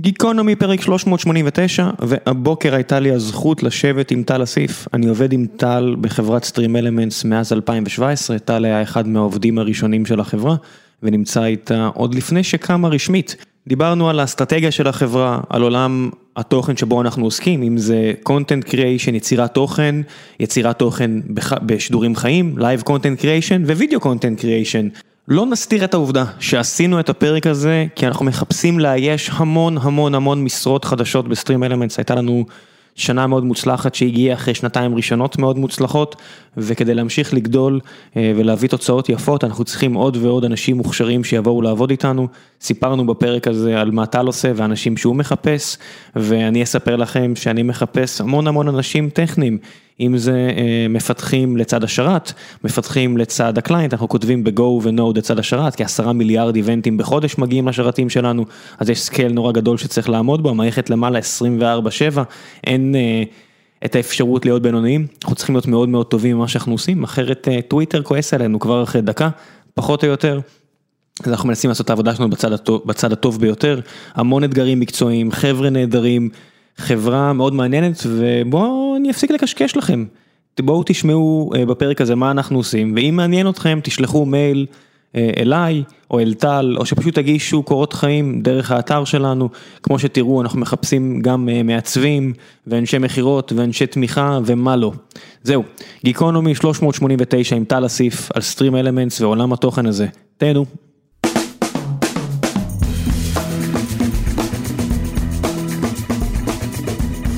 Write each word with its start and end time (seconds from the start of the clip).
גיקונומי 0.00 0.56
פרק 0.56 0.80
389 0.80 1.90
והבוקר 1.98 2.74
הייתה 2.74 3.00
לי 3.00 3.12
הזכות 3.12 3.62
לשבת 3.62 4.10
עם 4.10 4.22
טל 4.22 4.42
אסיף, 4.42 4.88
אני 4.94 5.08
עובד 5.08 5.32
עם 5.32 5.46
טל 5.56 5.96
בחברת 6.00 6.44
סטרים 6.44 6.76
אלמנטס 6.76 7.24
מאז 7.24 7.52
2017, 7.52 8.38
טל 8.38 8.64
היה 8.64 8.82
אחד 8.82 9.08
מהעובדים 9.08 9.58
הראשונים 9.58 10.06
של 10.06 10.20
החברה 10.20 10.56
ונמצא 11.02 11.44
איתה 11.44 11.90
עוד 11.94 12.14
לפני 12.14 12.44
שקמה 12.44 12.88
רשמית. 12.88 13.36
דיברנו 13.68 14.10
על 14.10 14.20
האסטרטגיה 14.20 14.70
של 14.70 14.86
החברה, 14.86 15.40
על 15.48 15.62
עולם 15.62 16.10
התוכן 16.36 16.76
שבו 16.76 17.00
אנחנו 17.00 17.24
עוסקים, 17.24 17.62
אם 17.62 17.78
זה 17.78 18.12
content 18.28 18.68
creation, 18.68 19.10
יצירת 19.14 19.54
תוכן, 19.54 19.94
יצירת 20.40 20.78
תוכן 20.78 21.10
בשידורים 21.62 22.16
חיים, 22.16 22.54
live 22.58 22.82
content 22.82 23.22
creation 23.22 23.66
ווידאו 23.66 24.00
content 24.00 24.40
creation. 24.40 25.11
לא 25.28 25.46
נסתיר 25.46 25.84
את 25.84 25.94
העובדה 25.94 26.24
שעשינו 26.38 27.00
את 27.00 27.08
הפרק 27.08 27.46
הזה 27.46 27.86
כי 27.94 28.06
אנחנו 28.06 28.24
מחפשים 28.24 28.80
לאייש 28.80 29.30
המון 29.32 29.78
המון 29.78 30.14
המון 30.14 30.44
משרות 30.44 30.84
חדשות 30.84 31.28
בסטרים 31.28 31.64
אלמנטס, 31.64 31.98
הייתה 31.98 32.14
לנו 32.14 32.44
שנה 32.94 33.26
מאוד 33.26 33.44
מוצלחת 33.44 33.94
שהגיעה 33.94 34.34
אחרי 34.34 34.54
שנתיים 34.54 34.94
ראשונות 34.94 35.38
מאוד 35.38 35.58
מוצלחות 35.58 36.16
וכדי 36.56 36.94
להמשיך 36.94 37.34
לגדול 37.34 37.80
ולהביא 38.16 38.68
תוצאות 38.68 39.08
יפות 39.08 39.44
אנחנו 39.44 39.64
צריכים 39.64 39.94
עוד 39.94 40.16
ועוד 40.16 40.44
אנשים 40.44 40.76
מוכשרים 40.76 41.24
שיבואו 41.24 41.62
לעבוד 41.62 41.90
איתנו, 41.90 42.28
סיפרנו 42.60 43.06
בפרק 43.06 43.48
הזה 43.48 43.80
על 43.80 43.90
מה 43.90 44.06
טל 44.06 44.26
עושה 44.26 44.52
ואנשים 44.56 44.96
שהוא 44.96 45.16
מחפש 45.16 45.78
ואני 46.16 46.62
אספר 46.62 46.96
לכם 46.96 47.36
שאני 47.36 47.62
מחפש 47.62 48.20
המון 48.20 48.46
המון 48.46 48.68
אנשים 48.68 49.10
טכניים. 49.10 49.58
אם 50.00 50.18
זה 50.18 50.50
מפתחים 50.90 51.56
לצד 51.56 51.84
השרת, 51.84 52.32
מפתחים 52.64 53.16
לצד 53.16 53.58
הקליינט, 53.58 53.92
אנחנו 53.92 54.08
כותבים 54.08 54.44
ב-Go 54.44 54.60
ו-Node 54.60 55.16
לצד 55.16 55.38
השרת, 55.38 55.74
כי 55.74 55.84
עשרה 55.84 56.12
מיליארד 56.12 56.56
איבנטים 56.56 56.96
בחודש 56.96 57.38
מגיעים 57.38 57.68
לשרתים 57.68 58.10
שלנו, 58.10 58.44
אז 58.78 58.90
יש 58.90 59.00
scale 59.00 59.32
נורא 59.32 59.52
גדול 59.52 59.78
שצריך 59.78 60.08
לעמוד 60.08 60.42
בו, 60.42 60.50
המערכת 60.50 60.90
למעלה 60.90 61.18
24/7, 61.18 62.20
אין 62.64 62.94
את 63.84 63.96
האפשרות 63.96 64.44
להיות 64.44 64.62
בינוניים, 64.62 65.06
אנחנו 65.22 65.36
צריכים 65.36 65.54
להיות 65.54 65.66
מאוד 65.66 65.88
מאוד 65.88 66.06
טובים 66.06 66.36
במה 66.36 66.48
שאנחנו 66.48 66.72
עושים, 66.72 67.04
אחרת 67.04 67.48
טוויטר 67.68 68.02
כועס 68.02 68.34
עלינו 68.34 68.58
כבר 68.60 68.82
אחרי 68.82 69.00
דקה, 69.00 69.28
פחות 69.74 70.04
או 70.04 70.08
יותר. 70.08 70.40
אז 71.24 71.32
אנחנו 71.32 71.48
מנסים 71.48 71.68
לעשות 71.68 71.84
את 71.84 71.90
העבודה 71.90 72.14
שלנו 72.14 72.30
בצד 72.30 72.52
הטוב, 72.52 72.82
בצד 72.86 73.12
הטוב 73.12 73.40
ביותר, 73.40 73.80
המון 74.14 74.44
אתגרים 74.44 74.80
מקצועיים, 74.80 75.32
חבר'ה 75.32 75.70
נהדרים. 75.70 76.28
חברה 76.76 77.32
מאוד 77.32 77.54
מעניינת 77.54 78.02
ובואו 78.06 78.94
אני 78.96 79.10
אפסיק 79.10 79.30
לקשקש 79.30 79.76
לכם. 79.76 80.04
בואו 80.60 80.82
תשמעו 80.86 81.50
בפרק 81.68 82.00
הזה 82.00 82.14
מה 82.14 82.30
אנחנו 82.30 82.56
עושים 82.56 82.92
ואם 82.96 83.16
מעניין 83.16 83.48
אתכם 83.48 83.80
תשלחו 83.82 84.26
מייל 84.26 84.66
אליי 85.16 85.82
או 86.10 86.20
אל 86.20 86.34
טל 86.34 86.74
או 86.78 86.86
שפשוט 86.86 87.14
תגישו 87.14 87.62
קורות 87.62 87.92
חיים 87.92 88.42
דרך 88.42 88.70
האתר 88.70 89.04
שלנו. 89.04 89.48
כמו 89.82 89.98
שתראו 89.98 90.42
אנחנו 90.42 90.60
מחפשים 90.60 91.22
גם 91.22 91.48
מעצבים 91.64 92.32
ואנשי 92.66 92.98
מכירות 92.98 93.52
ואנשי 93.56 93.86
תמיכה 93.86 94.38
ומה 94.46 94.76
לא. 94.76 94.92
זהו, 95.42 95.62
גיקונומי 96.04 96.54
389 96.54 97.56
עם 97.56 97.64
טל 97.64 97.86
אסיף 97.86 98.30
על 98.34 98.42
סטרים 98.42 98.76
אלמנטס 98.76 99.20
ועולם 99.20 99.52
התוכן 99.52 99.86
הזה. 99.86 100.06
תהנו. 100.36 100.91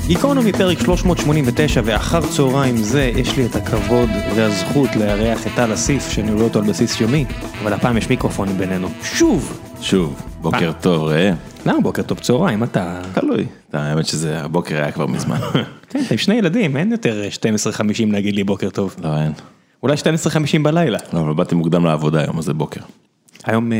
גיקונומי 0.06 0.52
פרק 0.52 0.78
389 0.78 1.80
ואחר 1.84 2.20
צהריים 2.36 2.76
זה 2.76 3.12
יש 3.16 3.36
לי 3.36 3.46
את 3.46 3.56
הכבוד 3.56 4.08
והזכות 4.36 4.96
לארח 4.96 5.46
את 5.46 5.52
טל 5.56 5.74
אסיף 5.74 6.08
שאני 6.08 6.32
רואה 6.32 6.44
אותו 6.44 6.58
על 6.58 6.64
בסיס 6.64 7.00
יומי 7.00 7.24
אבל 7.62 7.72
הפעם 7.72 7.96
יש 7.96 8.10
מיקרופונים 8.10 8.58
בינינו. 8.58 8.88
שוב! 9.02 9.60
שוב 9.80 10.22
בוקר 10.40 10.72
טוב 10.80 11.02
ראה 11.02 11.32
למה 11.66 11.80
בוקר 11.80 12.02
טוב 12.02 12.18
צהריים 12.18 12.62
אתה 12.64 13.02
תלוי. 13.14 13.46
האמת 13.72 14.06
שזה 14.06 14.40
הבוקר 14.40 14.76
היה 14.76 14.92
כבר 14.92 15.06
מזמן. 15.06 15.38
כן 15.90 16.02
עם 16.10 16.18
שני 16.18 16.34
ילדים 16.34 16.76
אין 16.76 16.92
יותר 16.92 17.22
12:50 17.74 17.80
להגיד 18.12 18.34
לי 18.34 18.44
בוקר 18.44 18.70
טוב. 18.70 18.96
לא 19.02 19.16
אין. 19.18 19.32
אולי 19.82 19.94
12:50 19.94 20.62
בלילה. 20.62 20.98
לא 21.12 21.20
אבל 21.20 21.34
באתי 21.34 21.54
מוקדם 21.54 21.84
לעבודה 21.84 22.20
היום 22.20 22.38
אז 22.38 22.44
זה 22.44 22.54
בוקר. 22.54 22.80
היום 23.44 23.72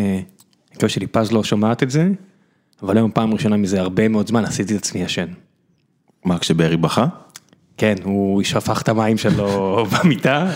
מקווה 0.74 0.88
שלי 0.88 1.06
פז 1.06 1.32
לא 1.32 1.44
שומעת 1.44 1.82
את 1.82 1.90
זה 1.90 2.08
אבל 2.82 2.96
היום 2.96 3.10
פעם 3.14 3.32
ראשונה 3.32 3.56
מזה 3.56 3.80
הרבה 3.80 4.08
מאוד 4.08 4.26
זמן 4.26 4.44
עשיתי 4.44 4.76
את 4.76 4.78
עצמי 4.78 5.02
ישן. 5.02 5.26
מה 6.24 6.38
כשבארי 6.38 6.76
בכה? 6.76 7.06
כן, 7.76 7.94
הוא 8.04 8.42
שפך 8.42 8.82
את 8.82 8.88
המים 8.88 9.18
שלו 9.18 9.76
במיטה, 9.92 10.46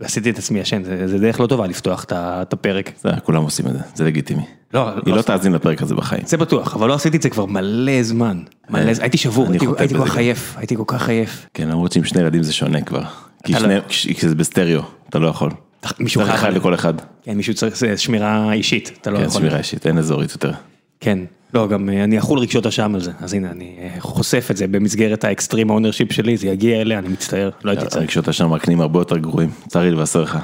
ועשיתי 0.00 0.30
את 0.30 0.38
עצמי 0.38 0.58
ישן, 0.58 0.82
זה 1.06 1.18
דרך 1.18 1.40
לא 1.40 1.46
טובה 1.46 1.66
לפתוח 1.66 2.04
את 2.12 2.52
הפרק. 2.52 2.90
כולם 3.24 3.42
עושים 3.42 3.66
את 3.66 3.72
זה, 3.72 3.78
זה 3.94 4.04
לגיטימי. 4.04 4.42
לא, 4.74 4.88
היא 5.06 5.14
לא 5.14 5.22
תאזין 5.22 5.52
לפרק 5.52 5.82
הזה 5.82 5.94
בחיים. 5.94 6.22
זה 6.26 6.36
בטוח, 6.36 6.74
אבל 6.74 6.88
לא 6.88 6.94
עשיתי 6.94 7.16
את 7.16 7.22
זה 7.22 7.30
כבר 7.30 7.44
מלא 7.46 8.02
זמן. 8.02 8.42
הייתי 8.74 9.16
שבור, 9.16 9.46
הייתי 9.78 9.94
כל 9.94 10.06
כך 10.06 10.16
עייף, 10.16 10.54
הייתי 10.56 10.76
כל 10.76 10.84
כך 10.86 11.08
עייף. 11.08 11.46
כן, 11.54 11.68
למרות 11.68 11.92
שעם 11.92 12.04
שני 12.04 12.20
ילדים 12.20 12.42
זה 12.42 12.52
שונה 12.52 12.80
כבר. 12.80 13.02
כי 13.44 14.28
זה 14.28 14.34
בסטריאו, 14.34 14.82
אתה 15.08 15.18
לא 15.18 15.28
יכול. 15.28 15.50
מישהו 15.98 16.22
אחד 16.22 16.52
לכל 16.52 16.74
אחד. 16.74 16.94
כן, 17.22 17.36
מישהו 17.36 17.54
צריך 17.54 17.76
שמירה 17.96 18.52
אישית, 18.52 18.98
אתה 19.00 19.10
לא 19.10 19.18
יכול. 19.18 19.28
כן, 19.28 19.38
שמירה 19.38 19.58
אישית, 19.58 19.86
אין 19.86 19.98
אזורית 19.98 20.32
יותר. 20.32 20.52
כן, 21.00 21.18
לא, 21.54 21.68
גם 21.68 21.88
אני 21.88 22.18
אכול 22.18 22.38
רגשות 22.38 22.66
אשם 22.66 22.94
על 22.94 23.00
זה, 23.00 23.10
אז 23.20 23.34
הנה, 23.34 23.50
אני 23.50 23.76
חושף 23.98 24.48
את 24.50 24.56
זה 24.56 24.66
במסגרת 24.66 25.24
ה 25.24 25.30
extreme 25.30 25.70
ownership 25.70 26.12
שלי, 26.12 26.36
זה 26.36 26.46
יגיע 26.48 26.80
אליה, 26.80 26.98
אני 26.98 27.08
מצטער, 27.08 27.50
לא 27.64 27.70
הייתי 27.70 27.86
צריך. 27.86 28.02
רגשות 28.02 28.28
אשם 28.28 28.50
מקננים 28.50 28.80
הרבה 28.80 29.00
יותר 29.00 29.18
גרועים, 29.18 29.50
צר 29.68 29.80
לי 29.80 29.90
לבשר 29.90 30.22
לך. 30.22 30.38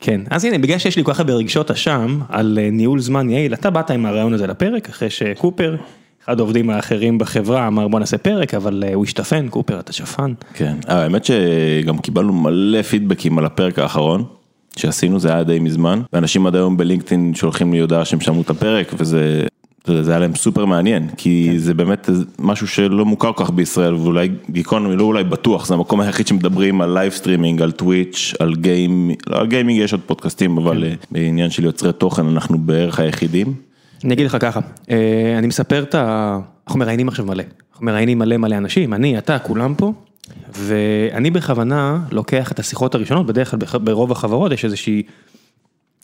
כן, 0.00 0.20
אז 0.30 0.44
הנה, 0.44 0.58
בגלל 0.58 0.78
שיש 0.78 0.96
לי 0.96 1.04
כל 1.04 1.12
כך 1.12 1.20
הרבה 1.20 1.32
ברגשות 1.32 1.70
אשם 1.70 2.20
על 2.28 2.58
ניהול 2.72 3.00
זמן 3.00 3.30
יעיל, 3.30 3.54
אתה 3.54 3.70
באת 3.70 3.90
עם 3.90 4.06
הרעיון 4.06 4.32
הזה 4.32 4.46
לפרק, 4.46 4.88
אחרי 4.88 5.10
שקופר, 5.10 5.76
אחד 6.24 6.38
העובדים 6.40 6.70
האחרים 6.70 7.18
בחברה 7.18 7.66
אמר 7.66 7.88
בוא 7.88 8.00
נעשה 8.00 8.18
פרק, 8.18 8.54
אבל 8.54 8.84
הוא 8.94 9.04
השתפן, 9.04 9.48
קופר 9.48 9.80
אתה 9.80 9.92
שפן. 9.92 10.32
כן, 10.54 10.76
האמת 10.86 11.24
שגם 11.24 11.98
קיבלנו 11.98 12.32
מלא 12.32 12.82
פידבקים 12.82 13.38
על 13.38 13.46
הפרק 13.46 13.78
האחרון. 13.78 14.24
שעשינו 14.76 15.20
זה 15.20 15.32
היה 15.32 15.44
די 15.44 15.58
מזמן, 15.58 16.00
ואנשים 16.12 16.46
עד 16.46 16.54
היום 16.54 16.76
בלינקדאין 16.76 17.34
שולחים 17.34 17.72
לי 17.72 17.78
הודעה 17.78 18.04
שהם 18.04 18.20
שמעו 18.20 18.40
את 18.42 18.50
הפרק 18.50 18.94
וזה 18.98 19.46
זה 19.86 20.10
היה 20.10 20.20
להם 20.20 20.34
סופר 20.34 20.64
מעניין, 20.64 21.08
כי 21.16 21.58
זה 21.58 21.74
באמת 21.74 22.10
משהו 22.38 22.66
שלא 22.66 23.04
מוכר 23.04 23.32
כל 23.32 23.44
כך 23.44 23.50
בישראל, 23.50 23.94
ואולי 23.94 24.28
גיקונומי 24.50 24.96
לא 24.96 25.04
אולי 25.04 25.24
בטוח, 25.24 25.66
זה 25.66 25.74
המקום 25.74 26.00
היחיד 26.00 26.26
שמדברים 26.26 26.80
על 26.80 26.94
live 26.94 27.12
streaming, 27.12 27.62
על 27.62 27.72
טוויץ', 27.72 28.34
על 28.38 28.54
gaming, 28.54 29.18
לא 29.26 29.38
על 29.40 29.46
gaming 29.46 29.80
יש 29.80 29.92
עוד 29.92 30.00
פודקאסטים, 30.06 30.58
אבל 30.58 30.84
בעניין 31.10 31.50
של 31.50 31.64
יוצרי 31.64 31.92
תוכן 31.92 32.26
אנחנו 32.26 32.58
בערך 32.58 33.00
היחידים. 33.00 33.54
אני 34.04 34.14
אגיד 34.14 34.26
לך 34.26 34.36
ככה, 34.40 34.60
אני 35.38 35.46
מספר 35.46 35.82
את 35.82 35.94
ה... 35.94 36.38
אנחנו 36.66 36.80
מראיינים 36.80 37.08
עכשיו 37.08 37.26
מלא, 37.26 37.42
אנחנו 37.72 37.86
מראיינים 37.86 38.18
מלא 38.18 38.36
מלא 38.36 38.56
אנשים, 38.56 38.94
אני, 38.94 39.18
אתה, 39.18 39.38
כולם 39.38 39.74
פה, 39.74 39.92
ואני 40.58 41.30
בכוונה 41.30 41.98
לוקח 42.10 42.52
את 42.52 42.58
השיחות 42.58 42.94
הראשונות, 42.94 43.26
בדרך 43.26 43.50
כלל 43.50 43.80
ברוב 43.80 44.12
החברות 44.12 44.52
יש 44.52 44.64
איזושהי... 44.64 45.02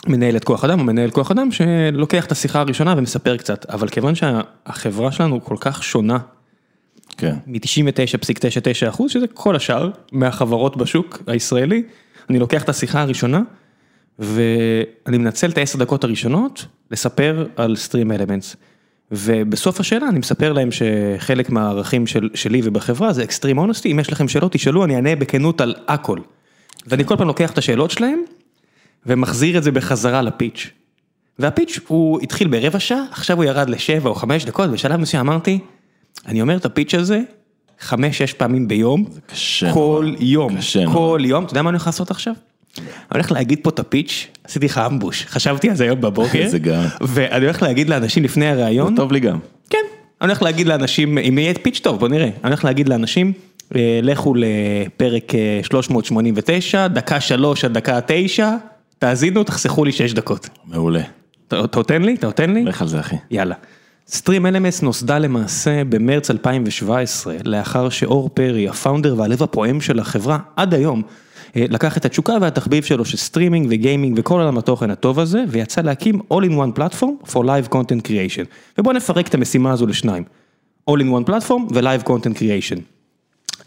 מנהלת 0.06 0.44
כוח 0.44 0.64
אדם 0.64 0.80
או 0.80 0.84
מנהל 0.84 1.10
כוח 1.10 1.30
אדם 1.30 1.48
שלוקח 1.52 2.26
את 2.26 2.32
השיחה 2.32 2.60
הראשונה 2.60 2.94
ומספר 2.96 3.36
קצת, 3.36 3.66
אבל 3.70 3.88
כיוון 3.88 4.14
שהחברה 4.14 5.12
שלנו 5.12 5.44
כל 5.44 5.56
כך 5.60 5.82
שונה, 5.84 6.18
כן. 7.16 7.34
מ-99.99 7.46 8.88
אחוז, 8.88 9.10
שזה 9.10 9.26
כל 9.34 9.56
השאר 9.56 9.90
מהחברות 10.12 10.76
בשוק 10.76 11.22
הישראלי, 11.26 11.82
אני 12.30 12.38
לוקח 12.38 12.62
את 12.62 12.68
השיחה 12.68 13.00
הראשונה 13.00 13.40
ואני 14.18 15.18
מנצל 15.18 15.50
את 15.50 15.58
העשר 15.58 15.78
דקות 15.78 16.04
הראשונות 16.04 16.66
לספר 16.90 17.46
על 17.56 17.76
סטרים 17.76 18.12
אלמנטס. 18.12 18.56
ובסוף 19.12 19.80
השאלה 19.80 20.08
אני 20.08 20.18
מספר 20.18 20.52
להם 20.52 20.68
שחלק 20.70 21.50
מהערכים 21.50 22.06
של, 22.06 22.28
שלי 22.34 22.60
ובחברה 22.64 23.12
זה 23.12 23.22
אקסטרים 23.22 23.58
אונסטי, 23.58 23.92
אם 23.92 24.00
יש 24.00 24.12
לכם 24.12 24.28
שאלות 24.28 24.52
תשאלו, 24.52 24.84
אני 24.84 24.96
אענה 24.96 25.16
בכנות 25.16 25.60
על 25.60 25.74
הכל. 25.88 26.18
ואני 26.86 27.04
כל 27.04 27.16
פעם 27.16 27.26
לוקח 27.26 27.50
את 27.50 27.58
השאלות 27.58 27.90
שלהם. 27.90 28.20
ומחזיר 29.06 29.58
את 29.58 29.62
זה 29.62 29.72
בחזרה 29.72 30.22
לפיץ'. 30.22 30.70
והפיץ' 31.38 31.80
הוא 31.86 32.20
התחיל 32.20 32.48
ברבע 32.48 32.80
שעה, 32.80 33.02
עכשיו 33.10 33.36
הוא 33.36 33.44
ירד 33.44 33.70
לשבע 33.70 34.10
או 34.10 34.14
חמש 34.14 34.44
דקות, 34.44 34.70
בשלב 34.70 35.00
מסוים 35.00 35.28
אמרתי, 35.28 35.58
אני 36.26 36.42
אומר 36.42 36.56
את 36.56 36.64
הפיץ' 36.64 36.94
הזה 36.94 37.20
חמש-שש 37.80 38.32
פעמים 38.32 38.68
ביום, 38.68 39.04
קשה 39.26 39.72
כל 39.72 40.14
יום, 40.18 40.56
קשה 40.56 40.84
כל 40.92 41.20
יום, 41.24 41.44
אתה 41.44 41.52
יודע 41.52 41.62
מה 41.62 41.70
אני 41.70 41.76
הולך 41.76 41.86
לעשות 41.86 42.10
עכשיו? 42.10 42.34
אני 42.78 42.84
הולך 43.14 43.32
להגיד 43.32 43.58
פה 43.62 43.70
את 43.70 43.78
הפיץ', 43.78 44.26
עשיתי 44.44 44.66
לך 44.66 44.78
אמבוש, 44.78 45.26
חשבתי 45.28 45.70
על 45.70 45.76
זה 45.76 45.84
היום 45.84 46.00
בבוקר. 46.00 46.48
ואני 47.14 47.44
הולך 47.44 47.62
להגיד 47.62 47.88
לאנשים 47.88 48.24
לפני 48.24 48.46
הראיון, 48.48 48.96
טוב 48.96 49.12
לי 49.12 49.20
גם. 49.20 49.38
כן, 49.70 49.78
אני 50.20 50.28
הולך 50.28 50.42
להגיד 50.42 50.66
לאנשים, 50.66 51.18
אם 51.18 51.38
יהיה 51.38 51.54
פיץ' 51.54 51.80
טוב, 51.82 52.00
בוא 52.00 52.08
נראה, 52.08 52.24
אני 52.24 52.34
הולך 52.42 52.64
להגיד 52.64 52.88
לאנשים, 52.88 53.32
לכו 54.02 54.34
לפרק 54.36 55.32
389, 55.62 56.86
דקה 56.86 57.20
שלוש 57.20 57.64
עד 57.64 57.72
דקה 57.72 57.98
תשע, 58.06 58.56
תאזינו, 59.00 59.44
תחסכו 59.44 59.84
לי 59.84 59.92
6 59.92 60.12
דקות. 60.12 60.48
מעולה. 60.64 61.02
אתה 61.48 61.76
נותן 61.76 62.02
לי? 62.02 62.14
אתה 62.14 62.26
נותן 62.26 62.50
לי? 62.54 62.64
לך 62.64 62.82
על 62.82 62.88
זה 62.88 63.00
אחי. 63.00 63.16
יאללה. 63.30 63.54
StreamElements 64.08 64.82
נוסדה 64.82 65.18
למעשה 65.18 65.84
במרץ 65.84 66.30
2017, 66.30 67.34
לאחר 67.44 67.88
שאור 67.88 68.30
פרי, 68.34 68.68
ה 68.68 68.74
founder 68.74 69.14
והלב 69.18 69.42
הפועם 69.42 69.80
של 69.80 69.98
החברה, 69.98 70.38
עד 70.56 70.74
היום, 70.74 71.02
לקח 71.56 71.96
את 71.96 72.04
התשוקה 72.04 72.32
והתחביב 72.40 72.84
שלו 72.84 73.04
של 73.04 73.16
streaming 73.16 73.66
ו 73.70 73.77
gaming 73.77 74.18
וכל 74.18 74.40
עולם 74.40 74.58
התוכן 74.58 74.90
הטוב 74.90 75.18
הזה, 75.18 75.44
ויצא 75.48 75.80
להקים 75.80 76.20
All 76.32 76.44
in 76.44 76.50
One 76.50 76.78
Platform 76.78 77.30
for 77.32 77.38
Live 77.38 77.72
Content 77.72 78.06
Creation. 78.06 78.44
ובואו 78.78 78.96
נפרק 78.96 79.28
את 79.28 79.34
המשימה 79.34 79.72
הזו 79.72 79.86
לשניים. 79.86 80.24
All 80.90 80.94
in 80.94 81.26
one 81.26 81.30
platform 81.30 81.74
ו-Live 81.74 82.06
Content 82.06 82.36
Creation. 82.38 82.78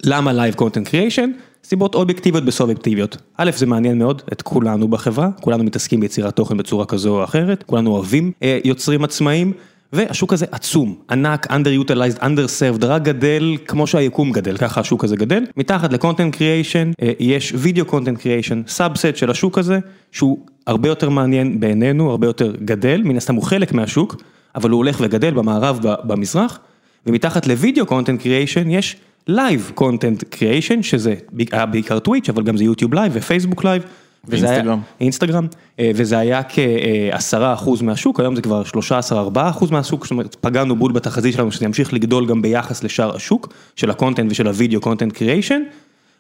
למה 0.04 0.32
Live 0.32 0.56
Content 0.56 0.88
Creation? 0.92 1.30
סיבות 1.66 1.96
אובייקטיביות 1.96 2.46
וסובייקטיביות. 2.46 3.18
א', 3.38 3.52
זה 3.56 3.66
מעניין 3.66 3.98
מאוד 3.98 4.22
את 4.34 4.42
כולנו 4.42 4.88
בחברה, 4.88 5.30
כולנו 5.42 5.64
מתעסקים 5.64 6.00
ביצירת 6.00 6.36
תוכן 6.36 6.58
בצורה 6.58 6.86
כזו 6.86 7.20
או 7.20 7.24
אחרת, 7.24 7.64
כולנו 7.64 7.92
אוהבים 7.92 8.32
אה, 8.44 8.60
יוצרים 8.64 9.04
עצמאיים, 9.04 9.54
והשוק 9.94 10.34
הזה 10.34 10.46
עצום, 10.52 10.96
ענק, 11.12 11.48
underutilized, 11.52 12.20
underserved, 12.20 12.86
רק 12.86 13.02
גדל 13.02 13.58
כמו 13.68 13.88
שהיקום 13.88 14.32
גדל, 14.32 14.58
ככה 14.58 14.82
השוק 14.82 15.04
הזה 15.04 15.16
גדל. 15.16 15.44
מתחת 15.58 15.94
ל-content 15.94 16.36
creation 16.36 17.02
אה, 17.02 17.12
יש 17.20 17.54
video 17.54 17.90
content 17.90 18.18
creation, 18.18 18.68
subset 18.68 19.16
של 19.16 19.32
השוק 19.32 19.58
הזה, 19.58 19.80
שהוא 20.12 20.38
הרבה 20.68 20.90
יותר 20.90 21.10
מעניין 21.10 21.60
בעינינו, 21.60 22.12
הרבה 22.12 22.28
יותר 22.28 22.56
גדל, 22.66 23.02
מן 23.06 23.18
הסתם 23.18 23.36
הוא 23.36 23.44
חלק 23.44 23.74
מהשוק, 23.74 24.16
אבל 24.56 24.70
הוא 24.70 24.78
הולך 24.78 24.98
וגדל 25.02 25.32
במערב, 25.32 25.80
במזרח, 26.04 26.60
ומתחת 27.06 27.48
ל-video 27.48 27.90
content 27.90 28.24
creation 28.24 28.68
יש 28.70 28.96
Live 29.30 29.80
Content 29.80 30.36
Creation, 30.36 30.82
שזה 30.82 31.16
היה 31.52 31.66
בעיקר 31.66 32.00
טוויץ', 32.00 32.30
אבל 32.30 32.44
גם 32.44 32.58
זה 32.58 32.64
יוטיוב 32.64 32.94
לייב 32.94 33.12
ופייסבוק 33.16 33.64
לייב. 33.64 33.84
ואינסטגרם. 34.28 34.80
אינסטגרם, 35.00 35.48
אה, 35.80 35.92
וזה 35.96 36.18
היה 36.18 36.42
כעשרה 36.44 37.54
אחוז 37.54 37.82
מהשוק, 37.82 38.20
היום 38.20 38.36
זה 38.36 38.42
כבר 38.42 38.64
שלושה 38.64 38.98
עשר 38.98 39.20
ארבעה 39.20 39.50
אחוז 39.50 39.72
מהשוק, 39.72 40.04
זאת 40.04 40.12
אומרת 40.12 40.36
פגענו 40.42 40.76
בול 40.76 40.92
בתחזית 40.92 41.34
שלנו 41.34 41.52
שזה 41.52 41.66
ימשיך 41.66 41.94
לגדול 41.94 42.26
גם 42.26 42.42
ביחס 42.42 42.84
לשאר 42.84 43.16
השוק, 43.16 43.54
של 43.76 43.90
ה 43.90 43.95
content 43.95 44.32
ושל 44.32 44.48
ה 44.48 44.53
video 44.53 44.82
content 44.82 45.14
creation, 45.14 45.62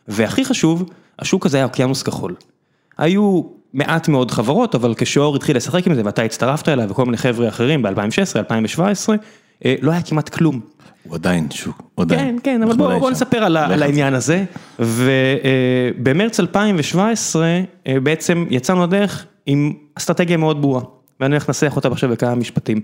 והכי 0.07 0.45
חשוב, 0.45 0.89
השוק 1.19 1.45
הזה 1.45 1.57
היה 1.57 1.65
אוקיינוס 1.65 2.03
כחול. 2.03 2.35
היו 2.97 3.41
מעט 3.73 4.07
מאוד 4.07 4.31
חברות, 4.31 4.75
אבל 4.75 4.93
כשאור 4.97 5.35
התחיל 5.35 5.57
לשחק 5.57 5.87
עם 5.87 5.95
זה 5.95 6.01
ואתה 6.05 6.21
הצטרפת 6.21 6.69
אליו 6.69 6.85
וכל 6.89 7.05
מיני 7.05 7.17
חבר'ה 7.17 7.47
אחרים 7.47 7.81
ב-2016, 7.81 8.35
2017, 8.35 9.15
אה, 9.65 9.75
לא 9.81 9.91
היה 9.91 10.01
כמעט 10.01 10.29
כלום. 10.29 10.59
הוא 11.07 11.15
עדיין 11.15 11.51
שוק, 11.51 11.83
הוא 11.95 12.03
עדיין. 12.03 12.19
כן, 12.19 12.35
כן, 12.43 12.63
אבל 12.63 12.77
בואו 12.77 13.09
נספר 13.09 13.37
על 13.37 13.57
על 13.57 13.83
העניין 13.83 14.13
הזה. 14.13 14.43
ובמרץ 14.79 16.39
2017 16.39 17.45
אה, 17.87 17.99
בעצם 18.03 18.45
יצאנו 18.49 18.83
לדרך 18.83 19.25
עם 19.45 19.73
אסטרטגיה 19.95 20.37
מאוד 20.37 20.61
ברורה, 20.61 20.81
ואני 21.19 21.35
הולך 21.35 21.49
לנסח 21.49 21.75
אותה 21.75 21.87
עכשיו 21.87 22.09
בכמה 22.09 22.35
משפטים. 22.35 22.81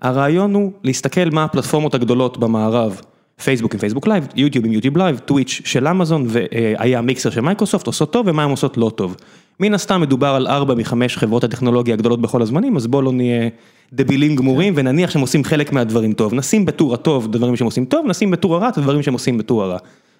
הרעיון 0.00 0.54
הוא 0.54 0.72
להסתכל 0.84 1.30
מה 1.32 1.44
הפלטפורמות 1.44 1.94
הגדולות 1.94 2.38
במערב, 2.38 3.00
פייסבוק 3.44 3.74
עם 3.74 3.80
פייסבוק 3.80 4.06
לייב, 4.06 4.26
יוטיוב 4.34 4.64
עם 4.64 4.72
יוטיוב 4.72 4.96
לייב, 4.96 5.18
טוויץ' 5.18 5.60
של 5.64 5.88
אמזון, 5.88 6.26
והיה 6.28 7.00
מיקסר 7.00 7.30
של 7.30 7.40
מייקרוסופט, 7.40 7.86
עושות 7.86 8.12
טוב 8.12 8.26
ומה 8.28 8.44
הן 8.44 8.50
עושות 8.50 8.76
לא 8.76 8.90
טוב. 8.94 9.16
מן 9.60 9.74
הסתם 9.74 10.00
מדובר 10.00 10.26
על 10.26 10.46
4 10.46 10.74
מחמש 10.74 11.16
חברות 11.16 11.44
הטכנולוגיה 11.44 11.94
הגדולות 11.94 12.20
בכל 12.20 12.42
הזמנים, 12.42 12.76
אז 12.76 12.86
בואו 12.86 13.02
לא 13.02 13.12
נהיה 13.12 13.48
דבילים 13.92 14.36
גמורים 14.36 14.72
ונניח 14.76 15.10
שהם 15.10 15.20
עושים 15.20 15.44
חלק 15.44 15.72
מהדברים 15.72 16.12
טוב, 16.12 16.34
נשים 16.34 16.66
בטור 16.66 16.94
הטוב 16.94 17.32
דברים 17.32 17.56
שהם 17.56 17.64
עושים 17.64 17.84
טוב, 17.84 18.06
נשים 18.06 18.30
בטור 18.30 18.54
הרע 18.54 18.68
את 18.68 18.78
הדברים 18.78 19.02
שהם 19.02 19.14
עושים 19.14 19.38
בטור 19.38 19.62
הרע. 19.62 19.78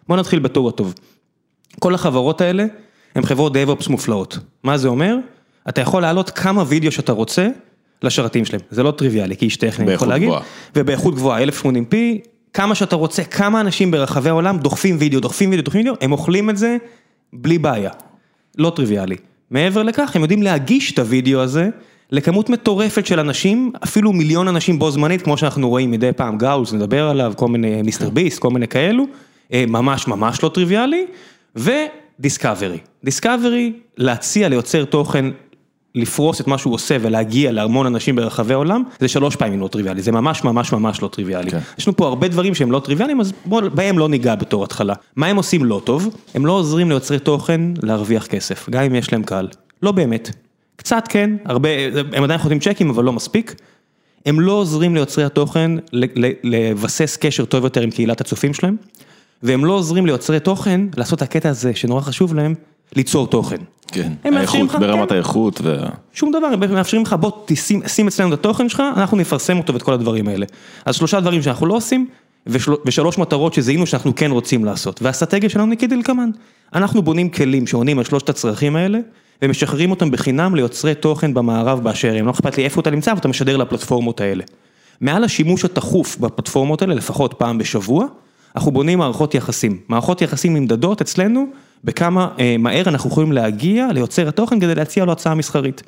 בואו 0.09 0.19
נתחיל 0.19 0.39
בטור 0.39 0.69
הטוב. 0.69 0.95
כל 1.79 1.95
החברות 1.95 2.41
האלה 2.41 2.67
הן 3.15 3.23
חברות 3.23 3.57
DevOps 3.57 3.91
מופלאות. 3.91 4.39
מה 4.63 4.79
זה 4.79 4.89
אומר? 4.89 5.17
אתה 5.69 5.81
יכול 5.81 6.03
להעלות 6.03 6.31
כמה 6.31 6.65
וידאו 6.67 6.93
שאתה 6.93 7.13
רוצה 7.13 7.49
לשרתים 8.03 8.45
שלהם, 8.45 8.61
זה 8.71 8.83
לא 8.83 8.91
טריוויאלי, 8.91 9.37
כי 9.37 9.45
איש 9.45 9.57
טכני, 9.57 9.85
אני 9.85 9.95
יכול 9.95 10.09
להגיד, 10.09 10.31
ובאיכות 10.77 11.15
גבוהה, 11.15 11.45
1080p, 11.45 11.95
כמה 12.53 12.75
שאתה 12.75 12.97
רוצה, 12.97 13.25
כמה 13.25 13.61
אנשים 13.61 13.91
ברחבי 13.91 14.29
העולם 14.29 14.59
דוחפים 14.59 14.97
וידאו, 14.99 15.21
דוחפים 15.21 15.51
וידאו, 15.51 15.65
דוחפים 15.65 15.81
וידאו, 15.81 15.95
הם 16.01 16.13
אוכלים 16.13 16.51
את 16.51 16.57
זה 16.57 16.77
בלי 17.33 17.59
בעיה, 17.59 17.91
לא 18.59 18.73
טריוויאלי. 18.77 19.17
מעבר 19.51 19.83
לכך, 19.83 20.17
הם 20.17 20.23
יודעים 20.23 20.43
להגיש 20.43 20.93
את 20.93 20.99
הוידאו 20.99 21.41
הזה 21.41 21.69
לכמות 22.11 22.51
מטורפת 22.51 23.07
של 23.07 23.21
אנשים, 23.21 23.73
אפילו 23.85 24.13
מיליון 24.13 24.49
אנשים 24.49 24.79
בו 24.79 24.91
זמנית, 24.91 25.23
כמו 25.23 25.37
שאנחנו 25.37 25.69
רואים 25.69 25.91
מדי 25.91 26.13
פעם, 26.17 26.39
גאולס, 26.39 26.73
נדבר 26.73 27.09
עליו, 27.09 27.33
כל 27.37 27.49
מיני 27.49 27.83
מיסטר 27.83 28.11
ביסט, 28.11 28.39
כל 28.39 28.51
מיני 28.51 28.69
כאלו, 28.69 29.05
אה, 29.53 29.65
ממש 29.69 30.09
ממש 30.09 30.43
לא 30.43 30.49
טריוויאלי, 30.49 31.07
ו 31.57 31.68
discovery. 31.68 32.79
discovery, 33.05 33.73
להציע 33.97 34.49
ליוצר 34.49 34.85
תוכן 34.85 35.25
לפרוס 35.95 36.41
את 36.41 36.47
מה 36.47 36.59
שהוא 36.59 36.75
עושה 36.75 36.97
ולהגיע 37.01 37.53
להמון 37.53 37.87
אנשים 37.87 38.17
ברחבי 38.17 38.55
העולם, 38.55 38.83
זה 39.01 39.09
שלוש 39.09 39.37
פעמים 39.37 39.61
לא 39.61 39.69
טריוויאלי, 39.69 40.03
זה 40.03 40.13
ממש 40.13 40.45
ממש 40.45 40.73
ממש 40.73 41.03
לא 41.03 41.09
טריוויאלי. 41.09 41.51
כן. 41.51 41.59
יש 41.79 41.89
לנו 41.89 41.97
פה 41.97 42.07
הרבה 42.07 42.29
דברים 42.29 42.55
שהם 42.55 42.73
לא 42.73 42.81
טריוויאליים, 42.81 43.21
אז 43.21 43.33
בואו, 43.45 43.71
בהם 43.71 43.99
לא 43.99 44.09
ניגע 44.09 44.35
בתור 44.35 44.65
התחלה. 44.65 44.95
מה 45.17 45.27
הם 45.27 45.37
עושים 45.37 45.65
לא 45.65 45.81
טוב? 45.85 46.17
הם 46.35 46.47
לא 46.47 46.53
עוזרים 46.53 46.89
ליוצרי 46.89 47.19
תוכן 47.19 47.61
להרוויח 47.83 48.27
כסף, 48.27 48.71
גם 48.71 48.83
אם 48.83 48.95
יש 48.95 49.13
להם 49.13 49.23
קהל. 49.23 49.49
לא 49.83 49.93
באמת. 49.93 50.31
קצת 50.77 51.05
כן, 51.09 51.31
הרבה, 51.45 51.69
הם 52.13 52.25
עדיין 52.25 52.39
חותמים 52.39 52.61
צ'קים, 52.61 52.91
אבל 52.91 53.05
לא 53.05 53.13
מספיק. 53.13 53.55
הם 54.27 54.41
לא 54.41 54.53
עוזרים 54.53 54.95
ליוצרי 54.95 55.25
התוכן 55.25 55.71
לבסס 56.45 57.17
קשר 57.21 57.45
טוב 57.45 57.65
יותר 57.65 57.81
עם 57.81 57.91
קהילת 57.91 58.21
הצופים 58.21 58.55
שלהם, 58.55 58.77
והם 59.43 59.65
לא 59.65 59.73
עוזרים 59.73 60.07
ליוצרי 60.07 60.41
תוכן 60.41 60.81
לעשות 60.97 61.19
את 61.19 61.23
הקטע 61.23 61.49
הזה 61.49 61.75
שנורא 61.75 62.01
חשוב 62.01 62.35
להם, 62.35 62.55
ליצור 62.97 63.27
תוכן. 63.27 63.57
כן, 63.93 64.13
האיכות, 64.25 64.71
ברמת 64.81 65.09
כן. 65.09 65.15
האיכות. 65.15 65.61
שום 66.13 66.31
דבר, 66.31 66.47
הם 66.47 66.75
מאפשרים 66.75 67.03
לך, 67.03 67.17
בוא 67.21 67.33
שים 67.87 68.07
אצלנו 68.09 68.35
את 68.35 68.39
התוכן 68.39 68.69
שלך, 68.69 68.83
אנחנו 68.97 69.17
נפרסם 69.17 69.59
אותו 69.59 69.73
ואת 69.73 69.83
כל 69.83 69.93
הדברים 69.93 70.29
האלה. 70.29 70.47
אז 70.85 70.95
שלושה 70.95 71.21
דברים 71.21 71.43
שאנחנו 71.43 71.67
לא 71.67 71.75
עושים, 71.75 72.07
ושלוש 72.87 73.19
מטרות 73.19 73.55
שזיהינו 73.55 73.87
שאנחנו 73.87 74.15
כן 74.15 74.31
רוצים 74.31 74.65
לעשות. 74.65 75.03
והאסטרטגיה 75.03 75.51
שלנו 75.51 75.71
היא 75.71 75.79
כדלקמן. 75.79 76.31
אנחנו 76.75 77.03
בונים 77.03 77.29
כלים 77.29 77.67
שעונים 77.67 77.99
על 77.99 78.05
שלושת 78.05 78.29
הצרכים 78.29 78.77
האלה, 78.77 78.99
ומשחררים 79.43 79.91
אותם 79.91 80.11
בחינם 80.11 80.55
ליוצרי 80.55 80.95
תוכן 80.95 81.35
במערב 81.35 81.81
באשר 81.83 82.15
הם. 82.17 82.27
לא 82.27 82.31
אכפת 82.31 82.57
לי 82.57 82.65
איפה 82.65 82.81
אתה 82.81 82.91
נמצא, 82.91 83.13
אבל 83.13 83.21
אתה 83.21 83.29
משדר 83.29 83.57
לפלטפורמות 83.57 84.21
האלה. 84.21 84.45
מעל 85.01 85.25
השימוש 85.25 85.65
התכוף 85.65 86.17
בפלטפורמות 86.17 86.83
האלה, 86.83 86.95
לפחות 86.95 87.35
פעם 87.39 87.59
בשבוע, 87.59 88.07
אנחנו 88.57 88.71
בונים 88.71 88.99
מערכות 88.99 89.35
יחסים. 89.35 89.81
מערכות 89.89 90.23
יחסים 90.23 90.55
נמדדות 90.55 91.01
אצלנו 91.01 91.47
בכמה 91.85 92.29
אה, 92.39 92.57
מהר 92.59 92.89
אנחנו 92.89 93.11
יכולים 93.11 93.33
להגיע 93.33 93.89
ליוצר 93.93 94.29
התוכן 94.29 94.61
כדי 94.61 94.75
להציע 94.75 95.05
לו 95.05 95.13
הצעה 95.13 95.35
מסחרית. 95.35 95.83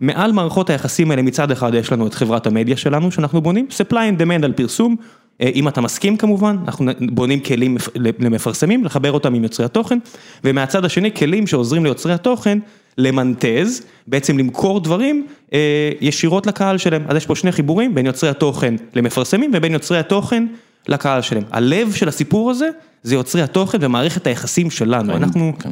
מעל 0.00 0.32
מערכות 0.32 0.70
היחסים 0.70 1.10
האלה 1.10 1.22
מצד 1.22 1.50
אחד 1.50 1.74
יש 1.74 1.92
לנו 1.92 2.06
את 2.06 2.14
חברת 2.14 2.46
המדיה 2.46 2.76
שלנו 2.76 3.12
שאנחנו 3.12 3.40
בונים, 3.40 3.66
supply 3.70 3.92
and 3.92 4.22
demand 4.22 4.44
על 4.44 4.52
פרסום, 4.52 4.96
אה, 5.40 5.50
אם 5.54 5.68
אתה 5.68 5.80
מסכים 5.80 6.16
כמובן, 6.16 6.56
אנחנו 6.64 6.92
בונים 7.00 7.40
כלים 7.40 7.76
למפרסמים, 7.96 8.84
לחבר 8.84 9.12
אותם 9.12 9.34
עם 9.34 9.42
יוצרי 9.42 9.66
התוכן, 9.66 9.98
ומהצד 10.44 10.84
השני 10.84 11.14
כלים 11.14 11.46
שעוזרים 11.46 11.84
ליוצרי 11.84 12.12
התוכן 12.12 12.58
למנטז, 12.98 13.82
בעצם 14.06 14.38
למכור 14.38 14.80
דברים 14.80 15.26
אה, 15.52 15.90
ישירות 16.00 16.46
לקהל 16.46 16.78
שלהם. 16.78 17.02
אז 17.08 17.16
יש 17.16 17.26
פה 17.26 17.34
שני 17.34 17.52
חיבורים 17.52 17.94
בין 17.94 18.06
יוצרי 18.06 18.30
התוכן 18.30 18.74
למפרסמים 18.94 19.50
ובין 19.54 19.72
יוצרי 19.72 19.98
התוכן 19.98 20.46
לקהל 20.88 21.22
שלהם. 21.22 21.44
הלב 21.50 21.92
של 21.92 22.08
הסיפור 22.08 22.50
הזה 22.50 22.68
זה 23.02 23.14
יוצרי 23.14 23.42
התוכן 23.42 23.78
ומערכת 23.80 24.26
היחסים 24.26 24.70
שלנו. 24.70 25.12
כן, 25.12 25.22
אנחנו 25.22 25.52
כן. 25.58 25.70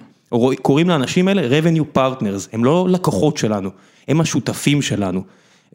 קוראים 0.63 0.89
לאנשים 0.89 1.29
האלה 1.29 1.61
revenue 1.61 1.97
partners, 1.97 2.49
הם 2.53 2.65
לא 2.65 2.87
לקוחות 2.91 3.37
שלנו, 3.37 3.71
הם 4.09 4.21
השותפים 4.21 4.83
שלנו. 4.83 5.23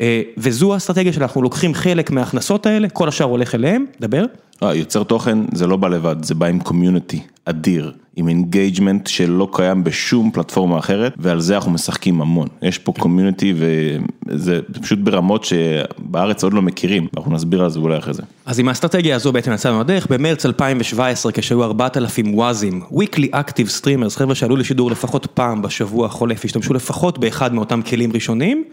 אה, 0.02 0.22
וזו 0.38 0.74
האסטרטגיה 0.74 1.14
שאנחנו 1.14 1.42
לוקחים 1.42 1.74
חלק 1.74 2.12
מההכנסות 2.12 2.66
האלה, 2.66 2.90
כל 2.90 3.08
השאר 3.08 3.26
הולך 3.26 3.56
אליהם, 3.56 3.86
דבר. 4.00 4.26
אה, 4.64 4.76
יוצר 4.76 5.04
תוכן 5.04 5.38
זה 5.54 5.68
לא 5.68 5.78
בא 5.78 5.88
לבד, 5.88 6.16
זה 6.22 6.36
בא 6.36 6.46
עם 6.46 6.60
community 6.60 7.20
אדיר, 7.46 7.92
עם 8.16 8.28
engagement 8.28 9.08
שלא 9.08 9.48
קיים 9.54 9.84
בשום 9.84 10.32
פלטפורמה 10.32 10.80
אחרת, 10.80 11.14
ועל 11.18 11.40
זה 11.40 11.56
אנחנו 11.56 11.72
משחקים 11.72 12.22
המון. 12.22 12.48
יש 12.62 12.78
פה 12.78 12.94
community 13.00 13.54
וזה 13.58 14.60
פשוט 14.82 15.00
ברמות 15.00 15.44
שבארץ 15.44 16.44
עוד 16.44 16.54
לא 16.54 16.62
מכירים, 16.62 17.08
אנחנו 17.18 17.32
נסביר 17.32 17.64
על 17.64 17.70
זה 17.70 17.80
אולי 17.80 17.98
אחרי 17.98 18.14
זה. 18.14 18.24
אז 18.46 18.60
עם 18.60 18.68
האסטרטגיה 18.68 19.16
הזו 19.16 19.32
בעצם 19.32 19.54
יצאנו 19.54 19.80
לדרך, 19.80 20.08
במרץ 20.10 20.46
2017 20.46 21.32
כשהיו 21.32 21.64
4,000 21.64 22.36
WAS 22.36 22.59
ים, 22.59 22.82
weekly 22.92 23.28
active 23.34 23.82
streamers, 23.82 24.18
חבר'ה 24.18 24.36
שעלו 24.36 24.56
לשידור 24.56 24.92
לפחות 24.92 25.26
פעם 25.26 25.62
בשבוע 25.62 26.06
החולף, 26.06 26.46
השתמשו 26.46 26.74
לפחות 26.74 27.20
באחד 27.20 27.54
מאותם 27.54 27.82
כלים 27.82 28.12
ראשונים. 28.14 28.64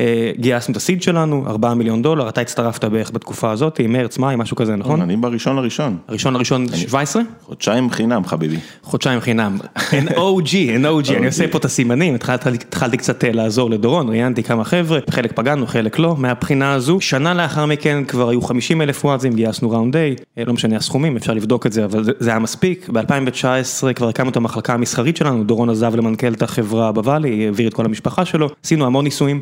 אה, 0.00 0.32
גייסנו 0.38 0.72
את 0.72 0.76
הסיד 0.76 1.02
שלנו, 1.02 1.44
4 1.46 1.74
מיליון 1.74 2.02
דולר, 2.02 2.28
אתה 2.28 2.40
הצטרפת 2.40 2.84
בערך 2.84 3.10
בתקופה 3.10 3.50
הזאת, 3.50 3.80
מרץ, 3.88 4.18
מאי, 4.18 4.36
משהו 4.36 4.56
כזה, 4.56 4.76
נכון? 4.76 5.00
אני 5.00 5.16
בראשון 5.16 5.56
לראשון. 5.56 5.96
הראשון 6.08 6.34
לראשון 6.34 6.66
17? 6.76 7.22
חודשיים 7.42 7.90
חינם, 7.90 8.24
חביבי. 8.24 8.56
חודשיים 8.82 9.20
חינם, 9.20 9.58
אין 9.92 10.08
OG, 10.08 10.54
אין 10.54 10.86
OG, 10.86 11.16
אני 11.16 11.26
עושה 11.26 11.48
פה 11.48 11.58
את 11.58 11.64
הסימנים, 11.64 12.14
התחלתי 12.14 12.96
קצת 12.96 13.24
אה, 13.24 13.32
לעזור 13.32 13.70
לדורון, 13.70 14.08
ראיינתי 14.08 14.42
כמה 14.42 14.64
חבר'ה, 14.64 14.98
חלק 15.10 15.32
פגענו, 15.32 15.66
חלק 15.66 15.98
לא, 15.98 16.16
מהבחינה 16.18 16.72
הזו, 16.72 17.00
שנה 17.00 17.34
לאחר 17.34 17.66
מכן 17.66 18.04
כבר 18.04 18.28
היו 18.28 18.42
50 18.42 18.82
אלף 18.82 19.04
וואטזים, 19.04 19.32
גייסנו 19.32 19.70
ראונד 19.70 19.96
A, 19.96 19.98
אה, 20.38 20.44
לא 20.44 20.52
משנה 20.52 20.76
הסכומים, 20.76 21.16
אפשר 21.16 21.34
לבדוק 21.34 21.66
את 21.66 21.72
זה, 21.72 21.84
אבל 21.84 22.04
זה 22.18 22.30
היה 22.30 22.38
מספיק, 22.38 22.88
ב-2019 22.88 23.92
כבר 23.94 24.08
הקמנו 24.08 24.30
את 24.30 24.36
המחלקה 24.36 24.74
המסחרית 24.74 25.16
שלנו, 25.16 25.44
דורון 25.44 25.70
עזב 25.70 25.94
למנכ"ל 25.94 26.32
את 26.32 26.42
החברה 26.42 26.92
בוואלי, 26.92 27.44
העביר 27.46 27.68
את 27.68 27.74
כל 27.74 27.84
המשפחה 27.84 28.24
שלו, 28.24 28.48
עשינו 28.64 28.86
המון 28.86 29.04
ניסויים. 29.04 29.40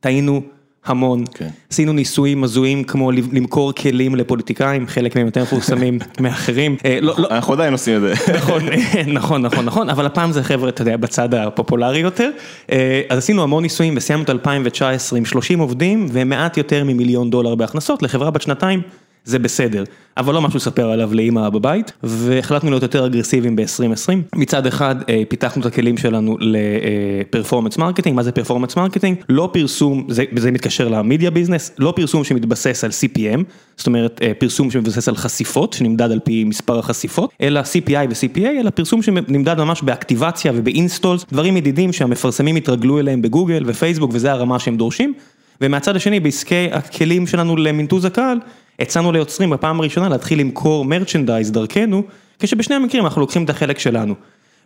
טעינו 0.00 0.42
המון, 0.88 1.24
כן. 1.34 1.48
עשינו 1.70 1.92
ניסויים 1.92 2.44
הזויים 2.44 2.84
כמו 2.84 3.12
למכור 3.12 3.72
כלים 3.72 4.14
לפוליטיקאים, 4.16 4.86
חלק 4.86 5.16
מהם 5.16 5.26
יותר 5.26 5.42
מפורסמים 5.42 5.98
מאחרים. 6.20 6.76
אה, 6.84 6.98
לא, 7.02 7.14
לא. 7.18 7.28
אנחנו 7.30 7.52
עדיין 7.52 7.72
עושים 7.72 7.96
את 7.96 8.00
זה. 8.00 8.14
נכון, 8.34 8.62
נכון, 9.06 9.42
נכון, 9.42 9.64
נכון, 9.64 9.90
אבל 9.90 10.06
הפעם 10.06 10.32
זה 10.32 10.42
חבר'ה, 10.42 10.68
אתה 10.68 10.82
יודע, 10.82 10.96
בצד 10.96 11.34
הפופולרי 11.34 11.98
יותר. 11.98 12.30
אה, 12.72 13.02
אז 13.08 13.18
עשינו 13.18 13.42
המון 13.42 13.62
ניסויים 13.62 13.94
וסיימנו 13.96 14.24
את 14.24 14.30
2019 14.30 15.18
עם 15.18 15.24
30 15.24 15.58
עובדים 15.58 16.06
ומעט 16.12 16.56
יותר 16.56 16.84
ממיליון 16.84 17.30
דולר 17.30 17.54
בהכנסות 17.54 18.02
לחברה 18.02 18.30
בת 18.30 18.42
שנתיים. 18.42 18.82
זה 19.24 19.38
בסדר, 19.38 19.84
אבל 20.16 20.34
לא 20.34 20.42
משהו 20.42 20.56
לספר 20.56 20.90
עליו 20.90 21.14
לאמא 21.14 21.48
בבית, 21.48 21.92
והחלטנו 22.02 22.70
להיות 22.70 22.82
יותר 22.82 23.06
אגרסיביים 23.06 23.56
ב-2020. 23.56 24.12
מצד 24.34 24.66
אחד 24.66 24.96
אה, 25.08 25.22
פיתחנו 25.28 25.60
את 25.62 25.66
הכלים 25.66 25.98
שלנו 25.98 26.36
ל 26.40 26.52
performance 26.52 27.78
marketing, 27.78 28.16
מה 28.16 28.22
זה 28.22 28.32
performance 28.32 28.76
marketing? 28.76 29.16
לא 29.28 29.50
פרסום, 29.52 30.06
זה, 30.08 30.24
זה 30.36 30.50
מתקשר 30.50 30.88
ל 30.88 30.95
media 30.95 31.30
business, 31.30 31.70
לא 31.78 31.92
פרסום 31.96 32.24
שמתבסס 32.24 32.84
על 32.84 32.90
CPM, 32.90 33.42
זאת 33.76 33.86
אומרת 33.86 34.20
אה, 34.22 34.32
פרסום 34.38 34.70
שמתבסס 34.70 35.08
על 35.08 35.16
חשיפות, 35.16 35.72
שנמדד 35.72 36.12
על 36.12 36.18
פי 36.24 36.44
מספר 36.44 36.78
החשיפות, 36.78 37.30
אלא 37.40 37.60
CPI 37.60 38.08
ו-CPA, 38.10 38.46
אלא 38.60 38.70
פרסום 38.70 39.02
שנמדד 39.02 39.58
ממש 39.58 39.82
באקטיבציה 39.82 40.52
ובאינסטולס, 40.54 41.26
דברים 41.32 41.56
ידידים 41.56 41.92
שהמפרסמים 41.92 42.56
התרגלו 42.56 42.98
אליהם 42.98 43.22
בגוגל 43.22 43.62
ופייסבוק 43.66 44.10
וזה 44.14 44.32
הרמה 44.32 44.58
שהם 44.58 44.76
דורשים. 44.76 45.14
ומהצד 45.60 45.96
השני 45.96 46.20
בעסקי 46.20 46.68
הכלים 46.72 47.26
שלנו 47.26 47.56
למינטוז 47.56 48.04
הקהל, 48.04 48.38
הצענו 48.78 49.12
ליוצרים 49.12 49.50
בפעם 49.50 49.80
הראשונה 49.80 50.08
להתחיל 50.08 50.40
למכור 50.40 50.84
מרצ'נדייז 50.84 51.52
דרכנו, 51.52 52.02
כשבשני 52.38 52.76
המקרים 52.76 53.04
אנחנו 53.04 53.20
לוקחים 53.20 53.44
את 53.44 53.50
החלק 53.50 53.78
שלנו. 53.78 54.14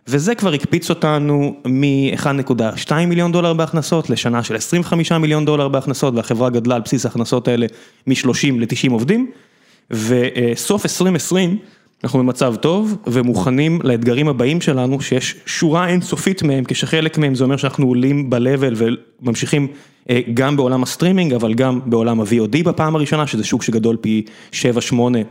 וזה 0.07 0.35
כבר 0.35 0.53
הקפיץ 0.53 0.89
אותנו 0.89 1.55
מ-1.2 1.65 2.93
מיליון 3.07 3.31
דולר 3.31 3.53
בהכנסות 3.53 4.09
לשנה 4.09 4.43
של 4.43 4.55
25 4.55 5.11
מיליון 5.11 5.45
דולר 5.45 5.67
בהכנסות, 5.67 6.13
והחברה 6.15 6.49
גדלה 6.49 6.75
על 6.75 6.81
בסיס 6.81 7.05
ההכנסות 7.05 7.47
האלה 7.47 7.65
מ-30 8.07 8.51
ל-90 8.59 8.91
עובדים. 8.91 9.31
וסוף 9.91 10.85
2020 10.85 11.57
אנחנו 12.03 12.19
במצב 12.19 12.55
טוב 12.55 12.97
ומוכנים 13.07 13.79
לאתגרים 13.83 14.27
הבאים 14.27 14.61
שלנו 14.61 15.01
שיש 15.01 15.35
שורה 15.45 15.87
אינסופית 15.87 16.43
מהם 16.43 16.63
כשחלק 16.63 17.17
מהם 17.17 17.35
זה 17.35 17.43
אומר 17.43 17.57
שאנחנו 17.57 17.87
עולים 17.87 18.29
ב-level 18.29 18.75
וממשיכים 19.21 19.67
גם 20.33 20.57
בעולם 20.57 20.83
הסטרימינג 20.83 21.33
אבל 21.33 21.53
גם 21.53 21.79
בעולם 21.85 22.21
ה-VOD 22.21 22.63
בפעם 22.63 22.95
הראשונה 22.95 23.27
שזה 23.27 23.43
שוק 23.43 23.63
שגדול 23.63 23.97
פי 24.01 24.25
7-8 24.51 24.55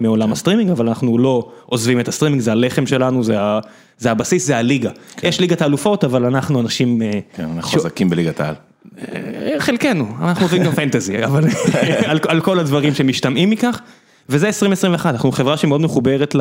מעולם 0.00 0.32
הסטרימינג 0.32 0.70
אבל 0.70 0.88
אנחנו 0.88 1.18
לא 1.18 1.48
עוזבים 1.66 2.00
את 2.00 2.08
הסטרימינג 2.08 2.42
זה 2.42 2.52
הלחם 2.52 2.86
שלנו 2.86 3.24
זה 3.24 3.36
זה 3.98 4.10
הבסיס 4.10 4.46
זה 4.46 4.56
הליגה 4.56 4.90
יש 5.22 5.40
ליגת 5.40 5.62
האלופות 5.62 6.04
אבל 6.04 6.24
אנחנו 6.24 6.60
אנשים 6.60 7.02
כן, 7.36 7.48
אנחנו 7.56 7.70
חזקים 7.80 8.10
בליגת 8.10 8.40
העל. 8.40 8.54
חלקנו 9.58 10.06
אנחנו 10.20 10.44
עובדים 10.44 10.62
גם 10.62 10.72
fantasy 10.72 11.24
אבל 11.24 11.44
על 12.28 12.40
כל 12.40 12.58
הדברים 12.58 12.94
שמשתמעים 12.94 13.50
מכך. 13.50 13.80
וזה 14.28 14.46
2021, 14.46 15.14
אנחנו 15.14 15.32
חברה 15.32 15.56
שמאוד 15.56 15.80
מחוברת 15.80 16.36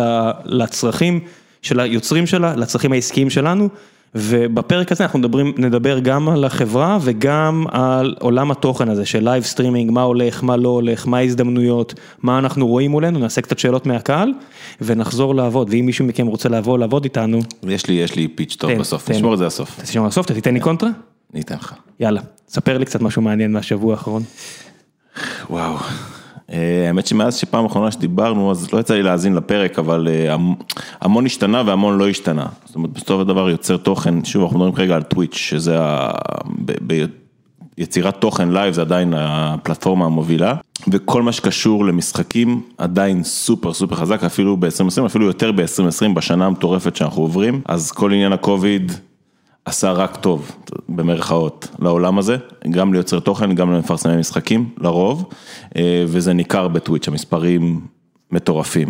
לצרכים 0.45 1.19
של 1.61 1.79
היוצרים 1.79 2.27
שלה, 2.27 2.55
לצרכים 2.55 2.91
העסקיים 2.91 3.29
שלנו, 3.29 3.69
ובפרק 4.15 4.91
הזה 4.91 5.03
אנחנו 5.03 5.19
מדברים, 5.19 5.53
נדבר 5.57 5.99
גם 5.99 6.29
על 6.29 6.43
החברה 6.43 6.97
וגם 7.01 7.65
על 7.71 8.15
עולם 8.19 8.51
התוכן 8.51 8.89
הזה 8.89 9.05
של 9.05 9.23
live 9.23 9.43
streaming, 9.43 9.91
מה 9.91 10.01
הולך, 10.01 10.43
מה 10.43 10.57
לא 10.57 10.69
הולך, 10.69 11.07
מה 11.07 11.17
ההזדמנויות, 11.17 11.93
מה 12.21 12.39
אנחנו 12.39 12.67
רואים 12.67 12.91
מולנו, 12.91 13.19
נעשה 13.19 13.41
קצת 13.41 13.59
שאלות 13.59 13.85
מהקהל 13.85 14.33
ונחזור 14.81 15.35
לעבוד, 15.35 15.67
ואם 15.71 15.85
מישהו 15.85 16.05
מכם 16.05 16.27
רוצה 16.27 16.49
לבוא 16.49 16.77
לעבוד 16.77 17.03
איתנו. 17.03 17.39
יש 17.67 17.87
לי, 17.87 17.93
יש 17.93 18.15
לי 18.15 18.27
pitch 18.27 18.55
טוב 18.55 18.71
בסוף, 18.71 19.09
נשמור 19.09 19.33
את 19.33 19.39
זה 19.39 19.45
לסוף. 19.45 19.79
תשמור 19.81 20.07
לסוף, 20.07 20.25
אתה 20.25 20.33
תיתן 20.33 20.53
לי 20.53 20.59
קונטרה? 20.59 20.89
אני 21.33 21.41
אתן 21.41 21.55
לך. 21.55 21.73
יאללה, 21.99 22.21
ספר 22.47 22.77
לי 22.77 22.85
קצת 22.85 23.01
משהו 23.01 23.21
מעניין 23.21 23.51
מהשבוע 23.51 23.93
האחרון. 23.93 24.23
וואו. 25.49 25.77
האמת 26.88 27.08
שמאז 27.08 27.36
שפעם 27.36 27.65
אחרונה 27.65 27.91
שדיברנו 27.91 28.51
אז 28.51 28.74
לא 28.74 28.79
יצא 28.79 28.93
לי 28.93 29.03
להאזין 29.03 29.36
לפרק 29.36 29.79
אבל 29.79 30.08
המון 31.01 31.25
השתנה 31.25 31.63
והמון 31.65 31.98
לא 31.98 32.10
השתנה. 32.10 32.46
זאת 32.65 32.75
אומרת 32.75 32.91
בסופו 32.91 33.22
של 33.22 33.27
דבר 33.27 33.50
יוצר 33.50 33.77
תוכן, 33.77 34.25
שוב 34.25 34.43
אנחנו 34.43 34.58
מדברים 34.58 34.75
כרגע 34.75 34.96
על 34.96 35.03
טוויץ' 35.03 35.36
שזה 35.36 35.77
ביצירת 37.77 38.15
תוכן 38.22 38.50
live 38.50 38.73
זה 38.74 38.81
עדיין 38.81 39.13
הפלטפורמה 39.17 40.05
המובילה 40.05 40.55
וכל 40.88 41.22
מה 41.22 41.31
שקשור 41.31 41.86
למשחקים 41.86 42.62
עדיין 42.77 43.24
super 43.23 43.73
super 43.73 43.95
חזק 43.96 44.24
אפילו 44.24 44.58
ב-2020 44.58 45.05
אפילו 45.05 45.25
יותר 45.25 45.51
ב-2020 45.51 46.13
בשנה 46.13 46.46
המטורפת 46.46 46.96
שאנחנו 46.96 47.22
עוברים 47.22 47.62
אז 47.65 47.91
כל 47.91 48.13
עניין 48.13 48.34
הקוביד. 48.34 48.91
עשה 49.65 49.91
רק 49.91 50.15
טוב, 50.15 50.51
במרכאות, 50.89 51.67
לעולם 51.79 52.17
הזה, 52.17 52.37
גם 52.69 52.93
ליוצר 52.93 53.19
תוכן, 53.19 53.55
גם 53.55 53.71
למפרסמי 53.71 54.17
משחקים, 54.17 54.69
לרוב, 54.77 55.29
וזה 56.07 56.33
ניכר 56.33 56.67
בטוויץ', 56.67 57.07
המספרים 57.07 57.81
מטורפים, 58.31 58.89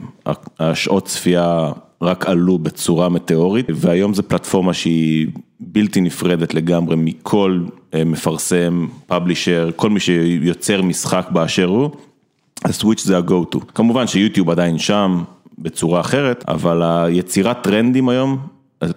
השעות 0.59 1.05
צפייה 1.05 1.71
רק 2.01 2.25
עלו 2.25 2.59
בצורה 2.59 3.09
מטאורית, 3.09 3.65
והיום 3.75 4.13
זו 4.13 4.23
פלטפורמה 4.23 4.73
שהיא 4.73 5.27
בלתי 5.59 6.01
נפרדת 6.01 6.53
לגמרי 6.53 6.95
מכל 6.95 7.63
מפרסם, 8.05 8.87
פאבלישר, 9.07 9.69
כל 9.75 9.89
מי 9.89 9.99
שיוצר 9.99 10.81
משחק 10.81 11.27
באשר 11.31 11.65
הוא, 11.65 11.89
אז 12.63 12.77
טוויץ' 12.77 13.03
זה 13.03 13.17
ה-go 13.17 13.55
to. 13.55 13.59
כמובן 13.75 14.07
שיוטיוב 14.07 14.49
עדיין 14.49 14.77
שם 14.77 15.23
בצורה 15.59 15.99
אחרת, 15.99 16.43
אבל 16.47 16.81
היצירת 16.83 17.63
טרנדים 17.63 18.09
היום, 18.09 18.37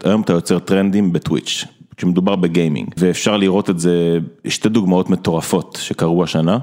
היום 0.05 0.21
אתה 0.21 0.33
יוצר 0.33 0.59
טרנדים 0.59 1.13
בטוויץ', 1.13 1.65
כשמדובר 1.97 2.37
ב 2.37 2.43
gaming, 2.43 2.89
ואפשר 2.97 3.37
לראות 3.37 3.71
את 3.71 3.79
זה, 3.79 4.19
שתי 4.49 4.69
דוגמאות 4.69 5.11
מטורפות 5.11 5.79
שקרו 5.81 6.25
השנה, 6.25 6.59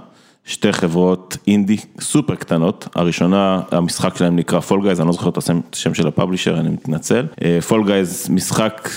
שתי 0.45 0.73
חברות 0.73 1.37
indie 1.47 1.77
super 2.01 2.35
קטנות, 2.35 2.87
הראשונה, 2.95 3.61
המשחק 3.71 4.17
שלהם 4.17 4.35
נקרא 4.35 4.59
Fall 4.59 4.81
Guys, 4.81 4.99
אני 4.99 5.07
לא 5.07 5.13
זוכר 5.13 5.29
את 5.29 5.37
השם 5.37 5.93
של 5.93 6.07
ה 6.07 6.12
publisher, 6.12 6.59
אני 6.59 6.69
מתנצל, 6.69 7.25
Fall 7.67 7.85
Guys 7.85 8.29
משחק 8.29 8.89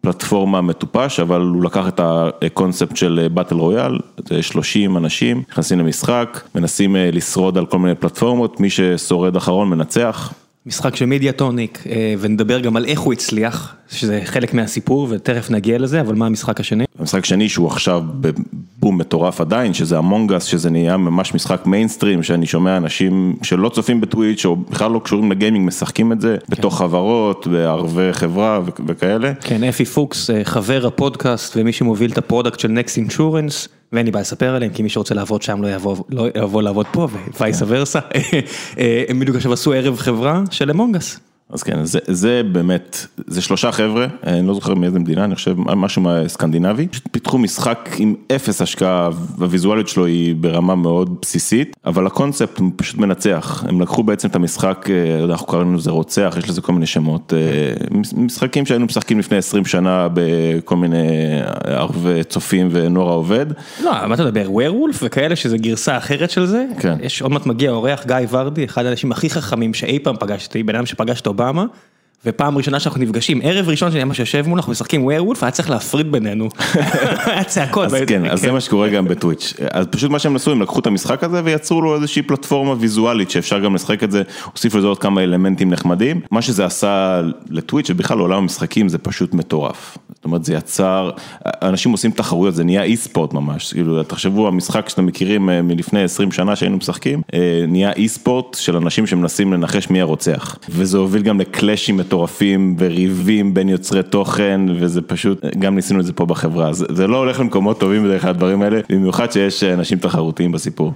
פלטפורמה 0.00 0.60
מטופש, 0.60 1.20
אבל 1.20 1.40
הוא 1.40 1.64
לקח 1.64 1.88
את 1.88 2.00
הקונספט 2.46 2.96
של 2.96 3.28
battle 3.34 3.54
royale, 3.54 3.98
30 4.40 4.96
אנשים, 4.96 5.42
נכנסים 5.50 5.78
למשחק, 5.78 6.40
מנסים 6.54 6.96
לשרוד 6.98 7.58
על 7.58 7.66
כל 7.66 7.78
מיני 7.78 7.94
פלטפורמות, 7.94 8.60
מי 8.60 8.70
ששורד 8.70 9.36
אחרון 9.36 9.68
מנצח. 9.68 10.32
משחק 10.66 10.96
של 10.96 11.06
Mediatonic 11.06 11.84
ונדבר 12.18 12.60
גם 12.60 12.76
על 12.76 12.84
איך 12.84 13.00
הוא 13.00 13.12
הצליח, 13.12 13.74
שזה 13.90 14.20
חלק 14.24 14.54
מהסיפור 14.54 15.06
ותכף 15.10 15.50
נגיע 15.50 15.78
לזה, 15.78 16.00
אבל 16.00 16.14
מה 16.14 16.26
המשחק 16.26 16.60
השני? 16.60 16.84
המשחק 16.98 17.22
השני 17.22 17.48
שהוא 17.48 17.66
עכשיו 17.66 18.02
בבום 18.20 18.98
מטורף 18.98 19.40
עדיין, 19.40 19.74
שזה 19.74 19.98
Among 19.98 20.27
Us, 20.27 20.44
שזה 20.44 20.70
נהיה 20.70 20.96
ממש 20.96 21.34
משחק 21.34 21.66
מיינסטרים, 21.66 22.22
שאני 22.22 22.46
שומע 22.46 22.76
אנשים 22.76 23.36
שלא 23.42 23.68
צופים 23.68 24.00
בטוויץ' 24.00 24.44
או 24.44 24.56
בכלל 24.56 24.90
לא 24.90 25.00
קשורים 25.04 25.30
ל 25.32 25.36
gaming, 25.36 25.66
משחקים 25.66 26.12
את 26.12 26.20
זה 26.20 26.36
כן. 26.40 26.56
בתוך 26.56 26.78
חברות, 26.78 27.46
בערבי 27.46 28.12
חברה 28.12 28.60
וכאלה. 28.86 29.32
כן, 29.40 29.64
אפי 29.64 29.84
פוקס, 29.84 30.30
חבר 30.44 30.86
הפודקאסט 30.86 31.56
ומי 31.56 31.72
שמוביל 31.72 32.12
את 32.12 32.18
ה 32.18 32.23
product 32.23 32.60
של 32.60 32.68
Next 32.68 32.96
Insurance. 32.96 33.68
ואין 33.92 34.06
לי 34.06 34.12
בעיה 34.12 34.20
לספר 34.20 34.54
עליהם, 34.54 34.72
כי 34.72 34.82
מי 34.82 34.88
שרוצה 34.88 35.14
לעבוד 35.14 35.42
שם 35.42 35.62
לא 35.62 35.74
יבוא 35.74 35.96
לא 36.08 36.26
יבוא 36.36 36.62
לעבוד 36.62 36.86
פה 36.92 37.08
ווייסה 37.40 37.64
ורסה, 37.68 37.98
הם 39.08 39.20
בדיוק 39.20 39.36
עכשיו 39.36 39.52
עשו 39.52 39.72
ערב 39.72 39.98
חברה 39.98 40.42
של 40.50 40.70
אמונגס. 40.70 41.31
אז 41.50 41.62
כן, 41.62 41.84
זה 41.84 41.98
זה 42.06 42.42
באמת, 42.52 43.06
זה 43.26 43.42
שלושה 43.42 43.72
חבר'ה, 43.72 44.06
אני 44.26 44.46
לא 44.46 44.54
זוכר 44.54 44.74
מאיזה 44.74 44.98
מדינה, 44.98 45.24
אני 45.24 45.34
חושב 45.34 45.54
משהו 45.58 46.02
סקנדינבי, 46.26 46.86
פיתחו 47.10 47.38
משחק 47.38 47.90
עם 47.98 48.14
אפס 48.34 48.62
השקעה, 48.62 49.10
והוויזואליות 49.38 49.88
שלו 49.88 50.06
היא 50.06 50.34
ברמה 50.34 50.74
מאוד 50.74 51.16
בסיסית, 51.22 51.76
אבל 51.84 52.06
הקונספט 52.06 52.58
הוא 52.58 52.70
פשוט 52.76 52.98
מנצח, 52.98 53.64
הם 53.68 53.80
לקחו 53.80 54.02
בעצם 54.02 54.28
את 54.28 54.36
המשחק, 54.36 54.88
אנחנו 55.30 55.46
קראנו 55.46 55.74
לזה 55.74 55.90
רוצח, 55.90 56.34
יש 56.38 56.48
לזה 56.48 56.60
כל 56.60 56.72
מיני 56.72 56.86
שמות, 56.86 57.32
משחקים 58.16 58.66
שהיינו 58.66 58.86
משחקים 58.86 59.18
לפני 59.18 59.36
20 59.36 59.64
שנה 59.64 60.08
בכל 60.14 60.76
מיני 60.76 61.06
ערבי 61.64 62.24
צופים 62.24 62.68
ונוער 62.72 63.08
העובד. 63.08 63.46
לא, 63.84 64.06
מה 64.06 64.14
אתה 64.14 64.24
מדבר, 64.24 64.52
ווירוולף 64.52 65.00
וכאלה 65.02 65.36
שזה 65.36 65.58
גרסה 65.58 65.96
אחרת 65.96 66.30
של 66.30 66.46
זה, 66.46 66.64
כן, 66.80 66.96
יש 67.02 67.22
עוד 67.22 67.32
מעט 67.32 67.46
מגיע 67.46 67.70
אורח 67.70 68.06
גיא 68.06 68.16
ורדי, 68.30 68.64
אחד 68.64 68.86
האנשים 68.86 69.12
הכי 69.12 69.30
חכמים 69.30 69.74
שאי 69.74 69.98
פעם 69.98 70.16
פגשתי, 70.20 70.62
בן 70.62 70.74
אדם 70.74 70.86
שפגשת 70.86 71.26
אובמה, 71.32 71.64
ופעם 72.26 72.58
ראשונה 72.58 72.80
שאנחנו 72.80 73.00
נפגשים, 73.00 73.40
ערב 73.42 73.68
ראשון 73.68 73.92
שאני 73.92 74.04
ממש 74.04 74.18
יושב 74.18 74.42
מולו, 74.46 74.56
אנחנו 74.56 74.72
משחקים 74.72 75.04
ווירוולף, 75.04 75.42
היה 75.42 75.50
צריך 75.50 75.70
להפריד 75.70 76.12
בינינו, 76.12 76.48
היה 77.26 77.44
צעקות. 77.44 77.84
אז 77.84 77.96
כן, 78.06 78.26
אז 78.30 78.40
זה 78.40 78.52
מה 78.52 78.60
שקורה 78.60 78.88
גם 78.88 79.04
בטוויץ', 79.04 79.54
אז 79.70 79.86
פשוט 79.86 80.10
מה 80.10 80.18
שהם 80.18 80.36
עשו, 80.36 80.52
הם 80.52 80.62
לקחו 80.62 80.80
את 80.80 80.86
המשחק 80.86 81.24
הזה 81.24 81.40
ויצרו 81.44 81.82
לו 81.82 81.94
איזושהי 81.96 82.22
פלטפורמה 82.22 82.74
ויזואלית 82.78 83.30
שאפשר 83.30 83.58
גם 83.58 83.74
לשחק 83.74 84.04
את 84.04 84.10
זה, 84.10 84.22
הוסיפו 84.52 84.78
לזה 84.78 84.86
עוד 84.86 84.98
כמה 84.98 85.22
אלמנטים 85.22 85.70
נחמדים, 85.70 86.20
מה 86.30 86.42
שזה 86.42 86.64
עשה 86.64 87.22
לטוויץ' 87.50 87.90
ובכלל 87.90 88.16
לעולם 88.16 88.38
המשחקים 88.38 88.88
זה 88.88 88.98
פשוט 88.98 89.34
מטורף, 89.34 89.98
זאת 90.22 90.24
אומרת 90.24 90.44
זה 90.44 90.54
יצר, 90.54 91.10
אנשים 91.46 91.92
עושים 91.92 92.10
תחרויות, 92.10 92.54
זה 92.54 92.64
נהיה 92.64 92.82
e-sport 92.82 93.32
ממש, 93.32 93.72
כאילו 93.72 94.02
תחשבו 94.02 94.48
המשחק 94.48 94.88
שאתם 94.88 95.06
מכירים 95.06 95.46
מלפני 95.46 96.02
20 96.02 96.32
שנה 96.32 96.56
שהיינו 96.56 96.76
משחקים, 96.76 97.22
נהיה 97.68 97.92
e-sport 97.92 98.54
של 98.54 98.76
אנשים 98.76 99.06
שמנסים 99.06 99.52
לנחש 99.52 99.90
מי 99.90 100.00
הרוצח, 100.00 100.56
וזה 100.68 100.98
הוביל 100.98 101.22
גם 101.22 101.40
ל 101.40 101.47
clashים 101.47 101.96
מטורפים 101.96 102.76
וריבים 102.78 103.54
בין 103.54 103.68
יוצרי 103.68 104.02
תוכן 104.02 104.60
וזה 104.78 105.02
פשוט, 105.02 105.44
גם 105.58 105.74
ניסינו 105.74 106.00
את 106.00 106.04
זה 106.04 106.12
פה 106.12 106.26
בחברה, 106.26 106.72
זה 106.72 107.06
לא 107.06 107.16
הולך 107.16 107.40
למקומות 107.40 107.80
טובים 107.80 108.04
בדרך 108.04 108.22
כלל 108.22 108.30
הדברים 108.30 108.62
האלה, 108.62 108.80
במיוחד 108.90 109.32
שיש 109.32 109.64
אנשים 109.64 109.98
תחרותיים 109.98 110.52
בסיפור. 110.52 110.92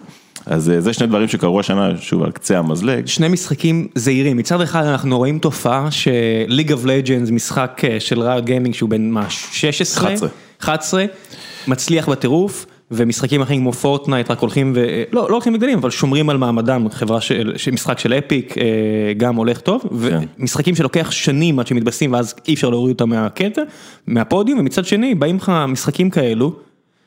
אז 0.46 0.72
זה 0.78 0.92
שני 0.92 1.06
דברים 1.06 1.28
שקרו 1.28 1.60
השנה, 1.60 1.90
שוב 2.00 2.22
על 2.22 2.30
קצה 2.30 2.58
המזלג. 2.58 3.06
שני 3.06 3.28
משחקים 3.28 3.88
זעירים, 3.94 4.36
מצד 4.36 4.60
אחד 4.60 4.84
אנחנו 4.84 5.18
רואים 5.18 5.38
תופעה 5.38 5.88
ש 5.90 6.11
League 6.11 6.72
of 6.72 6.84
Legends, 6.84 7.30
משחק 7.30 7.82
של 7.98 8.20
Riot 8.20 8.40
Gaming 8.40 8.74
שהוא 8.74 8.90
בן 8.90 9.10
מה, 9.10 9.30
16? 9.30 10.08
11. 10.08 10.28
11, 10.60 11.04
מצליח 11.68 12.08
בטירוף. 12.08 12.66
ומשחקים 12.90 13.42
אחרים 13.42 13.60
כמו 13.60 13.72
Fortnite 13.72 14.30
רק 14.30 14.38
הולכים 14.38 14.72
ו... 14.76 15.02
לא, 15.12 15.26
לא 15.28 15.34
הולכים 15.34 15.54
וגדלים, 15.54 15.78
אבל 15.78 15.90
שומרים 15.90 16.30
על 16.30 16.36
מעמדם, 16.36 16.86
חברה 16.90 17.20
של, 17.20 17.54
משחק 17.72 17.98
של 17.98 18.12
Epic 18.12 18.54
גם 19.16 19.36
הולך 19.36 19.60
טוב, 19.60 19.82
כן. 19.82 20.18
ומשחקים 20.38 20.74
שלוקח 20.74 21.10
שנים 21.10 21.58
עד 21.58 21.66
שמתבססים 21.66 22.12
ואז 22.12 22.34
אי 22.48 22.54
אפשר 22.54 22.70
להוריד 22.70 22.92
אותם 22.92 23.08
מהקטע, 23.08 23.62
מהפודיום, 24.06 24.58
ומצד 24.58 24.84
שני 24.84 25.14
באים 25.14 25.36
לך 25.36 25.52
משחקים 25.68 26.10
כאלו. 26.10 26.65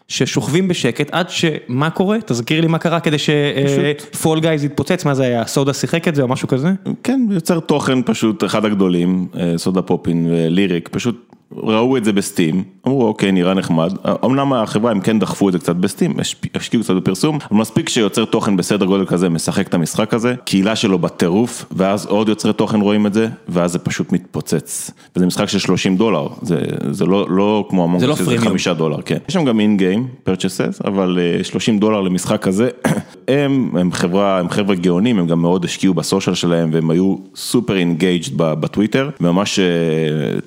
ששוכבים 0.09 0.67
בשקט 0.67 1.09
עד 1.11 1.29
שמה 1.29 1.89
קורה? 1.89 2.17
תזכיר 2.25 2.61
לי 2.61 2.67
מה 2.67 2.77
קרה 2.77 2.99
כדי 2.99 3.17
ש 3.19 3.59
Fall 3.59 4.39
Guys 4.39 4.63
יתפוצץ, 4.63 5.05
מה 5.05 5.13
זה 5.13 5.23
היה? 5.23 5.45
Soda 5.45 5.73
שיחק 5.73 6.07
את 6.07 6.15
זה 6.15 6.21
או 6.21 6.27
משהו 6.27 6.47
כזה? 6.47 6.69
כן, 7.03 7.25
יוצר 7.31 7.59
תוכן 7.59 7.99
פשוט 8.05 8.43
אחד 8.43 8.65
הגדולים, 8.65 9.27
אה, 9.39 9.53
Sodapoppin 9.57 9.81
ו 9.81 10.27
Lirik, 10.29 10.89
פשוט 10.91 11.28
ראו 11.53 11.97
את 11.97 12.05
זה 12.05 12.13
ב 12.13 12.20
Steam, 12.20 12.63
אמרו 12.87 13.07
אוקיי 13.07 13.31
נראה 13.31 13.53
נחמד, 13.53 13.93
אמנם 14.25 14.53
החברה 14.53 14.91
הם 14.91 14.99
כן 14.99 15.19
דחפו 15.19 15.49
את 15.49 15.53
זה 15.53 15.59
קצת 15.59 15.75
ב 15.75 15.81
Steam, 15.81 16.13
השקיעו 16.55 16.83
קצת 16.83 16.93
בפרסום, 16.93 17.37
אבל 17.51 17.59
מספיק 17.59 17.89
שיוצר 17.89 18.25
תוכן 18.25 18.57
בסדר 18.57 18.85
גודל 18.85 19.05
כזה, 19.05 19.29
משחק 19.29 19.67
את 19.67 19.73
המשחק 19.73 20.13
הזה, 20.13 20.35
קהילה 20.45 20.75
שלו 20.75 20.99
בטירוף, 20.99 21.65
ואז 21.71 22.05
עוד 22.05 22.29
יוצרי 22.29 22.53
תוכן 22.53 22.81
רואים 22.81 23.07
את 23.07 23.13
זה, 23.13 23.27
ואז 23.49 23.71
זה 23.71 23.79
פשוט 23.79 24.11
מתפוצץ. 24.11 24.91
וזה 25.15 25.25
משחק 25.25 25.45
של 25.45 25.59
30 25.59 25.97
דולר, 25.97 26.27
זה, 26.41 26.61
זה 26.91 27.05
לא, 27.05 27.25
לא 27.29 27.67
כמו 27.69 27.83
המון, 27.83 27.99
זה 27.99 28.07
לא 28.07 28.15
שזה 28.15 28.25
פרימיום. 28.25 28.49
5 28.49 28.67
דולר, 28.67 29.01
כן. 29.01 29.17
יש 29.27 29.33
שם 29.33 29.45
גם 29.45 29.59
in-game 29.59 30.07
purchases, 30.27 30.87
אבל 30.87 31.19
אה, 31.37 31.43
30 31.43 31.79
דולר 31.79 32.01
למשחק 32.01 32.41
כזה, 32.41 32.69
הם, 33.27 33.71
הם 33.79 33.91
חברה, 33.91 34.39
הם 34.39 34.49
חבר'ה 34.49 34.75
גאונים, 34.75 35.19
הם 35.19 35.27
גם 35.27 35.41
מאוד 35.41 35.65
השקיעו 35.65 35.93
ב 35.93 35.99
social 35.99 36.35
שלהם, 36.35 36.69
והם 36.73 36.89
היו 36.89 37.15
super 37.35 37.77
engaged 37.77 38.31
בטוויטר, 38.37 39.09
ממש 39.19 39.59
אה, 39.59 39.65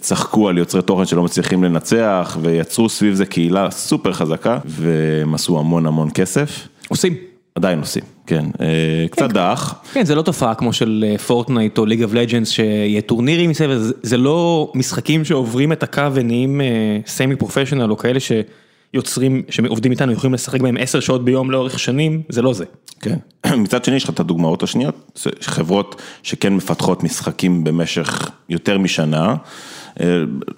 צחקו 0.01 0.49
על 0.49 0.59
יוצרי 0.59 0.83
תוכן 0.83 0.92
שלא 1.05 1.23
מצליחים 1.23 1.65
לנצח, 1.65 2.39
ויצרו 2.43 2.89
סביב 2.89 3.15
זה 3.15 3.27
קהילה 3.27 3.71
סופר 3.71 4.13
חזקה, 4.13 4.59
והם 4.65 5.35
עשו 5.35 5.59
המון 5.59 5.87
המון 5.87 6.09
כסף. 6.15 6.69
עושים. 6.89 7.15
עדיין 7.55 7.79
עושים, 7.79 8.03
כן, 8.27 8.45
אה, 8.61 8.67
קצת 9.11 9.31
דח, 9.33 9.75
כן, 9.93 10.05
זה 10.05 10.15
לא 10.15 10.23
תופעה 10.23 10.55
כמו 10.55 10.73
של 10.73 11.05
Fortnite 11.27 11.79
או 11.79 11.87
League 11.87 12.03
of 12.03 12.13
Legends 12.15 12.51
שיהיה 12.51 13.01
טורנירים 13.01 13.51
מסביב, 13.51 13.71
זה- 14.03 14.17
לא 14.17 14.73
משחקים 14.75 15.25
שעוברים 15.25 15.73
את 15.73 15.83
הקו 15.83 16.03
ונהיים 16.15 16.61
semi 17.07 17.37
professional 17.37 17.91
או 17.91 17.97
כאלה 17.97 18.19
שיוצרים, 18.21 19.43
שעובדים 19.51 19.93
איתנו, 19.93 20.13
יכולים 20.13 20.35
לשחק 20.35 20.61
בהם 20.61 20.77
10 20.81 21.01
שעות 21.01 21.25
ביום 21.25 21.51
לאורך 21.51 21.79
שנים, 21.79 22.23
זה 22.29 22.43
לא 22.43 22.53
זה. 22.55 22.65
כן. 23.01 23.17
מצד 23.65 23.85
שני 23.85 23.97
יש 23.97 24.05
לך 24.05 24.11
את 24.11 24.21
הדוגמאות 24.21 24.63
השניות, 24.63 25.27
חברות 25.41 26.03
שכן 26.23 26.55
מפתחות 26.55 27.03
משחקים 27.05 27.65
במשך 27.65 28.31
יותר 28.49 28.79
משנה, 28.79 29.27
אה, 29.29 29.35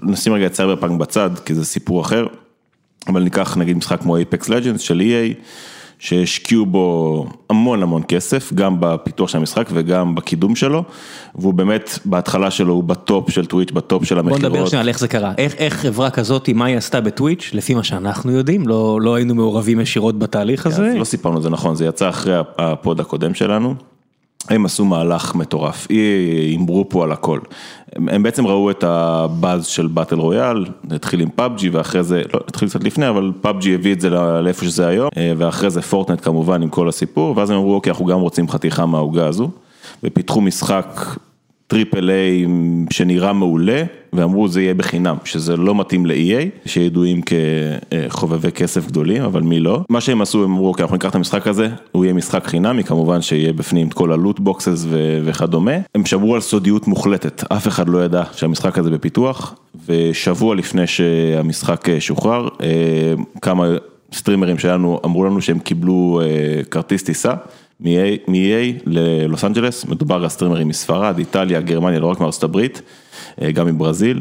נשים 0.02 0.32
רגע 0.32 0.46
את 0.46 0.54
סייבר 0.54 0.76
פאנק 0.76 1.00
בצד, 1.00 1.30
כי 1.44 1.54
זה 1.54 1.64
סיפור 1.64 2.00
אחר, 2.00 2.26
אבל 3.08 3.22
ניקח 3.22 3.56
נגיד 3.56 3.76
משחק 3.76 4.00
כמו 4.00 4.16
Apex 4.16 4.48
Legends 4.48 4.80
של 4.80 5.00
EA, 5.00 5.36
שהשקיעו 5.98 6.66
בו 6.66 7.26
המון 7.50 7.82
המון 7.82 8.02
כסף, 8.08 8.52
גם 8.52 8.76
בפיתוח 8.80 9.28
של 9.28 9.38
המשחק 9.38 9.66
וגם 9.72 10.14
בקידום 10.14 10.56
שלו, 10.56 10.84
והוא 11.34 11.54
באמת 11.54 11.98
בהתחלה 12.04 12.50
שלו 12.50 12.74
הוא 12.74 12.84
ב 12.84 12.96
top 12.96 13.30
של 13.30 13.46
טוויץ', 13.46 13.70
ב 13.70 13.79
top 13.79 14.04
של 14.04 14.14
בוא 14.14 14.30
המכירות. 14.30 14.52
נדבר 14.52 14.66
שנייה 14.66 14.80
על 14.80 14.88
איך 14.88 14.98
זה 14.98 15.08
קרה, 15.08 15.32
איך, 15.38 15.54
איך 15.54 15.74
חברה 15.74 16.10
כזאת, 16.10 16.48
מה 16.48 16.64
היא 16.64 16.76
עשתה 16.76 17.00
בטוויץ', 17.00 17.50
לפי 17.52 17.74
מה 17.74 17.84
שאנחנו 17.84 18.32
יודעים, 18.32 18.68
לא, 18.68 18.98
לא 19.00 19.14
היינו 19.14 19.34
מעורבים 19.34 19.80
ישירות 19.80 20.18
בתהליך 20.18 20.66
הזה. 20.66 20.86
אז 20.86 20.96
לא 20.96 21.04
סיפרנו 21.04 21.36
את 21.38 21.42
זה 21.42 21.50
נכון, 21.50 21.74
זה 21.74 21.86
יצא 21.86 22.08
אחרי 22.08 22.34
הפוד 22.58 23.00
הקודם 23.00 23.34
שלנו. 23.34 23.74
הם 24.50 24.64
עשו 24.64 24.84
מהלך 24.84 25.34
מטורף, 25.34 25.86
הימרו 25.90 26.88
פה 26.88 27.04
על 27.04 27.12
הכל. 27.12 27.38
הם 27.96 28.08
הם 28.08 28.22
בעצם 28.22 28.46
ראו 28.46 28.70
את 28.70 28.84
הבאז 28.84 29.66
של 29.66 29.86
battle 29.86 30.18
royale, 30.18 30.66
התחיל 30.90 31.20
עם 31.20 31.28
פאבג'י 31.30 31.68
ואחרי 31.68 32.02
זה, 32.02 32.22
לא, 32.34 32.40
התחיל 32.48 32.68
קצת 32.68 32.84
לפני, 32.84 33.08
אבל 33.08 33.32
פאבג'י 33.40 33.74
הביא 33.74 33.92
את 33.92 34.00
זה 34.00 34.10
לא- 34.10 34.40
לאיפה 34.40 34.64
שזה 34.64 34.86
היום, 34.86 35.08
אה, 35.16 35.32
ואחרי 35.36 35.70
זה 35.70 35.82
פורטנייט 35.82 36.24
כמובן 36.24 36.62
עם 36.62 36.68
כל 36.68 36.88
הסיפור, 36.88 37.36
ואז 37.36 37.50
הם 37.50 37.56
אמרו 37.56 37.74
אוקיי, 37.74 37.90
אנחנו 37.90 38.04
גם 38.04 38.20
רוצים 38.20 38.48
חתיכה 38.48 38.86
מהעוגה 38.86 39.26
הזו, 39.26 39.50
ופיתחו 40.04 40.40
משחק 40.40 41.00
triple 41.74 42.10
A 42.10 42.46
שנראה 42.90 43.32
מעולה, 43.32 43.82
ואמרו 44.12 44.48
זה 44.48 44.62
יהיה 44.62 44.74
בחינם, 44.74 45.16
שזה 45.24 45.56
לא 45.56 45.74
מתאים 45.74 46.06
ל-EA, 46.06 46.68
שידועים 46.68 47.20
כחובבי 47.22 48.52
כסף 48.52 48.86
גדולים, 48.86 49.22
אבל 49.22 49.42
מי 49.42 49.60
לא. 49.60 49.80
מה 49.88 50.00
שהם 50.00 50.22
עשו, 50.22 50.44
הם 50.44 50.50
אמרו, 50.50 50.68
אוקיי, 50.68 50.82
אנחנו 50.82 50.94
ניקח 50.94 51.10
את 51.10 51.14
המשחק 51.14 51.46
הזה, 51.46 51.68
הוא 51.92 52.04
יהיה 52.04 52.14
משחק 52.14 52.46
חינמי, 52.46 52.84
כמובן 52.84 53.22
שיהיה 53.22 53.52
בפנים 53.52 53.88
את 53.88 53.94
כל 53.94 54.12
ה 54.12 54.18
loot 54.18 54.40
boxes 54.40 54.86
וכדומה. 55.24 55.72
הם 55.94 56.06
שמרו 56.06 56.34
על 56.34 56.40
סודיות 56.40 56.86
מוחלטת, 56.86 57.52
אף 57.52 57.68
אחד 57.68 57.88
לא 57.88 58.04
ידע 58.04 58.22
שהמשחק 58.32 58.78
הזה 58.78 58.90
בפיתוח, 58.90 59.54
ושבוע 59.86 60.54
לפני 60.54 60.86
שהמשחק 60.86 61.88
אה, 61.88 62.00
שוחרר, 62.00 62.48
אה, 62.62 63.14
כמה 63.42 63.66
סטרימרים 64.12 64.58
שלנו 64.58 65.00
אמרו 65.04 65.24
לנו 65.24 65.42
שהם 65.42 65.58
קיבלו 65.58 66.20
אה, 66.24 66.64
כרטיס 66.64 67.02
טיסה. 67.02 67.34
מ-EA 67.80 68.82
ללוס 68.86 69.44
אנג'לס, 69.44 69.84
מדובר 69.84 70.14
על 70.14 70.28
סטרימרים 70.28 70.68
מספרד, 70.68 71.18
איטליה, 71.18 71.60
גרמניה, 71.60 72.00
לא 72.00 72.06
רק 72.06 72.20
מארצות 72.20 72.44
הברית, 72.44 72.82
אה, 73.42 73.52
גם 73.52 73.66
מברזיל. 73.66 74.20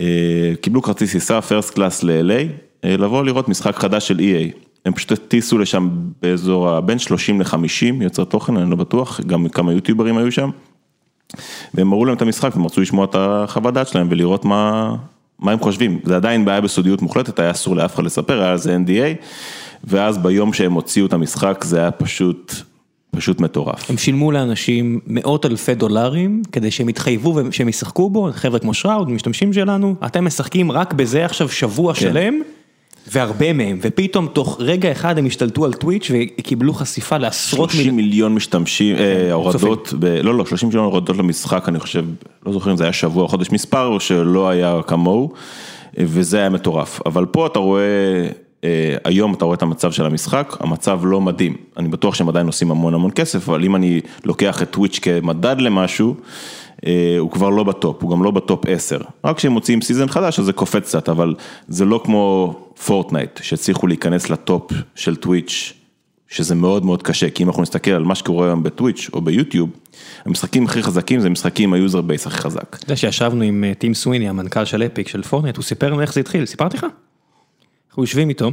אה, 0.00 0.52
קיבלו 0.60 0.82
כרטיס 0.82 1.12
טיסה, 1.12 1.40
first 1.40 1.74
class 1.74 2.02
ל-LA, 2.02 2.86
לבוא 2.86 3.24
לראות 3.24 3.48
משחק 3.48 3.76
חדש 3.76 4.08
של 4.08 4.18
EA. 4.18 4.66
הם 4.84 4.92
פשוט 4.92 5.12
הטיסו 5.12 5.58
לשם 5.58 5.88
באזור 6.22 6.80
בין 6.80 6.98
30 6.98 7.40
ל-50 7.40 8.02
יוצר 8.02 8.24
תוכן, 8.24 8.56
אני 8.56 8.70
לא 8.70 8.76
בטוח, 8.76 9.20
גם 9.20 9.48
כמה 9.48 9.72
יוטיוברים 9.72 10.18
היו 10.18 10.32
שם. 10.32 10.50
והם 11.74 11.92
הראו 11.92 12.04
להם 12.04 12.16
את 12.16 12.22
המשחק, 12.22 12.56
והם 12.56 12.64
רצו 12.64 12.80
לשמוע 12.80 13.04
את 13.04 13.14
החוות 13.18 13.74
דעת 13.74 13.88
שלהם 13.88 14.06
ולראות 14.10 14.44
מה, 14.44 14.94
מה 15.38 15.52
הם 15.52 15.58
חושבים. 15.58 16.00
זה 16.04 16.16
עדיין 16.16 16.44
בעיה 16.44 16.60
בסודיות 16.60 17.02
מוחלטת, 17.02 17.38
היה 17.38 17.50
אסור 17.50 17.76
לאף 17.76 17.94
אחד 17.94 18.04
לספר, 18.04 18.40
היה 18.40 18.50
על 18.50 18.58
זה 18.58 18.76
NDA, 18.76 19.24
ואז 19.84 20.18
ביום 20.18 20.52
שהם 20.52 20.72
הוציאו 20.72 21.06
את 21.06 21.12
המשחק 21.12 21.64
זה 21.64 21.78
היה 21.78 21.90
פשוט, 21.90 22.54
פשוט 23.16 23.40
מטורף. 23.40 23.90
הם 23.90 23.98
שילמו 23.98 24.32
לאנשים 24.32 25.00
מאות 25.06 25.46
אלפי 25.46 25.74
דולרים 25.74 26.42
כדי 26.52 26.70
שהם 26.70 26.88
יתחייבו 26.88 27.34
ושהם 27.34 27.68
ישחקו 27.68 28.10
בו, 28.10 28.28
חבר'ה 28.32 28.58
כמו 28.58 28.74
שראוד, 28.74 29.10
משתמשים 29.10 29.52
שלנו, 29.52 29.94
אתם 30.06 30.24
משחקים 30.24 30.72
רק 30.72 30.92
בזה 30.92 31.24
עכשיו 31.24 31.48
שבוע 31.48 31.94
כן. 31.94 32.00
שלם, 32.00 32.40
והרבה 33.12 33.52
מהם, 33.52 33.78
ופתאום 33.82 34.28
תוך 34.32 34.56
רגע 34.60 34.92
אחד 34.92 35.18
הם 35.18 35.26
השתלטו 35.26 35.64
על 35.64 35.72
טוויץ' 35.72 36.10
וקיבלו 36.10 36.74
חשיפה 36.74 37.18
לעשרות 37.18 37.70
30 37.70 37.80
מיליון. 37.80 37.96
מיליון 37.96 38.34
משתמשים, 38.34 38.96
אה, 38.96 39.32
הורדות, 39.32 39.94
ב, 39.98 40.04
לא 40.04 40.34
לא, 40.34 40.46
30 40.46 40.68
מיליון 40.68 40.84
הורדות 40.84 41.16
למשחק, 41.16 41.68
אני 41.68 41.80
חושב, 41.80 42.04
לא 42.46 42.52
זוכר 42.52 42.70
אם 42.70 42.76
זה 42.76 42.84
היה 42.84 42.92
שבוע 42.92 43.22
או 43.22 43.28
חודש 43.28 43.50
מספר, 43.50 43.98
שלא 43.98 44.48
היה 44.48 44.80
כמוהו, 44.86 45.32
אה, 45.98 46.04
וזה 46.06 46.38
היה 46.38 46.48
מטורף. 46.48 47.00
אבל 47.06 47.26
פה 47.26 47.46
אתה 47.46 47.58
רואה, 47.58 47.82
אה, 47.82 48.28
היום 49.04 49.34
אתה 49.34 49.44
רואה 49.44 49.54
את 49.54 49.62
המצב 49.62 49.92
של 49.92 50.06
המשחק, 50.06 50.56
המצב 50.60 51.00
לא 51.02 51.20
מדהים. 51.20 51.56
אני 51.76 51.88
בטוח 51.88 52.14
שהם 52.14 52.28
עדיין 52.28 52.46
עושים 52.46 52.70
המון 52.70 52.94
המון 52.94 53.10
כסף, 53.14 53.48
אבל 53.48 53.64
אם 53.64 53.76
אני 53.76 54.00
לוקח 54.24 54.62
את 54.62 54.70
טוויץ' 54.70 54.98
כמדד 54.98 55.56
למשהו, 55.60 56.14
אה, 56.86 57.16
הוא 57.18 57.30
כבר 57.30 57.50
לא 57.50 57.64
בטופ, 57.64 58.02
הוא 58.02 58.10
גם 58.10 58.22
לא 58.22 58.30
בטופ 58.30 58.66
10. 58.66 58.98
רק 59.24 59.36
כשהם 59.36 59.52
מוציאים 59.52 59.80
season 59.80 60.08
חדש 60.08 60.38
אז 60.38 60.44
זה 60.44 60.52
קופץ 60.52 60.82
קצת, 60.82 61.08
אבל 61.08 61.34
זה 61.68 61.84
לא 61.84 62.00
כמו 62.04 62.54
פורטנייט, 62.86 63.40
שהצליחו 63.42 63.86
להיכנס 63.86 64.30
לטופ 64.30 64.72
של 64.94 65.16
טוויץ'. 65.16 65.72
שזה 66.28 66.54
מאוד 66.54 66.84
מאוד 66.84 67.02
קשה, 67.02 67.30
כי 67.30 67.42
אם 67.42 67.48
אנחנו 67.48 67.62
נסתכל 67.62 67.90
על 67.90 68.04
מה 68.04 68.14
שקורה 68.14 68.46
היום 68.46 68.62
בטוויץ' 68.62 69.10
או 69.12 69.20
ביוטיוב, 69.20 69.70
המשחקים 70.24 70.64
הכי 70.64 70.82
חזקים 70.82 71.20
זה 71.20 71.30
משחקים 71.30 71.68
עם 71.68 71.74
ה 71.74 71.79
user 71.79 72.00
base 72.00 72.26
הכי 72.26 72.38
חזק. 72.38 72.76
אתה 72.76 72.84
יודע 72.84 72.96
שישבנו 72.96 73.42
עם 73.42 73.64
אה, 73.64 73.74
טים 73.74 73.94
סוויני, 73.94 74.28
המנכ"ל 74.28 74.64
של 74.64 74.82
אפיק, 74.82 75.08
של 75.08 75.22
פורטנייט, 75.22 75.56
הוא 75.56 75.64
סיפר 75.64 75.90
לנו 75.90 76.00
איך 76.00 76.12
זה 76.12 76.20
התחיל, 76.20 76.46
סיפרתי 76.46 76.76
לך? 76.76 76.86
אנחנו 77.96 78.02
יושבים 78.04 78.28
איתו, 78.28 78.50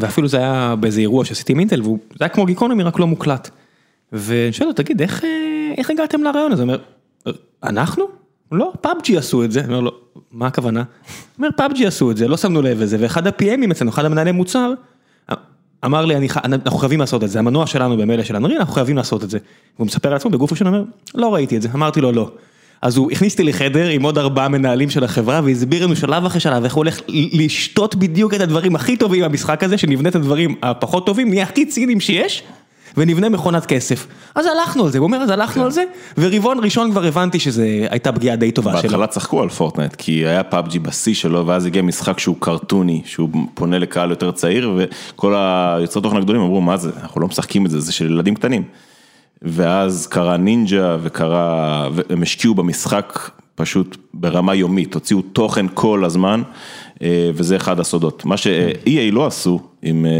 ואפילו 0.00 0.28
זה 0.28 0.36
היה 0.36 0.74
באיזה 0.80 1.00
אירוע 1.00 1.24
שעשיתי 1.24 1.52
עם 1.52 1.58
אינטל, 1.58 1.80
וזה 1.80 1.96
היה 2.20 2.28
כמו 2.28 2.46
גיקונומי 2.46 2.82
רק 2.82 2.98
לא 2.98 3.06
מוקלט. 3.06 3.50
ואני 4.12 4.52
שואל 4.52 4.68
אותו, 4.68 4.82
תגיד, 4.82 5.02
איך, 5.02 5.24
אה, 5.24 5.28
איך 5.78 5.90
הגעתם 5.90 6.22
לרעיון 6.22 6.52
הזה? 6.52 6.62
הוא 6.62 6.70
אומר, 6.70 6.82
"אה, 7.26 7.32
אנחנו? 7.62 8.04
לא, 8.52 8.72
פאבג'י 8.80 9.16
עשו 9.16 9.44
את 9.44 9.52
זה. 9.52 9.60
אני 9.60 9.68
אומר 9.68 9.80
לו, 9.80 9.90
מה 10.32 10.46
הכוונה? 10.46 10.80
הוא 10.80 10.86
אומר, 11.38 11.48
פאבג'י 11.56 11.86
עשו 11.86 12.10
את 12.10 12.16
זה, 12.16 12.28
לא 12.28 12.36
שמנו 12.36 12.62
לב 12.62 12.80
לזה, 12.80 12.96
ואחד 13.00 13.26
ה-PMים 13.26 13.70
אצלנו, 13.70 13.90
אחד 13.90 14.04
המנהלי 14.04 14.32
מוצר, 14.32 14.72
אמר 15.84 16.04
לי, 16.04 16.16
אני, 16.16 16.28
אנחנו 16.44 16.78
חייבים 16.78 17.00
לעשות 17.00 17.24
את 17.24 17.30
זה, 17.30 17.38
המנוע 17.38 17.66
שלנו 17.66 17.96
במילא 17.96 18.22
של 18.22 18.36
אנריל, 18.36 18.58
אנחנו 18.58 18.74
חייבים 18.74 18.96
לעשות 18.96 19.24
את 19.24 19.30
זה. 19.30 19.38
והוא 19.76 19.86
מספר 19.86 20.10
לעצמו 20.10 20.30
בגוף 20.30 20.52
ראשון, 20.52 20.66
אומר, 20.66 20.84
לא 21.14 21.34
ראיתי 21.34 21.56
את 21.56 21.62
זה, 21.62 21.68
אמרתי 21.74 22.00
לו 22.00 22.12
לא. 22.12 22.30
אז 22.82 22.96
הוא 22.96 23.10
הכניס 23.12 23.32
אותי 23.32 23.44
לחדר 23.44 23.88
עם 23.88 24.02
עוד 24.02 24.18
ארבעה 24.18 24.48
מנהלים 24.48 24.90
של 24.90 25.04
החברה 25.04 25.40
והסביר 25.44 25.86
לנו 25.86 25.96
שלב 25.96 26.24
אחרי 26.24 26.40
שלב 26.40 26.64
איך 26.64 26.74
הוא 26.74 26.80
הולך 26.80 27.00
לקחת 27.08 27.94
בדיוק 27.94 28.34
את 28.34 28.40
הדברים 28.40 28.76
הכי 28.76 28.96
טובים 28.96 29.24
במשחק 29.24 29.64
הזה, 29.64 29.78
שנמנע 29.78 30.08
את 30.08 30.14
הדברים 30.14 30.54
הפחות 30.62 31.06
טובים, 31.06 31.28
נהיה 31.28 31.42
הכי 31.42 31.66
ציניים 31.66 32.00
שיש, 32.00 32.42
ונבנה 32.96 33.28
מכונת 33.28 33.66
כסף. 33.66 34.06
אז 34.34 34.46
הלכנו 34.46 34.84
על 34.84 34.90
זה, 34.90 34.98
הוא 34.98 35.04
אומר, 35.04 35.18
אז 35.18 35.30
הלכנו 35.30 35.64
על 35.64 35.70
זה, 35.70 35.84
ורבעון 36.18 36.64
ראשון 36.64 36.90
כבר 36.90 37.04
הבנתי 37.04 37.40
שזו 37.40 37.62
הייתה 37.90 38.12
פגיעה 38.12 38.36
די 38.36 38.52
טובה 38.52 38.72
שלו. 38.72 38.82
בהתחלה 38.82 39.06
צחקו 39.06 39.42
על 39.42 39.48
פורטנייט, 39.48 39.96
כי 39.96 40.12
היה 40.26 40.42
פאבג'י 40.42 40.78
בשיא 40.78 41.14
שלו, 41.14 41.46
ואז 41.46 41.66
הגיע 41.66 41.82
משחק 41.82 42.18
שהוא 42.18 42.36
קרטוני, 42.38 43.02
שהוא 43.04 43.28
פונה 43.54 43.78
לקהל 43.78 44.10
יותר 44.10 44.30
צעיר, 44.30 44.72
וכל 44.76 45.34
היוצרי 45.36 46.02
תוכן 46.02 46.16
הגדולים 46.16 46.42
אמרו, 46.42 46.60
מה 46.60 46.76
זה, 46.76 46.90
אנחנו 47.02 47.20
לא 47.20 47.28
משחקים 47.28 47.66
את 47.66 47.70
זה, 47.70 47.80
זה 47.80 47.92
של 47.92 48.06
ילדים 48.06 48.34
קטנים. 48.34 48.62
ואז 49.44 50.06
קרה 50.06 50.36
נינג'ה, 50.36 50.96
וקרה, 51.02 51.88
והם 51.92 52.22
השקיעו 52.22 52.54
במשחק 52.54 53.30
פשוט 53.54 53.96
ברמה 54.14 54.54
יומית, 54.54 54.94
הוציאו 54.94 55.22
תוכן 55.22 55.66
כל 55.74 56.04
הזמן, 56.04 56.42
אה, 57.02 57.30
וזה 57.34 57.56
אחד 57.56 57.80
הסודות. 57.80 58.24
מה 58.24 58.36
ש-EA 58.36 59.12
לא 59.12 59.26
עשו 59.26 59.60
עם, 59.82 60.06
אה, 60.06 60.10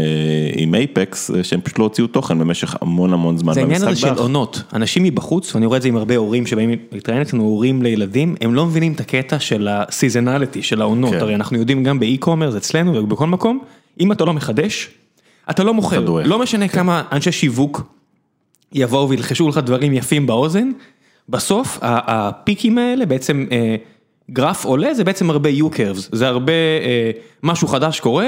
עם 0.55 0.75
אייפקס, 0.75 1.31
שהם 1.43 1.61
פשוט 1.61 1.79
לא 1.79 1.83
הוציאו 1.83 2.07
תוכן 2.07 2.39
במשך 2.39 2.75
המון 2.81 3.13
המון 3.13 3.37
זמן. 3.37 3.53
זה 3.53 3.59
העניין 3.59 3.81
הזה 3.81 3.95
של. 3.95 4.13
עונות, 4.17 4.63
אנשים 4.73 5.03
מבחוץ, 5.03 5.55
ואני 5.55 5.65
רואה 5.65 5.77
את 5.77 5.81
זה 5.81 5.87
עם 5.87 5.97
הרבה 5.97 6.15
הורים 6.15 6.45
שבאים 6.45 6.75
להתראיין 6.91 7.21
אצלנו, 7.21 7.43
הורים 7.43 7.81
לילדים, 7.81 8.35
הם 8.41 8.53
לא 8.53 8.65
מבינים 8.65 8.93
את 8.93 8.99
הקטע 8.99 9.39
של 9.39 9.67
הסיזנליטי, 9.71 10.63
של 10.63 10.81
העונות, 10.81 11.11
כן. 11.11 11.19
הרי 11.19 11.35
אנחנו 11.35 11.57
יודעים 11.57 11.83
גם 11.83 11.99
באי-קומרס 11.99 12.55
אצלנו 12.55 12.93
ובכל 12.93 13.27
מקום, 13.27 13.59
אם 13.99 14.11
אתה 14.11 14.25
לא 14.25 14.33
מחדש, 14.33 14.89
אתה 15.49 15.63
לא 15.63 15.73
מוכר. 15.73 16.05
לא 16.25 16.39
משנה 16.39 16.67
כמה 16.67 17.03
אנשי 17.11 17.31
שיווק 17.31 17.81
יבואו 18.73 19.09
וילחשו 19.09 19.49
לך 19.49 19.57
דברים 19.57 19.93
יפים 19.93 20.27
באוזן, 20.27 20.69
בסוף 21.29 21.79
הפיקים 21.81 22.77
האלה 22.77 23.05
בעצם 23.05 23.45
אה, 23.51 23.75
גרף 24.31 24.65
עולה 24.65 24.93
זה 24.93 25.03
בעצם 25.03 25.29
הרבה 25.29 25.49
U-curves, 25.49 26.09
זה 26.11 26.27
הרבה 26.27 26.53
אה, 26.53 27.11
משהו 27.43 27.67
חדש 27.67 27.99
קורה, 27.99 28.27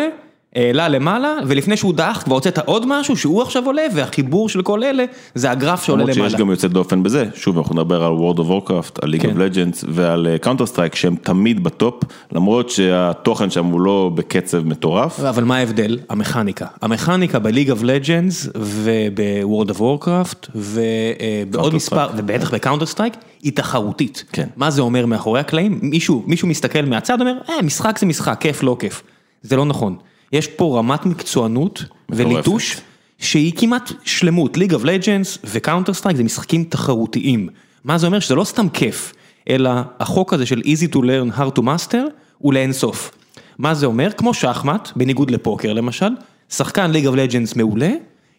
העלה 0.56 0.88
למעלה 0.88 1.36
ולפני 1.48 1.78
שהוא 1.78 1.94
דעך 1.94 2.22
כבר 2.26 2.36
הוצאת 2.36 2.58
עוד 2.58 2.86
משהו 2.88 3.18
שהוא 3.18 3.42
עכשיו 3.42 3.66
עולה 3.66 3.82
והחיבור 3.94 4.50
של 4.50 4.62
כל 4.62 4.84
אלה 4.84 5.06
זה 5.36 5.52
הגרף 5.52 5.84
שעולה 5.84 6.04
למעלה 6.04 6.18
למעלה. 6.18 6.30
שיש 6.30 6.40
גם 6.40 6.50
יוצא 6.50 6.68
דופן 6.68 7.04
בזה, 7.04 7.26
שוב 7.36 7.58
אנחנו 7.58 7.76
נדבר 7.76 8.04
על 8.04 8.12
World 8.14 8.40
of 8.40 8.44
Warcraft, 8.44 9.00
על 9.02 9.14
League 9.14 9.22
כן. 9.22 9.30
of 9.30 9.34
Legends 9.34 9.86
ועל 9.88 10.28
Counter 10.42 10.66
Strike 10.66 10.96
שהם 10.96 11.16
תמיד 11.16 11.64
בטופ, 11.64 12.04
למרות 12.32 12.70
שהתוכן 12.70 13.50
שם 13.50 13.66
הוא 13.66 13.82
לא 13.82 14.12
בקצב 14.16 14.66
מטורף. 14.66 15.20
אבל 15.20 15.44
מה 15.44 15.58
ההבדל? 15.58 16.00
המכניקה. 16.10 16.66
המכניקה 16.82 17.40
ב 17.40 17.44
League 17.44 17.72
of 17.72 17.84
Legends 17.84 18.50
וב 18.56 18.88
World 18.88 19.70
of 19.70 19.82
Warcraft 19.82 20.48
ובעוד 20.56 21.72
Counter 21.72 21.76
מספר, 21.76 22.08
Strike. 22.08 22.18
ובטח 22.18 22.54
ב 22.54 22.58
Counter 22.58 22.86
Strike, 22.86 23.14
היא 23.44 23.52
תחרותית. 23.56 24.24
כן. 24.32 24.48
מה 24.56 24.72
זה 24.72 24.82
אומר 24.82 25.06
מאחורי 25.06 25.40
הקלעים? 25.40 25.80
מישהו, 25.82 26.24
מישהו 26.28 26.48
מסתכל 26.48 26.82
מהצד 26.82 27.22
אומר, 27.22 27.38
אה, 27.50 27.62
משחק 27.62 28.00
זה 28.00 28.06
משחק, 28.06 28.38
כיף 28.40 28.64
לא 28.64 28.78
כיף. 28.80 29.04
זה 29.42 29.56
לא 29.56 29.66
נכון. 29.66 29.96
יש 30.36 30.48
פה 30.48 30.78
רמת 30.80 31.06
מקצוענות 31.06 31.84
וליטוש 32.10 32.78
שהיא 33.20 33.54
כמעט 33.56 33.92
שלמות. 34.04 34.58
League 34.58 34.74
of 34.74 34.84
Legends 34.84 35.38
ו 35.44 35.50
Counter 35.50 35.94
Strike 35.94 36.18
זה 36.18 36.24
משחקים 36.24 36.64
תחרותיים. 36.64 37.50
מה 37.84 37.98
זה 37.98 38.08
אומר? 38.08 38.20
שזה 38.20 38.36
לא 38.36 38.44
סתם 38.44 38.70
כיף, 38.70 39.14
אלא 39.50 39.72
החוק 40.00 40.34
הזה 40.34 40.46
של 40.46 40.62
easy 40.62 40.94
to 40.94 40.98
learn 40.98 41.38
hard 41.38 41.60
to 41.60 41.62
master 41.62 41.98
הוא 42.38 42.54
לאינסוף. 42.54 43.12
מה 43.60 43.74
זה 43.74 43.86
אומר? 43.86 44.12
כמו 44.12 44.34
שחמט, 44.34 44.92
בניגוד 44.96 45.32
לפוקר 45.32 45.74
למשל, 45.74 46.10
שחקן 46.50 46.92
League 46.92 47.08
of 47.08 47.16
Legends 47.16 47.56
מעולה, 47.56 47.92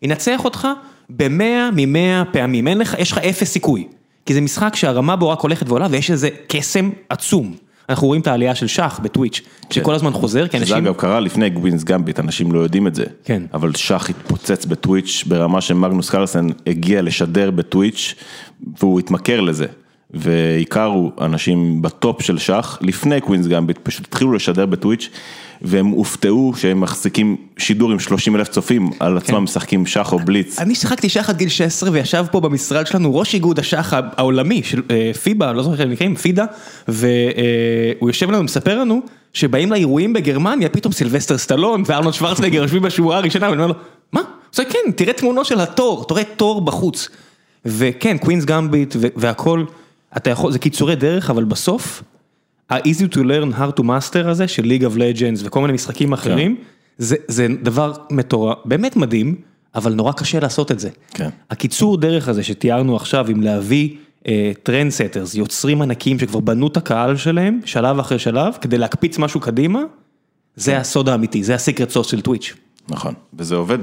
ינצח 0.02 0.44
אותך 0.44 0.68
במאה 1.10 1.68
ממאה 1.76 2.22
פעמים, 2.32 2.68
אין 2.68 2.78
לך, 2.78 2.96
יש 2.98 3.12
לך 3.12 3.18
אפס 3.18 3.50
סיכוי. 3.50 3.86
כי 4.26 4.34
זה 4.34 4.40
משחק 4.40 4.76
שהרמה 4.76 5.16
בו 5.16 5.28
רק 5.28 5.40
הולכת 5.40 5.68
ועולה 5.68 5.86
ויש 5.90 6.10
איזה 6.10 6.28
קסם 6.48 6.90
עצום. 7.08 7.54
אנחנו 7.88 8.06
רואים 8.06 8.22
את 8.22 8.26
העלייה 8.26 8.54
של 8.54 8.66
שח 8.66 9.00
בטוויץ', 9.02 9.40
שכל 9.70 9.94
הזמן 9.94 10.12
חוזר, 10.12 10.48
כי 10.48 10.58
אנשים... 10.58 10.76
אגב 10.76 10.94
קרה 10.94 11.20
לפני 11.20 11.50
Queen's 11.50 11.84
Gambit, 11.84 12.20
אנשים 12.20 12.52
לא 12.52 12.58
יודעים 12.58 12.86
את 12.86 12.94
זה. 12.94 13.04
כן. 13.24 13.42
אבל 13.54 13.74
שח 13.74 14.10
התפוצץ 14.10 14.64
בטוויץ' 14.64 15.24
ברמה 15.26 15.60
שמגנוס 15.60 16.10
קרלסן 16.10 16.46
הגיע 16.66 17.02
לשדר 17.02 17.50
בטוויץ' 17.50 18.14
והוא 18.80 19.00
התמכר 19.00 19.40
לזה. 19.40 19.66
והכירו 20.10 21.12
אנשים 21.20 21.82
בטופ 21.82 22.22
של 22.22 22.38
שח 22.38 22.78
לפני 22.80 23.20
Queen's 23.20 23.46
Gambit, 23.46 23.78
פשוט 23.82 24.06
התחילו 24.06 24.32
לשדר 24.32 24.66
בטוויץ' 24.66 25.10
והם 25.62 25.86
הופתעו 25.86 26.52
שהם 26.56 26.80
מחזיקים 26.80 27.36
שידור 27.58 27.92
עם 27.92 27.98
30 27.98 28.36
אלף 28.36 28.48
צופים 28.48 28.90
על 29.00 29.12
כן. 29.12 29.16
עצמם 29.16 29.44
משחקים 29.44 29.86
שח 29.86 30.12
או 30.12 30.18
בליץ. 30.18 30.58
אני 30.58 30.74
שיחקתי 30.74 31.08
שח 31.08 31.30
עד 31.30 31.36
גיל 31.36 31.48
16 31.48 31.90
וישב 31.92 32.24
פה 32.30 32.40
במשרד 32.40 32.86
שלנו 32.86 33.16
ראש 33.16 33.34
איגוד 33.34 33.58
השח 33.58 33.92
העולמי 34.16 34.62
של 34.62 34.82
אה, 34.90 35.10
פיבה, 35.22 35.52
לא 35.52 35.62
זוכר 35.62 35.74
איך 35.74 35.80
הם 35.80 35.90
נקראים, 35.90 36.14
פידה, 36.16 36.44
והוא 36.88 38.10
יושב 38.10 38.30
לנו 38.30 38.38
ומספר 38.38 38.78
לנו 38.80 39.00
שבאים 39.32 39.72
לאירועים 39.72 40.12
בגרמניה, 40.12 40.68
פתאום 40.68 40.92
סילבסטר 40.92 41.38
סטלון 41.38 41.82
וארנולד 41.86 42.14
שוורצנגר 42.14 42.62
יושבים 42.62 42.82
בשורה 42.82 43.16
הראשונה 43.16 43.50
ואני 43.50 43.62
אומר 43.62 43.66
לו, 43.66 43.74
מה? 44.12 44.22
אומר 44.50 44.64
כן, 44.64 44.90
תראה 44.96 45.12
תמונות 45.12 45.46
של 45.46 45.60
התור, 45.60 46.04
תראה 46.08 46.24
תור 46.24 46.60
בחוץ. 46.60 47.08
וכן, 47.66 48.18
Queen's 48.18 48.44
Gambit 48.44 48.96
והכל, 48.98 49.64
אתה 50.16 50.30
יכול, 50.30 50.52
זה 50.52 50.58
קיצורי 50.58 50.96
דרך, 50.96 51.30
אבל 51.30 51.44
בסוף, 51.44 52.02
ה- 52.70 52.85
easy 52.85 53.14
to 53.14 53.18
learn 53.18 53.58
hard 53.58 53.80
to 53.80 53.82
master 53.82 54.28
הזה 54.28 54.48
של 54.48 54.62
League 54.62 54.82
of 54.82 54.96
Legends 54.96 55.40
וכל 55.44 55.60
מיני 55.60 55.72
משחקים 55.72 56.12
אחרים, 56.12 56.56
זה, 56.98 57.16
זה 57.28 57.46
דבר 57.62 57.92
מטורף, 58.10 58.58
באמת 58.64 58.96
מדהים, 58.96 59.34
אבל 59.74 59.94
נורא 59.94 60.12
קשה 60.12 60.40
לעשות 60.40 60.72
את 60.72 60.80
זה. 60.80 60.90
כן. 61.10 61.28
הקיצור 61.50 61.96
דרך 61.96 62.28
הזה 62.28 62.42
שתיארנו 62.42 62.96
עכשיו 62.96 63.26
עם 63.28 63.42
להביא 63.42 63.90
trendsetters, 64.62 65.34
יוצרים 65.34 65.82
ענקים 65.82 66.18
שכבר 66.18 66.40
בנו 66.40 66.66
את 66.66 66.76
הקהל 66.76 67.16
שלהם, 67.16 67.60
שלב 67.64 67.98
אחרי 67.98 68.18
שלב, 68.18 68.54
כדי 68.60 68.78
להקפיץ 68.78 69.18
משהו 69.18 69.40
קדימה, 69.40 69.82
זה 70.56 70.78
הסוד 70.78 71.08
האמיתי, 71.08 71.44
זה 71.44 71.54
ה 71.54 71.60
secret 71.60 71.90
sauce 71.90 72.06
של 72.06 72.20
טוויץ'. 72.20 72.54
נכון, 72.88 73.14
וזה 73.38 73.54
עובד. 73.54 73.78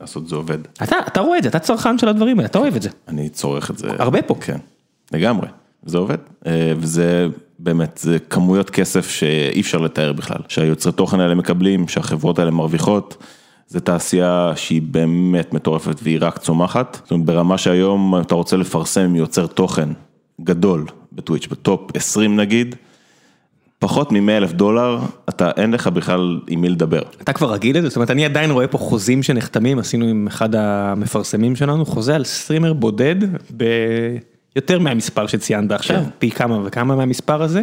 לעשות 0.00 0.28
זה 0.28 0.36
עובד. 0.36 0.58
אתה, 0.82 0.96
אתה 1.06 1.20
רואה 1.20 1.38
את 1.38 1.42
זה, 1.42 1.48
אתה 1.48 1.58
צרכן 1.58 1.98
של 1.98 2.08
הדברים 2.08 2.38
האלה, 2.38 2.48
אתה 2.48 2.58
אוהב 2.58 2.76
את 2.76 2.82
זה. 2.82 2.88
אני 3.08 3.28
צורך 3.28 3.70
את 3.70 3.78
זה. 3.78 3.90
הרבה 3.98 4.22
פה. 4.22 4.34
כן, 4.40 4.58
לגמרי, 5.12 5.48
זה 5.84 5.98
עובד. 5.98 6.18
אה, 6.46 6.72
וזה 6.76 7.26
באמת, 7.62 8.00
זה 8.02 8.18
כמויות 8.18 8.70
כסף 8.70 9.10
שאי 9.10 9.60
אפשר 9.60 9.78
לתאר 9.78 10.12
בכלל. 10.12 10.40
שהיוצרי 10.48 10.92
תוכן 10.92 11.20
האלה 11.20 11.34
מקבלים, 11.34 11.88
שהחברות 11.88 12.38
האלה 12.38 12.50
מרוויחות. 12.50 13.16
זו 13.68 13.80
תעשייה 13.80 14.52
שהיא 14.56 14.82
באמת 14.82 15.54
מטורפת 15.54 16.00
והיא 16.02 16.18
רק 16.20 16.38
צומחת. 16.38 17.00
זאת 17.02 17.10
אומרת, 17.10 17.26
ברמה 17.26 17.58
שהיום 17.58 18.20
אתה 18.20 18.34
רוצה 18.34 18.56
לפרסם 18.56 19.16
יוצר 19.16 19.46
תוכן 19.46 19.88
גדול 20.40 20.86
בטוויץ', 21.12 21.46
בטופ 21.46 21.96
20 21.96 22.36
נגיד, 22.36 22.76
פחות 23.78 24.12
מ-100 24.12 24.30
אלף 24.30 24.52
דולר, 24.52 24.98
אתה 25.28 25.50
אין 25.56 25.70
לך 25.70 25.86
בכלל 25.86 26.40
עם 26.48 26.60
מי 26.60 26.68
לדבר. 26.68 27.02
אתה 27.22 27.32
כבר 27.32 27.52
רגיל 27.52 27.78
לזה? 27.78 27.88
זאת 27.88 27.96
אומרת, 27.96 28.10
אני 28.10 28.24
עדיין 28.24 28.50
רואה 28.50 28.66
פה 28.66 28.78
חוזים 28.78 29.22
שנחתמים, 29.22 29.78
עשינו 29.78 30.06
עם 30.06 30.26
אחד 30.26 30.54
המפרסמים 30.54 31.56
שלנו, 31.56 31.86
חוזה 31.86 32.14
על 32.14 32.24
סטרימר 32.24 32.72
בודד 32.72 33.16
ביותר 34.54 34.78
מהמספר 34.78 35.26
שציינת 35.26 35.72
עכשיו, 35.72 35.96
כן. 35.96 36.10
פי 36.18 36.30
כמה 36.30 36.58
וכמה 36.64 36.96
מהמספר 36.96 37.42
הזה. 37.42 37.62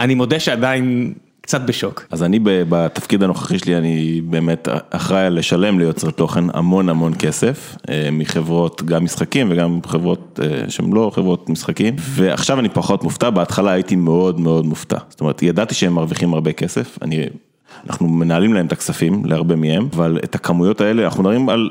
אני 0.00 0.14
מודה 0.14 0.40
שעדיין 0.40 1.14
קצת 1.46 1.60
בשוק. 1.60 2.06
אז 2.10 2.22
אני 2.22 2.38
בתפקיד 2.42 3.22
הנוכחי 3.22 3.58
שלי, 3.58 3.76
אני 3.76 4.20
באמת 4.24 4.68
אחראי 4.90 5.30
לשלם 5.30 5.78
ליוצרי 5.78 6.12
תוכן 6.12 6.44
המון 6.54 6.88
המון 6.88 7.12
כסף, 7.18 7.76
אה, 7.88 8.08
מחברות 8.12 8.82
גם 8.82 9.04
משחקים 9.04 9.50
וגם 9.50 9.80
חברות 9.86 10.40
אה, 10.42 10.70
שהן 10.70 10.92
לא 10.92 11.10
חברות 11.14 11.48
משחקים, 11.48 11.94
ועכשיו 11.98 12.60
אני 12.60 12.68
פחות 12.68 13.04
מופתע, 13.04 13.30
בהתחלה 13.30 13.70
הייתי 13.70 13.96
מאוד 13.96 14.40
מאוד 14.40 14.66
מופתע. 14.66 14.98
זאת 15.08 15.20
אומרת, 15.20 15.42
ידעתי 15.42 15.74
שהם 15.74 15.92
מרוויחים 15.92 16.34
הרבה 16.34 16.52
כסף, 16.52 16.98
אני, 17.02 17.26
אנחנו 17.86 18.08
מנהלים 18.08 18.54
להם 18.54 18.66
את 18.66 18.72
הכספים, 18.72 19.24
להרבה 19.24 19.56
מהם, 19.56 19.88
אבל 19.92 20.18
את 20.24 20.34
הכמויות 20.34 20.80
האלה, 20.80 21.04
אנחנו 21.04 21.22
מדברים 21.22 21.48
על, 21.48 21.70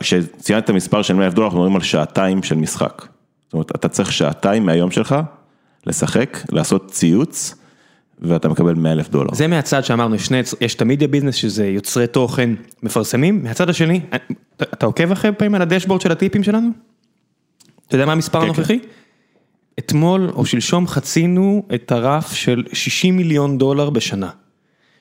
כשציינת 0.00 0.64
את 0.64 0.70
המספר 0.70 1.02
של 1.02 1.14
100 1.14 1.26
אלף 1.26 1.34
דולר, 1.34 1.46
אנחנו 1.46 1.58
מדברים 1.58 1.76
על 1.76 1.82
שעתיים 1.82 2.42
של 2.42 2.54
משחק. 2.54 3.06
זאת 3.46 3.52
אומרת, 3.52 3.70
אתה 3.76 3.88
צריך 3.88 4.12
שעתיים 4.12 4.66
מהיום 4.66 4.90
שלך 4.90 5.16
לשחק, 5.86 6.38
לעשות 6.52 6.90
ציוץ. 6.90 7.54
ואתה 8.20 8.48
מקבל 8.48 8.74
100 8.74 8.92
אלף 8.92 9.08
דולר. 9.08 9.34
זה 9.34 9.46
מהצד 9.46 9.84
שאמרנו, 9.84 10.18
שני, 10.18 10.40
יש 10.60 10.74
את 10.74 10.82
המדיה 10.82 11.08
ביזנס 11.08 11.34
שזה 11.34 11.66
יוצרי 11.66 12.06
תוכן 12.06 12.50
מפרסמים, 12.82 13.42
מהצד 13.42 13.70
השני, 13.70 14.00
אתה, 14.56 14.64
אתה 14.72 14.86
עוקב 14.86 15.12
אחרי 15.12 15.32
פעמים 15.32 15.54
על 15.54 15.62
הדשבורד 15.62 16.00
של 16.00 16.12
הטיפים 16.12 16.42
שלנו? 16.42 16.68
אתה 17.86 17.94
יודע 17.94 18.06
מה 18.06 18.12
המספר 18.12 18.40
כן, 18.40 18.44
הנוכחי? 18.44 18.78
אתמול 19.78 20.30
או 20.34 20.46
שלשום 20.46 20.86
חצינו 20.86 21.66
את 21.74 21.92
הרף 21.92 22.32
של 22.32 22.64
60 22.72 23.16
מיליון 23.16 23.58
דולר 23.58 23.90
בשנה. 23.90 24.30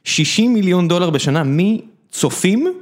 60 0.04 0.54
מיליון 0.54 0.88
דולר 0.88 1.10
בשנה 1.10 1.44
מצופים 1.46 2.74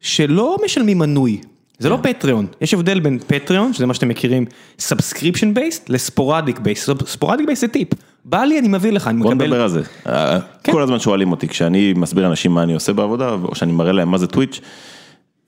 שלא 0.00 0.56
משלמים 0.64 0.98
מנוי. 0.98 1.40
זה 1.78 1.88
לא 1.88 1.98
פטריון, 2.02 2.46
יש 2.60 2.74
הבדל 2.74 3.00
בין 3.00 3.18
פטריון, 3.26 3.72
שזה 3.72 3.86
מה 3.86 3.94
שאתם 3.94 4.08
מכירים, 4.08 4.44
subscription 4.78 5.54
based, 5.54 5.90
ל 5.90 5.98
sporadic 5.98 6.58
based, 6.58 6.90
sporadic 7.06 7.46
based 7.46 7.60
זה 7.60 7.68
טיפ, 7.68 7.88
בא 8.24 8.44
לי 8.44 8.58
אני 8.58 8.68
מביא 8.68 8.92
לך, 8.92 9.08
אני 9.08 9.22
בוא 9.22 9.30
מקבל, 9.30 9.46
נדבר 9.46 9.62
על 9.62 9.68
זה. 9.68 9.82
כן. 10.62 10.72
כל 10.72 10.82
הזמן 10.82 10.98
שואלים 10.98 11.30
אותי, 11.30 11.48
כשאני 11.48 11.92
מסביר 11.96 12.24
לאנשים 12.24 12.52
מה 12.52 12.62
אני 12.62 12.74
עושה 12.74 12.92
בעבודה, 12.92 13.30
או 13.30 13.54
שאני 13.54 13.72
מראה 13.72 13.92
להם 13.92 14.10
מה 14.10 14.18
זה 14.18 14.26
טוויץ', 14.26 14.60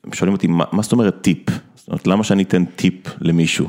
הם 0.05 0.13
שואלים 0.13 0.35
אותי, 0.35 0.47
מה 0.47 0.83
זאת 0.83 0.93
אומרת 0.93 1.17
טיפ? 1.21 1.51
זאת 1.75 1.89
אומרת, 1.89 2.07
למה 2.07 2.25
שאני 2.25 2.43
אתן 2.43 2.65
טיפ 2.65 2.95
למישהו? 3.21 3.69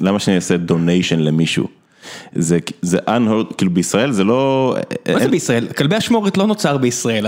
למה 0.00 0.18
שאני 0.18 0.36
אעשה 0.36 0.56
donation 0.56 1.18
למישהו? 1.18 1.68
זה, 2.34 2.58
זה 2.82 2.98
unheard, 2.98 3.54
כאילו 3.56 3.70
בישראל 3.70 4.12
זה 4.12 4.24
לא... 4.24 4.74
מה 5.08 5.14
זה 5.14 5.20
אין- 5.20 5.30
בישראל? 5.30 5.66
כלבי 5.76 5.98
אשמורת 5.98 6.36
לא 6.36 6.46
נוצר 6.46 6.76
בישראל, 6.76 7.26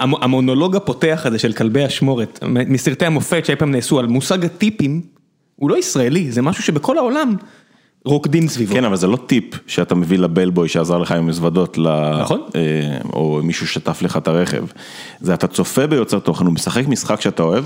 המונולוג 0.00 0.76
הפותח 0.76 1.22
הזה 1.24 1.38
של 1.38 1.52
כלבי 1.52 1.86
אשמורת, 1.86 2.38
מסרטי 2.66 3.06
המופת 3.06 3.44
שאי 3.44 3.56
פעם 3.56 3.70
נעשו 3.70 3.98
על 3.98 4.06
מושג 4.06 4.44
הטיפים, 4.44 5.00
הוא 5.56 5.70
לא 5.70 5.78
ישראלי, 5.78 6.32
זה 6.32 6.42
משהו 6.42 6.62
שבכל 6.62 6.98
העולם 6.98 7.34
רוקדים 8.04 8.48
סביבו. 8.48 8.74
כן, 8.74 8.84
אבל 8.84 8.96
זה 8.96 9.06
לא 9.06 9.16
טיפ 9.26 9.44
שאתה 9.66 9.94
מביא 9.94 10.18
לבלבוי 10.18 10.68
שעזר 10.68 10.98
לך 10.98 11.12
עם 11.12 11.26
מזוודות. 11.26 11.78
נכון. 12.20 12.40
אה, 12.54 12.60
או 13.12 13.40
מישהו 13.42 13.66
שטף 13.66 14.02
לך 14.02 14.16
את 14.16 14.28
הרכב. 14.28 14.64
זה 15.20 15.34
אתה 15.34 15.46
צופה 15.46 15.86
ביוצר 15.86 16.18
תוכן, 16.18 16.44
הוא 16.44 16.52
משחק 16.54 16.86
משחק 16.88 17.20
שאתה 17.20 17.42
אוהב, 17.42 17.64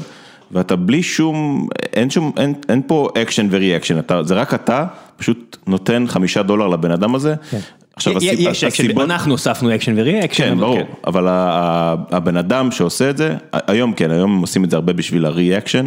ואתה 0.51 0.77
בלי 0.77 1.03
שום, 1.03 1.69
אין 1.93 2.11
שום, 2.11 2.33
אין, 2.37 2.55
אין 2.69 2.83
פה 2.87 3.09
action 3.23 3.49
ו 3.51 3.55
reaction, 3.55 3.97
זה 4.23 4.35
רק 4.35 4.55
אתה 4.55 4.85
פשוט 5.17 5.57
נותן 5.67 6.05
חמישה 6.09 6.43
דולר 6.43 6.67
לבן 6.69 6.91
אדם 6.91 7.15
הזה, 7.15 7.35
כן. 7.51 7.59
עכשיו, 7.97 8.13
יש 8.13 8.25
הסיב- 8.33 8.49
אקשן, 8.49 8.67
הסיבות- 8.67 9.05
אנחנו 9.05 9.33
הוספנו 9.33 9.75
action 9.75 9.95
ו 9.99 10.03
reaction. 10.03 10.45
כן, 10.45 10.51
אבל 10.53 10.61
ברור, 10.61 10.79
אבל 11.07 11.29
ה- 11.29 11.31
ה- 11.53 12.17
הבן 12.17 12.37
אדם 12.37 12.71
שעושה 12.71 13.11
את 13.11 13.17
זה, 13.17 13.37
היום 13.53 13.93
כן, 13.93 14.11
היום 14.11 14.33
הם 14.35 14.41
עושים 14.41 14.65
את 14.65 14.71
זה 14.71 14.77
הרבה 14.77 14.93
בשביל 14.93 15.27
ה-reaction, 15.27 15.87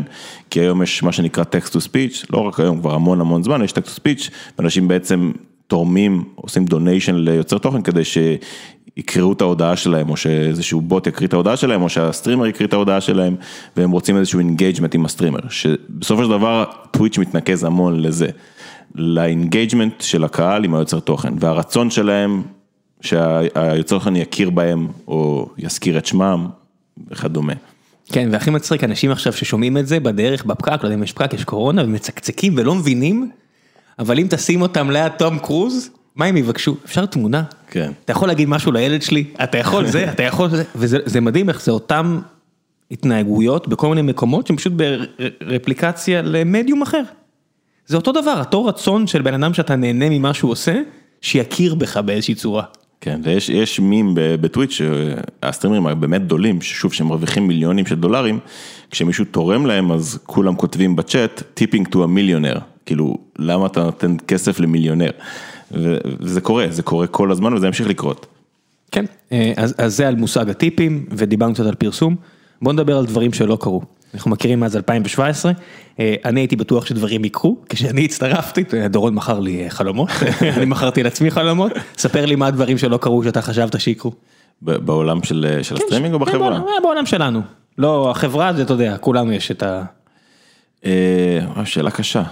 כי 0.49 0.59
היום 0.59 0.83
יש 0.83 1.03
מה 1.03 1.11
שנקרא 1.11 1.43
text 1.43 1.69
to 1.69 1.79
speech, 1.87 2.25
לא 2.33 2.37
רק 2.47 2.59
היום, 2.59 2.79
כבר 2.79 2.93
המון 2.93 3.21
המון 3.21 3.43
זמן, 3.43 3.63
יש 3.63 3.71
text 3.71 3.95
to 3.95 3.99
speech, 3.99 4.29
ואנשים 4.59 4.87
בעצם 4.87 5.31
תורמים, 5.69 6.23
עושים 6.35 6.65
donation 6.65 7.15
ליוצר 7.15 7.57
תוכן 7.57 7.81
כדי 7.81 8.01
שיקראו 8.03 9.33
את 9.33 9.41
ההודעה 9.41 9.75
שלהם, 9.75 10.09
או 10.09 10.17
שאיזשהו 10.17 10.81
בוט 10.81 11.07
יקריא 11.07 11.27
את 11.27 11.33
ההודעה 11.33 11.57
שלהם, 11.57 11.81
או 11.81 11.89
שהסטרימר 11.89 12.47
יקריא 12.47 12.67
את 12.67 12.73
ההודעה 12.73 13.01
שלהם, 13.01 13.35
והם 13.77 13.91
רוצים 13.91 14.17
איזשהו 14.17 14.39
engagement 14.39 14.95
עם 14.95 15.05
הסטרימר, 15.05 15.39
שבסופו 15.49 16.23
של 16.23 16.29
דבר 16.29 16.63
טוויץ' 16.91 17.17
מתנקז 17.17 17.63
המון 17.63 18.01
לזה, 18.01 18.27
ל 18.95 19.05
engagement 19.05 20.01
של 20.01 20.23
הקהל 20.23 20.63
עם 20.63 20.75
היוצר 20.75 20.99
תוכן, 20.99 21.33
והרצון 21.39 21.89
שלהם 21.89 22.43
שהיוצר 23.01 23.95
תוכן 23.95 24.15
יכיר 24.15 24.49
בהם, 24.49 24.87
או 25.07 25.49
יזכיר 25.57 25.97
את 25.97 26.05
שמם, 26.05 26.47
וכדומה. 27.11 27.53
כן, 28.11 28.29
והכי 28.31 28.51
מצחיק, 28.51 28.83
אנשים 28.83 29.11
עכשיו 29.11 29.33
ששומעים 29.33 29.77
את 29.77 29.87
זה 29.87 29.99
בדרך, 29.99 30.45
בפקק, 30.45 30.83
לא 30.83 30.87
יודע 30.87 30.95
אם 30.95 31.03
יש 31.03 31.13
פקק, 31.13 31.33
יש 31.33 31.43
קורונה, 31.43 31.83
ומצקצקים 31.83 32.53
ולא 32.57 32.75
מבינים, 32.75 33.29
אבל 33.99 34.19
אם 34.19 34.27
תשים 34.29 34.61
אותם 34.61 34.89
ליד 34.89 35.11
תום 35.17 35.39
קרוז, 35.39 35.89
מה 36.15 36.25
הם 36.25 36.37
יבקשו? 36.37 36.75
אפשר 36.85 37.05
תמונה? 37.05 37.43
כן. 37.69 37.91
אתה 38.05 38.11
יכול 38.11 38.27
להגיד 38.27 38.49
משהו 38.49 38.71
לילד 38.71 39.01
שלי, 39.01 39.23
אתה 39.43 39.57
יכול 39.57 39.85
זה, 39.85 40.11
אתה 40.11 40.23
יכול 40.23 40.49
זה, 40.49 40.63
וזה 40.75 40.97
זה 41.05 41.21
מדהים 41.21 41.49
איך 41.49 41.61
זה 41.61 41.71
אותם 41.71 42.19
התנהגויות 42.91 43.67
בכל 43.67 43.89
מיני 43.89 44.01
מקומות 44.01 44.47
שהם 44.47 44.57
פשוט 44.57 44.73
ברפליקציה 45.41 46.21
למדיום 46.21 46.81
אחר. 46.81 47.01
זה 47.85 47.97
אותו 47.97 48.11
דבר, 48.11 48.39
אותו 48.39 48.65
רצון 48.65 49.07
של 49.07 49.21
בן 49.21 49.43
אדם 49.43 49.53
שאתה 49.53 49.75
נהנה 49.75 50.09
ממה 50.09 50.33
שהוא 50.33 50.51
עושה, 50.51 50.81
שיכיר 51.21 51.75
בך 51.75 51.97
באיזושהי 51.97 52.35
צורה. 52.35 52.63
כן, 53.01 53.21
ויש 53.23 53.49
יש 53.49 53.79
מים 53.79 54.11
בטוויץ', 54.15 54.71
שהסטרימרים 54.71 55.87
הבאמת 55.87 56.25
גדולים, 56.25 56.61
ששוב, 56.61 56.93
שהם 56.93 57.07
מרוויחים 57.07 57.47
מיליונים 57.47 57.85
של 57.85 57.95
דולרים, 57.95 58.39
כשמישהו 58.91 59.25
תורם 59.25 59.65
להם, 59.65 59.91
אז 59.91 60.19
כולם 60.25 60.55
כותבים 60.55 60.95
בצ'אט, 60.95 61.43
tipping 61.53 61.87
to 61.87 62.03
המיליונר, 62.03 62.57
כאילו, 62.89 63.17
למה 63.39 63.65
אתה 63.65 63.83
נותן 63.83 64.15
כסף 64.27 64.59
למיליונר? 64.59 65.09
וזה 65.71 66.41
קורה, 66.41 66.65
זה 66.69 66.83
קורה 66.83 67.07
כל 67.07 67.31
הזמן 67.31 67.53
וזה 67.53 67.67
ימשיך 67.67 67.87
לקרות. 67.87 68.25
כן, 68.91 69.05
אה, 69.31 69.53
אז, 69.57 69.75
אז 69.77 69.95
זה 69.95 70.07
על 70.07 70.15
מושג 70.15 70.49
הטיפים 70.49 71.05
ודיברנו 71.11 71.53
קצת 71.53 71.65
על 71.65 71.75
פרסום. 71.75 72.15
בוא 72.61 72.73
נדבר 72.73 72.97
על 72.97 73.05
דברים 73.05 73.33
שלא 73.33 73.57
קרו. 73.61 73.81
אנחנו 74.13 74.31
מכירים 74.31 74.59
מאז 74.59 74.75
2017, 74.75 75.51
אה, 75.99 76.15
אני 76.25 76.39
הייתי 76.41 76.55
בטוח 76.55 76.85
שדברים 76.85 77.25
יקרו, 77.25 77.57
כשאני 77.69 78.05
הצטרפתי, 78.05 78.63
דורון 78.89 79.13
מכר 79.15 79.39
לי 79.39 79.63
אה, 79.63 79.69
חלומות, 79.69 80.09
אני 80.57 80.65
מכרתי 80.65 81.03
לעצמי 81.03 81.31
חלומות, 81.31 81.71
ספר 81.97 82.25
לי 82.25 82.35
מה 82.35 82.47
הדברים 82.47 82.77
שלא 82.77 82.97
קרו 82.97 83.23
שאתה 83.23 83.41
חשבת 83.41 83.79
שיקרו. 83.79 84.11
בעולם 84.61 85.23
של 85.23 85.59
של 85.61 85.75
הסטרימינג 85.75 86.13
או 86.13 86.19
כן, 86.19 86.25
בחברה? 86.25 86.49
בעולם- 86.49 86.63
בעולם 86.83 87.05
שלנו. 87.05 87.41
לא, 87.77 88.11
החברה 88.11 88.53
זה, 88.53 88.61
אתה 88.61 88.73
יודע, 88.73 88.97
כולנו 88.97 89.31
יש 89.31 89.51
את 89.51 89.63
ה... 89.63 89.83
שאלה 91.65 91.91
קשה, 91.91 92.23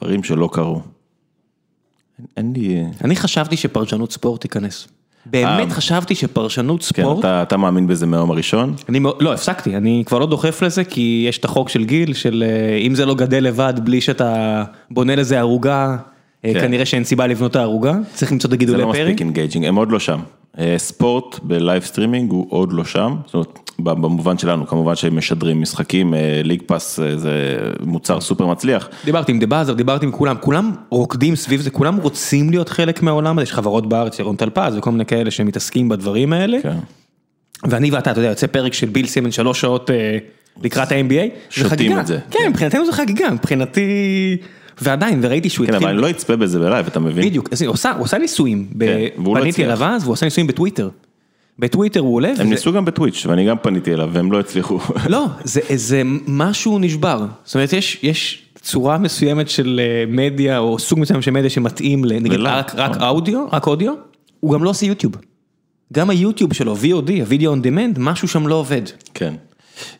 דברים 0.00 0.22
שלא 0.22 0.48
קרו. 0.52 0.80
אין- 2.36 2.52
לי... 2.56 2.84
אני 3.04 3.16
חשבתי 3.16 3.56
שפרשנות 3.56 4.12
ספורט 4.12 4.40
תיכנס. 4.40 4.88
באמת 5.26 5.68
אה. 5.68 5.74
חשבתי 5.74 6.14
שפרשנות 6.14 6.80
כן, 6.80 6.86
ספורט, 7.02 7.18
אתה 7.18 7.42
אתה 7.42 7.56
מאמין 7.56 7.86
בזה 7.86 8.06
מהיום 8.06 8.30
הראשון? 8.30 8.74
אני 8.88 9.00
לא 9.20 9.32
הפסקתי, 9.32 9.76
אני 9.76 10.02
כבר 10.06 10.18
לא 10.18 10.26
דוחף 10.26 10.62
לזה 10.62 10.84
כי 10.84 11.24
יש 11.28 11.38
את 11.38 11.44
החוק 11.44 11.68
של 11.68 11.84
גיל, 11.84 12.14
של 12.14 12.44
אה, 12.46 12.76
אם 12.76 12.94
זה 12.94 13.06
לא 13.06 13.14
גדל 13.14 13.44
לבד 13.44 13.74
בלי 13.84 14.00
שאתה 14.00 14.64
בונה 14.90 15.16
לזה 15.16 15.38
ערוגה, 15.38 15.96
כן. 15.98 16.02
כנראה 16.42 16.86
שאין 16.86 17.04
סיבה 17.04 17.26
לבנות 17.26 17.56
הערוגה, 17.56 17.94
צריך 18.14 18.32
למצוא 18.32 18.48
את 18.48 18.50
זה 18.50 18.56
הגידולי 18.56 18.82
לא 18.82 18.92
פרי. 18.92 19.02
מספיק 19.02 19.20
engaging, 19.20 19.64
הם 19.64 19.76
עוד 19.76 19.92
לא 19.92 19.98
שם. 19.98 20.20
אה, 20.58 20.74
ספורט 20.78 21.38
ב 21.42 21.50
live 21.50 21.84
streaming 21.84 22.30
הוא 22.30 22.46
עוד 22.48 22.72
לא 22.72 22.84
שם, 22.84 23.16
זאת 23.26 23.34
אומרת, 23.34 23.58
במובן 23.78 24.38
שלנו, 24.38 24.66
כמובן 24.66 24.96
שהם 24.96 25.16
משדרים 25.16 25.60
משחקים, 25.60 26.14
אה, 26.14 26.40
ליג 26.44 26.62
פאס 26.66 27.00
אה, 27.00 27.16
זה 27.16 27.58
מוצר 27.80 28.20
סופר 28.20 28.46
מצליח. 28.46 28.88
דיברתי 29.04 29.32
עם 29.32 29.38
The 29.38 29.46
Buzzer, 29.46 29.72
דיברתי 29.72 30.06
עם 30.06 30.12
כולם, 30.12 30.36
כולם 30.40 30.72
רוקדים 30.90 31.36
סביב 31.36 31.60
זה, 31.60 31.70
כולם 31.70 31.96
רוצים 31.96 32.50
להיות 32.50 32.68
חלק 32.68 33.02
מהעולם 33.02 33.38
הזה, 33.38 33.42
יש 33.42 33.52
חברות 33.52 33.88
בארץ, 33.88 34.18
ירון 34.18 34.36
טלפז 34.36 34.76
וכל 34.76 34.90
מיני 34.90 35.06
כאלה 35.06 35.30
שמתעסקים 35.30 35.88
בדברים 35.88 36.32
האלה, 36.32 36.58
כן. 36.62 36.76
ואני 37.64 37.90
ואתה, 37.90 38.10
אתה 38.10 38.20
יודע, 38.20 38.28
יוצא 38.28 38.46
פרק 38.46 38.72
של 38.72 38.86
ביל 38.86 39.06
סימן 39.06 39.30
שלוש 39.30 39.60
שעות 39.60 39.90
אה, 39.90 40.18
לקראת 40.62 40.92
ה-NBA, 40.92 41.12
זה 41.12 41.28
שותים 41.50 41.70
חגיגה. 41.70 42.00
את 42.00 42.06
זה, 42.06 42.18
כן, 42.30 42.38
כן. 42.38 42.48
מבחינתנו 42.50 42.86
זה 42.86 42.92
חגיגה, 42.92 43.30
מבחינתי, 43.30 44.36
ועדיין, 44.82 45.18
וראיתי 45.22 45.48
שהוא 45.50 45.66
כן, 45.66 45.72
התחיל, 45.72 45.88
אבל 45.88 45.94
אני 45.96 46.02
לא 46.02 46.10
אצפה 46.10 46.36
בזה 46.36 46.58
בלייב, 46.58 46.86
אתה 46.86 47.00
מבין? 47.00 47.24
בדיוק, 47.24 47.48
אז 47.52 47.62
הוא 47.62 47.72
עושה- 47.72 47.92
הוא 47.92 48.04
עשה 48.04 48.18
ניסויים, 48.18 48.66
כן, 48.80 48.86
לא 49.18 49.34
פניתי 49.34 49.48
הצליח. 49.48 49.66
אליו 49.66 49.84
אז, 49.84 50.02
והוא 50.04 50.14
עשה 50.14 50.26
ניסויים 50.26 50.46
בטוויטר. 50.46 50.88
בטוויטר 51.58 52.00
הוא 52.00 52.14
עולה, 52.14 52.28
הם 52.28 52.34
וזה- 52.34 52.44
ניסו 52.44 52.72
גם 52.72 52.84
בטוויץ' 52.84 53.26
ואני 53.26 53.44
גם 53.46 53.56
פניתי 53.62 53.94
אליו 53.94 54.10
והם 54.12 54.32
לא 54.32 54.40
הצליחו. 54.40 54.78
לא, 55.08 55.26
זה 55.44 55.60
איזה 55.68 56.02
משהו 56.26 56.78
נשבר, 56.78 57.26
זאת 57.44 57.54
אומרת 57.54 57.72
יש, 57.72 57.98
יש 58.02 58.42
צורה 58.60 58.98
מסוימת 58.98 59.48
של 59.48 59.80
אה, 59.82 60.04
מדיה 60.12 60.58
או 60.58 60.78
סוג 60.78 60.98
מסוים 61.00 61.22
של 61.22 61.30
מדיה 61.30 61.50
שמתאים 61.50 62.04
לנגיד 62.04 62.32
ולא, 62.32 62.48
רק, 62.52 62.72
רק 62.74 62.90
נכון. 62.96 63.08
אודיו, 63.08 63.46
רק 63.52 63.66
אודיו, 63.66 63.92
הוא 64.40 64.52
גם 64.52 64.64
לא 64.64 64.70
עושה 64.70 64.86
יוטיוב. 64.86 65.12
גם 65.92 66.10
היוטיוב 66.10 66.52
שלו, 66.52 66.76
VOD, 66.76 67.10
הווידאו 67.20 67.54
on 67.54 67.66
demand, 67.66 67.98
משהו 67.98 68.28
שם 68.28 68.46
לא 68.46 68.54
עובד. 68.54 68.82
כן. 69.14 69.34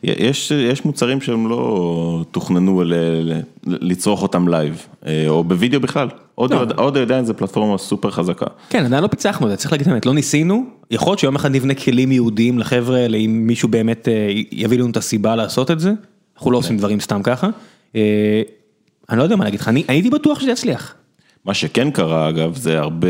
יש, 0.03 0.51
יש 0.51 0.85
מוצרים 0.85 1.21
שהם 1.21 1.49
לא 1.49 2.23
תוכננו 2.31 2.83
ל, 2.83 2.93
ל, 2.93 3.41
לצרוך 3.65 4.23
אותם 4.23 4.47
לייב, 4.47 4.87
אה, 5.05 5.25
או 5.27 5.43
בווידאו 5.43 5.79
בכלל. 5.79 6.07
אודיו, 6.37 6.65
לא. 6.77 7.01
עדיין 7.01 7.25
זה 7.25 7.33
פלטפורמה 7.33 7.77
סופר 7.77 8.11
חזקה. 8.11 8.45
כן, 8.69 8.85
עדיין 8.85 9.03
לא 9.03 9.07
פיצחנו 9.07 9.45
את 9.45 9.51
זה, 9.51 9.57
צריך 9.57 9.71
להגיד 9.71 9.87
את 9.87 9.91
האמת, 9.93 10.05
לא 10.05 10.13
ניסינו, 10.13 10.63
יכול 10.91 11.11
להיות 11.11 11.19
שיום 11.19 11.35
אחד 11.35 11.51
נבנה 11.51 11.73
כלים 11.73 12.11
ייעודיים 12.11 12.59
לחבר'ה 12.59 12.97
האלה, 12.97 13.17
אם 13.17 13.43
מישהו 13.47 13.69
באמת 13.69 14.07
אה, 14.07 14.29
יביא 14.51 14.79
לנו 14.79 14.89
את 14.89 14.97
הסיבה 14.97 15.35
לעשות 15.35 15.71
את 15.71 15.79
זה, 15.79 15.91
אנחנו 16.35 16.51
לא 16.51 16.57
עושים 16.57 16.77
דברים 16.77 16.99
סתם 16.99 17.23
ככה. 17.23 17.49
אה, 17.95 18.41
אני 19.09 19.17
לא 19.17 19.23
יודע 19.23 19.35
מה 19.35 19.43
להגיד 19.43 19.59
לך, 19.59 19.67
אני 19.67 19.83
הייתי 19.87 20.09
בטוח 20.09 20.39
שזה 20.39 20.51
יצליח. 20.51 20.95
מה 21.45 21.53
שכן 21.53 21.91
קרה 21.91 22.29
אגב 22.29 22.55
זה 22.55 22.79
הרבה 22.79 23.07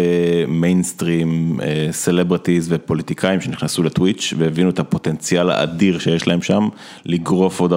מיינסטרים, 0.47 1.59
celebrities 1.91 2.67
ופוליטיקאים 2.69 3.41
שנכנסו 3.41 3.83
לטוויץ' 3.83 4.33
והבינו 4.37 4.69
את 4.69 4.79
הפוטנציאל 4.79 5.49
האדיר 5.49 5.99
שיש 5.99 6.27
להם 6.27 6.41
שם, 6.41 6.69
לגרוף 7.05 7.59
עוד, 7.59 7.73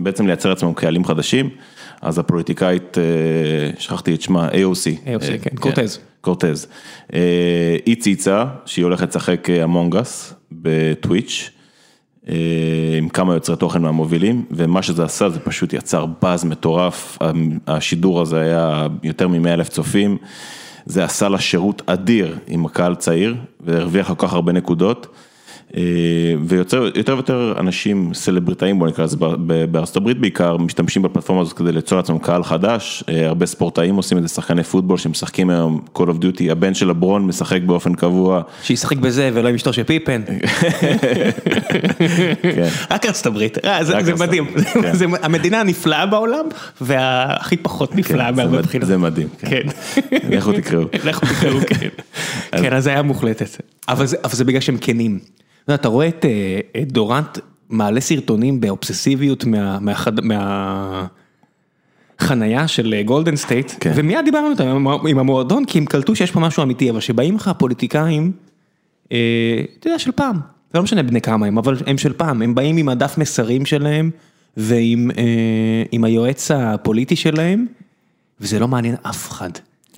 בעצם 0.00 0.26
לייצר 0.26 0.48
לעצמם 0.48 0.74
קהלים 0.74 1.04
חדשים, 1.04 1.50
אז 2.02 2.18
הפוליטיקאית, 2.18 2.98
אה, 2.98 3.02
שכחתי 3.78 4.14
את 4.14 4.22
שמה, 4.22 4.48
AOC. 4.48 4.52
AOC, 4.52 5.30
אה, 5.30 5.38
כן, 5.42 5.56
קורטז. 5.56 5.98
קורטז. 6.20 6.66
אה, 7.14 7.76
היא 7.86 7.96
צייצה 7.96 8.44
שהיא 8.66 8.84
הולכת 8.84 9.08
לשחק 9.08 9.50
Among 9.50 9.96
Us 9.96 10.34
בטוויץ'. 10.52 11.50
אה, 12.28 12.34
עם 12.98 13.08
כמה 13.08 13.34
יוצרי 13.34 13.56
תוכן 13.56 13.82
מהמובילים, 13.82 14.44
ומה 14.50 14.82
שזה 14.82 15.04
עשה 15.04 15.28
זה 15.28 15.40
פשוט 15.40 15.72
יצר 15.72 16.06
באז 16.22 16.44
מטורף, 16.44 17.18
השידור 17.66 18.20
הזה 18.20 18.40
היה 18.40 18.86
יותר 19.02 19.28
מ-100 19.28 19.48
אלף 19.48 19.68
צופים, 19.68 20.16
זה 20.86 21.04
עשה 21.04 21.28
לה 21.28 21.38
שירות 21.38 21.82
אדיר 21.86 22.36
עם 22.46 22.66
הקהל 22.66 22.94
צעיר, 22.94 23.34
והרוויח 23.60 24.08
כל 24.12 24.26
כך 24.26 24.32
הרבה 24.32 24.52
נקודות, 24.52 25.06
אה, 25.76 25.82
ויותר 26.46 26.90
יותר 26.94 27.12
ויותר 27.12 27.54
אנשים 27.58 28.14
סלבריטאים, 28.14 28.78
בוא 28.78 28.88
נקרא 28.88 29.04
לזה 29.04 29.16
בארצות 29.70 29.96
הברית 29.96 30.18
בעיקר, 30.18 30.56
משתמשים 30.56 31.02
בפלטפורמה 31.02 31.42
הזאת 31.42 31.52
כדי 31.52 31.72
ליצור 31.72 31.98
לעצמם 31.98 32.18
קהל 32.18 32.44
חדש, 32.44 33.04
אה, 33.08 33.26
הרבה 33.26 33.46
ספורטאים 33.46 33.96
עושים 33.96 34.18
את 34.18 34.22
זה, 34.22 34.28
שחקני 34.28 34.62
פוטבול 34.62 34.98
שמשחקים 34.98 35.50
היום 35.50 35.80
Call 35.98 36.00
of 36.00 36.22
Duty, 36.22 36.50
הבן 36.50 36.74
של 36.74 36.88
לברון 36.88 37.26
משחק 37.26 37.62
באופן 37.62 37.94
קבוע, 37.94 38.42
שישחק 38.62 38.96
בזה 38.96 39.30
ולא 39.34 39.48
עם 39.48 39.54
אשתו 39.54 39.72
של 39.72 39.82
פיפן. 39.82 40.22
כן. 42.42 42.68
רק 42.90 43.06
ארצות 43.06 43.26
הברית, 43.26 43.64
אה, 43.64 43.84
זה 43.84 44.14
מדהים, 44.14 44.46
כן. 44.82 44.94
זה 44.94 45.06
המדינה 45.22 45.60
הנפלאה 45.60 46.06
בעולם 46.06 46.44
והכי 46.80 47.56
פחות 47.56 47.96
נפלאה 47.96 48.28
כן, 48.28 48.34
זה 48.34 48.42
בהרבה 48.42 48.62
בחינות. 48.62 48.88
זה 48.88 48.98
מדהים, 48.98 49.28
כן. 49.38 49.62
לכו 50.30 50.52
תקראו. 50.52 50.84
לכו 51.04 51.26
תקראו, 51.26 51.60
כן. 51.66 51.88
כן, 52.50 52.72
אז 52.72 52.84
זה 52.84 52.90
היה 52.90 53.02
מוחלטת. 53.02 53.62
אבל 53.88 54.06
זה 54.06 54.44
בגלל 54.44 54.60
שהם 54.60 54.76
כנים. 54.80 55.18
אתה 55.74 55.88
רואה 55.88 56.08
את 56.08 56.24
אה, 56.24 56.60
את 56.82 56.92
דורנט 56.92 57.38
מעלה 57.68 58.00
סרטונים 58.00 58.60
באובססיביות 58.60 59.44
מה- 59.44 59.78
מהחד- 59.80 60.20
מהחנייה 62.20 62.68
של 62.68 62.94
גולדן 63.04 63.36
סטייט, 63.36 63.72
כן. 63.80 63.92
ומיד 63.94 64.24
דיברנו 64.24 64.50
איתם 64.50 64.86
עם 65.08 65.18
המועדון, 65.18 65.64
כי 65.64 65.78
הם 65.78 65.84
קלטו 65.86 66.16
שיש 66.16 66.30
פה 66.30 66.40
משהו 66.40 66.62
אמיתי, 66.62 66.90
אבל 66.90 67.00
שבאים 67.00 67.36
לך 67.36 67.50
פוליטיקאים, 67.58 68.32
אה, 69.12 69.18
אתה 69.78 69.88
יודע, 69.88 69.98
של 69.98 70.12
פעם, 70.12 70.36
זה 70.72 70.78
לא 70.78 70.82
משנה 70.82 71.02
בני 71.02 71.20
כמה 71.20 71.46
הם, 71.46 71.58
אבל 71.58 71.76
הם 71.86 71.98
של 71.98 72.12
פעם, 72.12 72.42
הם 72.42 72.54
באים 72.54 72.76
עם 72.76 72.88
הדף 72.88 73.18
מסרים 73.18 73.66
שלהם, 73.66 74.10
ועם 74.56 75.10
אה, 75.18 76.04
היועץ 76.06 76.50
הפוליטי 76.50 77.16
שלהם, 77.16 77.66
וזה 78.40 78.58
לא 78.58 78.68
מעניין 78.68 78.94
אף 79.02 79.30
אחד. 79.30 79.50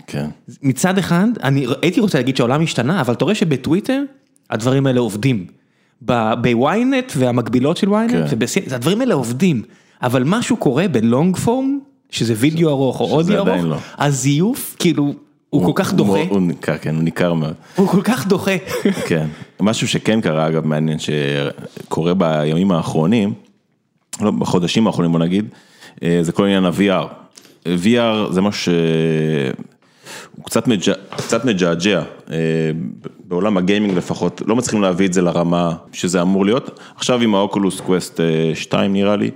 כן. 0.07 0.26
מצד 0.62 0.98
אחד, 0.98 1.26
אני 1.42 1.66
הייתי 1.83 2.00
רוצה 2.00 2.18
להגיד 2.18 2.37
שהעולם 2.37 2.62
השתנה, 2.62 3.00
אבל 3.00 3.14
אתה 3.14 3.24
רואה 3.24 3.35
שבטוויטר 3.35 4.02
הדברים 4.50 4.87
האלה 4.87 5.00
עובדים. 5.00 5.46
בוויינט 6.00 7.12
והמקבילות 7.16 7.76
של 7.76 7.88
וויינט, 7.88 8.12
כן. 8.12 8.24
ובסי- 8.30 8.74
הדברים 8.74 9.00
האלה 9.00 9.14
עובדים, 9.14 9.62
אבל 10.02 10.22
משהו 10.26 10.56
קורה 10.56 10.88
בלונג 10.88 11.37
פורם, 11.37 11.78
שזה 12.11 12.35
וידאו 12.37 12.68
ארוך 12.70 13.00
או 13.00 13.11
אודיו 13.11 13.38
ארוך, 13.48 13.64
לא. 13.64 13.76
הזיוף 13.98 14.76
כאילו, 14.78 15.14
הוא 15.50 15.64
כל 15.64 15.72
כך 15.74 15.92
דוחה. 15.94 16.18
הוא 16.30 16.40
ניכר, 16.40 16.78
כן, 16.78 16.94
הוא 16.94 17.02
ניכר 17.02 17.35
מאוד. 17.35 17.54
הוא 17.76 17.88
כל 17.88 18.00
כך 18.04 18.26
דוחה. 18.26 18.56
כן, 19.09 19.26
משהו 19.61 19.88
שכן 19.88 20.20
קרה 20.20 20.48
אגב 20.48 20.66
מעניין 20.66 20.98
שקורה 20.98 22.14
בימים 22.14 22.70
האחרונים, 22.72 23.32
לא 24.20 24.30
בחודשים 24.30 24.87
האחרונים 24.87 25.12
בוא 25.12 25.20
נגיד, 25.20 25.44
אה, 26.02 26.18
זה 26.22 26.32
כל 26.32 26.44
עניין 26.44 26.64
ה-VR. 26.64 27.06
VR 27.85 28.32
זה 28.32 28.40
משהו 28.40 28.72
שהוא 30.35 30.44
קצת, 30.44 30.68
מג'... 30.68 30.92
קצת 31.16 31.44
מג'עג'ע, 31.44 32.02
אה, 32.31 32.37
בעולם 33.29 33.57
הגיימינג 33.57 33.96
לפחות, 33.96 34.42
לא 34.46 34.57
מצליחים 34.57 34.83
להביא 34.83 35.07
את 35.07 35.12
זה 35.12 35.22
לרמה 35.22 35.74
שזה 35.92 36.22
אמור 36.22 36.44
להיות. 36.44 36.81
עכשיו 36.96 37.22
עם 37.22 37.35
האוקולוס 37.35 37.81
קווסט 37.81 38.20
2 38.55 38.92
נראה 38.92 39.16
לי, 39.16 39.31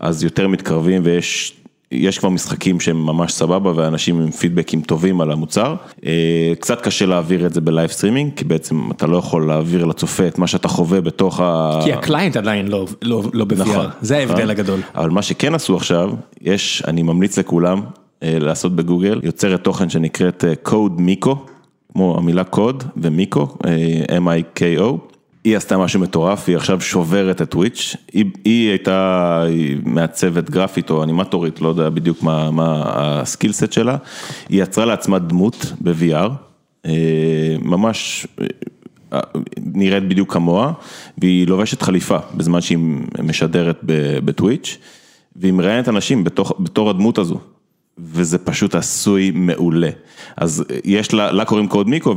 אז 0.00 0.24
יותר 0.24 0.48
מתקרבים 0.48 1.02
ויש 1.04 1.62
יש 1.92 2.18
כבר 2.18 2.28
משחקים 2.28 2.80
שהם 2.80 3.06
ממש 3.06 3.32
סבבה 3.32 3.72
ואנשים 3.76 4.20
עם 4.20 4.30
פידבקים 4.30 4.80
טובים 4.80 5.20
על 5.20 5.32
המוצר. 5.32 5.74
אה, 6.06 6.52
קצת 6.60 6.80
קשה 6.80 7.06
להעביר 7.06 7.46
את 7.46 7.54
זה 7.54 7.60
ב 7.60 7.66
live 7.66 7.90
streaming, 7.90 8.32
כי 8.36 8.44
בעצם 8.44 8.90
אתה 8.90 9.06
לא 9.06 9.16
יכול 9.16 9.46
להעביר 9.46 9.84
לצופה 9.84 10.26
את 10.26 10.38
מה 10.38 10.46
שאתה 10.46 10.68
חווה 10.68 11.00
בתוך 11.00 11.40
ה... 11.40 11.80
כי 11.84 11.92
ה 11.92 11.98
client 11.98 12.36
עדיין 12.36 12.68
לא, 12.68 12.86
לא, 13.02 13.22
לא 13.32 13.44
ב-VR, 13.44 13.54
נכון, 13.56 13.86
זה 14.00 14.16
ההבדל 14.16 14.34
נכון. 14.34 14.50
הגדול. 14.50 14.80
אבל 14.94 15.10
מה 15.10 15.22
שכן 15.22 15.54
עשו 15.54 15.76
עכשיו, 15.76 16.10
יש, 16.40 16.82
אני 16.86 17.02
ממליץ 17.02 17.38
לכולם 17.38 17.78
אה, 17.78 18.01
לעשות 18.22 18.76
בגוגל, 18.76 19.20
יוצרת 19.22 19.64
תוכן 19.64 19.88
שנקראת 19.88 20.44
קוד 20.62 20.94
אה, 20.98 21.04
מיקו, 21.04 21.44
כמו 21.92 22.18
המילה 22.18 22.44
קוד 22.44 22.84
ומיקו, 22.96 23.56
M-I-K-O. 24.10 25.12
היא 25.44 25.56
עשתה 25.56 25.78
משהו 25.78 26.00
מטורף, 26.00 26.48
היא 26.48 26.56
עכשיו 26.56 26.80
שוברת 26.80 27.42
את 27.42 27.50
טוויץ', 27.50 27.96
היא, 28.12 28.24
היא 28.44 28.68
הייתה 28.68 29.44
מעצבת 29.84 30.50
גרפית 30.50 30.90
או 30.90 31.02
אנימטורית, 31.02 31.60
לא 31.60 31.68
יודע 31.68 31.88
בדיוק 31.88 32.22
מה, 32.22 32.50
מה 32.50 32.82
ה 32.86 32.96
skill 32.96 33.43
set 33.43 33.72
שלה, 33.72 33.96
היא 34.48 34.62
יצרה 34.62 34.84
לעצמה 34.84 35.18
דמות 35.18 35.72
ב-VR, 35.80 36.30
אה, 36.86 37.56
ממש 37.62 38.26
אה, 39.12 39.18
נראית 39.56 40.08
בדיוק 40.08 40.32
כמוה, 40.32 40.72
והיא 41.18 41.46
לובשת 41.46 41.82
חליפה 41.82 42.18
בזמן 42.34 42.60
שהיא 42.60 42.78
משדרת 43.22 43.80
בטוויץ', 44.24 44.78
והיא 45.36 45.52
מראיינת 45.52 45.88
אנשים 45.88 46.24
בתוך, 46.24 46.52
בתור 46.58 46.90
הדמות 46.90 47.18
הזו. 47.18 47.38
וזה 47.98 48.38
פשוט 48.38 48.74
עשוי 48.74 49.30
מעולה. 49.34 49.90
אז 50.36 50.64
יש 50.84 51.14
לה, 51.14 51.32
לה 51.32 51.44
קוראים 51.44 51.68
קוד 51.68 51.88
מיקרו 51.88 52.14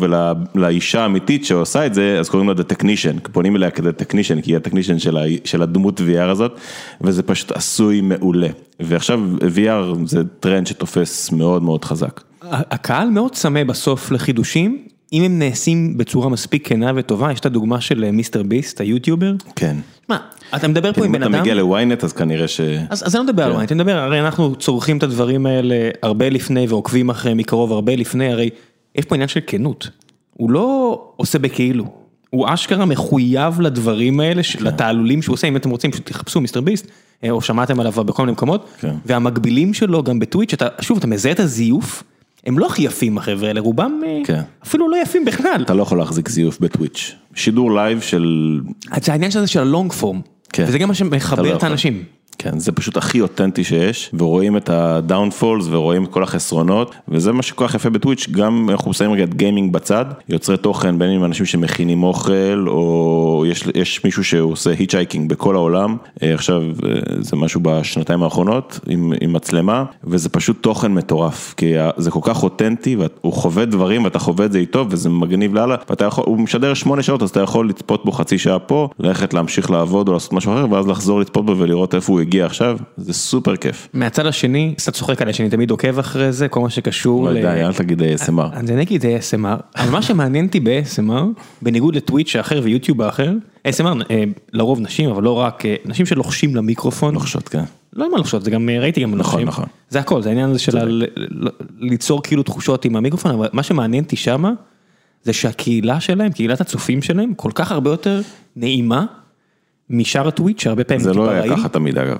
ולאישה 0.55 1.01
האמיתית 1.01 1.45
שעושה 1.45 1.85
את 1.85 1.93
זה, 1.93 2.19
אז 2.19 2.29
קוראים 2.29 2.49
לה 2.49 2.55
The 2.55 2.73
Technician, 2.73 3.29
פונים 3.31 3.55
אליה 3.55 3.71
כדי 3.71 3.89
Technician, 3.89 4.41
כי 4.41 4.51
היא 4.51 4.57
ה-Technician 4.57 4.99
של, 4.99 5.17
של 5.43 5.61
הדמות 5.61 5.99
VR 5.99 6.29
הזאת, 6.29 6.59
וזה 7.01 7.23
פשוט 7.23 7.51
עשוי 7.51 8.01
מעולה. 8.01 8.49
ועכשיו 8.79 9.21
VR 9.39 9.97
זה 10.05 10.23
טרנד 10.39 10.67
שתופס 10.67 11.31
מאוד 11.31 11.63
מאוד 11.63 11.85
חזק. 11.85 12.21
הקהל 12.41 13.09
מאוד 13.09 13.31
צמא 13.31 13.63
בסוף 13.63 14.11
לחידושים, 14.11 14.87
אם 15.13 15.23
הם 15.23 15.39
נעשים 15.39 15.97
בצורה 15.97 16.29
מספיק 16.29 16.67
כנה 16.67 16.91
וטובה, 16.95 17.31
יש 17.31 17.39
את 17.39 17.45
הדוגמה 17.45 17.81
של 17.81 18.11
מיסטר 18.11 18.43
ביסט, 18.43 18.81
היוטיובר. 18.81 19.33
כן. 19.55 19.75
מה, 20.09 20.17
אתה 20.55 20.67
מדבר 20.67 20.93
פה 20.93 21.05
עם 21.05 21.11
בן 21.11 21.23
אדם... 21.23 21.31
אם 21.31 21.35
אתה 21.35 21.41
מגיע 21.41 21.55
לוויינט 21.55 22.03
אז 22.03 22.13
כנראה 22.13 22.47
ש... 22.47 22.61
אז 22.89 23.03
אז 23.07 23.15
אני 23.15 23.25
לא 23.25 23.31
מדבר 23.31 23.43
על 23.43 23.51
וויינט, 23.51 23.71
אני 23.71 23.83
מדבר, 23.83 23.97
הרי 23.97 24.19
אנחנו 24.19 24.55
צורכים 24.55 24.97
את 24.97 25.03
הדברים 25.03 25.45
האלה 25.45 25.89
הרבה 26.03 26.29
לפני 26.29 26.65
ועוקבים 26.69 27.09
אחריהם 27.09 27.37
מקרוב 27.37 27.71
הרבה 27.71 27.95
לפני, 27.95 28.31
הרי 28.31 28.49
יש 28.95 29.05
פה 29.05 29.15
עניין 29.15 29.27
של 29.27 29.39
כנות. 29.47 29.89
הוא 30.33 30.51
לא 30.51 31.01
עושה 31.15 31.39
בכאילו, 31.39 31.85
הוא 32.29 32.45
אשכרה 32.49 32.85
מחויב 32.85 33.61
לדברים 33.61 34.19
האלה, 34.19 34.41
כן. 34.43 34.63
לתעלולים 34.63 35.21
שהוא 35.21 35.33
עושה, 35.33 35.47
אם 35.47 35.55
אתם 35.55 35.69
רוצים 35.69 35.93
שתחפשו 35.93 36.41
מיסטר 36.41 36.61
ביסט, 36.61 36.87
אה, 37.23 37.31
או 37.31 37.41
שמעתם 37.41 37.79
עליו 37.79 37.91
בכל 37.91 38.23
מיני 38.23 38.31
מקומות, 38.31 38.69
כן. 38.79 38.95
והמקבילים 39.05 39.73
שלו 39.73 40.03
גם 40.03 40.19
בטוויץ', 40.19 40.51
שוב, 40.81 40.97
אתה 40.97 41.07
מזהה 41.07 41.31
את 41.31 41.39
הזיוף. 41.39 42.03
הם 42.45 42.59
לא 42.59 42.65
הכי 42.65 42.83
יפים 42.83 43.17
החבר'ה 43.17 43.47
האלה, 43.47 43.59
רובם 43.59 44.01
אה, 44.05 44.21
כן. 44.25 44.41
אפילו 44.63 44.89
לא 44.89 44.97
יפים 44.97 45.25
בכלל. 45.25 45.61
אתה 45.65 45.73
לא 45.73 45.81
יכול 45.81 45.97
להחזיק 45.97 46.29
זיוף 46.29 46.59
בטוויץ'. 46.59 47.15
שידור 47.35 47.75
לייב 47.75 48.01
של... 48.01 48.59
זה 49.01 49.11
העניין 49.11 49.31
של 49.31 49.59
ה 49.59 49.66
long 49.66 49.91
form. 49.91 50.21
כן. 50.53 50.63
וזה 50.67 50.77
גם 50.77 50.87
מה 50.87 50.93
שמחבר 50.93 51.41
לא 51.41 51.55
את 51.55 51.63
האנשים. 51.63 52.03
כן, 52.45 52.59
זה 52.59 52.71
פשוט 52.71 52.97
הכי 52.97 53.21
אותנטי 53.21 53.63
שיש, 53.63 54.11
ורואים 54.13 54.57
את 54.57 54.69
ה 54.69 54.79
downfalls 54.79 55.67
ורואים 55.69 56.03
את 56.03 56.09
כל 56.09 56.23
החסרונות, 56.23 56.95
וזה 57.07 57.31
מה 57.31 57.43
שכל 57.43 57.67
כך 57.67 57.75
יפה 57.75 57.89
בטוויץ', 57.89 58.27
גם 58.31 58.69
אנחנו 58.69 58.93
שמים 58.93 59.11
רגע 59.11 59.23
את 59.23 59.33
גיימינג 59.33 59.73
בצד, 59.73 60.05
יוצרי 60.29 60.57
תוכן 60.57 60.99
בין 60.99 61.09
אם 61.09 61.25
אנשים 61.25 61.45
שמכינים 61.45 62.03
אוכל, 62.03 62.65
או 62.67 63.43
יש, 63.47 63.63
יש 63.75 64.03
מישהו 64.03 64.23
שעושה 64.23 64.69
hitchhiking 64.79 65.29
בכל 65.29 65.55
העולם, 65.55 65.97
אה, 66.23 66.33
עכשיו 66.33 66.61
אה, 66.61 66.69
זה 67.19 67.35
משהו 67.35 67.61
בשנתיים 67.63 68.23
האחרונות 68.23 68.79
עם, 68.87 69.13
עם 69.21 69.33
מצלמה, 69.33 69.83
וזה 70.03 70.29
פשוט 70.29 70.63
תוכן 70.63 70.93
מטורף, 70.93 71.53
כי 71.57 71.73
זה 71.97 72.11
כל 72.11 72.19
כך 72.23 72.43
אותנטי, 72.43 72.95
והוא 72.95 73.33
חווה 73.33 73.65
דברים 73.65 74.03
ואתה 74.03 74.19
חווה 74.19 74.45
את 74.45 74.51
זה 74.51 74.59
איתו, 74.59 74.85
וזה 74.89 75.09
מגניב 75.09 75.53
לאללה, 75.53 75.75
ואתה 75.89 76.05
יכול, 76.05 76.23
הוא 76.27 76.39
משדר 76.39 76.73
שמונה 76.73 77.03
שעות, 77.03 77.23
אז 77.23 77.29
אתה 77.29 77.39
יכול 77.39 77.69
לצפות 77.69 78.05
בו 78.05 78.11
חצי 78.11 78.37
שעה 78.37 78.59
פה, 78.59 78.89
ללכת 78.99 79.33
להמשיך 79.33 79.71
לעבוד 79.71 80.07
או 80.07 80.13
לעשות 80.13 80.33
משהו 80.33 80.53
אחר, 80.53 80.65
ואז 80.71 80.87
לחזור 80.87 81.19
לצפות 81.19 81.45
בו 81.45 81.57
ולראות 81.57 81.95
איפה 81.95 82.13
הוא 82.13 82.21
הגיע 82.21 82.34
עכשיו, 82.41 82.77
זה 82.97 83.13
סופר 83.13 83.55
כיף. 83.55 83.87
מהצד 83.93 84.25
השני, 84.25 84.73
קצת 84.77 84.93
צוחק 84.93 85.21
עליי 85.21 85.33
שאני 85.33 85.49
תמיד 85.49 85.71
עוקב 85.71 85.99
אחרי 85.99 86.31
זה, 86.31 86.47
כל 86.47 86.59
מה 86.59 86.69
שקשור 86.69 87.29
ל... 87.29 87.33
די, 87.33 87.47
אל 87.47 87.73
תגיד 87.73 88.01
ASMR. 88.01 88.55
אני 88.55 88.81
אגיד 88.81 89.05
ASMR, 89.05 89.61
אבל 89.77 89.89
מה 89.91 90.01
שמעניין 90.01 90.45
אותי 90.45 90.59
ב-ASMR, 90.59 91.41
בניגוד 91.61 91.95
לטוויץ' 91.95 92.35
האחר 92.35 92.61
ויוטיוב 92.63 93.01
האחר, 93.01 93.33
ASMR 93.67 94.11
אה, 94.11 94.23
לרוב 94.53 94.79
נשים, 94.79 95.09
אבל 95.09 95.23
לא 95.23 95.31
רק, 95.31 95.65
אה, 95.65 95.75
נשים 95.85 96.05
שלוחשים 96.05 96.55
למיקרופון. 96.55 97.13
לוחשות, 97.13 97.49
כן. 97.49 97.63
לא 97.93 98.11
מה 98.11 98.17
לחשות, 98.17 98.43
זה 98.43 98.51
גם 98.51 98.69
אה, 98.69 98.79
ראיתי 98.79 99.01
גם 99.01 99.15
נכון, 99.15 99.43
נכון. 99.43 99.65
זה 99.89 99.99
הכל, 99.99 100.21
זה 100.21 100.29
העניין 100.29 100.49
הזה 100.49 100.59
של 100.59 101.05
ליצור 101.79 102.23
כאילו 102.23 102.43
תחושות 102.43 102.85
עם 102.85 102.95
המיקרופון, 102.95 103.31
אבל 103.31 103.47
מה 103.53 103.63
שמעניין 103.63 104.03
אותי 104.03 104.15
שמה, 104.15 104.51
זה 105.23 105.33
שהקהילה 105.33 105.99
שלהם, 105.99 106.31
קהילת 106.31 106.61
הצופים 106.61 107.01
שלהם, 107.01 107.33
כל 107.33 107.51
כך 107.55 107.71
הרבה 107.71 107.89
יותר 107.89 108.21
נעימה. 108.55 109.05
משאר 109.89 110.27
הטוויט 110.27 110.59
שהרבה 110.59 110.83
פעמים 110.83 111.03
זה 111.03 111.13
לא 111.13 111.29
היה 111.29 111.55
ככה 111.55 111.69
תמיד 111.69 111.97
אגב. 111.97 112.17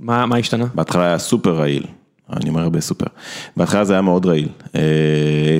מה 0.00 0.26
מה 0.26 0.36
השתנה? 0.36 0.66
בהתחלה 0.74 1.04
היה 1.04 1.18
סופר 1.18 1.50
רעיל, 1.50 1.86
אני 2.32 2.50
אומר 2.50 2.60
הרבה 2.60 2.80
סופר. 2.80 3.06
בהתחלה 3.56 3.84
זה 3.84 3.92
היה 3.92 4.02
מאוד 4.02 4.26
רעיל. 4.26 4.48
אה, 4.74 4.80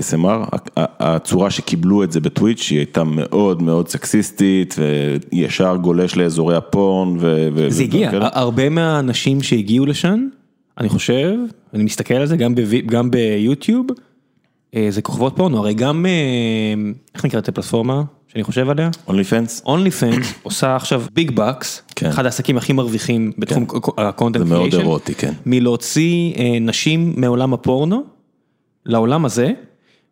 ASMR, 0.01 0.57
הצורה 0.77 1.51
שקיבלו 1.51 2.05
את 2.05 2.12
זה 2.12 2.21
בטוויץ' 2.21 2.68
היא 2.71 2.79
הייתה 2.79 3.05
מאוד 3.05 3.62
מאוד 3.62 3.88
סקסיסטית 3.88 4.77
וישר 5.33 5.77
גולש 5.77 6.16
לאזורי 6.16 6.57
הפורן. 6.57 7.16
ו... 7.21 7.66
זה 7.68 7.83
הגיע, 7.83 8.11
הרבה 8.23 8.68
מהאנשים 8.68 9.42
שהגיעו 9.42 9.87
לשם, 9.87 10.29
אני 10.79 10.88
חושב, 10.88 11.35
אני 11.75 11.85
מסתכל 11.85 12.14
על 12.14 12.27
זה 12.27 12.37
גם 12.87 13.11
ביוטיוב, 13.11 13.87
אה, 14.75 14.87
זה 14.90 15.03
כוכבות 15.03 15.37
פורנו, 15.37 15.59
הרי 15.59 15.75
גם, 15.75 16.07
אה, 16.07 16.90
איך 17.14 17.25
נקראת 17.25 17.49
הפלטפורמה? 17.49 18.03
שאני 18.29 18.45
חושב 18.45 18.71
עליה. 18.71 18.91
אונלי 19.09 19.25
פנס. 19.25 19.62
אונלי 19.67 19.91
פנס 19.91 20.35
עושה 20.43 20.77
עכשיו 20.77 21.03
big 21.12 21.31
bucks, 21.31 21.83
כן. 21.97 22.07
אחד 22.07 22.25
העסקים 22.25 22.57
הכי 22.57 22.73
מרוויחים 22.73 23.33
בתחום 23.38 23.67
ה 23.98 24.04
content 24.04 24.42
כן. 24.43 24.49
זה 24.49 24.55
מאוד 24.55 24.75
אירוטי, 24.75 25.14
כן. 25.14 25.33
מלהוציא 25.47 26.35
אה, 26.35 26.59
נשים 26.61 27.12
מעולם 27.17 27.55
הפורנו 27.55 28.03
לעולם 28.87 29.25
הזה. 29.25 29.53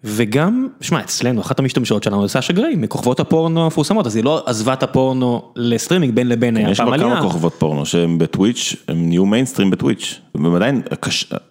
וגם, 0.07 0.69
שמע, 0.81 1.01
אצלנו, 1.01 1.41
אחת 1.41 1.59
המשתמשות 1.59 2.03
שלנו 2.03 2.23
זה 2.23 2.33
סאשה 2.33 2.53
גריי, 2.53 2.75
מכוכבות 2.77 3.21
הפורנו 3.21 3.65
המפורסמות, 3.65 4.07
אז 4.07 4.17
היא 4.17 4.25
לא 4.25 4.43
עזבה 4.47 4.73
את 4.73 4.83
הפורנו 4.83 5.43
לסטרימינג 5.57 6.15
בין 6.15 6.29
לבין, 6.29 6.57
היה 6.57 6.75
פעם 6.75 6.89
עלייה. 6.93 7.07
יש 7.07 7.13
בה 7.13 7.21
כמה 7.21 7.31
כוכבות 7.31 7.55
פורנו 7.59 7.87
שהן 7.87 8.19
בטוויץ', 8.19 8.77
הן 8.89 9.09
נהיו 9.09 9.27
מיינסטרים 9.27 9.71
בטוויץ', 9.71 10.21
והן 10.35 10.55
עדיין, 10.55 10.83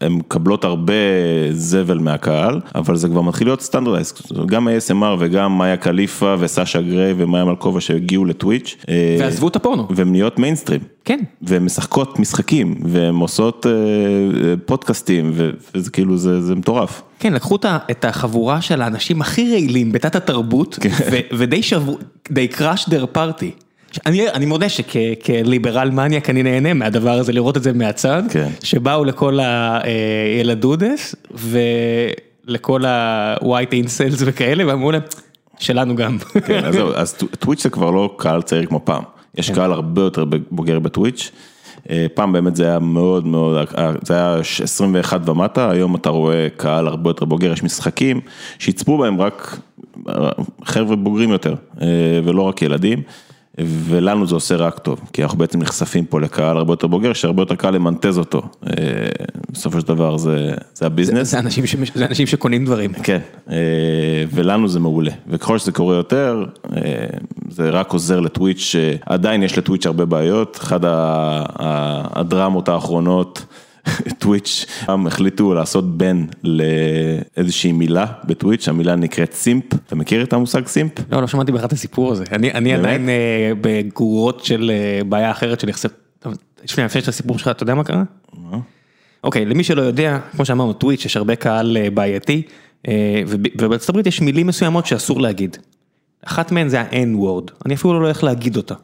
הן 0.01 0.11
מקבלות 0.11 0.63
הרבה 0.63 0.93
זבל 1.51 1.97
מהקהל, 1.97 2.59
אבל 2.75 2.95
זה 2.95 3.07
כבר 3.07 3.21
מתחיל 3.21 3.47
להיות 3.47 3.61
standardized, 3.61 4.13
גם 4.45 4.67
ASMR 4.67 5.15
וגם 5.19 5.57
מיה 5.57 5.77
חליפה 5.77 6.35
וסאשה 6.39 6.81
גריי 6.81 7.13
ומיה 7.17 7.45
מלקובה 7.45 7.81
שהגיעו 7.81 8.25
לטוויץ'. 8.25 8.75
אה, 8.89 9.17
ועזבו 9.19 9.47
את 9.47 9.55
הפורנו. 9.55 9.87
והן 9.89 10.11
נהיות 10.11 10.39
מיינסטרים. 10.39 10.81
כן. 11.05 11.19
והן 11.41 11.63
משחקות 11.63 12.19
משחקים, 12.19 12.75
והן 12.83 13.15
עושות 13.15 13.65
אה, 13.65 13.71
פודקאסטים, 14.65 15.31
וזה 15.73 15.91
כאילו, 15.91 16.17
זה, 16.17 16.41
זה 16.41 16.55
מטורף. 16.55 17.01
כן, 17.19 17.33
לקחו 17.33 17.57
את 17.91 18.05
החבורה 18.05 18.61
של 18.61 18.81
האנשים 18.81 19.21
הכי 19.21 19.51
רעילים 19.51 19.91
בתת 19.91 20.15
התרבות, 20.15 20.79
כן. 20.81 20.89
ודי 21.31 21.63
שברו, 21.63 21.97
they 22.29 22.57
crushed 22.57 22.89
their 22.89 23.17
party. 23.17 23.65
אני, 24.05 24.29
אני 24.29 24.45
מודה 24.45 24.69
שכליברל 24.69 25.89
מניאק 25.91 26.29
אני 26.29 26.43
נהנה 26.43 26.73
מהדבר 26.73 27.11
הזה, 27.11 27.33
לראות 27.33 27.57
את 27.57 27.63
זה 27.63 27.73
מהצד, 27.73 28.23
כן. 28.29 28.49
שבאו 28.63 29.05
לכל 29.05 29.39
הילדודס 29.41 31.15
ולכל 32.47 32.85
ה-white 32.85 33.73
incels 33.73 34.17
וכאלה, 34.19 34.67
ואמרו 34.67 34.91
להם, 34.91 35.01
שלנו 35.59 35.95
גם. 35.95 36.17
כן, 36.45 36.65
אז, 36.65 36.75
אז 36.95 37.13
טוויץ' 37.39 37.63
זה 37.63 37.69
כבר 37.69 37.91
לא 37.91 38.15
קהל 38.17 38.41
צעיר 38.41 38.65
כמו 38.65 38.81
פעם. 38.83 39.03
יש 39.37 39.49
קהל 39.49 39.71
הרבה 39.71 40.01
יותר 40.01 40.25
בוגר 40.51 40.79
בטוויץ'. 40.79 41.31
אה, 41.89 42.05
פעם 42.13 42.33
באמת 42.33 42.55
זה 42.55 42.63
היה 42.63 42.79
מאוד 42.79 43.25
מאוד, 43.27 43.67
זה 44.01 44.13
היה 44.13 44.39
21 44.63 45.29
ומטה, 45.29 45.69
היום 45.71 45.95
אתה 45.95 46.09
רואה 46.09 46.47
קהל 46.57 46.87
הרבה 46.87 47.09
יותר 47.09 47.25
בוגר, 47.25 47.51
יש 47.51 47.63
משחקים 47.63 48.21
שיצפו 48.59 48.97
בהם 48.97 49.21
רק 49.21 49.59
חבר'ה 50.63 50.95
בוגרים 50.95 51.29
יותר, 51.29 51.55
אה, 51.81 51.87
ולא 52.23 52.41
רק 52.41 52.61
ילדים. 52.61 53.01
ולנו 53.59 54.27
זה 54.27 54.35
עושה 54.35 54.55
רק 54.55 54.79
טוב, 54.79 54.99
כי 55.13 55.23
אנחנו 55.23 55.37
בעצם 55.37 55.59
נחשפים 55.59 56.05
פה 56.05 56.21
לקהל 56.21 56.57
הרבה 56.57 56.73
יותר 56.73 56.87
בוגר, 56.87 57.13
שהרבה 57.13 57.41
יותר 57.41 57.55
קל 57.55 57.71
למנטז 57.71 58.17
אותו. 58.17 58.41
אה, 58.67 58.73
בסופו 59.51 59.81
של 59.81 59.87
דבר 59.87 60.17
זה, 60.17 60.53
זה 60.73 60.85
הביזנס. 60.85 61.31
זה 61.31 61.39
אנשים, 61.39 61.65
ש... 61.67 61.75
זה 61.95 62.05
אנשים 62.05 62.27
שקונים 62.27 62.65
דברים. 62.65 62.93
כן, 62.93 63.19
אה, 63.49 63.55
ולנו 64.31 64.67
זה 64.67 64.79
מעולה, 64.79 65.11
וככל 65.27 65.57
שזה 65.57 65.71
קורה 65.71 65.95
יותר, 65.95 66.45
אה, 66.75 66.81
זה 67.55 67.69
רק 67.69 67.93
עוזר 67.93 68.19
לטוויץ', 68.19 68.75
עדיין 69.05 69.43
יש 69.43 69.57
לטוויץ' 69.57 69.85
הרבה 69.85 70.05
בעיות, 70.05 70.57
אחת 70.61 70.81
הדרמות 72.15 72.69
האחרונות, 72.69 73.45
טוויץ', 74.19 74.65
הם 74.81 75.07
החליטו 75.07 75.53
לעשות 75.53 75.97
בן 75.97 76.25
לאיזושהי 76.43 77.71
מילה 77.71 78.05
בטוויץ', 78.23 78.67
המילה 78.67 78.95
נקראת 78.95 79.33
סימפ, 79.33 79.63
אתה 79.73 79.95
מכיר 79.95 80.23
את 80.23 80.33
המושג 80.33 80.67
סימפ? 80.67 80.91
לא, 81.11 81.21
לא 81.21 81.27
שמעתי 81.27 81.51
בכלל 81.51 81.65
את 81.65 81.73
הסיפור 81.73 82.11
הזה, 82.11 82.23
אני, 82.31 82.51
אני 82.51 82.73
עדיין 82.73 83.09
אה, 83.09 83.51
בגרורות 83.61 84.45
של 84.45 84.71
אה, 84.73 85.03
בעיה 85.03 85.31
אחרת 85.31 85.59
של 85.59 85.69
יחסי, 85.69 85.87
שנייה, 86.65 86.85
לפני 86.85 87.01
הסיפור 87.07 87.39
שלך, 87.39 87.47
אתה 87.47 87.63
יודע 87.63 87.75
מה 87.75 87.83
קרה? 87.83 88.03
אוקיי, 89.23 89.45
למי 89.45 89.63
שלא 89.63 89.81
יודע, 89.81 90.19
כמו 90.31 90.45
שאמרנו, 90.45 90.73
טוויץ', 90.73 91.05
יש 91.05 91.17
הרבה 91.17 91.35
קהל 91.35 91.77
אה, 91.77 91.89
בעייתי, 91.89 92.41
ובארצות 93.27 93.89
הברית 93.89 94.07
יש 94.07 94.21
מילים 94.21 94.47
מסוימות 94.47 94.85
שאסור 94.85 95.21
להגיד. 95.21 95.57
אחת 96.25 96.51
מהן 96.51 96.69
זה 96.69 96.81
ה-N-word, 96.81 97.51
אני 97.65 97.73
אפילו 97.73 97.93
לא 97.93 98.05
הולך 98.05 98.23
להגיד 98.23 98.57
אותה. 98.57 98.75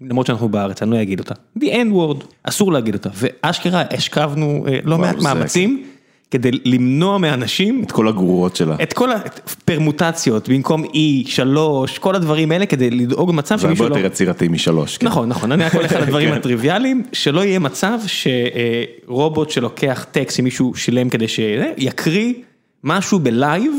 למרות 0.00 0.26
שאנחנו 0.26 0.48
בארץ, 0.48 0.82
אני 0.82 0.90
לא 0.90 1.02
אגיד 1.02 1.20
אותה. 1.20 1.34
The 1.58 1.62
N 1.62 1.94
word, 1.94 2.24
אסור 2.42 2.72
להגיד 2.72 2.94
אותה. 2.94 3.08
ואשכרה 3.14 3.82
השכבנו 3.90 4.66
אה, 4.68 4.78
לא 4.84 4.98
מעט 4.98 5.16
מאמצים 5.22 5.84
כדי 6.30 6.50
למנוע 6.64 7.18
מאנשים... 7.18 7.82
את 7.86 7.92
כל 7.92 8.08
הגרורות 8.08 8.56
שלה. 8.56 8.76
את 8.82 8.92
כל 8.92 9.08
הפרמוטציות, 9.12 10.48
במקום 10.48 10.84
E, 10.84 11.26
3, 11.26 11.98
כל 11.98 12.14
הדברים 12.14 12.52
האלה, 12.52 12.66
כדי 12.66 12.90
לדאוג 12.90 13.32
מצב 13.34 13.58
שמישהו 13.58 13.68
לא... 13.68 13.76
זה 13.76 13.84
הרבה 13.84 13.98
יותר 13.98 14.06
יצירתי 14.14 14.48
משלוש. 14.48 14.98
כן. 14.98 15.06
נכון, 15.06 15.28
נכון, 15.28 15.52
אני 15.52 15.64
רק 15.64 15.74
הולך 15.74 15.92
על 15.92 16.02
הדברים 16.02 16.28
כן. 16.30 16.36
הטריוויאליים, 16.36 17.02
שלא 17.12 17.44
יהיה 17.44 17.58
מצב 17.58 17.98
שרובוט 19.06 19.50
שלוקח 19.50 20.06
טקסט 20.10 20.36
שמישהו 20.36 20.74
שילם 20.74 21.08
כדי 21.08 21.28
שיקריא 21.28 22.34
משהו 22.84 23.18
בלייב 23.18 23.72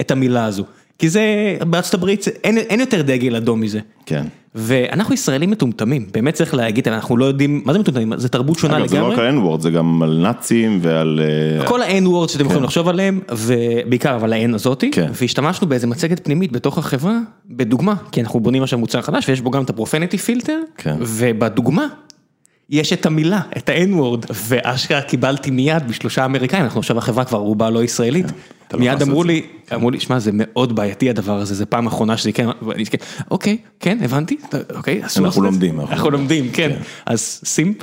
את 0.00 0.10
המילה 0.10 0.44
הזו. 0.44 0.64
כי 0.98 1.08
זה, 1.08 1.22
בארצות 1.60 1.94
הברית 1.94 2.24
אין, 2.44 2.58
אין 2.58 2.80
יותר 2.80 3.02
דגל 3.02 3.36
אדום 3.36 3.60
מזה. 3.60 3.80
כן. 4.06 4.24
ואנחנו 4.54 5.14
ישראלים 5.14 5.50
מטומטמים, 5.50 6.06
באמת 6.12 6.34
צריך 6.34 6.54
להגיד, 6.54 6.88
אנחנו 6.88 7.16
לא 7.16 7.24
יודעים, 7.24 7.62
מה 7.64 7.72
זה 7.72 7.78
מטומטמים? 7.78 8.12
זה 8.16 8.28
תרבות 8.28 8.58
שונה 8.58 8.78
לגמרי. 8.78 8.88
זה 8.88 8.98
לא 9.00 9.12
רק 9.12 9.18
ה-N-word, 9.18 9.60
זה 9.60 9.70
גם 9.70 10.02
על 10.02 10.18
נאצים 10.22 10.78
ועל... 10.82 11.20
אה, 11.60 11.66
כל 11.66 11.82
ה-N-word 11.82 12.28
שאתם 12.28 12.44
יכולים 12.44 12.60
כן. 12.60 12.64
לחשוב 12.64 12.88
עליהם, 12.88 13.20
ובעיקר 13.30 14.16
אבל 14.16 14.32
ה-N 14.32 14.54
הזאתי, 14.54 14.90
כן. 14.90 15.10
והשתמשנו 15.20 15.68
באיזה 15.68 15.86
מצגת 15.86 16.24
פנימית 16.24 16.52
בתוך 16.52 16.78
החברה, 16.78 17.18
בדוגמה, 17.50 17.94
כי 18.12 18.20
אנחנו 18.20 18.40
בונים 18.40 18.62
עכשיו 18.62 18.78
מוצר 18.78 19.02
חדש 19.02 19.28
ויש 19.28 19.40
בו 19.40 19.50
גם 19.50 19.62
את 19.62 19.70
הפרופניטי 19.70 20.18
פילטר, 20.18 20.60
כן. 20.76 20.96
ובדוגמה 21.00 21.86
יש 22.70 22.92
את 22.92 23.06
המילה, 23.06 23.40
את 23.56 23.68
ה-N-word, 23.68 24.32
ואשכרה 24.48 25.00
קיבלתי 25.00 25.50
מיד 25.50 25.88
בשלושה 25.88 26.24
אמריקאים, 26.24 26.64
אנחנו 26.64 26.80
עכשיו 26.80 26.98
החברה 26.98 27.24
כבר 27.24 27.38
רובה 27.38 27.70
לא 27.70 27.84
ישראלית. 27.84 28.26
לא 28.72 28.78
מיד 28.78 29.02
אמרו 29.02 29.24
לי, 29.24 29.42
אמרו 29.74 29.90
לי, 29.90 30.00
שמע 30.00 30.18
זה 30.18 30.30
מאוד 30.34 30.76
בעייתי 30.76 31.10
הדבר 31.10 31.38
הזה, 31.38 31.54
זה 31.54 31.66
פעם 31.66 31.86
אחרונה 31.86 32.16
שזה 32.16 32.30
יקרה, 32.30 32.52
אוקיי, 33.30 33.56
כן, 33.80 33.98
הבנתי, 34.02 34.36
אוקיי, 34.74 35.02
אנחנו 35.16 35.42
לומדים. 35.42 35.80
אנחנו 35.80 36.10
לומדים, 36.10 36.50
כן, 36.52 36.76
אז 37.06 37.40
סימפ? 37.44 37.76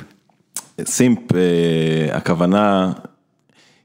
סימפ, 0.84 1.18
אה, 1.34 2.16
הכוונה, 2.16 2.92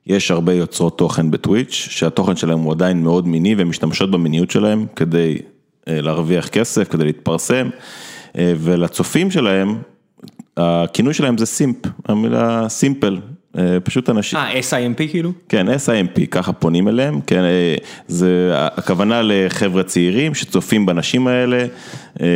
יש 0.08 0.32
הרבה 0.32 0.54
יוצרות 0.54 0.97
תוכן 0.97 1.32
בטוויץ', 1.32 1.72
שהתוכן 1.72 2.36
שלהם 2.36 2.60
הוא 2.60 2.72
עדיין 2.72 3.04
מאוד 3.04 3.28
מיני, 3.28 3.56
והן 3.56 3.68
משתמשות 3.68 4.12
במיניות 4.12 4.52
שלהם 4.52 4.86
כדי 4.95 5.38
אה, 5.88 6.02
להרוויח 6.02 6.47
כסף, 6.47 6.88
כדי 6.89 7.04
להתפרסם, 7.06 7.70
אה, 8.38 8.54
ולצופים 8.58 9.32
שלהם, 9.32 9.78
הכינוי 10.58 11.14
שלהם 11.14 11.38
זה 11.38 11.45
סימפ, 11.45 11.78
המילה 12.06 12.70
סימפל, 12.70 13.20
פשוט 13.84 14.10
אנשים. 14.10 14.39
אה, 14.39 14.60
SIMP 14.60 15.10
כאילו? 15.10 15.32
כן, 15.49 15.68
SIMP, 15.68 16.26
ככה 16.32 16.54
פונים 16.54 16.88
אליהם, 16.88 17.22
כן, 17.28 17.43
אה, 17.43 17.76
זה 18.08 18.52
הכוונה 18.54 19.22
לחבר'ה 19.24 19.84
צעירים 19.84 20.36
שצופים 20.36 20.86
בנשים 20.86 21.28
האלה, 21.28 21.66
אה, 22.22 22.28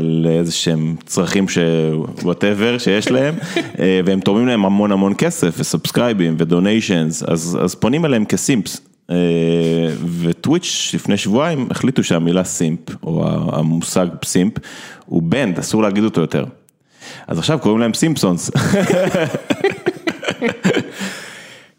לאיזה 0.00 0.52
שהם 0.52 0.96
צרכים 1.06 1.48
ש... 1.48 1.58
whatever 2.18 2.78
שיש 2.78 3.10
להם, 3.10 3.34
והם 4.04 4.20
תורמים 4.20 4.46
להם 4.46 4.64
המון 4.64 4.92
המון 4.92 5.12
כסף 5.18 5.54
ו 5.58 5.64
subscribe 5.64 6.21
ים 6.21 6.34
ו 6.38 6.46
donations, 6.46 7.22
אז, 7.22 7.58
אז 7.62 7.74
פונים 7.74 8.04
אליהם 8.04 8.24
כ 8.24 8.38
simps. 8.38 8.80
וטוויץ' 10.20 10.90
לפני 10.94 11.16
שבועיים 11.16 11.68
החליטו 11.70 12.04
שהמילה 12.04 12.44
simp, 12.44 12.80
או 13.02 13.24
המושג 13.52 14.06
simp, 14.24 14.52
הוא 15.06 15.22
banned, 15.22 15.58
אסור 15.58 15.82
להגיד 15.82 16.04
אותו 16.04 16.20
יותר. 16.20 16.44
אז 17.26 17.38
עכשיו 17.38 17.58
קוראים 17.58 17.80
להם 17.80 17.94
סימפסונס. 17.94 18.50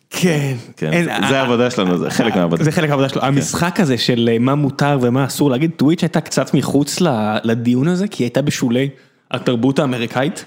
כן, 0.10 0.56
כן, 0.78 1.06
זה 1.30 1.40
העבודה 1.40 1.72
שלנו, 1.72 1.98
זה 1.98 2.10
חלק 2.10 2.36
מהעבודה. 2.36 2.64
זה 2.64 2.72
חלק 2.72 2.90
מהעבודה 2.90 3.10
שלנו, 3.10 3.22
כן. 3.22 3.28
המשחק 3.28 3.80
הזה 3.80 3.98
של 3.98 4.30
אה, 4.32 4.40
מה 4.40 4.56
מותר 4.56 4.98
ומה 5.02 5.26
אסור 5.26 5.50
להגיד, 5.50 5.72
טוויץ' 5.78 6.04
הייתה 6.04 6.22
קצת 6.22 6.54
מחוץ 6.54 6.98
לדיון 7.44 7.88
הזה, 7.88 8.08
כי 8.08 8.24
היא 8.24 8.26
הייתה 8.26 8.42
בשולי 8.42 8.90
התרבות 9.32 9.80
האמריקאית, 9.80 10.46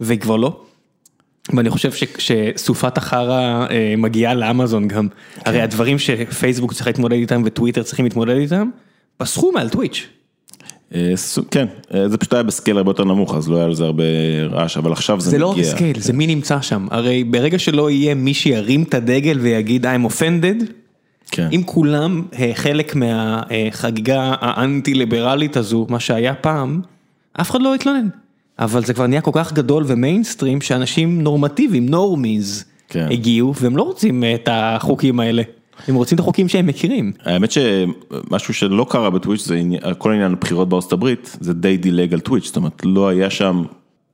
והיא 0.00 0.20
כבר 0.20 0.36
לא. 0.36 0.60
ואני 1.56 1.70
חושב 1.70 1.90
שסופת 2.18 2.98
החרא 2.98 3.66
אה, 3.70 3.94
מגיעה 3.98 4.34
לאמזון 4.34 4.88
גם, 4.88 5.08
הרי 5.44 5.58
כן. 5.58 5.64
הדברים 5.64 5.98
שפייסבוק 5.98 6.72
צריך 6.72 6.86
להתמודד 6.86 7.16
איתם 7.16 7.42
וטוויטר 7.44 7.82
צריכים 7.82 8.04
להתמודד 8.04 8.36
איתם, 8.36 8.70
פסחו 9.16 9.52
מעל 9.52 9.68
טוויץ'. 9.68 10.08
אה, 10.94 11.14
כן, 11.50 11.66
אה, 11.94 12.08
זה 12.08 12.16
פשוט 12.16 12.32
היה 12.32 12.42
ב 12.42 12.48
scale 12.48 12.76
הרבה 12.76 12.90
יותר 12.90 13.04
נמוך, 13.04 13.34
אז 13.34 13.48
לא 13.48 13.56
היה 13.56 13.68
לזה 13.68 13.84
הרבה 13.84 14.04
רעש, 14.50 14.76
אבל 14.76 14.92
עכשיו 14.92 15.20
זה 15.20 15.28
מגיע. 15.28 15.38
זה 15.38 15.38
לא 15.38 15.50
רק 15.50 15.62
scale, 15.62 16.00
זה 16.00 16.12
מי 16.12 16.26
נמצא 16.26 16.60
שם, 16.60 16.86
הרי 16.90 17.24
ברגע 17.24 17.58
שלא 17.58 17.90
יהיה 17.90 18.14
מי 18.14 18.34
שירים 18.34 18.82
את 18.82 18.94
הדגל 18.94 19.38
ויגיד 19.38 19.86
I'm 19.86 20.08
offended, 20.08 20.64
כן. 21.30 21.48
אם 21.52 21.62
כולם 21.64 22.22
אה, 22.38 22.50
חלק 22.54 22.96
מהחגיגה 22.96 24.34
האנטי 24.40 24.94
ליברלית 24.94 25.56
הזו, 25.56 25.86
מה 25.88 26.00
שהיה 26.00 26.34
פעם, 26.34 26.80
אף 27.40 27.50
אחד 27.50 27.62
לא 27.62 27.74
יתלונן. 27.74 28.08
אבל 28.58 28.84
זה 28.84 28.94
כבר 28.94 29.06
נהיה 29.06 29.20
כל 29.20 29.30
כך 29.34 29.52
גדול 29.52 29.84
ומיינסטרים, 29.86 30.60
שאנשים 30.60 31.22
נורמטיביים, 31.22 31.88
normies, 31.88 32.64
כן. 32.88 33.08
הגיעו, 33.10 33.54
והם 33.60 33.76
לא 33.76 33.82
רוצים 33.82 34.24
את 34.34 34.48
החוקים 34.52 35.20
האלה. 35.20 35.42
הם 35.88 35.94
רוצים 35.94 36.16
את 36.16 36.20
החוקים 36.20 36.48
שהם 36.48 36.66
מכירים. 36.66 37.12
האמת 37.24 37.50
שמשהו 37.50 38.54
שלא 38.54 38.86
קרה 38.90 39.10
בטוויץ' 39.10 39.44
זה 39.44 39.60
כל 39.98 40.12
עניין 40.12 40.32
הבחירות 40.32 40.68
בארצות 40.68 40.92
הברית, 40.92 41.36
זה 41.40 41.54
די 41.54 41.76
דילג 41.76 42.14
על 42.14 42.20
טוויץ', 42.20 42.46
זאת 42.46 42.56
אומרת 42.56 42.82
לא 42.84 43.08
היה 43.08 43.30
שם, 43.30 43.62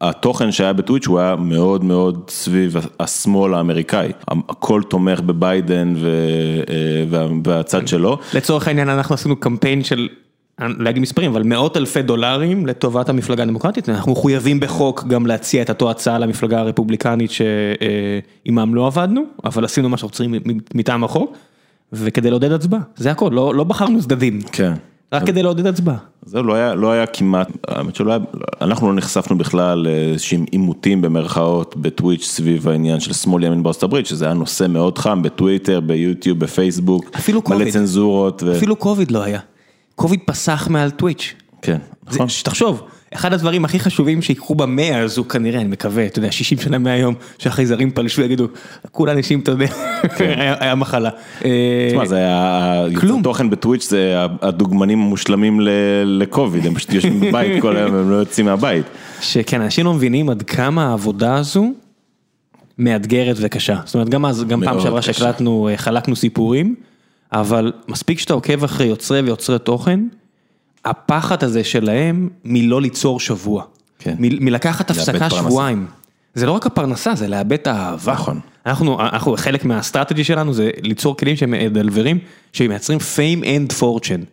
התוכן 0.00 0.52
שהיה 0.52 0.72
בטוויץ' 0.72 1.06
הוא 1.06 1.18
היה 1.18 1.36
מאוד 1.36 1.84
מאוד 1.84 2.20
סביב 2.28 2.76
השמאל 3.00 3.54
האמריקאי, 3.54 4.12
הכל 4.28 4.82
תומך 4.88 5.20
בביידן 5.20 5.94
אה, 5.96 7.32
והצד 7.44 7.88
שלו. 7.88 8.18
לצורך 8.34 8.68
העניין 8.68 8.88
אנחנו 8.88 9.14
עשינו 9.14 9.36
קמפיין 9.36 9.84
של 9.84 10.08
לא 10.60 10.90
אגיד 10.90 11.02
מספרים, 11.02 11.30
אבל 11.30 11.42
מאות 11.42 11.76
אלפי 11.76 12.02
דולרים 12.02 12.66
לטובת 12.66 13.08
המפלגה 13.08 13.42
הדמוקרטית, 13.42 13.88
אנחנו 13.88 14.12
מחויבים 14.12 14.60
בחוק 14.60 15.04
גם 15.04 15.26
להציע 15.26 15.62
את 15.62 15.68
אותו 15.68 15.90
הצעה 15.90 16.18
למפלגה 16.18 16.60
הרפובליקנית 16.60 17.30
שעימם 17.30 18.74
לא 18.74 18.86
עבדנו, 18.86 19.22
אבל 19.44 19.64
עשינו 19.64 19.88
מה 19.88 19.96
שאנחנו 19.96 20.14
צריכים 20.14 20.34
מטעם 20.74 21.04
החוק. 21.04 21.36
וכדי 21.92 22.30
לעודד 22.30 22.52
הצבעה, 22.52 22.80
זה 22.96 23.10
הכל, 23.10 23.30
לא 23.32 23.54
לא 23.54 23.64
בחרנו 23.64 24.00
צדדים. 24.00 24.40
כן. 24.52 24.72
רק 25.12 25.26
כדי 25.26 25.42
לעודד 25.42 25.66
הצבעה. 25.66 25.96
זהו, 26.26 26.42
לא 26.42 26.54
היה 26.54 26.74
לא 26.74 26.92
היה 26.92 27.06
כמעט, 27.06 27.48
האמת 27.68 27.96
שלא 27.96 28.10
היה, 28.10 28.20
אנחנו 28.60 28.88
לא 28.88 28.94
נחשפנו 28.94 29.38
בכלל 29.38 29.78
לאיזשהם 29.78 30.44
עימותים 30.50 31.02
במרכאות 31.02 31.76
בטוויץ' 31.76 32.24
סביב 32.24 32.68
העניין 32.68 33.00
של 33.00 33.12
שמאל 33.12 33.44
ימין 33.44 33.62
בארצות 33.62 33.82
הברית, 33.82 34.06
שזה 34.06 34.24
היה 34.24 34.34
נושא 34.34 34.66
מאוד 34.68 34.98
חם 34.98 35.22
בטוויטר, 35.22 35.80
ביוטיוב, 35.80 36.38
בפייסבוק, 36.38 37.10
אפילו 37.16 37.42
קוביד, 37.42 37.62
מלא 37.62 37.70
צנזורות. 37.70 38.42
אפילו 38.56 38.76
קוביד 38.76 39.10
לא 39.10 39.22
היה. 39.22 39.40
קוביד 39.94 40.20
פסח 40.26 40.68
מעל 40.70 40.90
טוויץ'. 40.90 41.34
כן, 41.62 41.78
נכון. 42.06 42.26
תחשוב. 42.44 42.82
אחד 43.14 43.32
הדברים 43.32 43.64
הכי 43.64 43.80
חשובים 43.80 44.22
שיקחו 44.22 44.54
במאה 44.54 45.00
הזו 45.00 45.28
כנראה, 45.28 45.60
אני 45.60 45.68
מקווה, 45.68 46.06
אתה 46.06 46.18
יודע, 46.18 46.32
60 46.32 46.58
שנה 46.58 46.78
מהיום, 46.78 47.14
שהחייזרים 47.38 47.90
פלשו 47.90 48.22
ויגידו, 48.22 48.46
כול 48.92 49.10
אנשים, 49.10 49.40
אתה 49.40 49.50
יודע, 49.50 49.66
כן. 50.16 50.34
היה 50.60 50.74
מחלה. 50.74 51.10
תשמע, 51.88 52.06
זה 52.06 52.16
היה, 52.16 52.84
כלום. 53.00 53.22
תוכן 53.22 53.50
בטוויץ' 53.50 53.88
זה 53.88 54.16
הדוגמנים 54.42 55.00
המושלמים 55.00 55.60
לקוביד, 56.04 56.66
הם 56.66 56.74
פשוט 56.74 56.92
יושבים 56.92 57.20
בבית 57.20 57.62
כל 57.62 57.76
היום, 57.76 57.94
הם 57.94 58.10
לא 58.10 58.16
יוצאים 58.16 58.46
מהבית. 58.46 58.86
שכן, 59.20 59.60
אנשים 59.60 59.86
לא 59.86 59.94
מבינים 59.94 60.30
עד 60.30 60.42
כמה 60.42 60.88
העבודה 60.88 61.36
הזו 61.36 61.72
מאתגרת 62.78 63.36
וקשה. 63.40 63.78
זאת 63.84 63.94
אומרת, 63.94 64.08
גם 64.08 64.26
אז, 64.26 64.44
גם 64.44 64.64
פעם 64.64 64.80
שעברה 64.80 65.02
שהקלטנו, 65.02 65.68
אה, 65.68 65.76
חלקנו 65.76 66.16
סיפורים, 66.16 66.74
אבל 67.32 67.72
מספיק 67.88 68.18
שאתה 68.18 68.34
עוקב 68.34 68.64
אחרי 68.64 68.86
יוצרי 68.86 69.20
ויוצרי 69.20 69.58
תוכן, 69.58 70.00
הפחד 70.84 71.44
הזה 71.44 71.64
שלהם 71.64 72.28
מלא 72.44 72.80
ליצור 72.80 73.20
שבוע. 73.20 73.64
כן. 73.98 74.14
מלקחת 74.18 74.90
הפסקה 74.90 75.30
שבועיים. 75.30 75.86
זה 76.34 76.46
לא 76.46 76.52
רק 76.52 76.66
הפרנסה, 76.66 77.14
זה 77.14 77.28
לאבד 77.28 77.52
את 77.52 77.66
האהבה. 77.66 78.12
נכון. 78.12 78.40
אנחנו, 78.66 79.00
אנחנו, 79.00 79.36
חלק 79.36 79.64
מה 79.64 79.76
strategy 79.76 80.24
שלנו 80.24 80.54
זה 80.54 80.70
ליצור 80.82 81.16
כלים 81.16 81.36
שהם 81.36 81.54
deliver 81.54 81.99
ים, 81.99 82.18
שמייצרים 82.52 82.98
fame 82.98 83.44
and 83.44 83.72
fortune. 83.80 84.24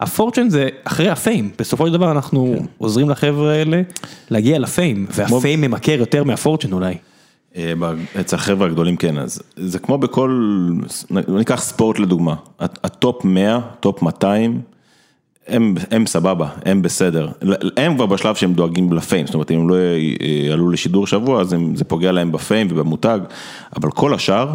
ה 0.00 0.06
fortune 0.06 0.48
זה 0.48 0.68
אחרי 0.84 1.08
ה 1.08 1.15
fame, 1.15 1.50
בסופו 1.58 1.86
של 1.86 1.92
דבר 1.92 2.10
אנחנו 2.10 2.54
כן. 2.58 2.64
עוזרים 2.78 3.10
לחבר'ה 3.10 3.52
האלה 3.52 3.82
להגיע 4.30 4.58
ל 4.58 4.66
fame, 4.66 5.06
וה 5.10 5.27
fame 5.27 5.60
ממכר 5.60 5.98
יותר 5.98 6.24
מה 6.24 6.35
fortune 6.35 6.72
אולי. 6.72 6.94
אה, 7.56 7.72
אצל 8.20 8.36
החבר'ה 8.36 8.66
הגדולים 8.66 8.96
כן, 8.96 9.18
אז 9.18 9.42
זה 9.56 9.78
כמו 9.78 9.98
בכל, 9.98 10.60
ניקח 11.28 11.60
ספורט 11.60 11.98
לדוגמה, 11.98 12.34
ה 12.58 12.75
top 12.75 13.24
100, 13.24 13.60
top 13.80 14.02
200, 14.02 14.60
הם, 15.46 15.74
הם 15.90 16.06
סבבה, 16.06 16.48
הם 16.64 16.82
בסדר, 16.82 17.28
הם 17.76 17.94
כבר 17.94 18.06
בשלב 18.06 18.34
שהם 18.34 18.54
דואגים 18.54 18.92
לפיים, 18.92 19.26
זאת 19.26 19.34
אומרת 19.34 19.50
אם 19.50 19.60
הם 19.60 19.68
לא 19.68 19.74
יעלו 20.48 20.70
לשידור 20.70 21.06
שבוע 21.06 21.40
אז 21.40 21.52
הם, 21.52 21.76
זה 21.76 21.84
פוגע 21.84 22.12
להם 22.12 22.32
בפיים 22.32 22.66
ובמותג, 22.70 23.18
אבל 23.76 23.90
כל 23.90 24.14
השאר 24.14 24.50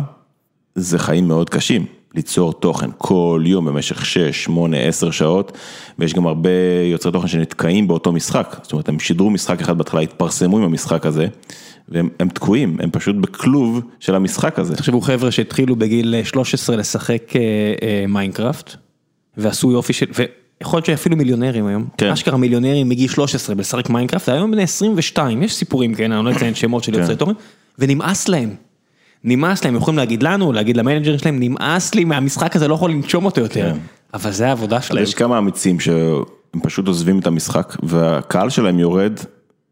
זה 0.75 0.99
חיים 0.99 1.27
מאוד 1.27 1.49
קשים, 1.49 1.85
ליצור 2.15 2.53
תוכן 2.53 2.89
כל 2.97 3.43
יום 3.45 3.65
במשך 3.65 4.05
6, 4.05 4.43
8, 4.43 4.77
10 4.77 5.11
שעות, 5.11 5.57
ויש 5.99 6.13
גם 6.13 6.27
הרבה 6.27 6.49
יוצרי 6.91 7.11
תוכן 7.11 7.27
שנתקעים 7.27 7.87
באותו 7.87 8.11
משחק, 8.11 8.59
זאת 8.63 8.71
אומרת 8.71 8.89
הם 8.89 8.99
שידרו 8.99 9.29
משחק 9.29 9.61
אחד 9.61 9.77
בהתחלה, 9.77 10.01
התפרסמו 10.01 10.57
עם 10.57 10.63
המשחק 10.63 11.05
הזה. 11.05 11.27
והם 11.91 12.29
תקועים, 12.33 12.77
הם 12.79 12.91
פשוט 12.91 13.15
בכלוב 13.15 13.81
של 13.99 14.15
המשחק 14.15 14.59
הזה. 14.59 14.75
תחשבו 14.75 15.01
חבר'ה 15.01 15.31
שהתחילו 15.31 15.75
בגיל 15.75 16.15
13 16.23 16.75
לשחק 16.75 17.33
מיינקראפט, 18.07 18.75
ועשו 19.37 19.71
יופי 19.71 19.93
של, 19.93 20.05
ויכול 20.61 20.77
להיות 20.77 20.85
שאפילו 20.85 21.17
מיליונרים 21.17 21.67
היום, 21.67 21.85
כן. 21.97 22.11
אשכרה 22.11 22.37
מיליונרים 22.37 22.89
מגיל 22.89 23.09
13 23.09 23.55
לשחק 23.55 23.89
מיינקראפט, 23.89 24.29
היום 24.29 24.51
בני 24.51 24.63
22, 24.63 25.43
יש 25.43 25.53
סיפורים 25.55 25.93
כאלה, 25.93 26.19
אני 26.19 26.25
לא 26.25 26.31
אציין 26.31 26.55
שמות 26.55 26.83
של 26.83 26.93
יוצרי 26.93 27.15
תוכן, 27.15 27.31
ונמאס 27.79 28.27
להם. 28.27 28.49
נמאס 29.23 29.63
להם, 29.63 29.75
הם 29.75 29.81
יכולים 29.81 29.97
להגיד 29.97 30.23
לנו, 30.23 30.53
להגיד 30.53 30.77
ל 30.77 30.82
manager 30.82 31.17
שלהם, 31.17 31.39
נמאס 31.39 31.95
לי 31.95 32.05
מהמשחק 32.05 32.55
הזה, 32.55 32.67
לא 32.67 32.73
יכול 32.73 32.91
לנשום 32.91 33.25
אותו 33.25 33.41
יותר. 33.41 33.73
אבל 34.13 34.31
זה 34.31 34.47
העבודה 34.47 34.81
שלהם. 34.81 35.03
יש 35.03 35.13
כמה 35.13 35.37
אמיצים 35.37 35.79
שהם 35.79 36.59
פשוט 36.63 36.87
עוזבים 36.87 37.19
את 37.19 37.27
המשחק, 37.27 37.75
והקהל 37.83 38.49
שלהם 38.49 38.79
יורד 38.79 39.19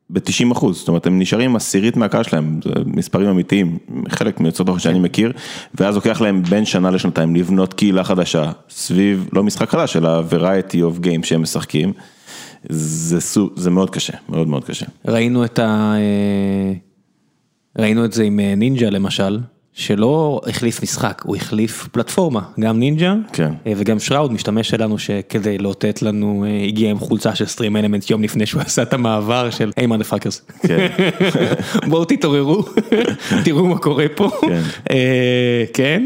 ב-90 0.10 0.52
אחוז, 0.52 0.78
זאת 0.78 0.88
אומרת 0.88 1.06
הם 1.08 1.20
נשארים 1.20 1.56
עשירית 1.56 1.98
מהקהל 1.98 2.24
שלהם, 2.24 2.60
זה 2.64 2.72
מספרים 2.86 3.30
אמיתיים, 3.30 3.78
חלק 4.10 4.40
מיוצרות 4.40 4.68
תוכן 4.68 4.80
שאני 4.80 5.00
מכיר, 5.00 5.32
ואז 5.76 5.96
לוקח 5.96 6.22
להם 6.22 6.44
בין 6.44 6.66
שנה 6.66 6.92
לשנתיים 6.92 7.36
לבנות 7.36 7.74
קהילה 7.74 8.04
חדשה, 8.04 8.52
סביב, 8.70 9.30
לא 9.34 9.44
משחק 9.44 9.70
חדש, 9.70 9.98
אלא 9.98 10.22
variety 10.32 10.76
of 10.76 11.04
game 11.04 11.24
שהם 11.24 11.42
משחקים, 11.42 11.94
זה, 12.70 13.18
זה 13.56 13.70
מאוד 13.70 13.90
קשה, 13.90 14.14
מאוד 14.30 14.48
מאוד 14.48 14.66
קשה. 14.66 14.86
ראינו 15.08 15.46
את 15.46 15.60
ה... 15.60 15.94
ראינו 17.80 18.06
את 18.06 18.14
זה 18.14 18.24
עם 18.24 18.40
נינג'ה 18.40 18.90
למשל. 18.90 19.40
שלא 19.78 20.42
החליף 20.48 20.84
משחק, 20.84 21.22
הוא 21.26 21.36
החליף 21.36 21.88
פלטפורמה, 21.92 22.42
גם 22.60 22.80
נינג'ה 22.80 23.16
כן. 23.34 23.54
וגם 23.78 24.00
שראוד 24.00 24.34
משתמש 24.34 24.70
שלנו 24.70 25.00
שכדי 25.00 25.58
לאותת 25.58 26.02
לנו 26.02 26.46
הגיע 26.68 26.92
עם 26.92 27.00
חולצה 27.00 27.36
של 27.36 27.46
StreamElements 27.46 28.10
יום 28.10 28.24
לפני 28.24 28.46
שהוא 28.46 28.62
עשה 28.66 28.82
את 28.82 28.94
המעבר 28.94 29.50
של 29.50 29.72
hey 29.76 29.88
motherfuckers. 29.88 30.42
כן. 30.62 30.88
בואו 31.90 32.06
תתעוררו, 32.06 32.64
תראו 33.46 33.66
מה 33.66 33.78
קורה 33.78 34.06
פה. 34.16 34.30
כן. 34.42 34.62
כן, 35.74 36.04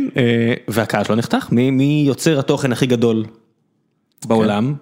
והקהל 0.68 1.04
שלו 1.04 1.16
נחתך, 1.16 1.48
מי 1.52 2.04
יוצר 2.08 2.40
התוכן 2.40 2.72
הכי 2.72 2.86
גדול 2.86 3.26
בעולם, 4.26 4.74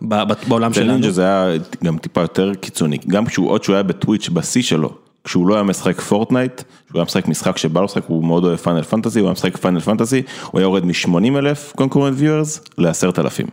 בעולם 0.48 0.74
שלנו. 0.74 0.92
נינג'ה 0.92 1.12
זה 1.12 1.24
היה 1.24 1.58
גם 1.84 1.98
טיפה 1.98 2.22
יותר 2.22 2.54
קיצוני, 2.54 2.98
גם 3.08 3.26
כשהוא 3.26 3.50
עוד 3.50 3.64
שהוא 3.64 3.74
היה 3.74 3.84
בטוויץ' 3.84 4.30
בשיא 4.30 4.62
שלו. 4.62 5.09
כשהוא 5.24 5.48
לא 5.48 5.54
היה 5.54 5.64
משחק 5.64 6.02
פורטנייט, 6.02 6.62
כשהוא 6.86 7.00
היה 7.00 7.04
משחק 7.04 7.28
משחק 7.28 7.58
שבא 7.58 7.80
לו 7.80 7.86
לשחק, 7.86 8.04
הוא 8.08 8.24
מאוד 8.24 8.44
אוהב 8.44 8.58
פיינל 8.58 8.84
פנטזי, 8.84 9.20
הוא 9.20 9.28
היה 9.28 9.34
משחק 9.34 9.58
פיינל 9.58 9.80
פנטזי, 9.80 10.22
הוא 10.52 10.60
היה 10.60 10.66
יורד 10.66 10.86
מ-80 10.86 11.38
אלף 11.38 11.74
concurrent 11.76 12.16
viewers 12.18 12.62
ל-10 12.78 13.22
אלפים. 13.22 13.48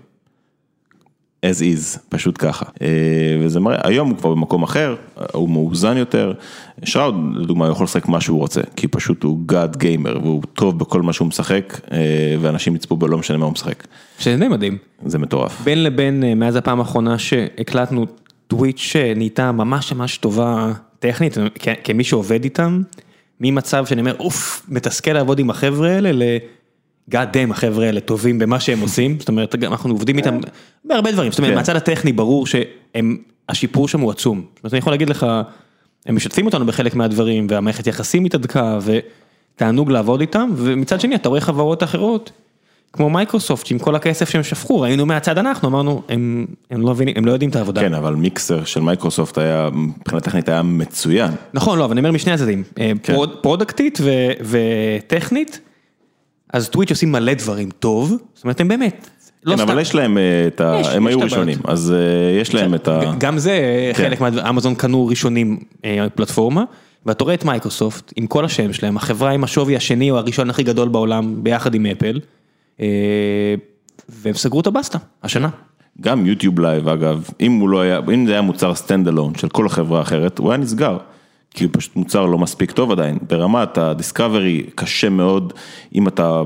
as 1.45 1.61
is, 1.61 1.99
פשוט 2.09 2.35
ככה. 2.39 2.65
וזה 3.41 3.61
מראה, 3.61 3.79
היום 3.85 4.09
הוא 4.09 4.19
כבר 4.19 4.31
במקום 4.31 4.63
אחר, 4.63 4.95
הוא 5.33 5.49
מאוזן 5.49 5.97
יותר. 5.97 6.33
שראוד, 6.85 7.15
לדוגמה, 7.35 7.65
הוא 7.65 7.73
יכול 7.73 7.85
לשחק 7.85 8.09
מה 8.09 8.21
שהוא 8.21 8.39
רוצה, 8.39 8.61
כי 8.77 8.89
פשוט 8.89 9.23
הוא 9.23 9.39
גאד 9.47 9.77
גיימר, 9.77 10.19
והוא 10.23 10.43
טוב 10.53 10.79
בכל 10.79 11.03
מה 11.03 11.13
שהוא 11.13 11.29
משחק, 11.29 11.81
ואנשים 12.41 12.77
יצפו 12.77 12.97
בו 12.97 13.09
לא 13.09 13.19
משנה 13.19 13.37
מה 13.37 13.45
הוא 13.45 13.53
משחק. 13.53 13.87
שזה 14.19 14.37
די 14.37 14.49
מדהים. 14.49 14.79
זה 15.07 15.19
מטורף. 15.19 15.61
בין 15.61 15.83
לבין, 15.83 16.39
מאז 16.39 16.57
הפעם 16.57 16.79
האחרונה 16.79 17.19
שהקלטנו, 17.19 18.07
טוויץ' 18.47 18.97
נהייתה 19.17 19.53
ממש 19.53 19.93
ממש 19.93 20.19
טובה. 20.19 20.73
טכנית, 21.07 21.37
כמי 21.85 22.05
שעובד 22.05 22.45
איתם, 22.45 22.83
ממצב 23.41 23.87
שאני 23.87 24.01
אומר, 24.01 24.17
אוף, 24.19 24.67
מתסכל 24.69 25.13
לעבוד 25.13 25.39
עם 25.39 25.51
החבר'ה 25.51 25.91
האלה, 25.91 26.11
לגאד 26.13 27.33
דאם 27.33 27.51
החבר'ה 27.51 27.87
האלה 27.87 28.01
טובים 28.01 28.39
במה 28.39 28.61
שהם 28.61 28.81
עושים, 28.81 29.17
זאת 29.19 29.29
אומרת, 29.29 29.55
אנחנו 29.65 29.91
עובדים 29.91 30.19
איתם 30.19 30.39
בהרבה 30.85 31.13
דברים, 31.13 31.31
זאת 31.31 31.39
אומרת, 31.39 31.55
מהצד 31.55 31.77
הטכני 31.77 32.13
ברור 32.13 32.47
שהשיפור 32.47 33.89
שם 33.89 34.01
הוא 34.01 34.11
עצום. 34.11 34.39
זאת 34.55 34.65
אומרת, 34.65 34.73
אני 34.73 34.79
יכול 34.79 34.93
להגיד 34.93 35.09
לך, 35.09 35.27
הם 36.07 36.17
משתפים 36.17 36.47
אותנו 36.47 36.67
בחלק 36.67 36.95
מהדברים, 36.95 37.47
והמערכת 37.51 37.87
יחסים 37.87 38.25
התהדקה, 38.25 38.79
ותענוג 39.55 39.91
לעבוד 39.91 40.21
איתם, 40.21 40.51
ומצד 40.57 41.01
שני, 41.01 41.15
אתה 41.15 41.29
רואה 41.29 41.41
חברות 41.41 41.83
אחרות. 41.83 42.31
כמו 42.93 43.11
מייקרוסופט, 43.11 43.71
עם 43.71 43.79
כל 43.79 43.95
הכסף 43.95 44.29
שהם 44.31 44.43
שפכו, 44.43 44.81
ראינו 44.81 45.07
מהצד 45.07 45.39
אנחנו, 45.39 45.69
אמרנו, 45.69 46.03
הם, 46.09 46.47
הם, 46.71 46.81
לא, 46.83 46.91
מבינים, 46.91 47.15
הם 47.17 47.25
לא 47.25 47.33
יודעים 47.33 47.51
את 47.51 47.57
העבודה. 47.57 47.81
כן, 47.81 47.95
אבל 47.95 48.15
מיקסר 48.15 48.65
של 48.65 48.81
מייקרוסופט 48.81 49.39
היה, 49.39 49.69
מבחינה 49.73 50.21
טכנית 50.21 50.49
היה 50.49 50.63
מצוין. 50.63 51.31
נכון, 51.55 51.79
לא, 51.79 51.85
אבל 51.85 51.93
אני 51.93 52.01
אומר 52.01 52.13
משני 52.13 52.33
הצדדים, 52.33 52.63
כן. 52.75 52.97
פרוד, 53.03 53.37
פרודקטית 53.43 53.99
ו, 54.03 54.11
וטכנית, 54.41 55.61
אז 56.53 56.69
טוויץ' 56.69 56.91
עושים 56.91 57.13
מלא 57.13 57.35
דברים 57.35 57.71
טוב, 57.71 58.17
זאת 58.35 58.45
אומרת, 58.45 58.61
הם 58.61 58.69
באמת. 58.69 59.09
לא 59.45 59.57
כן, 59.57 59.63
סתם. 59.63 59.71
אבל 59.71 59.81
יש 59.81 59.95
להם 59.95 60.19
את 60.47 60.61
ה... 60.61 60.79
יש, 60.81 60.87
הם 60.87 61.07
יש 61.07 61.15
היו 61.15 61.21
ראשונים, 61.21 61.59
אז 61.65 61.95
יש 62.41 62.55
להם 62.55 62.75
את 62.75 62.89
ה... 62.89 63.01
גם 63.19 63.39
זה 63.39 63.61
כן. 63.97 64.05
חלק 64.05 64.21
מה... 64.21 64.49
אמזון 64.49 64.75
קנו 64.75 65.07
ראשונים 65.07 65.59
פלטפורמה, 66.15 66.65
ואתה 67.07 67.25
רואה 67.25 67.35
את 67.35 67.45
מייקרוסופט, 67.45 68.13
עם 68.17 68.27
כל 68.27 68.45
השם 68.45 68.73
שלהם, 68.73 68.97
החברה 68.97 69.31
עם 69.31 69.45
השווי 69.45 69.77
השני 69.77 70.11
או 70.11 70.17
הראשון 70.19 70.51
הכי 70.51 70.63
גדול 70.63 70.89
בעולם, 70.89 71.35
ביחד 71.43 71.75
עם 71.75 71.87
אפל. 71.87 72.21
והם 74.09 74.35
סגרו 74.35 74.61
את 74.61 74.67
הבסטה, 74.67 74.99
השנה. 75.23 75.49
גם 76.01 76.27
יוטיוב 76.27 76.61
לייב 76.61 76.89
אגב, 76.89 77.29
אם 77.41 77.65
לא 77.69 77.81
היה, 77.81 78.01
אם 78.15 78.27
זה 78.27 78.33
היה 78.33 78.43
מוצר 78.43 78.75
stand 78.75 79.09
alone 79.09 79.35
של 79.35 79.49
כל 79.49 79.67
החברה 79.67 79.99
האחרת, 79.99 80.39
הוא 80.39 80.51
היה 80.51 80.59
נסגר. 80.59 80.99
כי 81.57 81.65
הוא 81.65 81.71
פשוט 81.73 81.97
מוצר 81.97 82.27
לא 82.27 82.39
מספיק 82.39 82.71
טוב 82.71 82.91
עדיין, 82.91 83.19
ברמת 83.31 83.79
ה 83.79 83.87
discovery 83.87 84.63
קשה 84.75 85.09
מאוד, 85.09 85.53
אם 85.95 86.09
אתה 86.09 86.43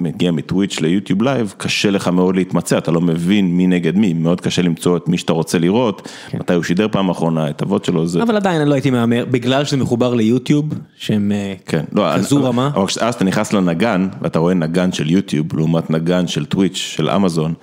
מגיע 0.00 0.32
מטוויץ' 0.32 0.80
ליוטיוב 0.80 1.22
לייב, 1.22 1.54
קשה 1.56 1.90
לך 1.90 2.08
מאוד 2.08 2.36
להתמצא, 2.36 2.78
אתה 2.78 2.90
לא 2.90 3.00
מבין 3.00 3.56
מי 3.56 3.66
נגד 3.66 3.96
מי, 3.96 4.12
מאוד 4.12 4.40
קשה 4.40 4.62
למצוא 4.62 4.96
את 4.96 5.08
מי 5.08 5.18
שאתה 5.18 5.32
רוצה 5.32 5.58
לראות, 5.58 6.08
כן. 6.28 6.38
מתי 6.38 6.54
הוא 6.54 6.62
שידר 6.62 6.88
פעם 6.90 7.10
אחרונה, 7.10 7.50
את 7.50 7.62
ה 7.62 7.66
VODs 7.66 7.84
שלו. 7.84 8.06
זה... 8.06 8.22
אבל 8.22 8.36
עדיין 8.36 8.60
אני 8.60 8.70
לא 8.70 8.74
הייתי 8.74 8.90
מהמר, 8.90 9.24
בגלל 9.30 9.64
שזה 9.64 9.76
מחובר 9.76 10.14
ליוטיוב, 10.14 10.66
שהם 10.96 11.32
כן. 11.66 11.84
לא, 11.92 12.16
כזו 12.16 12.38
אני, 12.38 12.46
רמה. 12.46 12.70
אבל 12.74 12.86
אז 13.00 13.14
אתה 13.14 13.24
נכנס 13.24 13.52
לנגן, 13.52 14.08
ואתה 14.22 14.38
רואה 14.38 14.54
נגן 14.54 14.92
של 14.92 15.10
יוטיוב, 15.10 15.56
לעומת 15.56 15.90
נגן 15.90 16.26
של 16.26 16.44
טוויץ', 16.44 16.76
של 16.76 17.10
אמזון. 17.10 17.54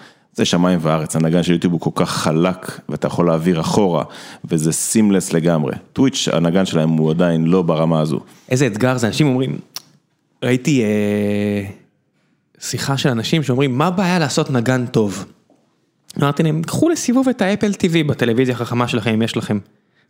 זה 0.42 0.46
שמיים 0.46 0.80
וארץ, 0.82 1.16
הנגן 1.16 1.44
של 1.44 1.52
יוטיוב 1.52 1.74
הוא 1.74 1.82
כל 1.82 1.90
כך 1.96 2.10
חלק 2.10 2.80
ואתה 2.90 3.08
יכול 3.08 3.28
להעביר 3.28 3.62
אחורה 3.62 4.04
וזה 4.46 4.72
סימלס 4.72 5.34
לגמרי. 5.34 5.74
טוויץ', 5.94 6.28
הנגן 6.32 6.66
שלהם 6.66 6.90
הוא 6.90 7.12
עדיין 7.12 7.46
לא 7.46 7.62
ברמה 7.62 8.00
הזו. 8.00 8.20
איזה 8.50 8.68
אתגר 8.68 8.98
זה, 8.98 9.08
אנשים 9.08 9.28
אומרים, 9.28 9.60
ראיתי 10.44 10.84
אה, 10.84 11.70
שיחה 12.60 12.98
של 12.98 13.10
אנשים 13.10 13.44
שאומרים, 13.44 13.78
מה 13.78 13.88
הבעיה 13.88 14.20
לעשות 14.20 14.52
נגן 14.52 14.86
טוב? 14.86 15.26
אמרתי 16.20 16.44
להם, 16.44 16.62
קחו 16.64 16.90
לסיבוב 16.90 17.30
את 17.30 17.42
האפל 17.42 17.72
TV 17.72 18.08
בטלוויזיה 18.08 18.56
החכמה 18.56 18.88
שלכם, 18.88 19.14
אם 19.14 19.22
יש 19.22 19.38
לכם. 19.38 19.60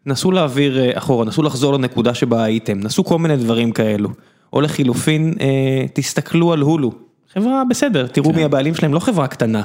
נסו 0.05 0.32
להעביר 0.32 0.97
אחורה, 0.97 1.25
נסו 1.25 1.43
לחזור 1.43 1.73
לנקודה 1.73 2.13
שבה 2.13 2.43
הייתם, 2.43 2.79
נסו 2.79 3.03
כל 3.03 3.19
מיני 3.19 3.38
דברים 3.38 3.71
כאלו. 3.71 4.09
או 4.53 4.61
לחילופין, 4.61 5.34
אה, 5.41 5.86
תסתכלו 5.93 6.53
על 6.53 6.59
הולו. 6.59 6.91
חברה 7.34 7.63
בסדר, 7.69 8.07
תראו 8.07 8.29
כן. 8.29 8.36
מי 8.36 8.43
הבעלים 8.43 8.75
שלהם, 8.75 8.93
לא 8.93 8.99
חברה 8.99 9.27
קטנה. 9.27 9.63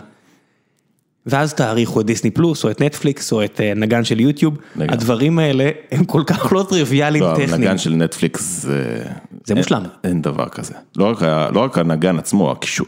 ואז 1.27 1.55
תעריכו 1.55 2.01
את 2.01 2.07
דיסני 2.07 2.31
פלוס 2.31 2.65
או 2.65 2.71
את 2.71 2.81
נטפליקס 2.81 3.33
או 3.33 3.45
את 3.45 3.61
נגן 3.77 4.05
של 4.05 4.21
יוטיוב, 4.21 4.59
לגן. 4.77 4.93
הדברים 4.93 5.39
האלה 5.39 5.71
הם 5.93 6.05
כל 6.05 6.23
כך 6.27 6.53
לא 6.53 6.67
טריוויאליים 6.69 7.25
לא, 7.25 7.33
טכניים. 7.37 7.63
נגן 7.63 7.79
של 7.79 7.95
נטפליקס 7.95 8.63
זה... 8.63 9.05
זה 9.45 9.55
אין, 9.55 9.59
מושלם. 9.59 9.83
אין 10.05 10.23
דבר 10.23 10.49
כזה. 10.49 10.75
לא 10.97 11.05
רק, 11.05 11.23
לא 11.55 11.61
רק 11.61 11.79
הנגן 11.79 12.19
עצמו, 12.19 12.51
הקישור, 12.51 12.87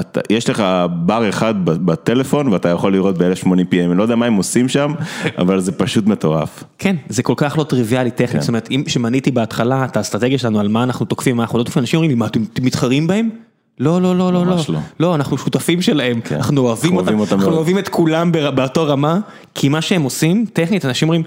אתה, 0.00 0.20
יש 0.30 0.50
לך 0.50 0.62
בר 1.06 1.28
אחד 1.28 1.64
בטלפון 1.64 2.48
ואתה 2.48 2.68
יכול 2.68 2.92
לראות 2.92 3.18
ב-1080p, 3.18 3.72
אני 3.72 3.96
לא 3.96 4.02
יודע 4.02 4.16
מה 4.16 4.26
הם 4.26 4.34
עושים 4.34 4.68
שם, 4.68 4.94
אבל 5.38 5.60
זה 5.60 5.72
פשוט 5.72 6.06
מטורף. 6.06 6.64
כן, 6.78 6.96
זה 7.08 7.22
כל 7.22 7.34
כך 7.36 7.58
לא 7.58 7.64
טריוויאלי 7.64 8.10
טכנית, 8.10 8.30
כן. 8.30 8.40
זאת 8.40 8.48
אומרת, 8.48 8.68
אם 8.70 8.84
שמניתי 8.86 9.30
בהתחלה 9.30 9.84
את 9.84 9.96
האסטרטגיה 9.96 10.38
שלנו 10.38 10.60
על 10.60 10.68
מה 10.68 10.82
אנחנו 10.82 11.06
תוקפים, 11.06 11.36
מה 11.36 11.42
אנחנו 11.42 11.58
לא 11.58 11.64
תוקפים, 11.64 11.80
אנשים 11.80 11.98
אומרים 11.98 12.10
לי, 12.10 12.14
מה 12.14 12.26
אתם 12.26 12.40
מתחרים 12.62 13.06
בהם? 13.06 13.28
לא, 13.80 14.02
לא, 14.02 14.18
לא, 14.18 14.32
לא, 14.32 14.46
לא, 14.46 14.56
לא, 15.00 15.14
אנחנו 15.14 15.38
שותפים 15.38 15.82
שלהם, 15.82 16.20
כן. 16.20 16.36
אנחנו 16.36 16.60
אוהבים 16.60 16.96
אותם, 16.96 17.20
אותם 17.20 17.36
אנחנו 17.36 17.56
אוהבים 17.56 17.78
את 17.78 17.88
כולם 17.88 18.32
באותו 18.32 18.86
רמה, 18.86 19.18
כי 19.54 19.68
מה 19.68 19.82
שהם 19.82 20.02
עושים, 20.02 20.44
טכנית, 20.52 20.84
אנשים 20.84 21.08
אומרים, 21.08 21.22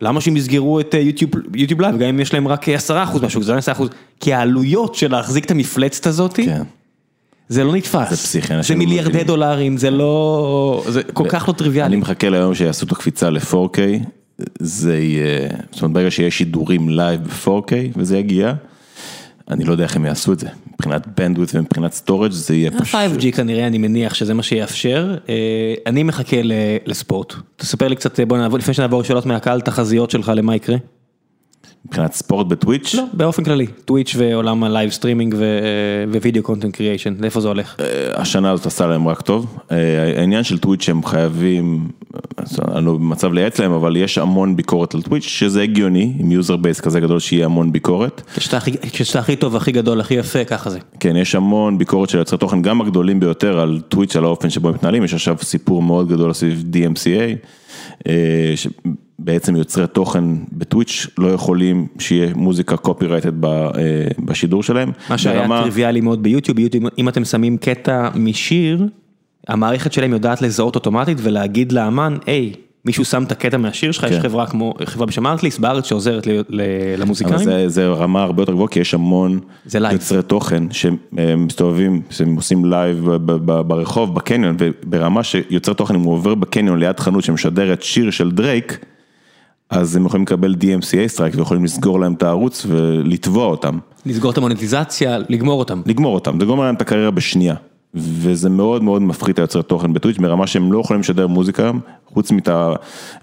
למה 0.00 0.20
שהם 0.20 0.36
יסגרו 0.36 0.80
את 0.80 0.94
יוטיוב 0.94 1.30
יוטיוב 1.54 1.80
לייב, 1.80 1.98
גם 1.98 2.08
אם 2.08 2.20
יש 2.20 2.34
להם 2.34 2.48
רק 2.48 2.68
10% 2.68 2.72
מהשוק, 3.22 3.42
זה 3.42 3.52
לא 3.52 3.58
10%, 3.58 3.82
כי 4.20 4.34
העלויות 4.34 4.94
של 4.94 5.10
להחזיק 5.10 5.44
את 5.44 5.50
המפלצת 5.50 6.06
הזאת, 6.06 6.34
כן. 6.34 6.62
זה 7.48 7.64
לא 7.64 7.74
נתפס. 7.76 8.10
זה 8.10 8.16
פסיכי, 8.16 8.62
זה 8.62 8.74
לא 8.74 8.78
מיליארדי 8.78 9.08
מבינים. 9.08 9.26
דולרים, 9.26 9.76
זה 9.76 9.90
לא... 9.90 10.84
זה 10.88 11.02
כל 11.02 11.24
כך 11.28 11.48
לא 11.48 11.52
אני 11.52 11.58
טריוויאלי. 11.58 11.96
מחכה 11.96 12.28
ליום 12.28 12.54
שיעשו 12.54 12.86
את 12.86 12.92
הקפיצה 12.92 13.30
ל-4K, 13.30 13.78
זה 14.58 14.98
יהיה, 14.98 15.48
זאת 15.72 15.82
אומרת 15.82 15.94
ברגע 15.94 16.10
שיש 16.10 16.38
שידורים 16.38 16.88
לייב 16.88 17.20
ב-4K 17.24 17.72
וזה 17.96 18.18
יגיע, 18.18 18.52
אני 19.50 19.64
לא 19.64 19.72
יודע 19.72 19.84
איך 19.84 19.96
הם 19.96 20.04
יעשו 20.04 20.32
את 20.32 20.38
זה, 20.38 20.48
מבחינת 20.72 21.06
bandwidth 21.06 21.50
ומבחינת 21.54 22.02
storage 22.06 22.30
זה 22.30 22.54
יהיה 22.54 22.70
פשוט, 22.70 22.94
ה-5G 22.94 23.36
כנראה, 23.36 23.66
אני 23.66 23.78
מניח 23.78 24.14
שזה 24.14 24.34
מה 24.34 24.42
שיאפשר. 24.42 25.16
אה, 25.28 25.74
אני 25.86 26.02
מחכה 26.02 26.36
לספורט. 26.86 27.34
תספר 27.56 27.88
לי 27.88 27.96
קצת, 27.96 28.20
בוא 28.20 28.36
נעבור, 28.38 28.58
לפני 28.58 28.74
שנעבור 28.74 29.00
לשאלות 29.00 29.26
מהקהל, 29.26 29.60
תחזיות 29.60 30.10
שלך 30.10 30.32
למה 30.34 30.56
יקרה. 30.56 30.76
מבחינת 31.88 32.12
ספורט 32.12 32.46
בטוויץ', 32.46 32.94
לא, 32.94 33.04
באופן 33.12 33.44
כללי, 33.44 33.66
טוויץ' 33.84 34.14
ועולם 34.18 34.64
ה 34.64 34.69
live 34.69 34.90
streaming 34.90 35.34
ו 36.20 36.24
video 36.24 36.42
content 36.42 36.74
creation, 36.76 37.14
לאיפה 37.20 37.40
זה 37.40 37.48
הולך? 37.48 37.76
אה, 37.80 37.84
השנה 38.20 38.50
הזאת 38.50 38.66
עשה 38.66 38.86
להם 38.86 39.08
רק 39.08 39.20
טוב, 39.20 39.56
אה, 39.70 39.76
העניין 40.20 40.44
של 40.44 40.58
טוויץ' 40.58 40.82
שהם 40.82 41.04
חייבים, 41.04 41.88
אני 42.74 42.86
לא 42.86 42.92
במצב 42.92 43.32
לייעץ 43.32 43.60
להם, 43.60 43.72
אבל 43.72 43.96
יש 43.96 44.18
המון 44.18 44.56
ביקורת 44.56 44.94
על 44.94 45.02
טוויץ', 45.02 45.22
שזה 45.24 45.62
הגיוני, 45.62 46.12
עם 46.18 46.32
user 46.32 46.56
base 46.56 46.80
כזה 46.80 47.00
גדול 47.00 47.18
שיהיה 47.18 47.44
המון 47.44 47.72
ביקורת. 47.72 48.22
כשאתה 48.36 48.56
הכי- 48.56 48.78
כשאתה 48.92 49.18
הכי 49.18 49.36
טוב, 49.36 49.56
הכי 49.56 49.72
גדול, 49.72 50.00
הכי 50.00 50.14
יפה, 50.14 50.44
ככה 50.44 50.70
זה. 50.70 50.78
כן, 51.00 51.16
יש 51.16 51.34
המון 51.34 51.78
ביקורת 51.78 52.08
של 52.08 52.18
יוצרי 52.18 52.38
תוכן, 52.38 52.62
גם 52.62 52.80
הגדולים 52.80 53.20
ביותר 53.20 53.58
על 53.60 53.80
טוויץ', 53.88 54.16
על 54.16 54.24
האופן 54.24 54.50
שבו 54.50 54.68
הם 54.68 54.74
מתנהלים, 54.74 55.04
יש 55.04 55.14
עכשיו 55.14 55.36
סיפור 55.42 55.82
מאוד 55.82 56.08
גדול 56.08 56.32
סביב 56.32 56.64
DMCA, 56.72 57.46
אה, 59.20 59.24
שבעצם 59.24 59.56
יוצרי 59.56 59.86
תוכן 59.86 60.24
בטוויץ' 60.52 61.06
לא 61.18 61.28
יכולים 61.28 61.86
שיהיה 61.98 62.30
מוזיקה 62.34 62.76
קופירייטד 62.76 63.32
בשידור 64.18 64.62
שלהם. 64.62 64.90
מה 65.10 65.18
שהיה 65.18 65.40
ברמה- 65.42 65.60
טריוויאלי 65.62 66.00
מאוד 66.00 66.22
ביוטיוב, 66.22 66.56
ביוטיוב, 66.56 66.84
אם 66.98 67.08
אתם 67.08 67.24
שמים 67.24 67.56
קטע 67.56 68.08
משיר, 68.14 68.86
המערכת 69.48 69.92
שלהם 69.92 70.12
יודעת 70.12 70.42
לזהות 70.42 70.74
אוטומטית 70.74 71.18
ולהגיד 71.22 71.72
לאמן, 71.72 72.16
היי, 72.26 72.52
מישהו 72.84 73.04
שם 73.04 73.22
את 73.22 73.32
הקטע 73.32 73.56
מהשיר 73.56 73.92
שלך, 73.92 74.04
יש 74.04 74.16
כן. 74.16 74.20
חברה 74.22 74.46
כמו, 74.46 74.74
חברה 74.84 75.06
בשם 75.06 75.26
ארטליסט 75.26 75.58
בארץ 75.60 75.84
שעוזרת 75.86 76.26
ל- 76.26 76.30
ל- 76.30 76.60
אבל 76.94 77.02
למוזיקאים. 77.02 77.38
זה, 77.38 77.68
זה 77.68 77.88
רמה 77.88 78.22
הרבה 78.22 78.42
יותר 78.42 78.52
גבוהה, 78.52 78.68
כי 78.68 78.80
יש 78.80 78.94
המון. 78.94 79.40
יוצרי 79.92 80.22
תוכן 80.22 80.62
שמסתובבים, 80.70 82.02
שהם 82.10 82.34
עושים 82.36 82.64
לייב 82.64 83.10
ב- 83.10 83.32
ב- 83.32 83.52
ב- 83.52 83.60
ברחוב, 83.68 84.14
בקניון, 84.14 84.56
וברמה 84.58 85.22
שיוצר 85.22 85.72
תוכן, 85.72 85.94
אם 85.94 86.00
הוא 86.00 86.12
עובר 86.12 86.34
בקניון 86.34 86.78
ליד 86.78 87.00
חנות 87.00 87.24
שמשדרת 87.24 87.82
שיר 87.82 88.10
של 88.10 88.30
דרייק, 88.30 88.78
אז 89.70 89.96
הם 89.96 90.06
יכולים 90.06 90.24
לקבל 90.24 90.54
DMCA 90.60 91.06
strike 91.08 91.34
ויכולים 91.36 91.64
לסגור 91.64 92.00
להם 92.00 92.12
את 92.12 92.22
הערוץ 92.22 92.66
ולתבוע 92.68 93.46
אותם, 93.46 93.78
לסגור 94.06 94.30
את 94.30 94.38
המוניטיזציה, 94.38 95.18
לגמור 95.28 95.58
אותם. 95.58 95.82
לגמור 95.86 96.14
אותם, 96.14 96.40
זה 96.40 96.46
גומר 96.46 96.64
להם 96.64 96.74
את 96.74 96.80
הקריירה 96.80 97.10
בשנייה. 97.10 97.54
וזה 97.94 98.48
מאוד 98.48 98.82
מאוד 98.82 99.02
מפחית 99.02 99.34
את 99.34 99.38
היוצרי 99.38 99.62
תוכן 99.62 99.92
בטוויץ' 99.92 100.18
ברמה 100.18 100.46
שהם 100.46 100.72
לא 100.72 100.80
יכולים 100.80 101.00
לשדר 101.00 101.26
מוזיקה 101.26 101.70
חוץ 102.06 102.30
מאת 102.30 102.48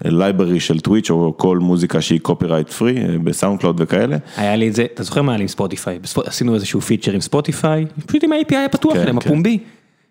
ה 0.04 0.11
library 0.11 0.60
של 0.60 0.80
טוויץ' 0.80 1.10
או 1.10 1.34
כל 1.36 1.58
מוזיקה 1.58 2.00
שהיא 2.00 2.20
copyright 2.20 2.68
free 2.68 2.94
ב 3.24 3.60
SoundCloud 3.60 3.80
וכאלה. 3.80 4.16
היה 4.36 4.56
לי 4.56 4.68
את 4.68 4.74
זה, 4.74 4.86
אתה 4.94 5.02
זוכר 5.02 5.22
מה 5.22 5.32
היה 5.32 5.36
לי 5.36 5.42
עם 5.44 5.48
ספוטיפיי? 5.48 5.98
עשינו 6.24 6.54
איזשהו 6.54 6.80
פיצ'ר 6.80 7.12
עם 7.12 7.20
ספוטיפיי, 7.20 7.86
פשוט 8.06 8.24
עם 8.24 8.32
ה-API 8.32 8.56
הפתוח 8.66 8.94
כן, 8.94 9.02
שלהם, 9.02 9.20
כן. 9.20 9.28
הפומבי. 9.28 9.58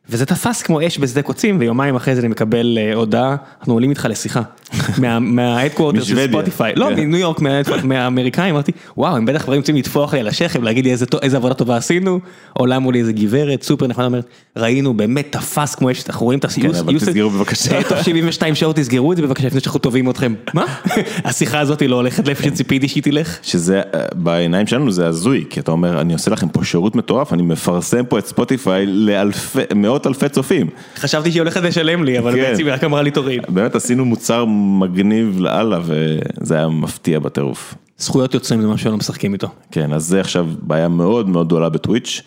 וזה 0.09 0.25
תפס 0.25 0.61
כמו 0.61 0.87
אש 0.87 0.99
בשדה 0.99 1.21
קוצים, 1.21 1.57
ויומיים 1.59 1.95
אחרי 1.95 2.15
זה 2.15 2.21
אני 2.21 2.27
מקבל 2.27 2.77
אה, 2.77 2.93
הודעה, 2.93 3.35
אנחנו 3.59 3.73
עולים 3.73 3.89
איתך 3.89 4.07
לשיחה. 4.09 4.41
מה 5.21 5.34
headquarter 5.34 6.03
של. 6.03 6.27
ספוטיפיי, 6.27 6.73
לא, 6.75 6.87
כן. 6.95 7.01
מניו 7.03 7.19
יורק, 7.19 7.41
מה- 7.41 7.61
מהאמריקאים, 7.83 8.53
אמרתי, 8.53 8.71
וואו, 8.97 9.15
הם 9.15 9.25
בטח 9.25 9.43
כבר 9.43 9.55
רוצים 9.55 9.75
לטפוח 9.75 10.13
לי 10.13 10.19
על 10.19 10.27
השכם, 10.27 10.63
להגיד 10.63 10.85
לי 10.85 10.91
איזה 11.21 11.37
עבודה 11.37 11.53
טובה 11.53 11.77
עשינו, 11.77 12.19
עולה 12.53 12.79
מולי 12.79 12.99
איזה 12.99 13.13
גברת, 13.13 13.63
סופר 13.63 13.87
נחמדה, 13.87 14.07
אומרת, 14.07 14.25
ראינו, 14.57 14.93
באמת 14.93 15.27
תפס 15.31 15.75
כמו 15.75 15.91
אש, 15.91 16.03
אנחנו 16.09 16.25
רואים 16.25 16.39
את 16.39 16.45
כן, 16.45 16.47
הסיוס, 16.51 16.79
אבל 16.79 16.99
תסגרו 16.99 17.29
בבקשה. 17.29 17.83
תוך 17.83 18.03
72 18.03 18.55
שעות 18.55 18.75
תסגרו 18.75 19.11
את 19.11 19.17
זה 19.17 19.23
בבקשה, 19.23 19.47
לפני 19.47 19.59
שאנחנו 19.59 19.79
תובעים 19.79 20.09
אתכם. 20.09 20.33
מה? 20.53 20.65
השיחה 21.25 21.59
הזאת 21.59 21.81
לא 21.81 21.95
הולכת 21.95 22.27
לאיפה 22.27 22.43
שציפיתי 22.43 22.87
שהיא 22.87 23.03
תלך. 23.03 23.37
שזה 23.43 23.81
אה, 23.93 24.05
בעיניים 24.15 24.67
שלנו 24.67 24.91
זה 24.91 25.07
הזוי, 25.07 25.45
כי 25.49 25.59
אתה 25.59 25.71
אומר, 25.71 26.01
אני 26.01 26.13
עושה 26.13 26.31
לכם 26.31 26.49
פה 26.49 26.63
שירות 26.63 26.95
מטורף, 26.95 27.33
אני 27.33 27.41
מפרסם 27.43 28.05
פה 28.05 28.19
את 28.19 28.25
ספוטיפיי 28.25 28.85
לאלפי, 28.85 29.59
מאות 29.75 29.94
אלפי 30.07 30.29
צופים. 30.29 30.67
חשבתי 30.95 31.31
שהיא 31.31 31.41
הולכת 31.41 31.61
לשלם 31.61 32.03
לי, 32.03 32.19
אבל 32.19 32.31
כן. 32.31 32.41
בעצם 32.41 32.65
היא 32.65 32.73
רק 32.73 32.83
אמרה 32.83 33.01
לי 33.01 33.11
תוריד. 33.11 33.41
באמת 33.49 33.75
עשינו 33.75 34.05
מוצר 34.05 34.45
מגניב 34.79 35.39
לאללה, 35.39 35.79
וזה 35.83 36.55
היה 36.55 36.67
מפתיע 36.67 37.19
בטירוף. 37.19 37.75
זכויות 37.97 38.33
יוצרים 38.33 38.61
זה 38.61 38.67
משהו 38.67 38.83
שלא 38.83 38.97
משחקים 38.97 39.33
איתו. 39.33 39.47
כן, 39.71 39.93
אז 39.93 40.05
זה 40.05 40.19
עכשיו 40.19 40.47
בעיה 40.61 40.87
מאוד 40.87 41.29
מאוד 41.29 41.47
גדולה 41.47 41.69
בטוויץ', 41.69 42.21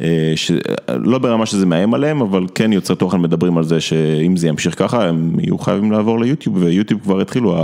אה, 0.00 0.32
שלא 0.36 1.18
ברמה 1.18 1.46
שזה 1.46 1.66
מאיים 1.66 1.94
עליהם, 1.94 2.20
אבל 2.20 2.46
כן 2.54 2.72
יוצרי 2.72 2.96
תוכן 2.96 3.20
מדברים 3.20 3.58
על 3.58 3.64
זה 3.64 3.80
שאם 3.80 4.36
זה 4.36 4.48
ימשיך 4.48 4.78
ככה, 4.78 5.08
הם 5.08 5.40
יהיו 5.40 5.58
חייבים 5.58 5.92
לעבור 5.92 6.20
ליוטיוב, 6.20 6.56
ויוטיוב 6.56 7.00
כבר 7.00 7.20
התחילו, 7.20 7.54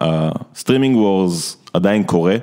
ה 0.00 0.10
streaming 0.10 0.96
wars 0.96 1.56
עדיין 1.72 2.02
קורה, 2.02 2.36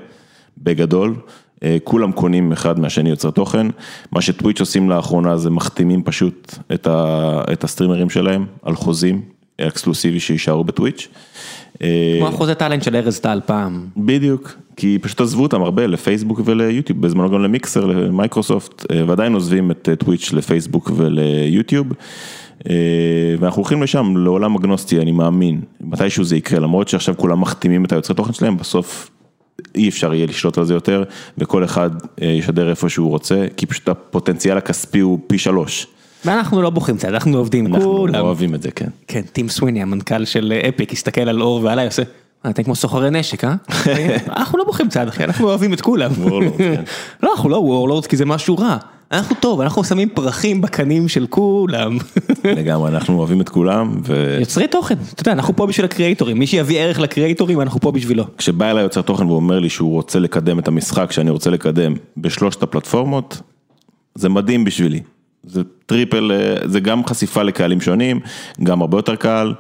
בגדול. 0.58 1.16
אה, 1.64 1.78
כולם 1.84 2.12
קונים 2.12 2.52
אחד 2.52 2.80
מהשני 2.80 3.10
יוצרי 3.10 3.32
תוכן, 3.32 3.68
מה 4.12 4.22
שטוויץ' 4.22 4.60
עושים 4.60 4.90
לאחרונה 4.90 5.38
זה 5.38 5.50
מחתימים 5.50 6.04
פשוט 6.04 6.56
את, 6.74 6.88
ה, 6.88 7.42
את 7.54 7.64
הסטרימרים 7.64 8.10
שלהם 8.10 8.46
על 8.64 8.76
חוזים 8.76 9.22
אקסקלוסיבי 9.62 10.20
שיישארו 10.20 10.64
בטוויץ'. 10.64 11.08
אה, 11.82 12.16
כמו 12.20 12.28
החוזה 12.28 12.56
טאלנט 12.56 12.84
של 12.84 12.96
ארז 12.96 13.20
טל 13.20 13.42
פעם. 13.46 13.86
בדיוק, 13.98 14.56
כי 14.76 14.98
פשוט 15.02 15.22
עזבו 15.22 15.44
אותם 15.44 15.62
הרבה 15.62 15.88
לפייסבוק 15.88 16.42
וליוטיוב, 16.46 17.02
בזמנו 17.02 17.30
גם 17.30 17.42
למיקסר, 17.44 17.86
למייקרוסופט, 17.86 18.92
אה, 18.92 19.04
ועדיין 19.08 19.34
עוזבים 19.34 19.72
את 19.72 19.90
טוויץ' 20.00 20.34
לפייסבוק 20.34 20.92
וליוטיוב. 20.96 21.88
ואנחנו 23.40 23.62
הולכים 23.62 23.84
לשם, 23.84 24.18
לעולם 24.18 24.56
אגנוסטי, 24.56 25.00
אני 25.00 25.12
מאמין, 25.12 25.62
מתישהו 25.82 26.24
זה 26.24 26.36
יקרה, 26.36 26.60
למרות 26.60 26.88
שעכשיו 26.88 27.18
כולם 27.18 27.42
מחתימים 27.42 27.86
את 27.86 27.92
היוצרי 27.92 28.16
תוכן 28.16 28.34
שלהם, 28.34 28.58
בסוף 28.58 29.10
אי 29.80 29.90
אפשר 29.90 30.14
יהיה 30.14 30.26
לשלוט 30.28 30.58
על 30.58 30.66
זה 30.66 30.74
יותר, 30.74 31.04
וכל 31.38 31.64
אחד 31.64 31.90
אה, 32.22 32.28
ישדר 32.28 32.70
איפה 32.70 32.90
שהוא 32.90 33.10
רוצה, 33.10 33.46
כי 33.58 33.66
פשוט 33.66 33.90
הפוטנציאל 33.90 34.58
הכספי 34.58 35.00
הוא 35.00 35.20
פי 35.28 35.38
שלוש. 35.38 35.88
ואנחנו 36.26 36.62
לא 36.62 36.70
בוכים 36.70 36.98
קצת, 36.98 37.08
אנחנו 37.08 37.38
עובדים 37.38 37.68
אנחנו 37.68 37.92
כולם. 37.92 38.16
אוהבים 38.16 38.56
את 38.56 38.62
זה, 38.62 38.72
כן. 38.72 38.88
כן, 39.08 39.22
טים 39.22 39.50
סוויני, 39.50 39.82
המנכ"ל 39.82 40.26
של 40.26 40.54
אפיק, 40.70 40.94
הסתכל 40.94 41.22
על 41.22 41.42
אור 41.42 41.62
ועליי, 41.64 41.86
עושה, 41.86 42.04
"אה, 42.46 42.50
אתם 42.50 42.64
כמו 42.64 42.76
סוחרי 42.76 43.12
נשק, 43.12 43.44
אה? 43.44 43.56
אנחנו 44.38 44.58
לא 44.58 44.64
בוכים 44.64 44.88
קצת, 44.90 45.06
אחי, 45.08 45.24
אנחנו 45.24 45.48
אוהבים 45.48 45.74
את 45.74 45.82
כולם. 45.82 46.12
warlord, 46.18 46.58
כן. 46.58 46.84
לא, 47.24 47.32
אנחנו 47.32 47.50
לא 47.50 47.56
warlords 47.58 48.08
כי 48.08 48.18
זה 48.18 48.26
משהו 48.26 48.58
רע. 48.58 48.78
אנחנו 49.12 49.36
טוב, 49.40 49.62
אנחנו 49.62 49.84
שמים 49.84 50.10
פרחים 50.10 50.62
בקנים 50.62 51.08
של 51.08 51.28
כולם. 51.30 51.98
לגמרי, 52.44 52.90
אנחנו 52.90 53.20
אוהבים 53.20 53.42
את 53.42 53.50
כולם, 53.50 54.02
ו... 54.08 54.38
יוצרי 54.40 54.68
תוכן, 54.68 54.96
אתה 55.14 55.22
יודע, 55.22 55.32
אנחנו 55.32 55.56
פה 55.56 55.66
בשביל 55.66 55.86
הקריאייטורים, 55.86 56.40
מי 56.40 56.48
שיביא 56.48 56.80
ערך 56.80 57.00
לקריאייטורים, 57.00 57.62
אנחנו 57.62 57.80
פה 57.80 57.92
בשבילו. 57.92 58.24
כשבא 58.38 58.72
אליי 58.72 58.84
יוצר 58.84 59.02
תוכן 59.02 59.26
ואומר 59.26 59.60
לי 59.60 59.70
שהוא 59.70 59.94
רוצה 59.94 60.20
לקדם 60.20 60.60
את 60.60 60.68
המשחק 60.68 61.12
שאני 61.12 61.30
רוצה 61.30 61.50
לקדם 61.50 61.94
בשלושת 62.18 62.64
הפלטפורמות, 62.64 63.42
זה 64.16 64.30
מדהים 64.30 64.64
בשבילי. 64.64 65.02
זה 65.44 65.62
triple, 65.86 66.32
אה, 66.32 66.70
זה 66.70 66.80
גם 66.80 67.06
חשיפה 67.06 67.44
לקהלים 67.44 67.82
שונים, 67.82 68.20
גם 68.64 68.82
הרבה 68.82 68.98
יותר 68.98 69.16
קל, 69.16 69.54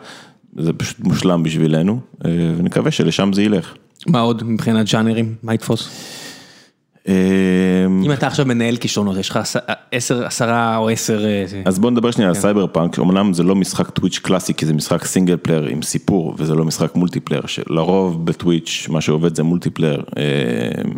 זה 0.57 0.73
פשוט 0.73 0.99
מושלם 0.99 1.43
בשבילנו, 1.43 1.99
אה, 2.25 2.31
ונקווה 2.57 2.91
שלשם 2.91 3.33
זה 3.33 3.43
ילך. 3.43 3.73
מה 4.07 4.19
עוד 4.19 4.43
מבחינת 4.43 4.87
ז'אנרים, 4.87 5.35
מה 5.43 5.53
יתפוס? 5.53 5.89
אה, 7.09 7.15
אם 8.05 8.11
אתה 8.11 8.27
עכשיו 8.27 8.45
מנהל 8.45 8.77
כישרונות, 8.77 9.17
יש 9.17 9.29
לך 9.29 9.37
עש- 9.37 9.55
עשר, 9.91 10.25
עשרה 10.25 10.77
או 10.77 10.89
עשר... 10.89 11.25
אה, 11.25 11.45
אז 11.65 11.79
בוא 11.79 11.91
נדבר 11.91 12.11
שנייה 12.11 12.29
על 12.29 12.35
Cyber 12.35 12.67
punk, 12.67 12.99
אמנם 12.99 13.33
זה 13.33 13.43
לא 13.43 13.55
משחק 13.55 13.89
טוויץ' 13.89 14.19
קלאסי, 14.19 14.53
כי 14.53 14.65
זה 14.65 14.73
משחק 14.73 15.05
single 15.05 15.37
player 15.37 15.65
עם 15.65 15.81
סיפור, 15.81 16.35
וזה 16.37 16.55
לא 16.55 16.65
משחק 16.65 16.95
multiplayer, 16.95 17.41
שלרוב 17.45 18.25
בטוויץ' 18.25 18.87
מה 18.89 19.01
שעובד 19.01 19.35
זה 19.35 19.43
multiplayer. 19.43 20.03
אה, 20.17 20.23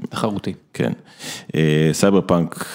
תחרותי. 0.10 0.54
כן. 0.74 0.92
אה, 1.56 1.90
סייבר 1.94 2.22
פאנק, 2.22 2.66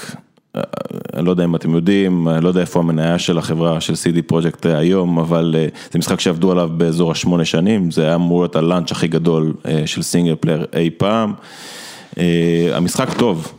אני 1.15 1.25
לא 1.27 1.31
יודע 1.31 1.45
אם 1.45 1.57
אתם 1.57 1.75
יודעים, 1.75 2.29
אני 2.29 2.45
לא 2.45 2.49
יודע 2.49 2.61
איפה 2.61 2.81
המניה 2.81 3.19
של 3.19 3.39
החברה 3.39 3.81
של 3.81 3.93
CD 3.93 4.23
Projekt 4.27 4.67
היום, 4.67 5.19
אבל 5.19 5.55
זה 5.93 5.99
משחק 5.99 6.21
שעבדו 6.21 6.53
עליו 6.53 6.71
באזור 6.77 7.11
השמונה 7.13 7.45
שנים, 7.45 7.91
זה 7.91 8.05
היה 8.05 8.15
אמור 8.15 8.41
להיות 8.41 8.57
ה 8.57 8.62
launch 8.62 8.93
הכי 8.93 9.09
גדול 9.09 9.55
של 9.87 10.03
single 10.03 10.35
player 10.35 10.67
אי 10.77 10.91
פעם. 10.97 11.33
אה, 12.19 12.71
המשחק 12.73 13.15
טוב, 13.19 13.53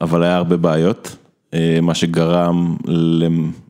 אבל 0.00 0.22
היה 0.22 0.36
הרבה 0.36 0.56
בעיות, 0.56 1.16
אה, 1.54 1.78
מה 1.82 1.94
שגרם 1.94 2.76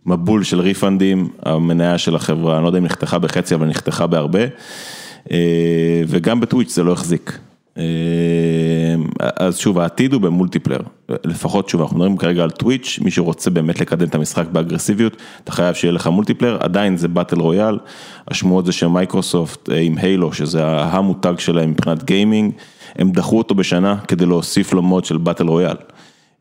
למבול 0.06 0.44
של 0.44 0.60
ריפנדים, 0.60 1.28
המניה 1.42 1.98
של 1.98 2.16
החברה, 2.16 2.56
אני 2.56 2.62
לא 2.62 2.68
יודע 2.68 2.78
אם 2.78 2.84
נחתכה 2.84 3.18
בחצי, 3.18 3.54
אבל 3.54 3.66
נחתכה 3.66 4.06
בהרבה, 4.06 4.42
אה, 5.30 6.02
וגם 6.08 6.40
בטוויץ' 6.40 6.74
זה 6.74 6.84
לא 6.84 6.92
החזיק. 6.92 7.38
אז 9.36 9.58
שוב, 9.58 9.78
העתיד 9.78 10.12
הוא 10.12 10.20
ב 10.20 10.25
multiplayer, 10.25 10.82
לפחות 11.08 11.68
שוב, 11.68 11.80
אנחנו 11.80 11.96
מדברים 11.96 12.16
כרגע 12.16 12.42
על 12.42 12.50
טוויץ', 12.50 12.98
מי 13.02 13.10
שרוצה 13.10 13.50
באמת 13.50 13.80
לקדם 13.80 14.08
את 14.08 14.14
המשחק 14.14 14.46
באגרסיביות, 14.52 15.16
אתה 15.44 15.52
חייב 15.52 15.74
שיהיה 15.74 15.92
לך 15.92 16.06
multiplayer, 16.06 16.58
עדיין 16.60 16.96
זה 16.96 17.08
battle 17.08 17.40
royale, 17.40 17.78
השמועות 18.28 18.66
זה 18.66 18.72
שמייקרוסופט 18.72 19.68
עם 19.76 19.98
Halo, 19.98 20.32
שזה 20.32 20.66
המותג 20.66 21.34
שלהם 21.38 21.70
מבחינת 21.70 22.04
גיימינג, 22.04 22.52
הם 22.96 23.10
דחו 23.10 23.38
אותו 23.38 23.54
בשנה 23.54 23.96
כדי 24.08 24.26
להוסיף 24.26 24.72
לו 24.72 24.82
mode 24.82 25.04
של 25.04 25.16
battle 25.16 25.46
royale. 25.46 25.76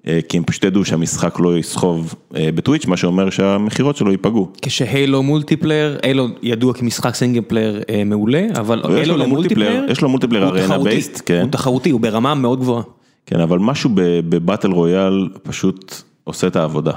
אה, 0.08 0.20
כי 0.30 0.38
הם 0.38 0.44
פשוט 0.44 0.64
ידעו 0.64 0.86
שהמשחק 0.86 1.40
לא 1.40 1.58
יסחוב 1.58 2.16
אה, 2.36 2.50
בטוויץ', 2.56 2.86
מה 2.86 2.98
שאומר 2.98 3.30
שהמכירות 3.30 3.98
שלו 3.98 4.12
ייפגעו. 4.12 4.48
כש 4.62 4.93
Halo 4.93 5.24
multiplayer, 5.24 6.00
Halo 6.04 6.28
ידוע 6.42 6.74
כמשחק 6.74 7.16
single 7.16 7.42
player 7.48 7.82
אה, 7.90 8.04
מעולה, 8.04 8.48
אבל 8.60 8.82
יש 8.90 9.00
Halo 9.00 9.18
לו 9.18 9.24
ל 9.24 9.29
multiplayer, 9.29 9.86
יש 9.90 10.02
לו 10.02 10.10
multiplayer 10.10 10.46
arena 10.46 10.78
based, 10.78 11.22
כן. 11.26 11.42
הוא 11.42 11.52
תחרותי, 11.52 11.90
הוא 11.90 12.00
ברמה 12.00 12.36
מאוד 12.36 12.60
גבוהה. 12.60 12.84
כן, 13.26 13.40
אבל 13.40 13.60
משהו 13.60 13.90
ב 13.96 14.07
battle 14.07 14.72
royale 14.72 15.30
פשוט 15.44 15.96
עושה 16.24 16.48
את 16.48 16.56
העבודה. 16.56 16.92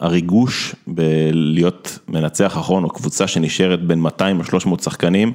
הריגוש 0.00 0.74
בלהיות 0.86 1.98
מנצח 2.08 2.56
אחרון, 2.58 2.84
או 2.84 2.88
קבוצה 2.88 3.26
שנשארת 3.26 3.86
בין 3.86 4.00
200 4.00 4.40
ל-300 4.40 4.82
שחקנים, 4.82 5.32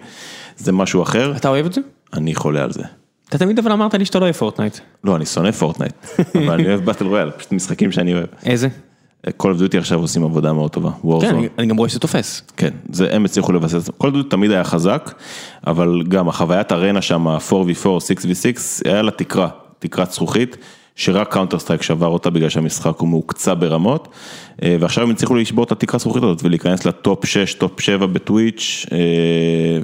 זה 0.57 0.72
משהו 0.72 1.03
אחר, 1.03 1.34
אתה 1.36 1.49
אוהב 1.49 1.66
את 1.66 1.74
זה? 1.74 1.82
אני 2.14 2.36
חולה 2.36 2.64
על 2.64 2.72
זה. 2.72 2.84
אתה 3.30 3.38
תמיד 3.38 3.59
אבל 3.59 3.72
אמרת 3.72 3.93
לי 3.93 4.05
שאתה 4.05 4.20
לא 4.20 4.24
אוהב 4.24 4.36
פורטנייט. 4.36 4.78
לא, 5.03 5.16
אני 5.16 5.26
שונא 5.26 5.51
פורטנייט, 5.51 5.93
אבל 6.36 6.51
אני 6.53 6.68
אוהב 6.68 6.86
battle 6.86 7.06
royale, 7.06 7.32
פשוט 7.32 7.51
משחקים 7.51 7.91
שאני 7.91 8.14
אוהב. 8.14 8.26
איזה? 8.45 8.68
Of 9.28 9.32
Duty 9.43 9.78
עכשיו 9.78 9.99
עושים 9.99 10.24
עבודה 10.24 10.53
מאוד 10.53 10.72
טובה, 10.72 10.89
כן. 11.22 11.36
אני- 11.57 11.68
גם 11.68 11.78
רואה 11.78 11.89
שזה 11.89 11.99
תופס. 11.99 12.41
כן, 12.57 12.70
זה 12.91 13.16
הם 13.16 13.26
הצליחו 13.26 13.51
לבסס, 13.51 13.89
of 13.89 14.03
Duty 14.03 14.30
תמיד 14.30 14.51
היה 14.51 14.64
חזק, 14.64 15.14
אבל 15.68 16.03
גם 16.07 16.30
החוויית 16.30 16.72
ארנה 16.72 17.01
שם, 17.01 17.28
4v4, 17.28 17.86
6v6, 17.86 18.82
היה 18.86 19.01
לה 19.01 19.12
תקרה, 19.12 19.49
תקרת 19.80 20.12
זכוכית, 20.12 20.57
שרק 20.95 21.34
Counter-Strike 21.34 21.82
שבר 21.82 22.07
אותה 22.07 22.30
בגלל 22.30 22.49
שהמשחק 22.49 22.97
הוא 22.97 23.09
מהוקצע 23.09 23.53
ברמות, 23.53 24.07
אה, 24.64 24.78
ועכשיו 24.80 25.03
הם 25.03 25.09
הצליחו 25.09 25.36
לשבור 25.36 25.64
את 25.64 25.72
התקרה 25.72 25.95
הזכוכית 25.95 26.24
הזאת 26.24 26.39
ולהיכנס 26.43 26.86
ל 26.86 26.95
top 26.95 27.26
6, 27.26 27.53
top 27.54 27.80
7 27.80 28.05
בטוויץ', 28.05 28.86
אה, 28.91 28.97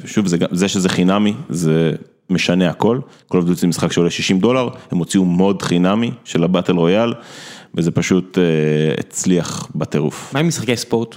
שוב, 0.08 0.28
זה, 0.28 0.38
זה 0.52 0.68
שזה 0.68 0.90
חינמי, 0.90 1.34
זה 1.50 1.92
משנה 2.30 2.70
הכל, 2.70 3.00
of 3.32 3.36
Duty 3.36 3.54
זה 3.54 3.68
משחק 3.68 3.92
שעולה 3.92 4.10
60 4.10 4.40
דולר, 4.40 4.70
הם 4.92 4.98
הוציאו 4.98 5.26
mode 5.26 5.62
חינמי 5.62 6.12
של 6.24 6.44
ה 6.44 6.48
battle 6.48 6.76
royale, 6.76 7.14
וזה 7.76 7.92
פשוט 7.92 8.38
אה, 8.38 8.44
הצליח 9.00 9.68
בטירוף. 9.76 10.34
מה 10.34 10.40
עם 10.40 10.48
משחקי 10.48 10.78
ספורט? 10.78 11.16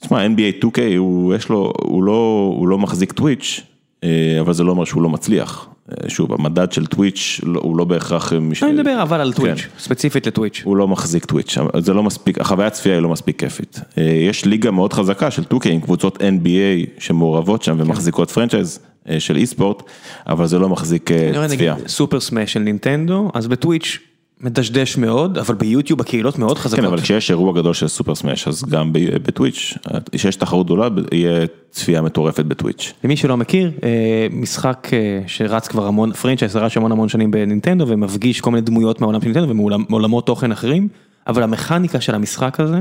תשמע, 0.00 0.26
NBA 0.26 0.64
2K, 0.64 0.78
הוא, 0.98 1.34
יש 1.34 1.48
לו, 1.48 1.72
הוא, 1.82 2.02
לא, 2.02 2.52
הוא 2.56 2.68
לא 2.68 2.78
מחזיק 2.78 3.12
טוויץ', 3.12 3.60
אה, 4.04 4.08
אבל 4.40 4.52
זה 4.52 4.64
לא 4.64 4.70
אומר 4.70 4.84
שהוא 4.84 5.02
לא 5.02 5.08
מצליח. 5.08 5.68
אה, 6.04 6.10
שוב, 6.10 6.32
המדד 6.32 6.72
של 6.72 6.86
טוויץ' 6.86 7.40
לא- 7.42 7.60
הוא 7.60 7.76
לא 7.76 7.84
בהכרח... 7.84 8.32
מש- 8.32 8.62
אני 8.62 8.72
מדבר 8.72 9.02
אבל 9.02 9.20
על 9.20 9.32
כן. 9.32 9.36
טוויץ', 9.36 9.66
ספציפית 9.78 10.26
לטוויץ'. 10.26 10.60
הוא 10.64 10.76
לא 10.76 10.88
מחזיק 10.88 11.24
טוויץ', 11.24 11.56
זה 11.78 11.94
לא 11.94 12.02
מספיק, 12.02 12.38
החוויית 12.40 12.72
צפייה 12.72 12.94
היא 12.94 13.02
לא 13.02 13.08
מספיק 13.08 13.40
כיפית. 13.40 13.80
יש 14.28 14.44
ליגה 14.44 14.70
מאוד 14.70 14.92
חזקה 14.92 15.30
של 15.30 15.42
2K 15.42 15.68
עם 15.68 15.80
קבוצות 15.80 16.18
NBA 16.18 16.88
שמעורבות 16.98 17.62
שם 17.62 17.76
ומחזיקות 17.78 18.30
franchise 18.30 18.78
של 19.18 19.36
esports, 19.36 19.82
אבל 20.26 20.46
זה 20.46 20.58
לא 20.58 20.68
מחזיק 20.68 21.10
אה, 21.12 21.48
צפייה. 21.48 21.74
Super 21.86 22.20
Smash 22.20 22.52
של 22.52 22.60
נינטנדו, 22.60 23.30
אז 23.34 23.46
בטוויץ' 23.46 23.98
מדשדש 24.42 24.96
מאוד, 24.96 25.38
אבל 25.38 25.54
ביוטיוב 25.54 26.00
הקהילות 26.00 26.38
מאוד 26.38 26.58
חזקות. 26.58 26.80
כן, 26.80 26.86
אבל 26.86 27.00
כשיש 27.00 27.30
אירוע 27.30 27.52
גדול 27.52 27.74
של 27.74 27.88
Super 27.88 28.14
Smash, 28.14 28.48
אז 28.48 28.64
גם 28.64 28.92
ב- 28.92 29.16
בטוויץ', 29.16 29.74
כשיש 30.12 30.36
תחרות 30.36 30.66
גדולה, 30.66 30.88
יהיה 31.12 31.46
צפייה 31.70 32.02
מטורפת 32.02 32.44
בטוויץ'. 32.44 32.92
למי 33.04 33.16
שלא 33.16 33.36
מכיר, 33.36 33.70
אה, 33.82 34.26
משחק 34.30 34.88
אה, 34.92 35.20
שרץ 35.26 35.68
כבר 35.68 35.86
המון, 35.86 36.12
franchise 36.12 36.56
רץ 36.56 36.76
המון 36.76 36.92
המון 36.92 37.08
שנים 37.08 37.30
בנינטנדו 37.30 37.84
ומפגיש 37.88 38.40
כל 38.40 38.50
מיני 38.50 38.60
דמויות 38.60 39.00
מהעולם 39.00 39.20
של 39.20 39.26
נינטנדו 39.26 39.48
ומעולמות 39.50 40.26
תוכן 40.26 40.52
אחרים, 40.52 40.88
אבל 41.26 41.42
המכניקה 41.42 42.00
של 42.00 42.14
המשחק 42.14 42.60
הזה 42.60 42.80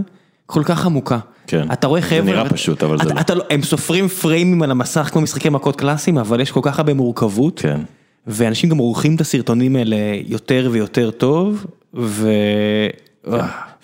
כל 0.51 0.63
כך 0.63 0.85
עמוקה. 0.85 1.19
כן. 1.47 1.71
אתה 1.73 1.87
רואה 1.87 2.01
זה 2.01 2.07
חבר'ה, 2.07 2.21
נראה 2.21 2.41
אתה- 2.41 2.49
פשוט, 2.53 2.83
אבל 2.83 2.97
זה 2.97 3.03
אתה- 3.03 3.13
לא. 3.13 3.19
אתה 3.19 3.35
לא- 3.35 3.43
הם 3.49 3.61
סופרים 3.61 4.07
פריימים 4.07 4.61
על 4.61 4.71
המסך 4.71 5.09
כמו 5.11 5.21
משחקי 5.21 5.49
מכות 5.49 5.75
קלאסיים, 5.75 6.17
אבל 6.17 6.41
יש 6.41 6.51
כל 6.51 6.59
כך 6.63 6.79
הרבה 6.79 6.93
מורכבות, 6.93 7.59
כן. 7.59 7.79
ואנשים 8.27 8.69
גם 8.69 8.77
עורכים 8.77 9.15
את 9.15 9.21
הסרטונים 9.21 9.75
האלה 9.75 9.95
יותר 10.27 10.69
ויותר 10.71 11.11
טוב, 11.11 11.65
ו... 11.93 12.29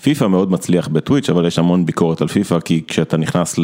פיפא 0.03 0.25
מאוד 0.25 0.51
מצליח 0.51 0.87
בטוויץ', 0.87 1.29
אבל 1.29 1.45
יש 1.47 1.59
המון 1.59 1.85
ביקורת 1.85 2.21
על 2.21 2.27
פיפא, 2.27 2.59
כי 2.59 2.83
כשאתה 2.87 3.17
נכנס 3.17 3.55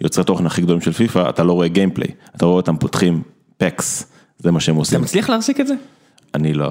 ליוצרי 0.00 0.24
תוכן 0.24 0.46
הכי 0.46 0.62
גדולים 0.62 0.80
של 0.80 0.92
פיפא, 0.92 1.28
אתה 1.28 1.44
לא 1.44 1.52
רואה 1.52 1.68
gameplay, 1.68 2.08
אתה 2.36 2.46
רואה 2.46 2.56
אותם 2.56 2.76
פותחים 2.76 3.22
packs, 3.56 4.06
זה 4.38 4.50
מה 4.50 4.60
שהם 4.60 4.74
אתה 4.74 4.80
עושים. 4.80 5.00
מצליח 5.00 5.30
להחזיק 5.30 5.60
את 5.60 5.66
זה? 5.66 5.74
אני 6.34 6.54
לא, 6.54 6.70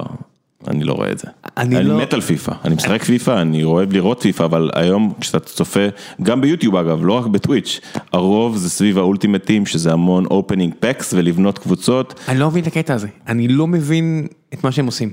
אני 0.67 0.83
לא 0.83 0.93
רואה 0.93 1.11
את 1.11 1.19
זה. 1.19 1.27
אני 1.57 1.77
אני 1.77 1.85
לא- 1.87 1.97
מת 1.97 2.13
על 2.13 2.21
פיפא, 2.21 2.51
אני 2.65 2.75
משחק 2.75 3.03
פיפא, 3.03 3.41
אני 3.41 3.63
אוהב 3.63 3.93
לראות 3.93 4.21
פיפא, 4.21 4.43
אבל 4.43 4.69
היום 4.73 5.13
כשאתה 5.21 5.39
צופה, 5.39 5.79
גם 6.23 6.41
ביוטיוב 6.41 6.75
אגב, 6.75 6.99
לא 7.05 7.13
רק 7.13 7.25
בטוויץ', 7.25 7.79
הרוב 8.13 8.57
זה 8.57 8.69
סביב 8.69 8.97
ה 8.97 9.02
Ultimate 9.02 9.41
Team, 9.41 9.65
שזה 9.65 9.93
המון 9.93 10.25
opening 10.25 10.73
פקס 10.79 11.13
ולבנות 11.13 11.59
קבוצות. 11.59 12.19
אני 12.27 12.39
לא 12.39 12.47
מבין 12.47 12.61
את 12.61 12.67
הקטע 12.67 12.93
הזה, 12.93 13.07
אני 13.27 13.47
לא 13.47 13.67
מבין 13.67 14.27
את 14.53 14.63
מה 14.63 14.71
שהם 14.71 14.85
עושים. 14.85 15.11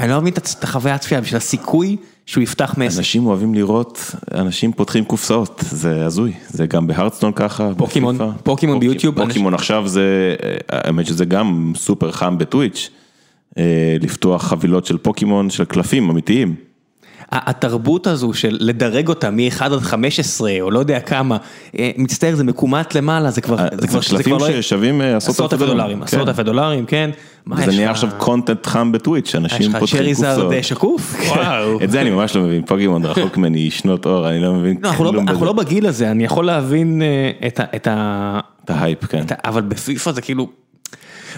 אני 0.00 0.10
לא 0.10 0.20
מבין 0.20 0.32
את 0.32 0.64
החוויה 0.64 0.94
הצפייה 0.94 1.20
בשביל 1.20 1.36
הסיכוי 1.36 1.96
שהוא 2.26 2.42
יפתח 2.42 2.74
מעשר. 2.76 2.98
אנשים 2.98 3.26
אוהבים 3.26 3.54
לראות, 3.54 4.14
אנשים 4.34 4.72
פותחים 4.72 5.04
קופסאות, 5.04 5.64
זה 5.70 6.06
הזוי, 6.06 6.32
זה 6.48 6.66
גם 6.66 6.86
בהרדסטון 6.86 7.32
ככה, 7.32 7.70
פוקימון. 7.76 8.18
פוקימון 8.42 8.76
פוק- 8.76 8.80
ביוטיוב, 8.84 9.14
פוקימון 9.26 9.54
עכשיו 9.54 9.88
זה, 9.88 10.34
אה, 10.44 10.54
האמת 10.68 11.06
שזה 11.06 11.24
גם 11.24 11.72
סופר 11.76 12.12
חם 12.12 12.38
בטוויץ', 12.38 12.90
לפתוח 14.00 14.42
חבילות 14.42 14.86
של 14.86 14.98
פוקימון 14.98 15.50
של 15.50 15.64
קלפים 15.64 16.10
אמיתיים. 16.10 16.54
התרבות 17.32 18.06
הזו 18.06 18.32
של 18.34 18.56
לדרג 18.60 19.08
אותה 19.08 19.30
מ-1 19.30 19.64
עד 19.64 19.72
15 19.80 20.50
או 20.60 20.70
לא 20.70 20.78
יודע 20.78 21.00
כמה, 21.00 21.36
אה, 21.78 21.90
מצטער 21.98 22.34
זה 22.34 22.44
מקומט 22.44 22.94
למעלה, 22.94 23.30
זה 23.30 23.40
כבר, 23.40 23.58
אה, 23.58 23.68
זה 23.80 23.86
כבר, 23.88 24.00
זה 24.00 24.08
קלפים 24.16 24.32
לא- 24.34 24.62
ששווים 24.62 25.00
אה, 25.00 25.16
עשרות 25.16 25.52
אלפי 25.52 25.66
דולרים, 25.66 26.02
עשרות 26.02 26.28
אלפי 26.28 26.42
דולרים, 26.42 26.86
כן. 26.86 27.10
זה 27.56 27.62
יש 27.62 27.68
נהיה 27.68 27.84
לך- 27.84 27.90
עכשיו 27.90 28.10
קונטנט 28.18 28.66
חם 28.66 28.92
בטוויץ', 28.92 29.28
יש 29.28 29.34
אנשים 29.36 29.70
לך 29.70 29.76
פותחים 29.78 29.98
צ'ריזרד 30.00 30.34
קופסאות. 30.44 30.64
שקוף? 30.64 31.14
וואו. 31.28 31.82
את 31.84 31.90
זה 31.90 32.00
אני 32.00 32.10
ממש 32.10 32.36
לא 32.36 32.42
מבין, 32.42 32.62
פוקימון 32.66 33.04
רחוק 33.04 33.36
ממני 33.36 33.70
שנות 33.70 34.06
אור, 34.06 34.28
אני 34.30 34.40
לא 34.42 34.54
מבין 34.54 34.76
לא, 34.82 34.88
אנחנו 34.88 35.04
לא- 35.04 35.10
כלום 35.10 35.22
אנחנו 35.28 35.40
בזה. 35.40 35.46
לא 35.46 35.52
בגיל 35.52 35.86
הזה, 35.86 36.10
אני 36.10 36.24
יכול 36.24 36.46
להבין 36.46 37.02
אה, 37.02 37.46
את 37.46 37.60
ה- 37.60 37.76
את 38.64 38.70
ההייפ, 38.70 39.04
כן. 39.04 39.24
אבל 39.44 39.62
בפיפא 39.62 40.12
זה 40.12 40.20
כאילו, 40.20 40.48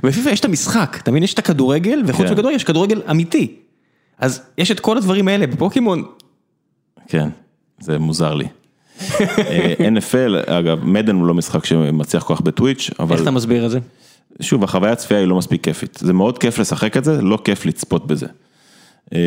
בפיפא 0.03 0.29
יש 0.29 0.41
את 0.41 0.45
המשחק, 0.45 0.99
אתה 1.03 1.11
מבין? 1.11 1.23
יש 1.23 1.35
את 1.35 1.39
הכדורגל, 1.39 2.03
וחוץ 2.07 2.27
כן. 2.27 2.33
מכדורגל 2.33 2.57
יש 2.57 2.65
כדורגל 2.65 3.03
אמיתי. 3.11 3.55
אז 4.19 4.43
יש 4.59 4.71
את 4.71 4.81
כל 4.81 4.97
הדברים 4.97 5.29
האלה, 5.29 5.47
בפוקימון, 5.47 6.03
כן, 7.09 7.29
זה 7.81 7.99
מוזר 7.99 8.35
לי. 8.35 8.45
אה, 9.21 9.75
NFL, 9.79 10.51
אגב, 10.51 10.85
מדן 10.85 11.15
הוא 11.15 11.27
לא 11.27 11.35
משחק 11.35 11.65
שמצליח 11.65 12.23
כל 12.23 12.35
כך 12.35 12.41
בטוויץ', 12.41 12.91
אבל 12.99 13.13
איך 13.13 13.23
אתה 13.23 13.31
מסביר 13.31 13.67
את 13.67 13.71
זה? 13.71 13.79
שוב, 14.41 14.65
החוויה 14.65 14.93
הצפייה 14.93 15.21
היא 15.21 15.29
לא 15.29 15.37
מספיק 15.37 15.65
כיפית. 15.65 15.99
זה 16.01 16.13
מאוד 16.13 16.39
כיף 16.39 16.59
לשחק 16.59 16.97
את 16.97 17.05
זה, 17.05 17.23
לא 17.23 17.39
כיף 17.45 17.67
לצפות 17.67 18.07
בזה. 18.07 18.27
אה, 19.15 19.19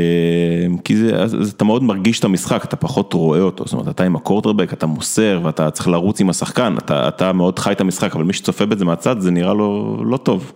כי 0.84 0.98
זה, 0.98 1.16
אז- 1.22 1.36
אז 1.42 1.52
אתה 1.52 1.64
מאוד 1.66 1.84
מרגיש 1.84 2.20
את 2.20 2.24
המשחק, 2.24 2.64
אתה 2.66 2.76
פחות 2.76 3.14
רואה 3.14 3.40
אותו, 3.42 3.64
זאת 3.66 3.74
אומרת, 3.74 3.88
אתה 3.88 4.04
עם 4.04 4.16
הקורטרבק, 4.16 4.74
אתה 4.74 4.86
מוסר 4.86 5.40
ואתה 5.44 5.72
צריך 5.72 5.88
לרוץ 5.88 6.22
עם 6.22 6.30
השחקן, 6.30 6.76
אתה, 6.78 7.08
אתה 7.08 7.34
מאוד 7.34 7.60
חי 7.60 7.72
את 7.72 7.82
המשחק, 7.82 8.16
אבל 8.16 8.24
מי 8.24 8.34
שצופה 8.34 8.66
בזה 8.66 8.86
מהצד, 8.86 9.20
זה 9.20 9.32
נראה 9.32 9.54
לו 9.54 9.98
לא 10.06 10.18
טוב. 10.18 10.52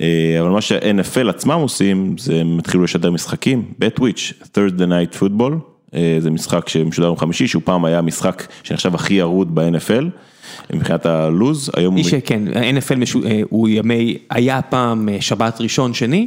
אה, 0.00 0.36
אבל 0.40 0.48
מה 0.48 0.60
ש-NFL 0.60 1.28
עצמם 1.28 1.52
עושים, 1.60 2.14
זה 2.18 2.40
הם 2.40 2.58
התחילו 2.58 2.84
לשדר 2.84 3.10
משחקים 3.10 3.62
בטוויץ', 3.78 4.32
Thursday 4.42 4.80
Night 4.88 5.18
Football, 5.20 5.52
אה, 5.94 6.16
זה 6.18 6.30
משחק 6.30 6.68
שמשודר 6.68 7.06
יום 7.08 7.16
חמישי, 7.16 7.46
שהוא 7.46 7.62
פעם 7.64 7.84
היה 7.84 7.98
המשחק 7.98 8.42
שנחשב 8.62 8.94
הכי 8.94 9.14
ירוד 9.14 9.54
ב-NFL, 9.54 10.04
מבחינת 10.72 11.06
הלוז, 11.06 11.70
היום 11.76 11.94
הוא... 11.96 12.04
שכן, 12.04 12.42
ה-NFL 12.54 12.96
משו- 12.96 13.24
אה, 13.24 13.40
הוא 13.50 13.68
ימי, 13.68 14.16
היה 14.30 14.62
פעם 14.62 15.08
שבת 15.20 15.60
ראשון 15.60 15.94
שני, 15.94 16.26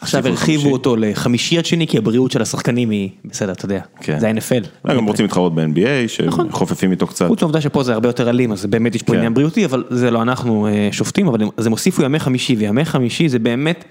עכשיו 0.00 0.28
הרחיבו. 0.28 0.72
אותו 0.72 0.96
לחמישי 0.96 1.58
עד 1.58 1.66
שני, 1.66 1.86
כי 1.86 1.98
הבריאות 1.98 2.30
של 2.30 2.42
השחקנים 2.42 2.90
היא, 2.90 3.10
בסדר, 3.24 3.52
אתה 3.52 3.64
יודע, 3.64 3.80
כן. 4.00 4.18
זה 4.18 4.28
ה-NFL. 4.28 4.90
גם 4.96 5.06
רוצים 5.06 5.24
להתחרות 5.24 5.54
ב-NBA, 5.54 6.26
נכון. 6.26 6.48
שחופפים 6.48 6.90
איתו 6.90 7.06
קצת. 7.06 7.28
חוץ 7.28 7.42
מהעובדה 7.42 7.60
שפה 7.60 7.82
זה 7.82 7.92
הרבה 7.92 8.08
יותר 8.08 8.30
אלים, 8.30 8.52
אז 8.52 8.66
באמת 8.66 8.94
יש 8.94 9.02
פה 9.02 9.12
כן. 9.12 9.18
עניין 9.18 9.34
בריאותי, 9.34 9.64
אבל 9.64 9.84
זה 9.90 10.10
לא 10.10 10.22
אנחנו 10.22 10.66
אה, 10.66 10.88
שופטים, 10.92 11.28
אבל 11.28 11.42
הם 11.42 11.70
הוסיפו 11.70 12.02
ימי 12.02 12.18
חמישי, 12.18 12.56
וימי 12.58 12.84
חמישי 12.84 13.28
זה 13.28 13.38
באמת, 13.38 13.84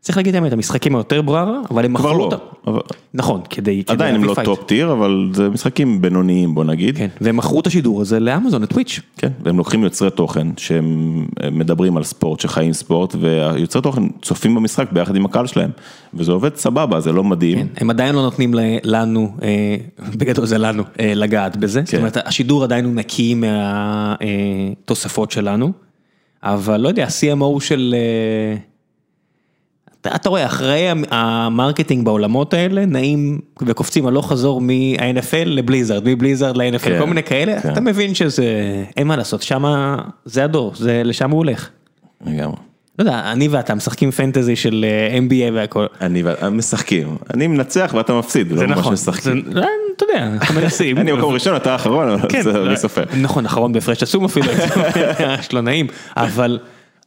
צריך 0.00 0.16
להגיד 0.16 0.34
האמת, 0.34 0.52
המשחקים 0.52 0.94
היותר 0.96 1.22
בררה, 1.22 1.60
אבל 1.70 1.84
הם 1.84 1.92
מכרו 1.92 2.18
לא, 2.18 2.24
אותם. 2.24 2.36
אבל 2.66 2.80
נכון, 3.14 3.40
כדי... 3.50 3.84
כדי 3.84 3.92
עדיין 3.94 4.14
הם 4.14 4.20
להביא 4.20 4.30
לא 4.30 4.34
פייט. 4.34 4.44
top 4.44 4.64
tier, 4.66 4.92
אבל 4.92 5.30
זה 5.34 5.48
משחקים 5.48 6.00
בינוניים 6.00 6.54
בוא 6.54 6.64
נגיד. 6.64 6.96
כן, 6.96 7.08
והם 7.20 7.36
מכרו 7.36 7.60
את 7.60 7.66
השידור 7.66 8.00
הזה 8.00 8.20
לאמזון, 8.20 8.62
לטוויץ'. 8.62 9.00
כן, 9.16 9.28
והם 9.42 9.58
לוקחים 9.58 9.84
יוצרי 9.84 10.10
תוכן 10.10 10.46
שהם 10.56 11.26
הם 11.40 11.58
מדברים 11.58 11.96
על 11.96 12.04
ספורט, 12.04 12.40
שחיים 12.40 12.72
ספורט, 12.72 13.14
והיוצרי 13.20 13.82
תוכן 13.82 14.02
צופים 14.22 14.54
במשחק 14.54 14.92
ביחד 14.92 15.16
עם 15.16 15.24
הקהל 15.24 15.46
שלהם, 15.46 15.70
וזה 16.14 16.32
עובד 16.32 16.56
סבבה, 16.56 17.00
זה 17.00 17.12
לא 17.12 17.24
מדהים. 17.24 17.58
כן, 17.58 17.66
הם 17.76 17.90
עדיין 17.90 18.14
לא 18.14 18.22
נותנים 18.22 18.54
לנו, 18.84 19.32
אה, 19.42 19.76
בגדול 20.16 20.46
זה 20.46 20.58
לנו, 20.58 20.82
אה, 21.00 21.12
לגעת 21.14 21.56
בזה. 21.56 21.80
זאת 21.80 21.90
כן. 21.90 21.98
אומרת, 21.98 22.16
השידור 22.24 22.64
עדיין 22.64 22.84
הוא 22.84 22.94
נקי 22.94 23.34
מהתוספות 24.14 25.30
שלנו, 25.30 25.72
אבל 26.42 26.80
לא 26.80 26.88
יודע, 26.88 27.04
ה-CMO 27.04 27.60
של... 27.60 27.94
אה, 27.98 28.67
אתה, 30.00 30.10
אתה 30.14 30.28
רואה, 30.28 30.46
אחרי 30.46 30.88
המ- 30.88 31.04
ה 31.10 31.19
marketing 31.19 32.04
בעולמות 32.04 32.54
האלה, 32.54 32.86
נעים 32.86 33.38
וקופצים 33.66 34.06
הלוך 34.06 34.28
חזור 34.32 34.60
מה-NFL 34.60 35.34
לבליזארד, 35.46 36.02
מבליזארד 36.08 36.56
ל-NFL, 36.56 36.78
כן, 36.84 36.98
כל 37.00 37.06
מיני 37.06 37.22
כאלה, 37.22 37.60
כן. 37.60 37.72
אתה 37.72 37.80
מבין 37.80 38.14
שזה, 38.14 38.44
אין 38.96 39.06
מה 39.06 39.16
לעשות, 39.16 39.42
שמה, 39.42 39.96
זה 40.24 40.44
הדור, 40.44 40.72
זה, 40.76 41.02
לשם 41.04 41.30
הוא 41.30 41.38
הולך. 41.38 41.68
לגמרי. 42.26 42.56
לא 42.98 43.04
יודע, 43.04 43.32
אני 43.32 43.48
ואתה 43.48 43.74
משחקים 43.74 44.10
fantasy 44.10 44.56
של 44.56 44.84
אה, 44.88 45.18
NBA 45.18 45.54
והכל. 45.54 45.86
אני 46.00 46.22
ואתה 46.22 46.50
משחקים, 46.50 47.16
אני 47.34 47.46
מנצח 47.46 47.94
ואתה 47.96 48.12
מפסיד, 48.18 48.48
זה 48.48 48.54
לא 48.54 48.66
ממש 48.66 48.78
נכון, 48.78 48.92
משחקים. 48.92 49.42
זה- 49.52 49.60
אה, 49.60 49.66
אתה 49.96 50.04
יודע, 50.04 50.26
אנחנו 50.26 50.54
מנסים. 50.60 50.98
אני 50.98 51.12
מקום 51.12 51.34
ראשון, 51.34 51.56
אתה 51.56 51.72
האחרון, 51.72 52.08
אבל 52.08 52.28
כן, 52.28 52.40
בסדר, 52.40 52.64
לא, 52.64 52.70
מי 52.70 52.76
סופר. 52.76 53.04
נכון, 53.22 53.46
אחרון 53.46 53.72
בהפרש 53.72 54.02
עצום 54.02 54.24
אפילו, 54.24 54.46
יש 55.40 55.52
לו 55.52 55.60
נעים, 55.60 55.86
אבל 56.16 56.58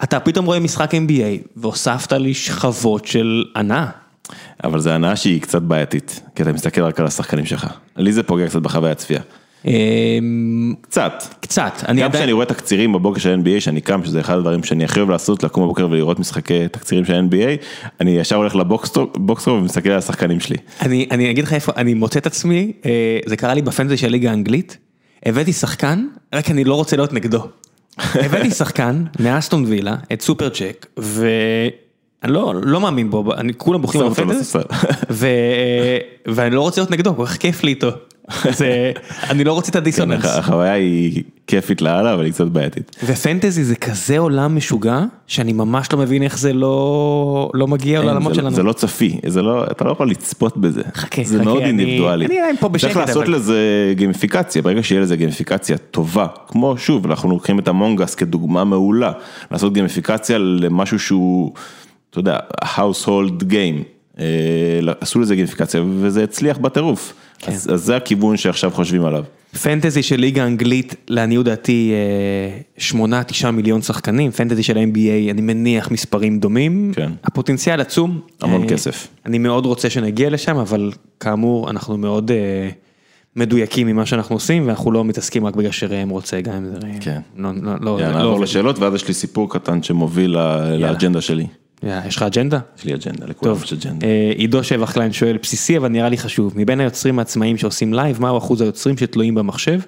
אתה 0.04 0.20
פתאום 0.20 0.46
רואה 0.46 0.60
משחק 0.60 0.94
NBA 0.94 1.48
והוספת 1.56 2.14
לי 2.14 2.34
שכבות 2.34 3.06
של 3.06 3.44
הנאה. 3.56 3.86
אבל 4.64 4.80
זה 4.80 4.96
הנאה 4.96 5.16
שהיא 5.16 5.42
קצת 5.42 5.62
בעייתית, 5.62 6.22
כי 6.36 6.44
אתה 6.44 6.54
מסתכל 6.54 6.82
רק 6.82 7.00
על 7.00 7.06
השחקנים 7.06 7.46
שלך. 7.46 7.68
לי 7.98 8.14
זה 8.14 8.24
פוגע 8.24 8.48
קצת 8.48 8.62
בחוויה 8.62 8.92
הצפייה. 8.92 9.22
אמ, 9.66 10.74
קצת. 10.82 11.24
קצת, 11.40 11.84
גם 11.98 12.12
כשאני 12.12 12.32
רואה 12.32 12.46
תקצירים 12.46 12.94
בבוקר 12.94 13.20
של 13.20 13.42
NBA, 13.44 13.62
שאני 13.62 13.82
קם, 13.82 14.06
שזה 14.06 14.20
אחד 14.20 14.38
הדברים 14.38 14.64
שאני 14.64 14.84
הכי 14.84 15.00
אוהב 15.00 15.10
לעשות, 15.10 15.44
לקום 15.44 15.64
בבוקר 15.64 15.88
ולראות 15.92 16.20
משחקי 16.20 16.68
תקצירים 16.68 17.06
של 17.06 17.14
NBA, 17.14 17.66
אני 18.02 18.12
ישר 18.12 18.36
הולך 18.36 18.56
לבוקסטור 18.56 19.10
ומסתכל 19.48 19.90
על 19.90 19.98
השחקנים 19.98 20.40
שלי. 20.40 20.58
אני, 20.82 21.08
אני 21.12 21.32
אגיד 21.32 21.44
לך 21.44 21.54
איפה, 21.54 21.72
אני 21.78 21.94
מוצא 21.94 22.20
את 22.20 22.26
עצמי, 22.26 22.72
אה, 22.86 23.20
זה 23.26 23.36
קרה 23.36 23.54
לי 23.54 23.62
בפנטזי 23.62 23.98
של 23.98 24.08
ליגה 24.08 24.30
האנגלית, 24.30 24.78
הבאתי 25.26 25.54
שחקן, 25.54 26.08
רק 26.34 26.52
אני 26.52 26.64
לא 26.64 26.76
רוצה 26.76 26.96
להיות 26.96 27.14
נגדו. 27.14 27.44
הבאתי 27.98 28.52
שחקן 28.52 29.04
מאסטון 29.20 29.66
וילה, 29.66 29.96
את 30.14 30.22
סופר 30.22 30.50
צ'ק, 30.50 30.86
ואני 30.98 32.34
לא, 32.34 32.54
לא 32.64 32.82
מאמין 32.82 33.10
בו, 33.10 33.34
אני 33.34 33.54
כולם 33.58 33.82
בוחרים 33.82 34.12
בפנטזי, 34.12 34.40
לספסל. 34.40 34.60
ו... 35.10 35.28
ואני 36.28 36.56
לא 36.56 36.62
רוצה 36.62 36.82
להיות 36.82 36.92
נגדו, 36.92 37.16
כל 37.16 37.26
כך 37.26 37.38
כיף 37.38 37.64
לי 37.64 37.70
איתו. 37.70 37.90
זה, 38.52 38.92
אני 39.30 39.44
לא 39.44 39.54
רוצה 39.54 39.70
את 39.72 39.76
הדיסוננס. 39.76 40.26
החוויה 40.26 40.74
היא 40.74 41.24
כיפית 41.48 41.82
לאללה, 41.82 42.14
אבל 42.14 42.26
היא 42.26 42.34
קצת 42.34 42.46
בעייתית. 42.48 42.96
ופנטזי 43.06 43.64
זה 43.64 43.76
כזה 43.76 44.18
עולם 44.20 44.56
משוגע, 44.56 45.00
שאני 45.28 45.54
ממש 45.54 45.92
לא 45.94 46.00
מבין 46.00 46.24
איך 46.24 46.38
זה 46.38 46.54
לא, 46.54 47.52
לא 47.54 47.68
מגיע 47.68 48.02
לעולמות 48.04 48.34
זה- 48.34 48.42
שלנו. 48.42 48.56
זה 48.56 48.64
לא 48.64 48.74
צפי, 48.74 49.20
זה 49.28 49.42
לא, 49.42 49.64
אתה 49.72 49.84
לא 49.84 49.92
יכול 49.92 50.10
לצפות 50.10 50.58
בזה. 50.58 50.82
חכה, 50.96 51.22
זה 51.24 51.36
חכה, 51.36 51.46
מאוד 51.46 51.58
אני- 51.58 51.68
אינדיבידואלי. 51.68 52.26
אני 52.26 52.40
עדיין 52.40 52.56
פה 52.60 52.70
בשקט, 52.70 52.92
צריך 52.94 53.08
לעשות 53.08 53.24
אבל- 53.24 53.36
לזה 53.36 53.60
גימיפיקציה, 53.96 54.62
ברגע 54.62 54.84
שיהיה 54.84 55.02
לזה 55.02 55.16
גימיפיקציה 55.16 55.78
טובה, 55.78 56.28
כמו 56.48 56.78
שוב, 56.78 57.06
אנחנו 57.08 57.30
לוקחים 57.30 57.60
את 57.60 57.68
המונגס 57.68 58.16
כדוגמה 58.16 58.64
מעולה, 58.64 59.12
לעשות 59.52 59.74
גימיפיקציה 59.74 60.38
למשהו 60.38 61.00
שהוא, 61.00 61.52
אתה 62.10 62.20
יודע, 62.20 62.38
household 62.64 63.44
game. 63.50 63.84
אה, 64.20 64.26
עשו 65.02 65.20
לזה 65.20 65.36
גימיפיקציה 65.36 65.82
וזה 66.00 66.24
הצליח 66.24 66.58
בטירוף. 66.58 67.14
כן. 67.42 67.52
אז, 67.52 67.70
אז 67.74 67.82
זה 67.84 67.96
הכיוון 67.96 68.38
שעכשיו 68.38 68.72
חושבים 68.72 69.06
עליו. 69.06 69.24
פנטזי 69.62 70.04
של 70.04 70.20
ליגה 70.20 70.46
אנגלית, 70.46 70.96
לעניות 71.08 71.46
דעתי, 71.46 71.94
8-9 72.78 72.92
מיליון 73.54 73.82
שחקנים, 73.82 74.32
פנטזי 74.32 74.64
של 74.64 74.78
NBA, 74.78 75.32
אני 75.32 75.42
מניח 75.42 75.92
מספרים 75.92 76.40
דומים. 76.40 76.92
כן. 76.96 77.12
הפוטנציאל 77.24 77.82
עצום. 77.82 78.20
המון 78.42 78.64
אה, 78.64 78.70
כסף. 78.70 79.08
אני 79.26 79.38
מאוד 79.38 79.66
רוצה 79.66 79.90
שנגיע 79.90 80.30
לשם, 80.30 80.58
אבל 80.58 80.92
כאמור, 81.20 81.70
אנחנו 81.70 81.98
מאוד 81.98 82.32
אה, 82.32 82.70
מדויקים 83.36 83.88
ממה 83.88 84.06
שאנחנו 84.06 84.36
עושים, 84.36 84.68
ואנחנו 84.68 84.92
לא 84.92 85.06
מתעסקים 85.06 85.46
רק 85.46 85.56
בגלל 85.56 85.72
שראם 85.72 86.10
רוצה, 86.10 86.42
גם 86.42 86.54
אם 86.54 86.66
זה... 86.66 86.78
כן. 87.00 87.22
לא, 87.38 87.50
לא, 87.62 87.74
לא, 87.82 87.98
יאללה, 88.00 88.12
לא 88.12 88.18
נעבור 88.18 88.32
עובד. 88.32 88.44
לשאלות 88.44 88.80
ואז 88.80 88.94
יש 88.94 89.08
לי 89.08 89.14
סיפור 89.14 89.54
קטן 89.54 89.84
שמוביל 89.84 90.38
לאג'נדה 90.80 91.22
שלי. 91.22 91.48
יש 91.84 92.16
לך 92.16 92.24
אג'נדה? 92.24 92.60
יש 92.80 92.86
לי 92.86 92.94
אג'נדה, 92.94 93.26
לכולם 93.28 93.56
יש 93.64 93.74
אג'נדה. 93.74 94.08
אה, 94.08 94.32
עידו 94.36 94.64
שבח 94.64 94.92
קליין 94.92 95.14
שואל, 95.14 95.38
בסיסי 95.42 95.78
אבל 95.78 95.88
נראה 95.88 96.10
לי 96.10 96.18
חשוב, 96.18 96.54
מבין 96.56 96.80
היוצרים 96.80 97.20
העצמאיים 97.20 97.58
שעושים 97.58 97.94
live, 97.94 98.22
מהו 98.22 98.38
אחוז 98.38 98.62
היוצרים 98.62 98.98
שתלויים 98.98 99.36
במחשב, 99.36 99.80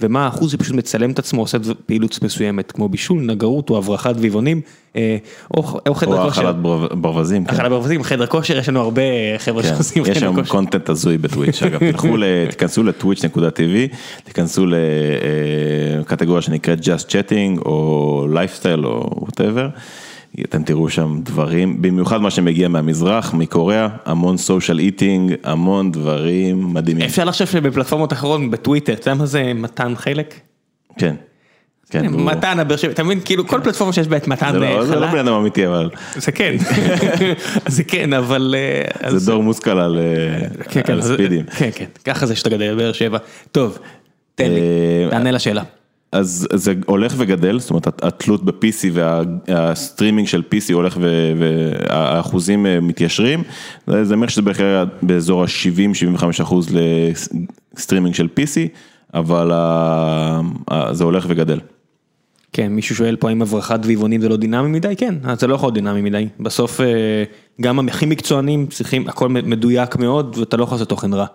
ומה 0.00 0.24
האחוז 0.24 0.52
שפשוט 0.52 0.74
מצלם 0.74 1.10
את 1.10 1.18
עצמו, 1.18 1.40
עושה 1.42 1.58
פעילות 1.86 2.22
מסוימת, 2.22 2.72
כמו 2.72 2.88
בישול, 2.88 3.22
נגרות 3.22 3.70
או 3.70 3.78
הברחת 3.78 4.16
דביבונים, 4.16 4.60
אה, 4.96 5.16
או 5.54 5.78
או 5.88 5.94
חדר 5.94 6.22
או 6.22 6.28
כושר. 6.28 6.46
האכלת 6.46 6.62
בר- 6.62 6.94
ברווזים. 6.94 7.44
כן. 7.44 7.54
אכלת 7.54 7.70
ברווזים, 7.70 8.02
חדר 8.02 8.26
כושר, 8.26 8.58
יש 8.58 8.68
לנו 8.68 8.80
הרבה 8.80 9.02
חבר'ה 9.38 9.62
כן, 9.62 9.68
שעושים 9.68 10.02
יש 10.02 10.08
חדר 10.10 10.20
שם 10.20 10.34
כושר. 10.34 10.50
קונטנט 10.52 10.88
הזוי 10.88 11.18
בטוויץ', 11.18 11.62
אגב, 11.62 11.80
תיכנסו 12.50 12.82
לטוויץ'.tv, 12.82 13.94
תיכנסו 14.24 14.66
לקטגוריה 16.00 16.42
שנקראת 16.42 16.78
Just 16.80 17.08
Chatting 17.08 17.60
או 17.64 18.26
Lifestyle 18.34 18.84
או 18.84 19.26
whatever, 19.26 19.78
אתם 20.44 20.62
תראו 20.62 20.88
שם 20.88 21.18
דברים, 21.22 21.82
במיוחד 21.82 22.20
מה 22.20 22.30
שמגיע 22.30 22.68
מהמזרח, 22.68 23.34
מקוריאה, 23.34 23.88
המון 24.04 24.36
סושיאל 24.36 24.78
איטינג, 24.78 25.34
המון 25.44 25.92
דברים 25.92 26.74
מדהימים. 26.74 27.04
אפשר 27.06 27.24
לחשוב 27.24 27.46
שבפלטפורמות 27.46 28.12
אחרות, 28.12 28.40
בטוויטר, 28.50 28.92
אתה 28.92 29.10
יודע 29.10 29.18
מה 29.18 29.26
זה 29.26 29.52
מתן 29.54 29.92
חלק? 29.96 30.34
כן. 30.98 31.14
כן, 31.90 32.06
מתן 32.06 32.58
הבאר 32.58 32.76
שבע, 32.76 32.92
אתה 32.92 33.02
מבין, 33.02 33.20
כאילו 33.24 33.46
כל 33.48 33.60
פלטפורמה 33.64 33.92
שיש 33.92 34.08
בה 34.08 34.16
את 34.16 34.28
מתן 34.28 34.52
זה 34.52 34.58
לא- 34.58 34.84
זה 34.84 34.94
לא 34.96 35.00
חלק, 35.06 35.12
בן 35.12 35.18
אדם 35.18 35.32
אמיתי, 35.32 35.66
אבל 35.66 35.90
זה 36.16 36.32
כן, 36.32 36.56
זה 37.66 37.84
כן, 37.84 38.12
אבל... 38.12 38.54
אה, 39.04 39.10
זה 39.18 39.30
דור 39.30 39.42
מושכל 39.42 39.70
על 39.70 39.98
אה, 39.98 40.64
כן, 40.64 40.80
כן, 40.84 41.02
ספידים. 41.02 41.44
כן, 41.46 41.70
כן, 41.74 41.84
ככה 42.04 42.26
זה 42.26 42.36
שאתה 42.36 42.50
גדל 42.50 42.74
בבאר 42.74 42.92
שבע. 42.92 43.18
טוב, 43.52 43.78
תן 44.34 44.50
לי, 44.50 44.60
אה, 45.04 45.10
תענה 45.10 45.30
לשאלה. 45.30 45.62
אז 46.12 46.48
זה 46.52 46.72
הולך 46.86 47.14
וגדל, 47.16 47.58
זאת 47.60 47.70
אומרת 47.70 48.04
התלות 48.04 48.44
ב-PC 48.44 48.88
והסטרימינג 48.92 50.28
של 50.28 50.42
PC 50.54 50.72
הולך 50.72 50.98
והאחוזים 51.00 52.66
אה, 52.66 52.80
מתיישרים, 52.80 53.42
זה 54.02 54.14
אומר 54.14 54.26
שזה 54.28 54.42
בערך 54.42 54.60
באזור 55.02 55.42
ה-70-75 55.42 56.24
אחוז 56.42 56.68
לסטרימינג 57.74 58.14
של 58.14 58.28
PC, 58.40 58.68
אבל 59.14 59.50
ה- 59.52 60.40
ה- 60.70 60.94
זה 60.94 61.04
הולך 61.04 61.24
וגדל. 61.28 61.60
כן, 62.52 62.66
מישהו 62.72 62.96
שואל 62.96 63.16
פה 63.16 63.28
האם 63.28 63.42
הברחת 63.42 63.80
דביבונים 63.80 64.20
זה 64.20 64.28
לא 64.28 64.36
דינמי 64.36 64.68
מדי? 64.68 64.96
כן, 64.96 65.14
אז 65.24 65.40
זה 65.40 65.46
לא 65.46 65.54
יכול 65.54 65.66
להיות 65.66 65.74
דינמי 65.74 66.02
מדי. 66.02 66.28
בסוף 66.40 66.80
אה, 66.80 66.86
גם 67.60 67.88
הכי 67.88 68.06
מקצוענים 68.06 68.66
צריכים, 68.66 69.08
הכל 69.08 69.28
מדויק 69.28 69.96
מאוד 69.96 70.36
ואתה 70.38 70.56
לא 70.56 70.64
יכול 70.64 70.74
לעשות 70.74 70.88
תוכן 70.88 71.12
רע. 71.14 71.26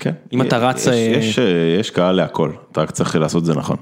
כן. 0.00 0.12
אם 0.32 0.42
אתה 0.42 0.58
רץ, 0.58 0.80
יש, 0.80 0.88
אה, 0.88 0.94
יש, 1.18 1.38
אה, 1.38 1.44
יש 1.80 1.90
קהל 1.90 2.14
להכל, 2.16 2.50
אתה 2.72 2.82
רק 2.82 2.90
צריך 2.90 3.16
לעשות 3.16 3.40
את 3.40 3.46
זה 3.46 3.54
נכון. 3.54 3.76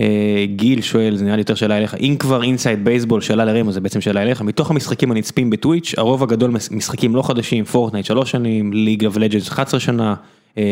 אה, 0.00 0.44
גיל 0.56 0.80
שואל, 0.80 1.16
זה 1.16 1.24
נראה 1.24 1.36
לי 1.36 1.40
יותר 1.40 1.54
שאלה 1.54 1.78
אליך, 1.78 1.94
אם 1.94 2.16
כבר 2.18 2.42
inside 2.42 2.84
baseball, 2.84 3.20
שאלה 3.20 3.44
לרמו, 3.44 3.72
זה 3.72 3.80
בעצם 3.80 4.00
שאלה 4.00 4.22
אליך, 4.22 4.42
מתוך 4.42 4.70
המשחקים 4.70 5.10
הנצפים 5.10 5.50
בטוויץ', 5.50 5.94
הרוב 5.96 6.22
הגדול 6.22 6.50
משחקים 6.70 7.16
לא 7.16 7.22
חדשים, 7.22 7.64
Fortnite 7.64 8.06
3 8.06 8.30
שנים, 8.30 8.72
League 8.72 9.06
of 9.06 9.16
Legends 9.16 9.48
11 9.48 9.80
שנה, 9.80 10.14
אה, 10.58 10.62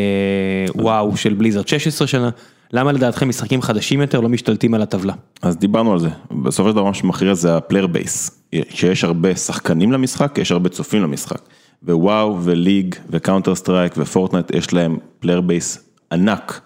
וואו 0.75 1.17
של 1.17 1.35
בליזרד 1.35 1.69
16 1.69 2.07
שנה, 2.07 2.31
למה 2.73 2.93
לדעתכם 2.93 3.29
משחקים 3.29 3.63
חדשים 3.63 4.01
יותר 4.01 4.21
לא 4.21 4.29
משתלטים 4.29 4.75
על 4.75 4.83
הטבלה? 4.83 5.13
אז 5.43 5.57
דיברנו 5.57 5.93
על 5.93 5.99
זה, 5.99 6.09
בסופו 6.45 6.69
של 6.69 6.75
דבר 6.75 6.85
מה 6.85 6.95
שמכריע 6.95 7.35
זה 7.35 7.57
ה 7.57 7.61
player 7.61 7.87
base, 7.87 8.43
שיש 8.71 9.05
הרבה 9.05 9.37
שחקנים 9.37 9.93
למשחק, 9.93 10.39
יש 10.39 10.53
הרבה 10.53 10.69
צופים 10.69 11.03
למשחק, 11.03 11.41
ו 11.83 12.39
WoW 12.43 12.57
ו 12.57 12.62
League 12.62 12.90
ו 12.90 12.95
Counter-Strike 13.11 13.93
ו 13.97 14.03
Fortnite 14.03 14.51
יש 14.55 14.73
להם 14.73 14.99
player 15.21 15.41
base 15.41 15.89
ענק, 16.13 16.61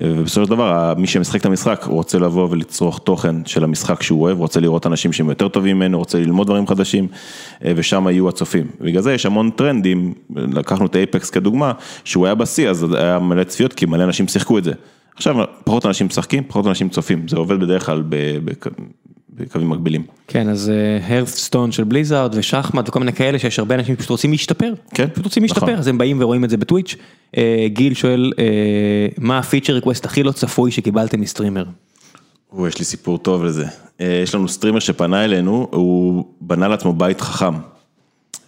ובסופו 0.00 0.44
של 0.44 0.50
דבר 0.50 0.94
מי 0.96 1.06
שמשחק 1.06 1.40
את 1.40 1.46
המשחק 1.46 1.84
רוצה 1.84 2.18
לבוא 2.18 2.48
ולצרוך 2.50 2.98
תוכן 3.04 3.36
של 3.46 3.64
המשחק 3.64 4.02
שהוא 4.02 4.22
אוהב, 4.22 4.38
רוצה 4.38 4.60
לראות 4.60 4.86
אנשים 4.86 5.12
שהם 5.12 5.28
יותר 5.28 5.48
טובים 5.48 5.76
ממנו, 5.76 5.98
רוצה 5.98 6.18
ללמוד 6.18 6.46
דברים 6.46 6.66
חדשים, 6.66 7.08
ושם 7.62 8.06
יהיו 8.08 8.28
הצופים, 8.28 8.66
בגלל 8.80 9.02
זה 9.02 9.12
יש 9.12 9.26
המון 9.26 9.50
טרנדים, 9.50 10.14
לקחנו 10.36 10.86
את 10.86 10.96
Apex 10.96 11.30
כדוגמה, 11.30 11.72
שהוא 12.04 12.26
היה 12.26 12.34
בשיא 12.34 12.70
אז 12.70 12.86
היה 12.94 13.18
מלא 13.18 13.44
צפיות 13.44 13.72
כי 13.72 13.86
מלא 13.86 14.04
אנשים 14.04 14.28
שיחקו 14.28 14.58
את 14.58 14.64
זה. 14.64 14.72
עכשיו 15.16 15.36
פחות 15.64 15.86
אנשים 15.86 16.06
משחקים, 16.06 16.42
פחות 16.48 16.66
אנשים 16.66 16.88
צופים, 16.88 17.28
זה 17.28 17.36
עובד 17.36 17.60
בדרך 17.60 17.86
כלל 17.86 18.02
ב- 18.08 18.38
בק- 18.44 18.66
בקווים 19.34 19.70
מקבילים. 19.70 20.02
כן, 20.28 20.48
אז 20.48 20.72
Hearthstone 21.08 21.72
של 21.72 21.84
בליזארד 21.84 22.34
ושחמט 22.34 22.88
וכל 22.88 22.98
מיני 22.98 23.12
כאלה 23.12 23.38
שיש 23.38 23.58
הרבה 23.58 23.74
אנשים 23.74 23.94
שפשוט 23.94 24.10
רוצים 24.10 24.30
להשתפר. 24.30 24.72
כן, 24.94 25.06
פשוט 25.12 25.24
רוצים 25.24 25.42
להשתפר, 25.42 25.66
נכון. 25.66 25.78
אז 25.78 25.86
הם 25.86 25.98
באים 25.98 26.16
ורואים 26.20 26.44
את 26.44 26.50
זה 26.50 26.56
בטוויץ'. 26.56 26.96
אה, 27.36 27.66
גיל 27.68 27.94
שואל, 27.94 28.32
אה, 28.38 28.44
מה 29.18 29.38
ה 29.38 29.42
feature 29.42 29.72
request 29.72 30.04
הכי 30.04 30.22
לא 30.22 30.32
צפוי 30.32 30.70
שקיבלתם 30.70 31.20
מ 31.20 31.24
streamer? 31.24 31.64
או, 32.52 32.68
יש 32.68 32.78
לי 32.78 32.84
סיפור 32.84 33.18
טוב 33.18 33.44
לזה. 33.44 33.66
אה, 34.00 34.20
יש 34.22 34.34
לנו 34.34 34.48
streamer 34.48 34.78
שפנה 34.78 35.24
אלינו, 35.24 35.68
הוא 35.70 36.24
בנה 36.40 36.68
לעצמו 36.68 36.92
בית 36.92 37.20
חכם. 37.20 37.54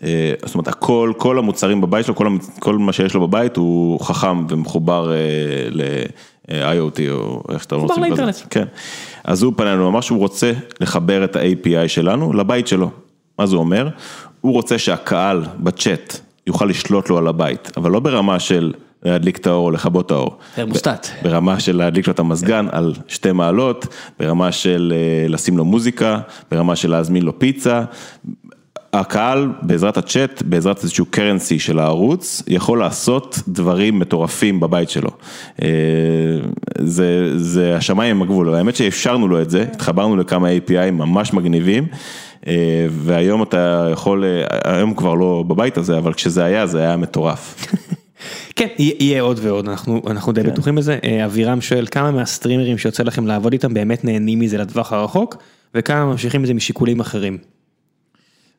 אה, 0.03 0.33
זאת 0.45 0.55
אומרת, 0.55 0.69
הכל, 0.69 1.13
כל 1.17 1.39
המוצרים 1.39 1.81
בבית 1.81 2.07
שלו, 2.07 2.15
כל, 2.15 2.29
כל 2.59 2.79
מה 2.79 2.93
שיש 2.93 3.15
לו 3.15 3.29
בבית 3.29 3.57
הוא 3.57 4.01
חכם 4.01 4.47
ומחובר 4.49 5.13
אה, 5.13 5.17
ל-IoT 6.49 7.11
או 7.11 7.43
איך 7.53 7.63
שאתה 7.63 7.75
רוצה 7.75 7.93
לזה. 7.93 8.01
לאינטרנט. 8.01 8.35
כן. 8.51 8.65
אז 9.25 9.43
הוא 9.43 9.53
פנה 9.57 9.73
אלינו, 9.73 9.89
אמר 9.89 10.01
שהוא 10.01 10.19
רוצה 10.19 10.53
לחבר 10.81 11.25
את 11.25 11.37
ה-API 11.37 11.89
שלנו 11.89 12.33
לבית 12.33 12.67
שלו. 12.67 12.91
מה 13.39 13.47
זה 13.47 13.57
אומר? 13.57 13.89
הוא 14.41 14.53
רוצה 14.53 14.79
שהקהל 14.79 15.45
בצ'אט 15.59 16.21
יוכל 16.47 16.65
לשלוט 16.65 17.11
לו 17.11 17.19
על 17.19 17.29
הבית, 17.29 17.73
אבל 17.77 17.91
לא 17.91 18.01
ברמה 18.01 18.39
של 18.39 18.73
להדליק 19.03 19.37
את 19.37 19.47
האור 19.47 19.67
או 19.67 19.71
לכבות 19.71 20.07
את 20.07 20.11
האור. 20.11 20.39
תרמוסטט. 20.55 21.07
ברמה 21.23 21.61
של 21.61 21.77
להדליק 21.77 22.07
לו 22.07 22.13
את 22.13 22.19
המזגן 22.19 22.67
על 22.73 22.93
שתי 23.09 23.33
מעלות, 23.33 23.87
ברמה 24.19 24.53
של 24.53 24.93
אה, 24.97 25.29
לשים 25.29 25.59
לו 25.59 25.65
מוזיקה, 25.65 26.21
ברמה 26.51 26.77
של 26.77 26.91
להזמין 26.91 27.23
לו 27.23 27.39
פיצה. 27.39 27.85
הקהל 29.01 29.53
בעזרת 29.63 29.97
הצ'אט, 29.97 30.43
בעזרת 30.43 30.83
איזשהו 30.83 31.07
קרנסי 31.07 31.59
של 31.59 31.79
הערוץ, 31.79 32.43
יכול 32.47 32.79
לעשות 32.79 33.39
דברים 33.49 33.99
מטורפים 33.99 34.61
בבית 34.61 34.91
שלו. 34.91 35.11
אה, 35.63 35.69
זה, 36.79 37.39
זה 37.39 37.77
השמיים 37.77 38.17
הם 38.17 38.23
הגבול, 38.23 38.55
האמת 38.55 38.77
שאפשרנו 38.77 39.29
לו 39.29 39.43
את 39.43 39.51
זה, 39.51 39.63
התחברנו 39.63 40.17
לכמה 40.17 40.49
API 40.49 40.91
ממש 40.91 41.33
מגניבים, 41.33 41.87
אה, 42.47 42.87
והיום 42.91 43.43
אתה 43.43 43.89
יכול, 43.93 44.25
אה, 44.25 44.75
היום 44.77 44.95
כבר 44.95 45.15
לא 45.15 45.45
בבית 45.49 45.77
הזה, 45.77 45.99
אבל 45.99 46.13
כשזה 46.13 46.45
היה, 46.45 46.67
זה 46.67 46.81
היה 46.81 46.97
מטורף. 46.97 47.67
כן, 48.57 48.69
יהיה 48.79 49.23
עוד 49.23 49.41
ועוד, 49.43 49.69
אנחנו 49.69 50.03
אנחנו 50.07 50.33
די 50.33 50.43
כן. 50.43 50.51
בטוחים 50.51 50.75
בזה. 50.75 50.99
אבירם 51.25 51.61
שואל, 51.61 51.87
כמה 51.91 52.11
מהסטרימרים 52.11 52.79
שיוצא 52.79 53.03
לכם 53.03 53.27
לעבוד 53.27 53.53
איתם 53.53 53.75
באמת 53.75 54.05
נהנים 54.05 54.39
מזה 54.39 54.59
לטווח 54.59 54.93
הרחוק, 54.93 55.37
וכמה 55.75 56.05
ממשיכים 56.05 56.43
מזה 56.43 56.55
משיקולים 56.55 57.01
אחרים. 57.01 57.39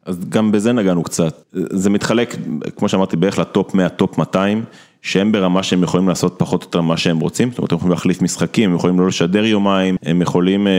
אז 0.08 0.20
גם 0.30 0.52
בזה 0.52 0.74
נגענו 0.74 1.04
קצת, 1.04 1.44
זה 1.54 1.90
מתחלק, 1.90 2.36
כמו 2.76 2.90
שאמרתי, 2.90 3.18
בערך 3.18 3.40
ל 3.40 3.48
top 3.48 3.74
100, 3.74 3.90
top 3.90 4.18
200, 4.18 4.64
שהם 5.02 5.32
ברמה 5.32 5.64
שהם 5.64 5.84
יכולים 5.84 6.08
לעשות 6.08 6.36
פחות 6.38 6.64
או 6.64 6.68
יותר 6.68 6.82
מה 6.82 6.98
שהם 6.98 7.20
רוצים, 7.20 7.50
זאת 7.50 7.58
אומרת, 7.58 7.72
הם 7.72 7.78
יכולים 7.78 7.92
להחליף 7.92 8.22
משחקים, 8.22 8.70
הם 8.70 8.76
יכולים 8.76 9.00
לא 9.00 9.08
לשדר 9.08 9.46
יומיים, 9.46 9.96
הם 10.04 10.22
יכולים 10.22 10.68
אה, 10.68 10.74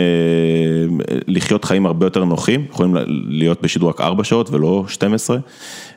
לחיות 1.26 1.64
חיים 1.64 1.86
הרבה 1.86 2.06
יותר 2.06 2.24
נוחים, 2.24 2.64
יכולים 2.70 2.96
להיות 3.28 3.62
בשידור 3.62 3.88
רק 3.88 4.00
4 4.00 4.24
שעות 4.24 4.50
ולא 4.50 4.84
12, 4.88 5.38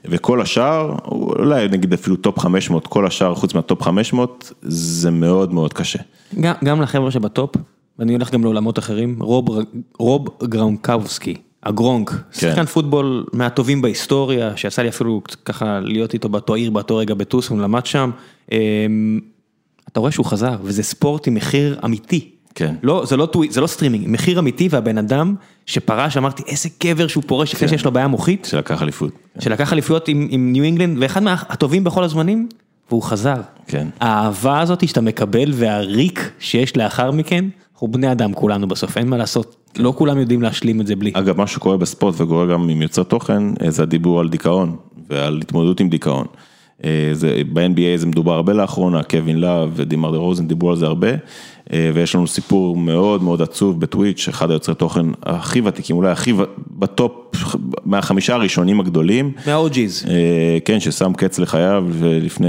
וכל 0.05 0.41
השאר, 0.41 0.95
אולי 1.05 1.67
נגיד 1.67 1.93
אפילו 1.93 2.15
top 2.15 2.39
500, 2.39 2.87
כל 2.87 3.07
השאר 3.07 3.35
חוץ 3.35 3.53
מה 3.53 3.65
top 3.65 3.81
500, 3.81 4.53
זה 4.61 5.11
מאוד 5.11 5.53
מאוד 5.53 5.73
קשה. 5.73 5.99
גם 6.41 6.53
גם 6.63 6.81
לחבר'ה 6.81 7.11
שב 7.11 7.30
top, 7.30 7.55
ואני 7.99 8.13
הולך 8.13 8.31
גם 8.31 8.43
לעולמות 8.43 8.79
אחרים, 8.79 9.15
רוב 9.19 9.59
רוב 9.99 10.27
גרונקאוסקי, 10.43 11.35
הגרונק, 11.63 12.11
שחקן 12.31 12.65
פוטבול 12.65 13.25
מהטובים 13.33 13.81
בהיסטוריה, 13.81 14.57
שיצא 14.57 14.81
לי 14.81 14.89
אפילו 14.89 15.21
ככה 15.45 15.79
להיות 15.79 16.13
איתו 16.13 16.29
באותו 16.29 16.55
עיר, 16.55 16.69
באותו 16.69 16.97
רגע 16.97 17.13
בטוסון, 17.13 17.47
הוא 17.47 17.59
למד 17.59 17.85
שם. 17.85 18.11
אמ, 18.51 19.19
אתה 19.91 19.99
רואה 19.99 20.11
שהוא 20.11 20.25
חזר, 20.25 20.55
וזה 20.63 20.83
ספורט 20.83 21.27
עם 21.27 21.33
מחיר 21.33 21.79
אמיתי. 21.85 22.29
כן. 22.55 22.75
לא, 22.83 23.03
זה 23.05 23.17
לא 23.17 23.25
טוויץ', 23.25 23.51
זה 23.51 23.61
לא 23.61 23.67
סטרימינג, 23.67 24.05
מחיר 24.07 24.39
אמיתי 24.39 24.67
והבן 24.71 24.97
אדם 24.97 25.35
שפרש, 25.65 26.17
אמרתי 26.17 26.43
איזה 26.47 26.69
גבר 26.79 27.07
שהוא 27.07 27.23
פורש 27.27 27.53
לפני 27.53 27.67
שיש 27.67 27.85
לו 27.85 27.91
בעיה 27.91 28.07
מוחית, 28.07 28.47
שלקח 28.51 28.81
אליפות. 28.81 29.11
שלקח 29.39 29.73
אליפויות 29.73 30.07
עם 30.07 30.27
עם 30.31 30.51
ניו 30.51 30.63
אינגלנד, 30.63 30.97
ואחד 31.01 31.23
מהטובים 31.23 31.83
בכל 31.83 32.03
הזמנים, 32.03 32.49
והוא 32.89 33.03
חזר. 33.03 33.41
כן. 33.67 33.87
האהבה 33.99 34.59
הזאת 34.59 34.87
שאתה 34.87 35.01
מקבל 35.01 35.51
והריק 35.53 36.31
שיש 36.39 36.77
לאחר 36.77 37.11
מכן, 37.11 37.45
אנחנו 37.73 37.87
בני 37.87 38.11
אדם 38.11 38.33
כולנו 38.33 38.67
בסוף, 38.67 38.97
אין 38.97 39.07
מה 39.07 39.17
לעשות, 39.17 39.55
לא 39.77 39.93
כולם 39.97 40.17
יודעים 40.17 40.41
להשלים 40.41 40.81
את 40.81 40.87
זה 40.87 40.95
בלי. 40.95 41.11
אגב, 41.13 41.37
מה 41.37 41.47
שקורה 41.47 41.77
בספורט 41.77 42.21
וקורה 42.21 42.45
גם 42.45 42.69
עם 42.69 42.81
יוצרי 42.81 43.05
תוכן, 43.05 43.43
אה, 43.63 43.71
זה 43.71 43.83
הדיבור 43.83 44.19
על 44.19 44.29
דיכאון 44.29 44.75
ועל 45.09 45.39
התמודדות 45.41 45.79
עם 45.79 45.89
דיכאון. 45.89 46.25
אה, 46.83 47.09
זה, 47.13 47.41
ב-NBA 47.53 47.97
זה 47.97 48.07
מדובר 48.07 48.33
הרבה 48.33 48.53
לאחרונה, 48.53 49.03
קווין 49.03 49.39
לאב 49.39 49.69
ודמאר 49.75 50.11
דרוזן 50.11 50.47
דיברו 50.47 50.69
על 50.69 50.77
זה 50.77 50.85
הרבה, 50.85 51.09
אה, 51.73 51.91
ויש 51.93 52.15
לנו 52.15 52.27
סיפור 52.27 52.77
מאוד 52.77 53.23
מאוד 53.23 53.41
עצוב 53.41 53.79
בטוויץ', 53.79 54.27
אחד 54.29 54.51
היוצרי 54.51 54.75
תוכן 54.75 55.05
הכי 55.23 55.61
ותיקים, 55.65 55.95
אולי 55.95 56.11
הכי 56.11 56.33
ב 56.71 56.79
top, 56.79 57.11
מהחמישה 57.85 58.33
הראשונים 58.33 58.79
הגדולים. 58.79 59.31
אה, 60.09 60.57
כן, 60.65 60.79
ששם 60.79 61.13
קץ 61.17 61.39
לחייו 61.39 61.85
לפני, 62.01 62.47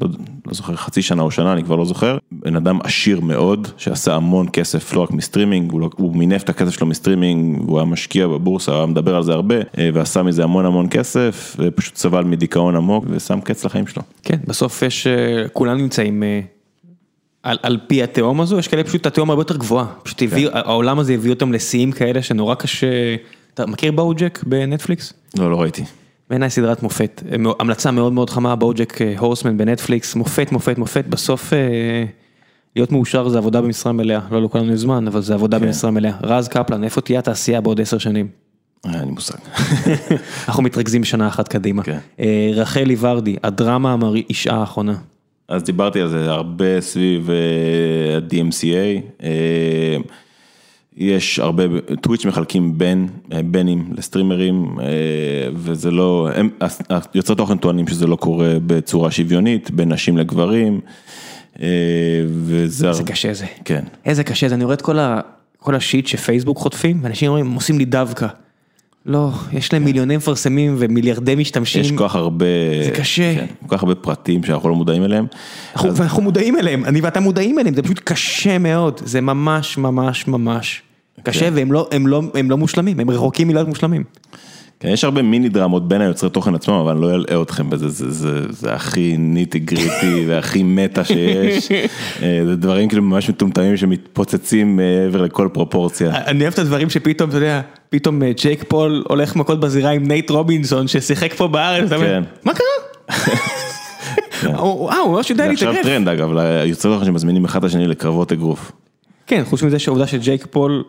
לא, 0.00 0.08
לא 0.46 0.54
זוכר, 0.54 0.76
חצי 0.76 1.02
שנה 1.02 1.22
או 1.22 1.30
שנה, 1.30 1.52
אני 1.52 1.64
כבר 1.64 1.76
לא 1.76 1.84
זוכר. 1.84 2.18
בן 2.48 2.56
אדם 2.56 2.78
עשיר 2.84 3.20
מאוד, 3.20 3.68
שעשה 3.76 4.14
המון 4.14 4.46
כסף, 4.52 4.94
לא 4.94 5.00
רק 5.00 5.10
מסטרימינג, 5.10 5.72
הוא, 5.72 5.80
לא, 5.80 5.90
הוא 5.96 6.16
מינף 6.16 6.42
את 6.42 6.48
הכסף 6.48 6.70
שלו 6.70 6.86
מסטרימינג, 6.86 7.68
הוא 7.68 7.78
היה 7.78 7.84
משקיע 7.84 8.26
בבורסה, 8.26 8.72
הוא 8.72 8.78
היה 8.78 8.86
מדבר 8.86 9.16
על 9.16 9.22
זה 9.22 9.32
הרבה, 9.32 9.54
אה, 9.54 9.90
ועשה 9.94 10.22
מזה 10.22 10.44
המון 10.44 10.66
המון 10.66 10.86
כסף, 10.90 11.56
ופשוט 11.58 11.96
סבל 11.96 12.24
מדיכאון 12.24 12.76
עמוק, 12.76 13.04
ושם 13.10 13.40
קץ 13.40 13.64
לחיים 13.64 13.86
שלו. 13.86 14.02
כן, 14.22 14.36
בסוף 14.46 14.82
יש, 14.82 15.06
אה, 15.06 15.48
כולם 15.48 15.78
נמצאים 15.78 16.22
אה, 16.22 16.40
על, 17.42 17.58
על 17.62 17.78
פי 17.86 18.02
התהום 18.02 18.40
הזו, 18.40 18.58
יש 18.58 18.68
כאלה 18.68 18.84
פשוט 18.84 19.06
התהום 19.06 19.30
הרבה 19.30 19.40
יותר 19.40 19.56
גבוהה, 19.56 19.86
פשוט 20.02 20.22
הביא, 20.22 20.48
העולם 20.52 20.98
הזה 20.98 21.14
הביא 21.14 21.30
אותם 21.30 21.52
לשיאים 21.52 21.92
כאלה 21.92 22.22
שנורא 22.22 22.54
קשה, 22.54 23.16
אתה 23.54 23.66
מכיר 23.66 23.92
בואוג'ק 23.92 24.40
בנטפליקס? 24.46 25.12
לא, 25.38 25.50
לא 25.50 25.60
ראיתי. 25.60 25.84
בעיניי 26.30 26.50
סדרת 26.50 26.82
מופת, 26.82 27.22
המלצה 27.60 27.90
מאוד 27.90 28.12
מאוד 28.12 28.30
חמה, 28.30 28.56
בואוג'ק 28.56 29.02
אה, 29.02 29.14
הורסמן 29.18 29.56
בנטפליקס, 29.56 30.14
מופת 30.14 30.52
מופת 30.52 30.78
מופת, 30.78 31.04
בסוף 31.06 31.52
להיות 32.78 32.92
מאושר 32.92 33.28
זה 33.28 33.38
עבודה 33.38 33.60
במשרה 33.60 33.92
מלאה, 33.92 34.20
לא 34.30 34.42
לכולנו 34.42 34.72
יש 34.72 34.80
זמן, 34.80 35.06
אבל 35.06 35.20
זה 35.20 35.34
עבודה 35.34 35.60
כן. 35.60 35.66
במשרה 35.66 35.90
מלאה. 35.90 36.12
רז 36.22 36.48
קפלן, 36.48 36.84
איפה 36.84 37.00
תהיה 37.00 37.18
התעשייה 37.18 37.60
בעוד 37.60 37.80
עשר 37.80 37.98
שנים? 37.98 38.28
אה, 38.86 38.94
אין 38.94 39.04
לי 39.04 39.10
מושג. 39.10 39.38
אנחנו 40.48 40.62
מתרכזים 40.62 41.04
שנה 41.04 41.28
אחת 41.28 41.48
קדימה. 41.48 41.82
כן. 41.82 41.98
אה, 42.20 42.50
רחלי 42.54 42.96
ורדי, 43.00 43.36
הדרמה 43.42 43.92
המרעישה 43.92 44.54
האחרונה. 44.54 44.94
אז 45.48 45.62
דיברתי 45.62 46.00
על 46.00 46.08
זה 46.08 46.30
הרבה 46.30 46.80
סביב 46.80 47.30
אה, 47.30 48.16
ה-DMCA, 48.16 49.24
יש 50.96 51.38
הרבה, 51.38 51.62
טוויץ' 52.00 52.24
מחלקים 52.24 52.78
בין, 52.78 53.08
בינים 53.44 53.92
לסטרימרים, 53.96 54.76
וזה 55.54 55.90
לא, 55.90 56.28
הם, 56.34 56.48
יוצרי 57.14 57.36
תוכן 57.36 57.56
טוענים 57.56 57.88
שזה 57.88 58.06
לא 58.06 58.16
קורה 58.16 58.54
בצורה 58.66 59.10
שוויונית, 59.10 59.70
בין 59.70 59.92
נשים 59.92 60.18
לגברים, 60.18 60.80
וזה... 62.28 62.88
איזה 62.88 63.02
קשה 63.02 63.34
זה. 63.34 63.46
כן, 63.64 63.84
איזה 64.04 64.24
קשה 64.24 64.48
זה, 64.48 64.54
אני 64.54 64.64
רואה 64.64 64.74
את 64.74 64.82
כל, 64.82 64.98
ה, 64.98 65.20
כל 65.58 65.74
השיט 65.74 66.06
שפייסבוק 66.06 66.58
חוטפים, 66.58 67.00
ואנשים 67.02 67.28
אומרים, 67.28 67.52
עושים 67.52 67.78
לי 67.78 67.84
דווקא. 67.84 68.26
לא, 69.06 69.30
יש 69.52 69.72
להם 69.72 69.84
מיליוני 69.84 70.16
מפרסמים 70.16 70.76
ומיליארדי 70.78 71.34
משתמשים. 71.34 71.80
יש 71.80 71.92
כל 71.92 72.08
כך 72.08 72.16
הרבה... 72.16 72.46
זה 72.84 72.90
קשה. 72.90 73.34
כן, 73.34 73.46
כל 73.66 73.76
כך 73.76 73.82
הרבה 73.82 73.94
פרטים 73.94 74.44
שאנחנו 74.44 74.68
לא 74.68 74.74
מודעים 74.74 75.04
אליהם. 75.04 75.26
אנחנו, 75.74 75.96
ואנחנו 75.96 76.22
מודעים 76.22 76.56
אליהם, 76.56 76.84
אני 76.84 77.00
ואתה 77.00 77.20
מודעים 77.20 77.58
אליהם, 77.58 77.74
זה 77.74 77.82
פשוט 77.82 78.00
קשה 78.04 78.58
מאוד, 78.58 79.00
זה 79.04 79.20
ממש 79.20 79.78
ממש 79.78 80.28
ממש 80.28 80.82
קשה, 81.22 81.40
כן. 81.40 81.52
והם 81.54 81.72
לא, 81.72 81.88
הם 81.92 82.06
לא, 82.06 82.22
הם 82.34 82.50
לא 82.50 82.56
מושלמים, 82.56 83.00
הם 83.00 83.10
רחוקים 83.10 83.48
מלהיות 83.48 83.68
מושלמים. 83.68 84.04
כן, 84.80 84.88
יש 84.88 85.04
הרבה 85.04 85.22
מיני 85.22 85.48
דרמות 85.48 85.88
בין 85.88 86.00
היוצרי 86.00 86.30
תוכן 86.30 86.54
עצמם, 86.54 86.74
אבל 86.74 86.92
אני 86.92 87.00
לא 87.02 87.14
אלאה 87.14 87.42
אתכם 87.42 87.70
בזה, 87.70 87.88
זה, 87.88 88.10
זה, 88.10 88.40
זה 88.52 88.74
הכי 88.74 89.16
nitty 89.18 89.58
gritty 89.58 90.24
והכי 90.28 90.62
meta 90.62 91.04
שיש. 91.04 91.68
אה, 92.22 92.40
זה 92.46 92.56
דברים 92.56 92.88
כאילו 92.88 93.02
ממש 93.02 93.30
מטומטמים 93.30 93.76
שמתפוצצים 93.76 94.76
מעבר 94.76 95.22
לכל 95.22 95.48
פרופורציה. 95.52 96.10
אני 96.26 96.42
אוהב 96.42 96.52
את 96.52 96.58
הדברים 96.58 96.90
שפתאום, 96.90 97.28
אתה 97.28 97.36
יודע, 97.38 97.60
פתאום 97.90 98.22
אה, 98.22 98.32
ג'ייק 98.36 98.64
פול 98.68 99.04
הולך 99.08 99.36
מכות 99.36 99.60
בזירה 99.60 99.90
עם 99.90 100.08
נייט 100.08 100.30
רובינסון 100.30 100.88
ששיחק 100.88 101.34
פה 101.34 101.48
בארץ, 101.48 101.90
כן. 101.90 102.22
מה 102.44 102.52
קרה? 102.54 102.66
הוא- 104.58 104.90
אה, 104.90 104.96
הוא 104.98 105.14
ממש 105.16 105.30
יודע 105.30 105.44
זה 105.44 105.50
עכשיו. 105.52 105.74
טרנד 105.82 106.08
אגב, 106.08 106.32
ליוצרי 106.32 106.92
תוכן 106.94 107.06
שמזמינים 107.06 107.44
אחד 107.44 107.58
את 107.58 107.70
השני 107.70 107.86
לקרבות 107.86 108.32
אגרוף. 108.32 108.72
כן, 109.26 109.42
חוץ 109.44 109.62
מזה 109.62 109.78
שהעובדה 109.78 110.06
שג'ייק 110.06 110.46
פול 110.50 110.84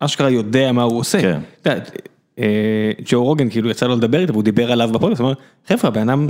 אשכרה 0.00 0.30
יודע 0.30 0.72
מה 0.72 0.82
הוא 0.82 0.98
עושה. 0.98 1.20
כן. 1.22 1.38
אה, 2.38 2.92
ג'ו 3.04 3.24
רוגן 3.24 3.50
כאילו 3.50 3.70
יצא 3.70 3.86
לו 3.86 3.96
לדבר 3.96 4.20
איתו 4.20 4.32
והוא 4.32 4.42
דיבר 4.42 4.72
עליו 4.72 4.90
בפודקאסט, 4.92 5.20
הוא 5.20 5.28
אמר, 5.28 5.34
חבר'ה, 5.68 5.88
הבן 5.88 6.08
אדם, 6.08 6.28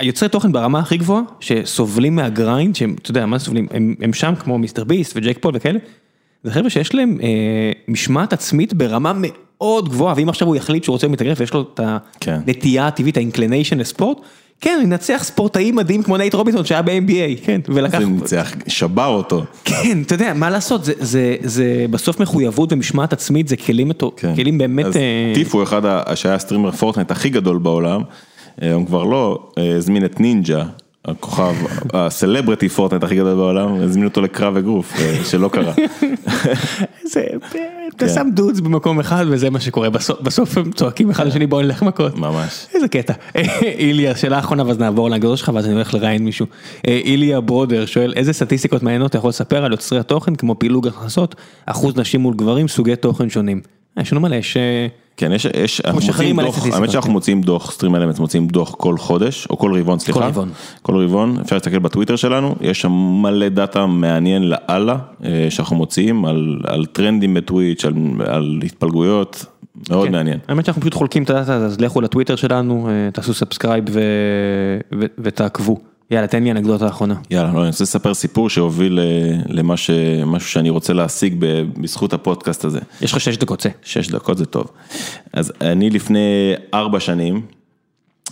היוצרי 0.00 0.28
תוכן 0.28 0.52
ברמה 0.52 0.78
הכי 0.78 0.96
גבוהה, 0.96 1.22
שסובלים 1.40 2.16
מה 2.16 2.31
grind, 2.31 2.76
שהם, 2.76 2.96
אתה 3.02 3.10
יודע, 3.10 3.26
מה 3.26 3.38
סובלים, 3.38 3.66
הם, 3.70 3.94
הם 4.00 4.12
שם 4.12 4.34
כמו 4.34 4.58
מיסטר 4.58 4.84
ביסט 4.84 5.12
וג'ייק 5.16 5.38
פול 5.40 5.52
וכאלה, 5.56 5.78
זה 6.44 6.52
חבר'ה 6.52 6.70
שיש 6.70 6.94
להם 6.94 7.18
אה, 7.22 7.72
משמעת 7.88 8.32
עצמית 8.32 8.74
ברמה 8.74 9.12
מאוד 9.16 9.88
גבוהה, 9.88 10.14
ואם 10.16 10.28
עכשיו 10.28 10.48
הוא 10.48 10.56
יחליט 10.56 10.84
שהוא 10.84 10.92
רוצה 10.92 11.06
להתאגרף 11.08 11.40
ויש 11.40 11.54
לו 11.54 11.60
את 11.60 11.80
כן. 12.20 12.40
הנטייה 12.46 12.86
הטבעית, 12.86 13.16
ה 13.16 13.21
inclination 13.21 13.78
לספורט, 13.78 14.18
כן, 14.60 14.74
הוא 14.76 14.82
ינצח 14.82 15.20
ספורטאי 15.24 15.72
מדהים 15.72 16.02
כמו 16.02 16.16
נייט 16.16 16.34
רובינסון 16.34 16.64
שהיה 16.64 16.82
ב-NBA, 16.82 17.44
כן, 17.44 17.60
ולקח... 17.68 17.98
זה 17.98 18.06
ניצח, 18.06 18.52
שבר 18.68 19.06
אותו. 19.06 19.44
כן, 19.64 20.02
אתה 20.02 20.14
יודע, 20.14 20.34
מה 20.34 20.50
לעשות, 20.50 20.84
זה, 20.84 20.92
זה, 20.98 21.36
זה 21.42 21.86
בסוף 21.90 22.20
מחויבות 22.20 22.72
ומשמעת 22.72 23.12
עצמית, 23.12 23.48
זה 23.48 23.56
כלים, 23.56 23.90
כן. 24.16 24.34
כלים 24.36 24.58
באמת, 24.58 24.84
אז 24.84 24.96
אה, 24.96 25.32
טיף 25.34 25.54
הוא 25.54 25.62
אחד 25.62 25.82
שהיה 26.14 26.38
סטרימר 26.38 26.70
פורטנייט 26.70 27.10
הכי 27.10 27.28
גדול 27.28 27.58
בעולם, 27.58 28.02
אה, 28.62 28.72
הוא 28.72 28.86
כבר 28.86 29.04
לא 29.04 29.50
אה, 29.58 29.76
הזמין 29.76 30.04
את 30.04 30.20
נינג'ה, 30.20 30.64
הכוכב, 31.08 31.54
ה 31.92 32.00
celebrity 32.00 32.68
פורטנייט 32.68 33.04
הכי 33.04 33.16
גדול 33.16 33.34
בעולם, 33.34 33.74
הזמין 33.74 34.04
אותו 34.04 34.20
לקרב 34.20 34.56
אגרוף, 34.56 34.92
אה, 35.00 35.24
שלא 35.24 35.48
קרה. 35.48 35.72
זה, 37.12 37.24
כן. 37.50 37.88
אתה 37.96 38.08
שם 38.08 38.28
dudes 38.34 38.60
במקום 38.60 39.00
אחד 39.00 39.26
וזה 39.28 39.50
מה 39.50 39.60
שקורה, 39.60 39.90
בסוף, 39.90 40.58
הם 40.58 40.72
צועקים 40.72 41.10
אחד 41.10 41.26
לשני 41.26 41.46
בוא 41.46 41.62
נלך 41.62 41.82
מכות. 41.82 42.18
ממש. 42.18 42.66
איזה 42.74 42.88
קטע. 42.88 43.12
איליה, 43.62 44.16
שאלה 44.16 44.38
אחרונה 44.38 44.66
ואז 44.66 44.78
נעבור 44.78 45.10
להגדול 45.10 45.36
שלך 45.36 45.50
ואז 45.54 45.66
אני 45.66 45.74
הולך 45.74 45.94
לראיין 45.94 46.24
מישהו. 46.24 46.46
אה, 46.88 47.00
איליה 47.04 47.40
ברודר 47.40 47.86
שואל 47.86 48.12
איזה 48.16 48.32
סטטיסטיקות 48.32 48.82
מעניינות 48.82 49.10
אתה 49.10 49.18
יכול 49.18 49.28
לספר 49.28 49.64
על 49.64 49.72
יוצרי 49.72 49.98
התוכן 49.98 50.34
כמו 50.34 50.58
פילוג 50.58 50.88
הכנסות, 50.88 51.34
אחוז 51.66 51.96
נשים 51.96 52.20
מול 52.20 52.34
גברים, 52.34 52.68
סוגי 52.68 52.96
תוכן 52.96 53.30
שונים. 53.30 53.60
אה, 53.98 54.02
יש 54.02 54.12
לנו 54.12 54.20
מלא, 54.20 54.36
יש... 54.36 54.56
כן, 55.16 55.32
יש, 55.32 55.46
יש, 55.56 55.80
אנחנו 55.80 56.00
מוציאים 56.00 56.40
דוח, 56.40 56.66
האמת 56.72 56.90
שאנחנו. 56.90 57.12
מוציאים 57.12 57.40
דוח, 57.40 57.70
סטרים 57.70 57.94
אלמנטס 57.96 58.18
מוציאים 58.18 58.46
דוח 58.46 58.74
כל 58.74 58.98
חודש, 58.98 59.46
או 59.50 59.58
כל 59.58 59.78
רבעון, 59.78 59.98
סליחה. 59.98 60.26
רבעון. 60.26 60.48
כל 60.82 61.04
רבעון, 61.04 61.38
אפשר 61.40 61.56
להסתכל 61.56 61.78
בטוויטר 61.78 62.16
שלנו, 62.16 62.54
יש 62.60 62.80
שם 62.80 62.92
מלא 63.22 63.48
דאטה 63.48 63.86
מעניין 63.86 64.48
לאללה, 64.48 64.96
אה, 65.24 65.46
שאנחנו 65.50 65.76
מוציאים 65.76 66.24
על, 66.24 66.60
על 66.66 66.86
טרנדים 66.86 67.34
בטוויץ', 67.34 67.84
על, 67.84 67.94
על 68.26 68.60
התפלגויות, 68.64 69.44
מאוד 69.90 70.06
כן. 70.06 70.12
מעניין. 70.12 70.38
האמת 70.48 70.64
שאנחנו 70.64 70.82
פשוט 70.82 70.94
חולקים 70.94 71.22
את 71.22 71.30
הדאטה, 71.30 71.54
אז 71.54 71.80
לכו 71.80 72.00
לטוויטר 72.00 72.36
שלנו, 72.36 72.88
אה, 72.88 73.10
תעשו 73.12 73.34
subscribe 73.34 73.84
ו- 73.90 74.00
ו- 75.00 75.06
ותעקבו. 75.18 75.78
יאללה, 76.10 76.26
תן 76.26 76.44
לי 76.44 76.50
אנקדוטה 76.50 76.86
האחרונה. 76.86 77.14
יאללה, 77.30 77.52
לא, 77.52 77.58
אני 77.58 77.66
רוצה 77.66 77.84
לספר 77.84 78.14
סיפור 78.14 78.50
שהוביל 78.50 78.98
אה, 78.98 79.36
למה 79.48 79.76
ש... 79.76 79.90
משהו 80.26 80.48
שאני 80.48 80.70
רוצה 80.70 80.92
להשיג 80.92 81.34
ב- 81.38 81.62
בזכות 81.82 82.12
הפודקאסט 82.12 82.64
הזה. 82.64 82.80
יש 83.00 83.12
לך 83.12 83.20
שש 83.20 83.36
דקות, 83.36 83.58
צא. 83.58 83.68
שש 83.82 84.08
דקות 84.08 84.38
זה 84.38 84.46
טוב. 84.46 84.70
אז 85.32 85.52
אני 85.60 85.90
לפני 85.90 86.52
ארבע 86.74 87.00
שנים, 87.00 87.42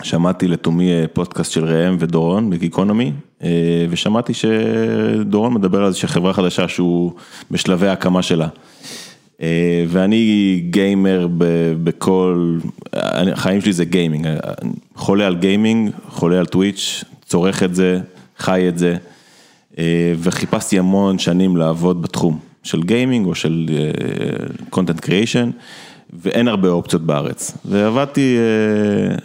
שמעתי 0.03 0.49
לתומי 0.49 0.93
אה, 0.93 1.05
פודקאסט 1.13 1.53
של 1.53 1.65
ראם 1.65 1.97
ודורון 1.99 2.51
בגיקונומי, 2.51 3.13
אה, 3.43 3.49
ושמעתי 3.91 4.33
שדורון 4.35 5.55
מדבר 5.55 5.85
על 5.85 5.93
זה 5.93 5.99
שחברה 5.99 6.33
חדשה 6.33 6.69
שהוא 6.69 7.13
בשלבי 7.51 7.89
ההקמה 7.89 8.23
שלה. 8.23 8.49
ואני 9.89 10.63
גיימר 10.71 11.29
בכל, 11.85 12.59
החיים 12.93 13.61
שלי 13.61 13.73
זה 13.73 13.85
גיימינג, 13.85 14.27
חולה 14.95 15.27
על 15.27 15.37
גיימינג, 15.37 15.91
חולה 16.09 16.39
על 16.39 16.47
טוויץ', 16.47 17.05
צורך 17.33 17.63
את 17.63 17.75
זה, 17.75 18.01
חי 18.39 18.69
את 18.69 18.79
זה, 18.79 18.97
אה, 19.79 20.13
וחיפשתי 20.19 20.79
המון 20.79 21.19
שנים 21.19 21.57
לעבוד 21.57 22.03
בתחום 22.03 22.39
של 22.63 22.83
גיימינג 22.83 23.27
או 23.27 23.35
של 23.35 23.71
content 24.71 25.01
creation, 25.01 25.51
ואין 26.13 26.49
הרבה 26.49 26.69
אופציות 26.69 27.03
בארץ. 27.03 27.59
ועבדתי, 27.65 28.37
אה, 28.39 29.17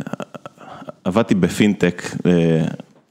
עבדתי 1.03 1.35
בפינטק, 1.35 2.03
אה, 2.25 2.65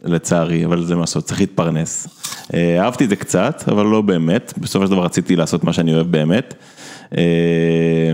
לצערי, 0.04 0.64
אבל 0.64 0.84
זה 0.84 0.94
מה 0.94 1.00
לעשות, 1.00 1.24
צריך 1.24 1.40
להתפרנס. 1.40 2.08
אה, 2.54 2.84
אהבתי 2.84 3.04
את 3.04 3.08
זה 3.08 3.16
קצת, 3.16 3.64
אבל 3.68 3.86
לא 3.86 4.00
באמת, 4.00 4.54
בסופו 4.58 4.86
של 4.86 4.92
דבר 4.92 5.04
רציתי 5.04 5.36
לעשות 5.36 5.64
מה 5.64 5.72
שאני 5.72 5.94
אוהב 5.94 6.06
באמת. 6.06 6.54
אה, 7.16 8.12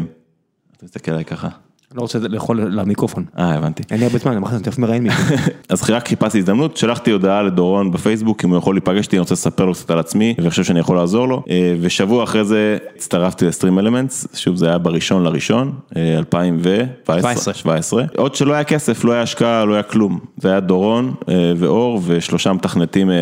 אתה 0.76 0.84
מסתכל 0.84 1.10
עליי 1.10 1.24
ככה? 1.24 1.48
לא 1.95 2.01
רוצה 2.01 2.18
לאכול 2.18 2.61
למיקרופון. 2.61 3.24
אה, 3.38 3.55
הבנתי. 3.55 3.82
אין 3.90 4.01
לי 4.01 4.07
הרבה 4.07 4.18
זמן, 4.18 4.36
אמרתי, 4.36 4.55
אני 4.55 4.62
תכף 4.62 4.78
מראיין 4.78 5.03
מישהו. 5.03 5.22
אז 5.68 5.90
רק 5.90 6.09
חיפשתי 6.09 6.38
הזדמנות, 6.38 6.76
שלחתי 6.76 7.11
הודעה 7.11 7.43
לדורון 7.43 7.90
בפייסבוק, 7.90 8.45
אם 8.45 8.51
הוא 8.51 8.59
יכול 8.59 8.74
להיפגש 8.74 9.05
איתי, 9.07 9.16
אני 9.16 9.20
רוצה 9.20 9.34
לספר 9.34 9.64
לו 9.64 9.72
קצת 9.72 9.90
על 9.90 9.99
עצמי, 9.99 10.34
ואני 10.38 10.51
חושב 10.51 10.64
שאני 10.64 10.80
יכול 10.80 10.97
לעזור 10.97 11.28
לו. 11.28 11.43
אה, 11.51 11.74
ושבוע 11.80 12.24
אחרי 12.24 12.45
זה 12.45 12.78
הצטרפתי 12.97 13.45
לסטרים 13.47 13.78
אלמנטס, 13.78 14.26
שוב 14.34 14.57
זה 14.57 14.68
היה 14.68 14.78
בראשון 14.78 15.22
לראשון, 15.22 15.72
אה, 15.97 16.18
2017. 16.18 18.05
עוד 18.16 18.34
שלא 18.34 18.53
היה 18.53 18.64
כסף, 18.64 19.05
לא 19.05 19.12
היה 19.12 19.22
השקעה, 19.22 19.64
לא 19.64 19.74
היה 19.74 19.82
כלום. 19.82 20.18
זה 20.36 20.51
היה 20.51 20.61
דורון 20.61 21.14
אה, 21.28 21.53
ואור 21.57 22.01
ושלושה 22.05 22.53
מתכנתים 22.53 23.11
אה, 23.11 23.14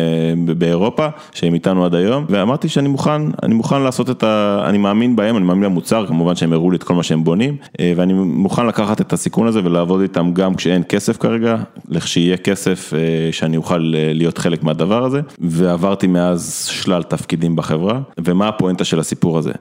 ב- 0.45 0.51
באירופה, 0.51 1.07
שהם 1.33 1.53
איתנו 1.53 1.85
עד 1.85 1.95
היום, 1.95 2.25
ואמרתי 2.29 2.69
שאני 2.69 2.89
מוכן, 2.89 3.21
אני 3.43 3.53
מוכן 3.53 3.81
לעשות 3.81 4.09
את 4.09 4.23
ה... 4.23 4.63
אני 4.65 4.77
מאמין 4.77 5.15
בהם, 5.15 5.37
אני 5.37 5.45
מאמין 5.45 5.63
במוצר, 5.63 6.05
כמובן 6.07 6.35
שהם 6.35 6.53
הראו 6.53 6.71
לי 6.71 6.77
את 6.77 6.83
כל 6.83 6.93
מה 6.93 7.03
שהם 7.03 7.23
בונים, 7.23 7.57
אה, 7.79 7.93
ואני 7.95 8.13
מוכן 8.13 8.60
לקחת 8.63 9.01
את 9.01 9.13
הסיכון 9.13 9.47
הזה 9.47 9.59
ולעבוד 9.63 10.01
איתם 10.01 10.31
גם 10.33 10.55
כשאין 10.55 10.83
כסף 10.89 11.17
כרגע, 11.17 11.55
לכשיהיה 11.89 12.37
כסף 12.37 12.93
אה, 12.93 12.99
שאני 13.31 13.57
אוכל 13.57 13.93
אה, 13.95 14.13
להיות 14.13 14.37
חלק 14.37 14.63
מהדבר 14.63 15.03
הזה, 15.03 15.21
ועברתי 15.39 16.07
מאז 16.07 16.65
שלל 16.71 17.03
תפקידים 17.03 17.55
בחברה, 17.55 18.01
ומה 18.17 18.47
הפואנטה 18.47 18.83
של 18.83 18.99
הסיפור 18.99 19.37
הזה? 19.37 19.51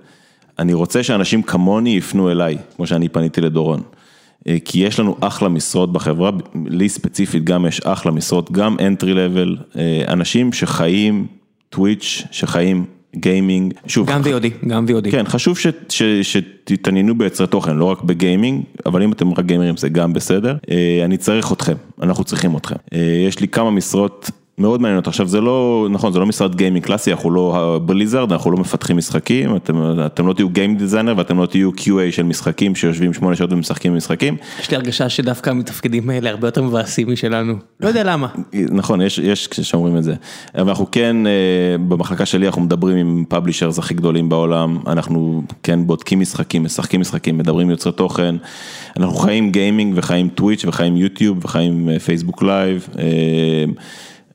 אני 0.58 0.72
רוצה 0.72 1.02
שאנשים 1.02 1.42
כמוני 1.42 1.90
יפנו 1.90 2.30
אליי, 2.30 2.58
כמו 2.76 2.86
שאני 2.86 3.08
פניתי 3.08 3.40
לדורון. 3.40 3.80
אה, 4.48 4.56
כי 4.64 4.78
יש 4.78 5.00
לנו 5.00 5.16
אחלה 5.20 5.48
משרות 5.48 5.92
בחברה, 5.92 6.30
לי 6.66 6.88
ספציפית 6.88 7.44
גם 7.44 7.66
יש 7.66 7.80
אחלה 7.80 8.12
משרות, 8.12 8.52
גם 8.52 8.76
entry 8.76 9.12
level, 9.14 9.78
אנשים 10.08 10.52
שחיים 10.52 11.26
טוויץ', 11.68 12.22
שחיים 12.30 12.84
גיימינג, 13.16 13.74
שוב, 13.86 14.08
גם 14.10 14.22
VOD, 14.22 14.66
גם 14.68 14.86
VOD. 14.88 15.10
כן, 15.10 15.24
חשוב 15.26 15.58
ש, 15.58 15.66
ש, 15.88 16.02
שתתעניינו 16.22 17.18
ביוצרי 17.18 17.46
תוכן, 17.46 17.76
לא 17.76 17.84
רק 17.84 18.02
בגיימינג, 18.02 18.62
אבל 18.86 19.02
אם 19.02 19.12
אתם 19.12 19.32
רק 19.32 19.44
גיימרים 19.44 19.76
זה 19.76 19.88
גם 19.88 20.12
בסדר. 20.12 20.56
אה, 20.70 21.04
אני 21.04 21.16
צריך 21.16 21.52
אתכם, 21.52 21.74
אנחנו 22.02 22.24
צריכים 22.24 22.56
אתכם. 22.56 22.76
אה, 22.92 23.24
יש 23.28 23.40
לי 23.40 23.48
כמה 23.48 23.70
משרות 23.70 24.30
מאוד 24.60 24.80
מעניינות, 24.80 25.06
עכשיו 25.06 25.28
זה 25.28 25.40
לא, 25.40 25.88
נכון, 25.90 26.12
זה 26.12 26.18
לא 26.18 26.26
משרת 26.26 26.54
גיימינג 26.54 26.84
קלאסי, 26.84 27.12
אנחנו 27.12 27.30
לא 27.30 27.80
בליזרד, 27.86 28.32
אנחנו 28.32 28.50
לא 28.50 28.56
מפתחים 28.56 28.96
משחקים, 28.96 29.56
אתם, 29.56 30.00
אתם 30.06 30.26
לא 30.26 30.32
תהיו 30.32 30.48
game 30.48 30.76
designer 30.76 31.14
ואתם 31.16 31.38
לא 31.38 31.46
תהיו 31.46 31.70
QA 31.70 32.10
של 32.10 32.22
משחקים 32.22 32.74
שיושבים 32.74 33.12
שמונה 33.12 33.36
שעות 33.36 33.52
ומשחקים 33.52 33.92
במשחקים. 33.92 34.36
יש 34.60 34.70
לי 34.70 34.76
הרגשה 34.76 35.08
שדווקא 35.08 35.50
התפקידים 35.50 36.10
האלה 36.10 36.30
הרבה 36.30 36.48
יותר 36.48 36.62
מבאסים 36.62 37.12
משלנו. 37.12 37.54
לא 37.80 37.88
יודע 37.88 38.04
למה. 38.04 38.26
נכון, 38.52 39.00
יש, 39.00 39.18
יש 39.18 39.46
כשאומרים 39.46 39.96
את 39.96 40.04
זה, 40.04 40.14
אבל 40.54 40.68
אנחנו 40.68 40.90
כן, 40.92 41.26
אה, 41.26 41.32
במחלקה 41.88 42.26
שלי 42.26 42.46
אנחנו 42.46 42.62
מדברים 42.62 42.96
עם 42.96 43.24
publishers 43.28 43.78
הכי 43.78 43.94
גדולים 43.94 44.28
בעולם, 44.28 44.78
אנחנו 44.86 45.42
כן 45.62 45.86
בודקים 45.86 46.20
משחקים, 46.20 46.64
משחקים 46.64 47.00
משחקים, 47.00 47.38
מדברים 47.38 47.66
עם 47.66 47.70
יוצרי 47.70 47.92
תוכן, 47.92 48.34
אנחנו 48.96 49.14
חיים 49.16 49.50
גיימינג 49.50 49.94
וחיים 49.96 50.28
טוויץ' 50.28 50.64
וחיים 50.64 50.96
יוטיוב 50.96 51.44
וחיים 51.44 51.88
פייסבוק 51.98 52.42
לייב, 52.42 52.88
אה, 52.98 53.04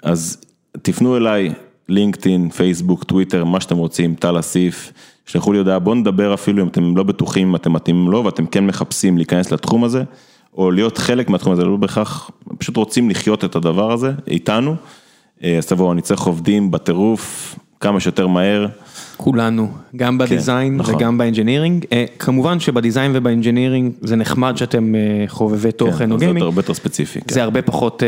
אז 0.06 0.38
תפנו 0.82 1.18
אליי, 1.18 1.53
לינקדאין, 1.89 2.49
פייסבוק, 2.49 3.03
טוויטר, 3.03 3.43
מה 3.43 3.62
שאתם 3.62 3.78
רוצים, 3.78 4.16
טל 4.16 4.39
אסיף, 4.39 4.93
שלחו 5.26 5.51
לי 5.51 5.58
הודעה, 5.58 5.80
בואו 5.80 5.95
נדבר 5.95 6.34
אפילו 6.34 6.64
אם 6.64 6.68
אתם 6.68 6.97
לא 6.97 7.03
בטוחים 7.03 7.47
אם 7.47 7.56
אתם 7.56 7.74
מתאימים 7.74 8.12
לו 8.12 8.26
ואתם 8.26 8.45
כן 8.45 8.68
מחפשים 8.68 9.18
להיכנס 9.18 9.51
לתחום 9.51 9.84
הזה. 9.84 10.03
או 10.58 10.72
להיות 10.72 10.97
חלק 10.97 11.30
מהתחום 11.30 11.53
הזה, 11.53 11.64
לא 11.64 11.78
בהכרח, 11.78 12.32
פשוט 12.58 12.78
רוצים 12.78 13.10
לחיות 13.10 13.45
את 13.45 13.56
הדבר 13.56 13.91
הזה 13.91 14.12
איתנו, 14.28 14.76
אה, 15.43 15.58
אז 15.58 15.66
תבואו, 15.66 15.91
אני 15.91 16.01
צריך 16.01 16.22
עובדים 16.22 16.72
בטירוף, 16.72 17.56
כמה 17.80 17.99
שיותר 17.99 18.28
מהר. 18.28 18.68
כולנו, 19.18 19.72
גם 19.95 20.18
ב 20.18 20.26
design 20.26 20.78
נכון. 20.78 20.95
וגם 20.95 21.18
ב 21.18 21.23
engineering. 21.23 21.86
אה, 21.91 22.05
כמובן 22.20 22.59
שב 22.60 22.77
design 22.77 23.12
וב 23.16 23.27
engineering 23.27 23.91
זה 24.01 24.16
נחמד 24.16 24.57
שאתם 24.57 24.95
אה, 24.95 25.24
חובבי 25.28 25.72
תוכן 25.72 26.11
או 26.11 26.16
כן, 26.16 26.20
זה 26.20 26.26
גיימינג. 26.26 26.43
הרבה 26.43 26.59
יותר 26.59 26.74
ספציפי. 26.74 27.22
כן. 27.22 27.34
זה 27.34 27.43
הרבה 27.43 27.61
פחות 27.61 28.03
אה, 28.03 28.07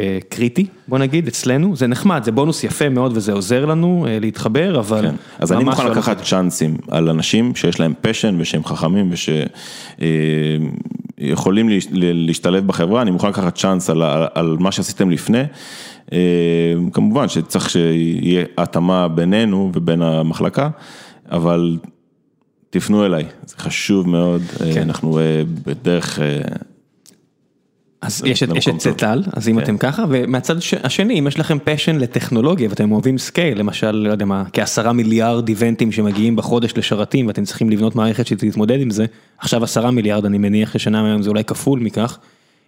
אה, 0.00 0.18
קריטי, 0.28 0.66
בוא 0.88 0.98
נגיד, 0.98 1.26
אצלנו, 1.26 1.76
זה 1.76 1.86
נחמד, 1.86 2.24
זה 2.24 2.32
בונוס 2.32 2.64
יפה 2.64 2.88
מאוד 2.88 3.16
וזה 3.16 3.32
עוזר 3.32 3.64
לנו 3.64 4.06
אה, 4.08 4.18
להתחבר, 4.20 4.78
אבל 4.78 5.02
כן. 5.02 5.14
אז 5.38 5.52
אני 5.52 5.64
מוכן 5.64 5.84
לא 5.84 5.90
לקחת 5.90 6.22
צ'אנסים 6.22 6.76
על 6.90 7.08
אנשים 7.08 7.54
שיש 7.54 7.80
להם 7.80 7.92
passion 8.00 8.36
ושהם 8.38 8.64
חכמים 8.64 9.10
ושיכולים 11.22 11.68
להשתלב 11.92 12.66
בחברה, 12.66 13.02
אני 13.02 13.10
מוכן 13.10 13.28
לקחת 13.28 13.58
צ'אנס 13.58 13.90
על, 13.90 14.02
על 14.34 14.56
מה 14.60 14.72
שעשיתם 14.72 15.10
לפני. 15.10 15.42
אה, 16.12 16.18
כמובן 16.92 17.28
שצריך 17.28 17.70
שיהיה 17.70 18.44
התאמה 18.58 19.08
בינינו 19.08 19.70
ובין 19.74 20.02
המחלקה, 20.02 20.70
אבל 21.30 21.78
תפנו 22.70 23.06
אליי, 23.06 23.24
זה 23.46 23.56
חשוב 23.58 24.08
מאוד, 24.08 24.42
אה, 24.60 24.74
כן. 24.74 24.82
אנחנו 24.82 25.18
אה, 25.18 25.42
בדרך... 25.66 26.18
אז 28.02 28.22
יש 28.26 28.42
את, 28.42 28.48
את 28.68 28.78
צטל, 28.78 29.22
אז 29.32 29.48
אם 29.48 29.56
כן. 29.56 29.62
אתם 29.62 29.78
ככה, 29.78 30.04
ומהצד 30.08 30.56
הש- 30.56 30.74
השני, 30.74 31.18
אם 31.18 31.26
יש 31.26 31.38
לכם 31.40 31.58
passion 31.64 31.96
לטכנולוגיה 31.96 32.68
ואתם 32.68 32.92
אוהבים 32.92 33.18
scale, 33.18 33.58
למשל, 33.58 33.90
לא 33.90 34.10
יודע 34.10 34.24
מה, 34.24 34.44
כעשרה 34.52 34.92
מיליארד 34.92 35.48
event 35.48 35.79
ים 35.79 35.92
שמגיעים 35.92 36.36
בחודש 36.36 36.72
לשרתים 36.76 37.26
ואתם 37.26 37.44
צריכים 37.44 37.70
לבנות 37.70 37.96
מערכת 37.96 38.26
שתתמודד 38.26 38.80
עם 38.80 38.90
זה, 38.90 39.06
עכשיו 39.38 39.64
עשרה 39.64 39.90
מיליארד, 39.90 40.24
אני 40.24 40.38
מניח 40.38 40.72
ששנה 40.72 41.02
מהיום 41.02 41.22
זה 41.22 41.30
אולי 41.30 41.44
כפול 41.44 41.80
מכך, 41.80 42.18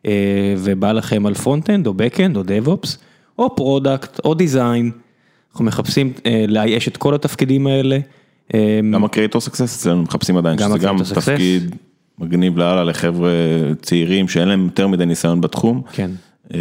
אה, 0.06 0.12
ובא 0.58 0.92
לכם 0.92 1.26
על 1.26 1.34
front-end 1.34 1.86
או 1.86 1.94
back-end 1.94 2.36
או 2.36 2.42
DevOps, 2.42 2.98
או 3.38 3.56
product 3.56 4.20
או 4.24 4.34
design, 4.34 4.90
אנחנו 5.52 5.64
מחפשים 5.64 6.12
אה, 6.26 6.44
לאייש 6.48 6.88
את 6.88 6.96
כל 6.96 7.14
התפקידים 7.14 7.66
האלה. 7.66 7.98
גם 8.92 9.04
ה 9.04 9.09
creator 9.09 9.40
success 9.40 9.76
אצלנו 9.80 10.02
מחפשים 10.02 10.36
עדיין, 10.36 10.58
שזה 10.58 10.78
גם. 10.78 10.96
תפקיד 11.14 11.74
מגניב 12.18 12.58
לאללה 12.58 12.84
לחבר'ה 12.84 13.30
צעירים 13.82 14.28
שאין 14.28 14.48
להם 14.48 14.64
יותר 14.64 14.88
מדי 14.88 15.06
ניסיון 15.06 15.40
בתחום, 15.40 15.82
כן. 15.92 16.10
אה, 16.54 16.58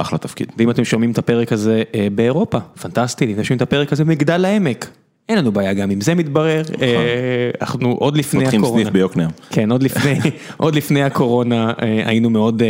אחלה 0.00 0.18
תפקיד. 0.18 0.52
ואם 0.56 0.70
אתם 0.70 0.84
שומעים 0.84 1.10
את 1.10 1.18
הפרק 1.18 1.52
הזה 1.52 1.82
אה, 1.94 2.08
באירופה, 2.14 2.58
פנטסטי, 2.82 3.24
אם 3.24 3.32
אתם 3.32 3.44
שומעים 3.44 3.56
את 3.56 3.62
הפרק 3.62 3.92
הזה 3.92 4.04
מגדל 4.04 4.44
העמק, 4.44 4.90
אין 5.28 5.38
לנו 5.38 5.52
בעיה 5.52 5.74
גם 5.74 5.90
אם 5.90 6.00
זה 6.00 6.14
מתברר, 6.14 6.62
אה, 6.82 7.50
אנחנו 7.60 7.92
עוד 7.92 8.16
לפני 8.16 8.40
פותחים 8.40 8.60
הקורונה, 8.60 8.82
סניף 8.82 8.92
ביוקנעם. 8.92 9.30
כן, 9.50 9.72
עוד 9.72 9.82
לפני, 9.82 10.14
עוד 10.56 10.74
לפני 10.74 11.02
הקורונה 11.02 11.72
היינו 11.78 12.30
מאוד 12.30 12.62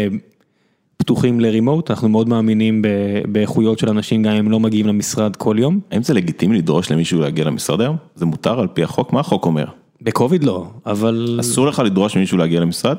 פתוחים 0.96 1.40
לרימוט, 1.40 1.90
אנחנו 1.90 2.08
מאוד 2.08 2.28
מאמינים 2.28 2.82
באיכויות 3.28 3.78
של 3.78 3.88
אנשים 3.88 4.22
גם 4.22 4.32
אם 4.32 4.38
הם 4.38 4.50
לא 4.50 4.60
מגיעים 4.60 4.86
למשרד 4.86 5.36
כל 5.36 5.56
יום, 5.58 5.80
האם 5.90 6.02
זה 6.02 6.14
לגיטימי 6.14 6.58
לדרוש 6.58 6.92
למישהו 6.92 7.20
להגיע 7.20 7.44
למשרד 7.44 7.80
היום? 7.80 7.96
זה 8.14 8.26
מותר 8.26 8.60
על 8.60 8.66
פי 8.74 8.82
החוק? 8.82 9.12
מה 9.12 9.20
החוק 9.20 9.46
אומר? 9.46 9.64
בקוביד 10.02 10.44
לא, 10.44 10.66
אבל 10.86 11.36
אסור 11.40 11.66
לך 11.66 11.78
לדרוש 11.78 12.16
ממישהו 12.16 12.38
להגיע 12.38 12.60
למשרד? 12.60 12.96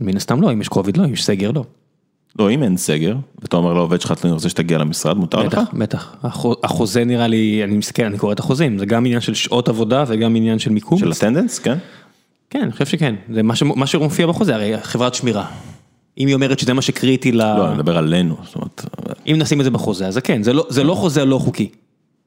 מן 0.00 0.16
הסתם 0.16 0.40
לא, 0.40 0.52
אם 0.52 0.60
יש 0.60 0.68
קוביד 0.68 0.96
לא, 0.96 1.04
אם 1.04 1.12
יש 1.12 1.24
סגר 1.24 1.50
לא, 1.50 1.64
לא, 2.38 2.50
אם 2.50 2.62
אין 2.62 2.76
סגר, 2.76 3.16
ואתה 3.42 3.56
אומר 3.56 3.72
לעובד 3.72 4.00
שלך, 4.00 4.14
אני 4.24 4.32
רוצה 4.32 4.48
שתגיע 4.48 4.78
למשרד, 4.78 5.16
מותר 5.16 5.38
לך? 5.38 5.46
בטח, 5.54 5.70
בטח, 5.72 6.14
החו- 6.22 6.54
החוזה 6.62 7.04
נראה 7.04 7.26
לי, 7.26 7.64
אני 7.64 7.76
מסתכל, 7.76 8.02
אני 8.04 8.18
קורא 8.18 8.32
את 8.32 8.38
החוזים, 8.38 8.78
זה 8.78 8.86
גם 8.86 9.06
עניין 9.06 9.20
של 9.20 9.34
שעות 9.34 9.68
עבודה 9.68 10.04
וגם 10.06 10.36
עניין 10.36 10.58
של 10.58 10.70
מיקום. 10.70 10.98
של 10.98 11.12
אטנדנס, 11.12 11.58
כן? 11.58 11.78
כן, 12.50 12.60
אני 12.62 12.72
חושב 12.72 12.86
שכן, 12.86 13.14
זה 13.34 13.42
מה, 13.42 13.56
ש... 13.56 13.62
מה 13.62 13.86
שמופיע 13.86 14.26
בחוזה, 14.26 14.54
הרי 14.54 14.80
חברת 14.82 15.14
שמירה. 15.14 15.46
אם 16.18 16.26
היא 16.26 16.34
אומרת 16.34 16.58
שזה 16.58 16.74
מה 16.74 16.82
שקריטי 16.82 17.32
ל... 17.32 17.36
לא, 17.36 17.66
אני 17.68 17.74
מדבר 17.74 17.98
עלינו, 17.98 18.36
זאת 18.44 18.54
אומרת, 18.56 18.84
אם 19.26 19.36
נשים 19.38 19.60
את 19.60 19.64
זה 19.64 19.70
בחוזה, 19.70 20.06
אז 20.06 20.18
כן, 20.18 20.42
זה 20.42 20.52
לא, 20.52 20.66
זה 20.68 20.84
לא 20.84 20.94
חוזה 20.94 21.24
לא 21.24 21.38
חוקי. 21.38 21.68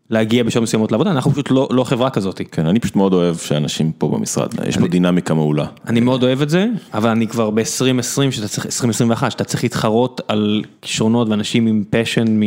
להגיע 0.09 0.43
בשעות 0.43 0.63
מסוימות 0.63 0.91
לעבודה, 0.91 1.11
אנחנו 1.11 1.31
פשוט 1.31 1.51
לא 1.51 1.67
לא 1.71 1.83
חברה 1.83 2.09
כזאת. 2.09 2.41
כן, 2.51 2.65
אני 2.65 2.79
פשוט 2.79 2.95
מאוד 2.95 3.13
אוהב 3.13 3.37
שאנשים 3.37 3.91
פה 3.97 4.07
במשרד, 4.07 4.53
יש 4.67 4.77
פה 4.77 4.87
דינמיקה 4.87 5.33
מעולה. 5.33 5.65
אני 5.87 5.99
מאוד 5.99 6.23
אוהב 6.23 6.41
את 6.41 6.49
זה, 6.49 6.67
אבל 6.93 7.09
אני 7.09 7.27
כבר 7.27 7.49
ב-2020, 7.49 8.31
שאתה 8.31 8.47
צריך, 8.47 8.65
2021, 8.65 9.31
שאתה 9.31 9.43
צריך 9.43 9.63
להתחרות 9.63 10.21
על 10.27 10.63
כישרונות 10.81 11.29
ואנשים 11.29 11.67
עם 11.67 11.83
פשן 11.89 12.39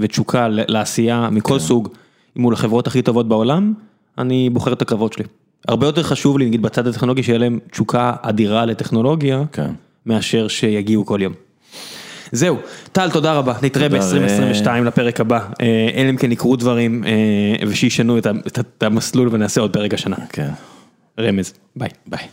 ותשוקה 0.00 0.48
לעשייה 0.50 1.28
מכל 1.30 1.58
סוג, 1.58 1.88
מול 2.36 2.54
החברות 2.54 2.86
הכי 2.86 3.02
טובות 3.02 3.28
בעולם, 3.28 3.74
אני 4.18 4.50
בוחר 4.50 4.72
את 4.72 4.82
הקרבות 4.82 5.12
שלי. 5.12 5.24
הרבה 5.68 5.86
יותר 5.86 6.02
חשוב 6.02 6.38
לי, 6.38 6.46
נגיד 6.46 6.62
בצד 6.62 6.86
הטכנולוגי, 6.86 7.22
שיהיה 7.22 7.38
להם 7.38 7.58
תשוקה 7.70 8.12
אדירה 8.22 8.66
לטכנולוגיה, 8.66 9.42
כן. 9.52 9.70
מאשר 10.06 10.48
שיגיעו 10.48 11.06
כל 11.06 11.18
יום. 11.22 11.32
זהו, 12.34 12.58
טל 12.92 13.10
תודה 13.10 13.32
רבה, 13.32 13.54
נתראה 13.62 13.88
תודה, 13.88 14.00
ב-2022 14.00 14.68
לפרק 14.84 15.20
הבא, 15.20 15.40
אה, 15.60 15.88
אלא 15.94 16.10
אם 16.10 16.16
כן 16.16 16.32
יקרו 16.32 16.56
דברים 16.56 17.04
אה, 17.04 17.66
ושישנו 17.68 18.18
את 18.18 18.82
המסלול 18.82 19.28
ונעשה 19.32 19.60
עוד 19.60 19.72
פרק 19.72 19.94
השנה. 19.94 20.16
כן, 20.28 20.48
רמז, 21.20 21.54
ביי. 21.76 21.88
ביי. 22.06 22.28